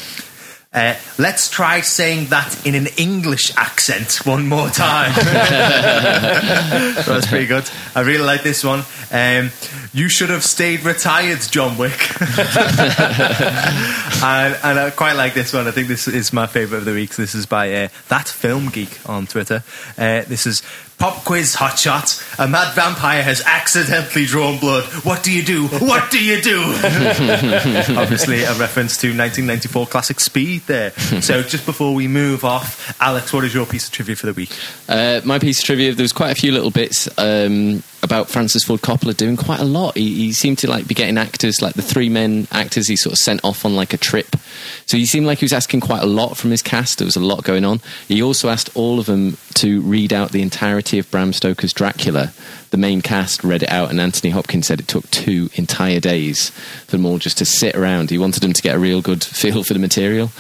Uh, 0.75 0.95
let's 1.19 1.51
try 1.51 1.83
saying 1.83 2.29
that 2.29 2.67
in 2.67 2.75
an 2.75 2.87
English 2.97 3.55
accent 3.59 4.25
one 4.27 4.49
more 4.49 4.71
time. 4.71 5.13
That's 5.15 7.27
pretty 7.27 7.45
good. 7.47 7.69
I 7.95 8.01
really 8.01 8.25
like 8.25 8.43
this 8.43 8.65
one. 8.65 8.83
Um, 9.13 9.51
you 9.93 10.09
should 10.09 10.31
have 10.31 10.43
stayed 10.43 10.83
retired, 10.83 11.41
John 11.43 11.77
Wick. 11.77 12.01
and, 12.21 12.39
and 14.65 14.79
I 14.81 14.91
quite 14.97 15.13
like 15.13 15.35
this 15.35 15.53
one. 15.53 15.69
I 15.69 15.73
think 15.73 15.89
this 15.89 16.09
is 16.09 16.33
my 16.33 16.47
favourite 16.47 16.79
of 16.81 16.87
the 16.87 16.95
week. 16.95 17.17
This 17.17 17.35
is 17.35 17.45
by 17.45 17.71
uh, 17.75 17.89
That 18.09 18.27
Film 18.29 18.71
Geek 18.71 18.99
on 19.07 19.27
Twitter. 19.27 19.63
Uh, 19.99 20.23
this 20.23 20.47
is 20.47 20.63
Pop 20.99 21.25
quiz 21.25 21.57
hotshot. 21.57 22.39
A 22.39 22.47
mad 22.47 22.75
vampire 22.75 23.23
has 23.23 23.43
accidentally 23.45 24.25
drawn 24.25 24.59
blood. 24.59 24.85
What 25.05 25.25
do 25.25 25.33
you 25.33 25.43
do? 25.43 25.67
What 25.67 26.11
do 26.13 26.25
you 26.25 26.41
do? 26.41 26.61
Obviously, 27.99 28.43
a 28.45 28.55
reference 28.55 28.97
to 28.99 29.09
1994 29.09 29.87
classic 29.87 30.21
Speed 30.21 30.63
there. 30.67 30.93
So, 31.23 31.43
just 31.43 31.67
before 31.67 31.95
we 31.95 32.09
move 32.09 32.45
off, 32.45 32.97
Alex, 33.01 33.33
what 33.33 33.45
is 33.45 33.55
your 33.55 33.65
piece 33.67 33.87
of 33.87 33.93
trivia 33.93 34.17
for 34.17 34.27
the 34.27 34.33
week? 34.33 34.51
Uh, 34.89 35.21
my 35.25 35.39
piece 35.39 35.61
of 35.61 35.65
trivia, 35.65 35.93
there 35.95 36.03
was 36.03 36.13
quite 36.13 36.31
a 36.31 36.35
few 36.35 36.51
little 36.53 36.71
bits 36.71 37.07
um, 37.19 37.83
about 38.03 38.29
Francis 38.29 38.65
Ford 38.65 38.81
Coppola 38.81 39.17
doing 39.17 39.37
quite 39.37 39.61
a 39.61 39.65
lot. 39.65 39.97
He, 39.97 40.15
he 40.15 40.33
seemed 40.33 40.59
to 40.59 40.69
like 40.69 40.89
be 40.89 40.95
getting 40.95 41.17
actors, 41.17 41.63
like 41.63 41.75
the 41.75 41.83
three 41.83 42.09
men 42.09 42.49
actors, 42.51 42.89
he 42.89 42.97
sort 42.97 43.13
of 43.13 43.19
sent 43.19 43.45
off 43.45 43.65
on 43.65 43.77
like 43.77 43.93
a 43.93 43.97
trip. 43.97 44.37
So 44.87 44.97
he 44.97 45.07
seemed 45.07 45.27
like 45.27 45.39
he 45.39 45.45
was 45.45 45.53
asking 45.53 45.81
quite 45.81 46.03
a 46.03 46.07
lot 46.07 46.37
from 46.37 46.51
his 46.51 46.63
cast. 46.63 46.99
There 46.99 47.05
was 47.05 47.17
a 47.17 47.21
lot 47.21 47.45
going 47.45 47.65
on. 47.65 47.81
He 48.09 48.23
also 48.23 48.49
asked 48.49 48.71
all 48.75 48.99
of 48.99 49.07
them 49.07 49.37
to 49.55 49.81
read 49.83 50.13
out 50.13 50.33
the 50.33 50.43
entirety 50.43 50.99
of 50.99 51.11
Bram 51.11 51.33
Stoker's 51.33 51.73
Dracula. 51.73 52.33
The 52.71 52.77
main 52.77 53.03
cast 53.03 53.45
read 53.45 53.63
it 53.63 53.71
out, 53.71 53.91
and 53.91 54.01
Anthony 54.01 54.31
Hopkins 54.31 54.67
said 54.67 54.81
it 54.81 54.89
took 54.89 55.09
two 55.11 55.51
entire 55.55 56.01
days 56.01 56.51
for 56.87 56.97
them 56.97 57.07
all 57.07 57.19
just 57.19 57.39
to 57.39 57.45
sit 57.45 57.77
around. 57.77 58.11
He 58.11 58.19
wanted 58.19 58.43
them 58.43 58.53
to 58.53 58.63
get 58.63 58.75
a 58.75 58.79
real 58.79 59.01
good 59.01 59.23
feel 59.25 59.63
for 59.63 59.75
the 59.75 59.79
material. 59.79 60.31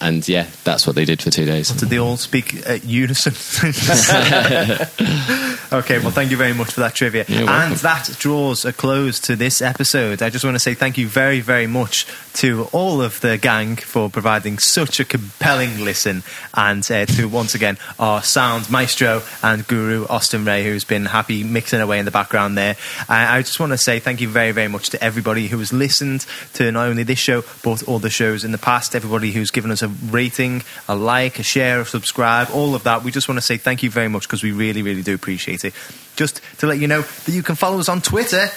And 0.00 0.26
yeah, 0.28 0.46
that's 0.64 0.86
what 0.86 0.96
they 0.96 1.04
did 1.04 1.22
for 1.22 1.30
two 1.30 1.46
days. 1.46 1.70
Did 1.70 1.88
they 1.88 1.98
all 1.98 2.16
speak 2.16 2.66
at 2.66 2.84
unison? 2.84 3.32
okay, 5.72 5.98
well, 5.98 6.10
thank 6.10 6.30
you 6.30 6.36
very 6.36 6.52
much 6.52 6.72
for 6.72 6.80
that 6.80 6.94
trivia. 6.94 7.24
And 7.28 7.76
that 7.76 8.14
draws 8.18 8.64
a 8.64 8.72
close 8.72 9.18
to 9.20 9.36
this 9.36 9.62
episode. 9.62 10.22
I 10.22 10.30
just 10.30 10.44
want 10.44 10.56
to 10.56 10.60
say 10.60 10.74
thank 10.74 10.98
you 10.98 11.08
very, 11.08 11.40
very 11.40 11.66
much 11.66 12.06
to 12.34 12.68
all 12.72 13.00
of 13.00 13.20
the 13.20 13.38
gang 13.38 13.76
for 13.76 14.10
providing 14.10 14.58
such 14.58 15.00
a 15.00 15.04
compelling 15.04 15.84
listen, 15.84 16.22
and 16.52 16.88
uh, 16.90 17.06
to 17.06 17.28
once 17.28 17.54
again 17.54 17.78
our 17.98 18.22
sound 18.22 18.70
maestro 18.70 19.22
and 19.42 19.66
guru 19.66 20.06
Austin 20.08 20.44
Ray, 20.44 20.64
who's 20.64 20.84
been 20.84 21.06
happy 21.06 21.44
mixing 21.44 21.80
away 21.80 21.98
in 21.98 22.04
the 22.04 22.10
background 22.10 22.58
there. 22.58 22.76
I, 23.08 23.38
I 23.38 23.42
just 23.42 23.60
want 23.60 23.72
to 23.72 23.78
say 23.78 24.00
thank 24.00 24.20
you 24.20 24.28
very, 24.28 24.52
very 24.52 24.68
much 24.68 24.90
to 24.90 25.02
everybody 25.02 25.48
who 25.48 25.58
has 25.58 25.72
listened 25.72 26.26
to 26.54 26.70
not 26.72 26.88
only 26.88 27.04
this 27.04 27.18
show 27.18 27.42
but 27.62 27.82
all 27.84 27.98
the 27.98 28.10
shows 28.10 28.44
in 28.44 28.52
the 28.52 28.58
past. 28.58 28.94
Everybody 28.94 29.32
who's 29.32 29.50
given 29.50 29.70
us 29.70 29.82
a 29.82 29.93
rating, 30.10 30.62
a 30.88 30.94
like, 30.94 31.38
a 31.38 31.42
share, 31.42 31.80
a 31.80 31.86
subscribe, 31.86 32.48
all 32.52 32.74
of 32.74 32.84
that. 32.84 33.02
We 33.02 33.10
just 33.10 33.28
want 33.28 33.38
to 33.38 33.42
say 33.42 33.56
thank 33.56 33.82
you 33.82 33.90
very 33.90 34.08
much 34.08 34.22
because 34.22 34.42
we 34.42 34.52
really, 34.52 34.82
really 34.82 35.02
do 35.02 35.14
appreciate 35.14 35.64
it. 35.64 35.74
Just 36.16 36.40
to 36.58 36.66
let 36.66 36.78
you 36.78 36.86
know 36.86 37.02
that 37.02 37.32
you 37.32 37.42
can 37.42 37.54
follow 37.54 37.78
us 37.78 37.88
on 37.88 38.00
Twitter 38.00 38.48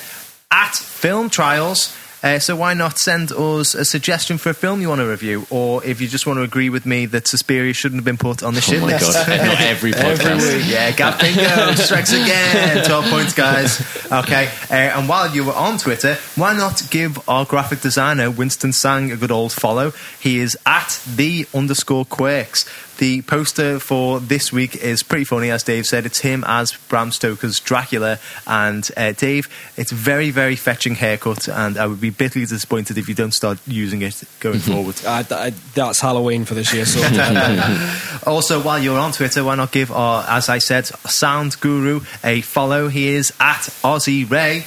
at 0.52 0.76
Film 0.76 1.30
Trials. 1.30 1.96
Uh, 2.28 2.40
so 2.40 2.56
why 2.58 2.74
not 2.74 2.98
send 3.00 3.32
us 3.32 3.74
a 3.74 3.86
suggestion 3.86 4.38
for 4.38 4.50
a 4.50 4.54
film 4.54 4.82
you 4.82 4.90
want 4.90 5.00
to 5.00 5.08
review, 5.08 5.48
or 5.50 5.82
if 5.86 6.02
you 6.02 6.08
just 6.10 6.28
want 6.28 6.36
to 6.38 6.44
agree 6.44 6.70
with 6.70 6.86
me 6.86 7.06
that 7.06 7.26
Suspiria 7.26 7.72
shouldn't 7.74 8.00
have 8.00 8.06
been 8.06 8.18
put 8.18 8.44
on 8.44 8.54
the 8.54 8.60
shit 8.60 8.80
Oh 8.82 8.86
my 8.88 8.92
list. 8.94 9.14
god! 9.28 9.46
Not 9.46 9.62
every 9.62 9.92
podcast. 10.06 10.70
Yeah, 10.70 10.92
Gap 10.92 11.22
Bingo 11.22 11.74
strikes 11.76 12.12
again. 12.12 12.84
12 12.84 13.06
points, 13.10 13.34
guys. 13.34 13.80
Okay, 14.12 14.50
uh, 14.70 14.74
and 15.00 15.08
while 15.08 15.34
you 15.34 15.46
were 15.46 15.54
on 15.54 15.78
Twitter, 15.78 16.16
why 16.36 16.54
not 16.56 16.82
give 16.92 17.18
our 17.30 17.46
graphic 17.46 17.80
designer, 17.80 18.30
Winston 18.30 18.74
Sang, 18.74 19.10
a 19.12 19.16
good 19.16 19.32
old 19.32 19.54
follow? 19.54 19.94
He 20.20 20.40
is 20.40 20.58
at 20.66 21.02
the 21.08 21.48
underscore 21.54 22.04
quirks. 22.06 22.66
The 22.98 23.22
poster 23.22 23.80
for 23.80 24.20
this 24.20 24.52
week 24.52 24.76
is 24.76 25.04
pretty 25.04 25.24
funny, 25.26 25.52
as 25.52 25.62
Dave 25.64 25.86
said. 25.86 26.06
It's 26.06 26.20
him 26.20 26.44
as 26.48 26.74
Bram 26.90 27.12
Stoker's 27.12 27.60
Dracula. 27.60 28.18
And 28.48 28.90
uh, 28.98 29.12
Dave, 29.12 29.48
it's 29.78 29.92
very, 29.92 30.32
very 30.32 30.56
fetching 30.56 30.96
haircut, 30.96 31.48
and 31.48 31.78
I 31.78 31.86
would 31.86 32.02
be 32.02 32.10
bitterly 32.10 32.46
disappointed 32.46 32.98
if 32.98 33.08
you 33.08 33.14
don't 33.14 33.34
start 33.34 33.60
using 33.68 34.02
it 34.02 34.24
going 34.40 34.60
forward. 34.60 34.96
I, 35.06 35.26
I, 35.30 35.50
that's 35.76 36.00
Halloween 36.00 36.46
for 36.46 36.56
this 36.56 36.74
year. 36.74 36.86
So 36.86 37.00
Also, 38.26 38.62
while 38.62 38.80
you're 38.80 39.00
on 39.00 39.12
Twitter, 39.12 39.44
why 39.44 39.56
not 39.56 39.72
give 39.72 39.92
our, 39.92 40.26
as 40.28 40.50
I 40.50 40.58
said, 40.58 40.86
sound 40.86 41.60
guru 41.60 42.02
a 42.24 42.42
follow? 42.42 42.88
He 42.88 43.10
is 43.10 43.32
at 43.40 43.62
Aussie 43.84 44.30
Ray. 44.30 44.66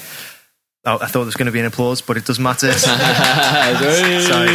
Oh, 0.83 0.95
I 0.95 1.09
thought 1.09 1.13
there 1.13 1.27
was 1.27 1.37
going 1.37 1.45
to 1.45 1.53
be 1.53 1.61
an 1.61 1.67
applause, 1.67 2.01
but 2.01 2.17
it 2.17 2.25
doesn't 2.25 2.43
matter. 2.43 2.73
sorry. 4.23 4.49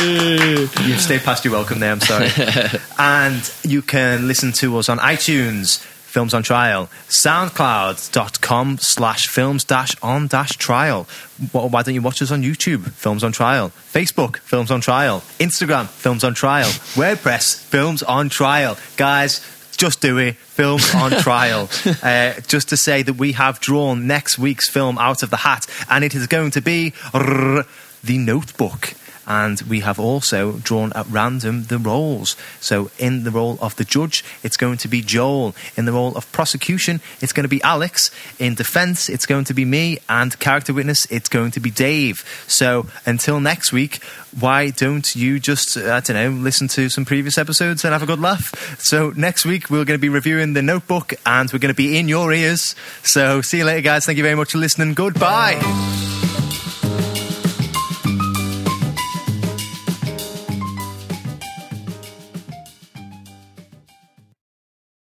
You've 0.88 1.00
stayed 1.00 1.22
past 1.22 1.46
your 1.46 1.54
welcome 1.54 1.80
there, 1.80 1.92
I'm 1.92 2.00
sorry. 2.00 2.30
and 2.98 3.54
you 3.64 3.84
can 3.84 4.28
listen 4.28 4.52
to 4.54 4.76
us 4.80 4.90
on 4.90 4.98
iTunes, 4.98 5.78
Films 5.78 6.34
on 6.34 6.42
Trial, 6.42 6.90
soundcloud.com 7.10 8.80
slash 8.80 9.28
films 9.28 9.64
dash 9.66 9.96
on 10.02 10.26
dash 10.26 10.54
trial. 10.54 11.04
Why 11.52 11.84
don't 11.84 11.94
you 11.94 12.02
watch 12.02 12.24
us 12.24 12.32
on 12.32 12.42
YouTube, 12.42 12.90
Films 12.94 13.24
on 13.24 13.32
Trial, 13.32 13.70
Facebook, 13.94 14.38
Films 14.38 14.72
on 14.72 14.82
Trial, 14.82 15.20
Instagram, 15.40 15.86
Films 15.88 16.24
on 16.24 16.34
Trial, 16.34 16.66
WordPress, 16.96 17.56
Films 17.60 18.02
on 18.02 18.30
Trial. 18.30 18.80
Guys, 18.98 19.46
just 19.76 20.02
do 20.02 20.18
it. 20.18 20.36
Films 20.36 20.94
on 20.96 21.12
trial. 21.22 21.70
Uh, 22.02 22.34
just 22.48 22.70
to 22.70 22.78
say 22.78 23.04
that 23.04 23.14
we 23.14 23.34
have 23.34 23.60
drawn 23.60 24.08
next 24.08 24.38
week's 24.40 24.70
film 24.70 24.98
out 24.98 25.24
of 25.24 25.30
the 25.30 25.38
hat, 25.38 25.68
and 25.90 26.04
it 26.04 26.16
is 26.16 26.28
going 26.28 26.52
to 26.52 26.62
be 26.62 26.94
The 27.14 28.18
Notebook. 28.18 28.94
And 29.28 29.62
we 29.62 29.80
have 29.82 30.00
also 30.00 30.54
drawn 30.54 30.94
at 30.94 31.08
random 31.08 31.64
the 31.66 31.78
roles. 31.78 32.36
So, 32.60 32.92
in 32.98 33.24
the 33.24 33.32
role 33.32 33.58
of 33.62 33.76
the 33.76 33.84
judge, 33.84 34.24
it's 34.44 34.58
going 34.58 34.78
to 34.78 34.88
be 34.88 35.02
Joel. 35.02 35.56
In 35.76 35.86
the 35.86 35.92
role 35.92 36.16
of 36.16 36.32
prosecution, 36.32 37.02
it's 37.22 37.34
going 37.34 37.44
to 37.44 37.50
be 37.50 37.62
Alex. 37.64 38.12
In 38.40 38.56
defense, 38.56 39.10
it's 39.10 39.26
going 39.26 39.46
to 39.46 39.54
be 39.54 39.66
me. 39.66 40.00
And 40.10 40.38
character 40.40 40.74
witness, 40.74 41.06
it's 41.10 41.30
going 41.30 41.52
to 41.52 41.60
be 41.60 41.72
Dave. 41.72 42.24
So, 42.48 42.88
until 43.06 43.40
next 43.40 43.72
week, 43.72 44.04
why 44.40 44.70
don't 44.70 45.16
you 45.16 45.40
just, 45.40 45.78
I 45.78 46.00
don't 46.02 46.16
know, 46.16 46.30
listen 46.30 46.68
to 46.70 46.90
some 46.90 47.06
previous 47.06 47.38
episodes 47.38 47.86
and 47.86 47.94
have 47.94 48.04
a 48.04 48.06
good 48.06 48.20
laugh? 48.20 48.80
So, 48.80 49.12
next 49.16 49.46
week, 49.46 49.70
we're 49.70 49.86
going 49.86 49.98
to 49.98 50.02
be 50.02 50.10
reviewing 50.10 50.54
the 50.54 50.62
notebook 50.62 51.14
and 51.26 51.52
we're 51.52 51.60
going 51.60 51.74
to 51.74 51.78
be 51.78 51.98
in 51.98 52.08
your 52.08 52.34
ears. 52.34 52.76
So, 53.04 53.42
see 53.42 53.60
you 53.60 53.66
later, 53.66 53.82
guys. 53.82 54.06
Thank 54.06 54.18
you 54.18 54.24
very 54.24 54.36
much 54.36 54.52
for 54.52 54.58
listening. 54.58 54.94
Goodbye. 54.94 55.62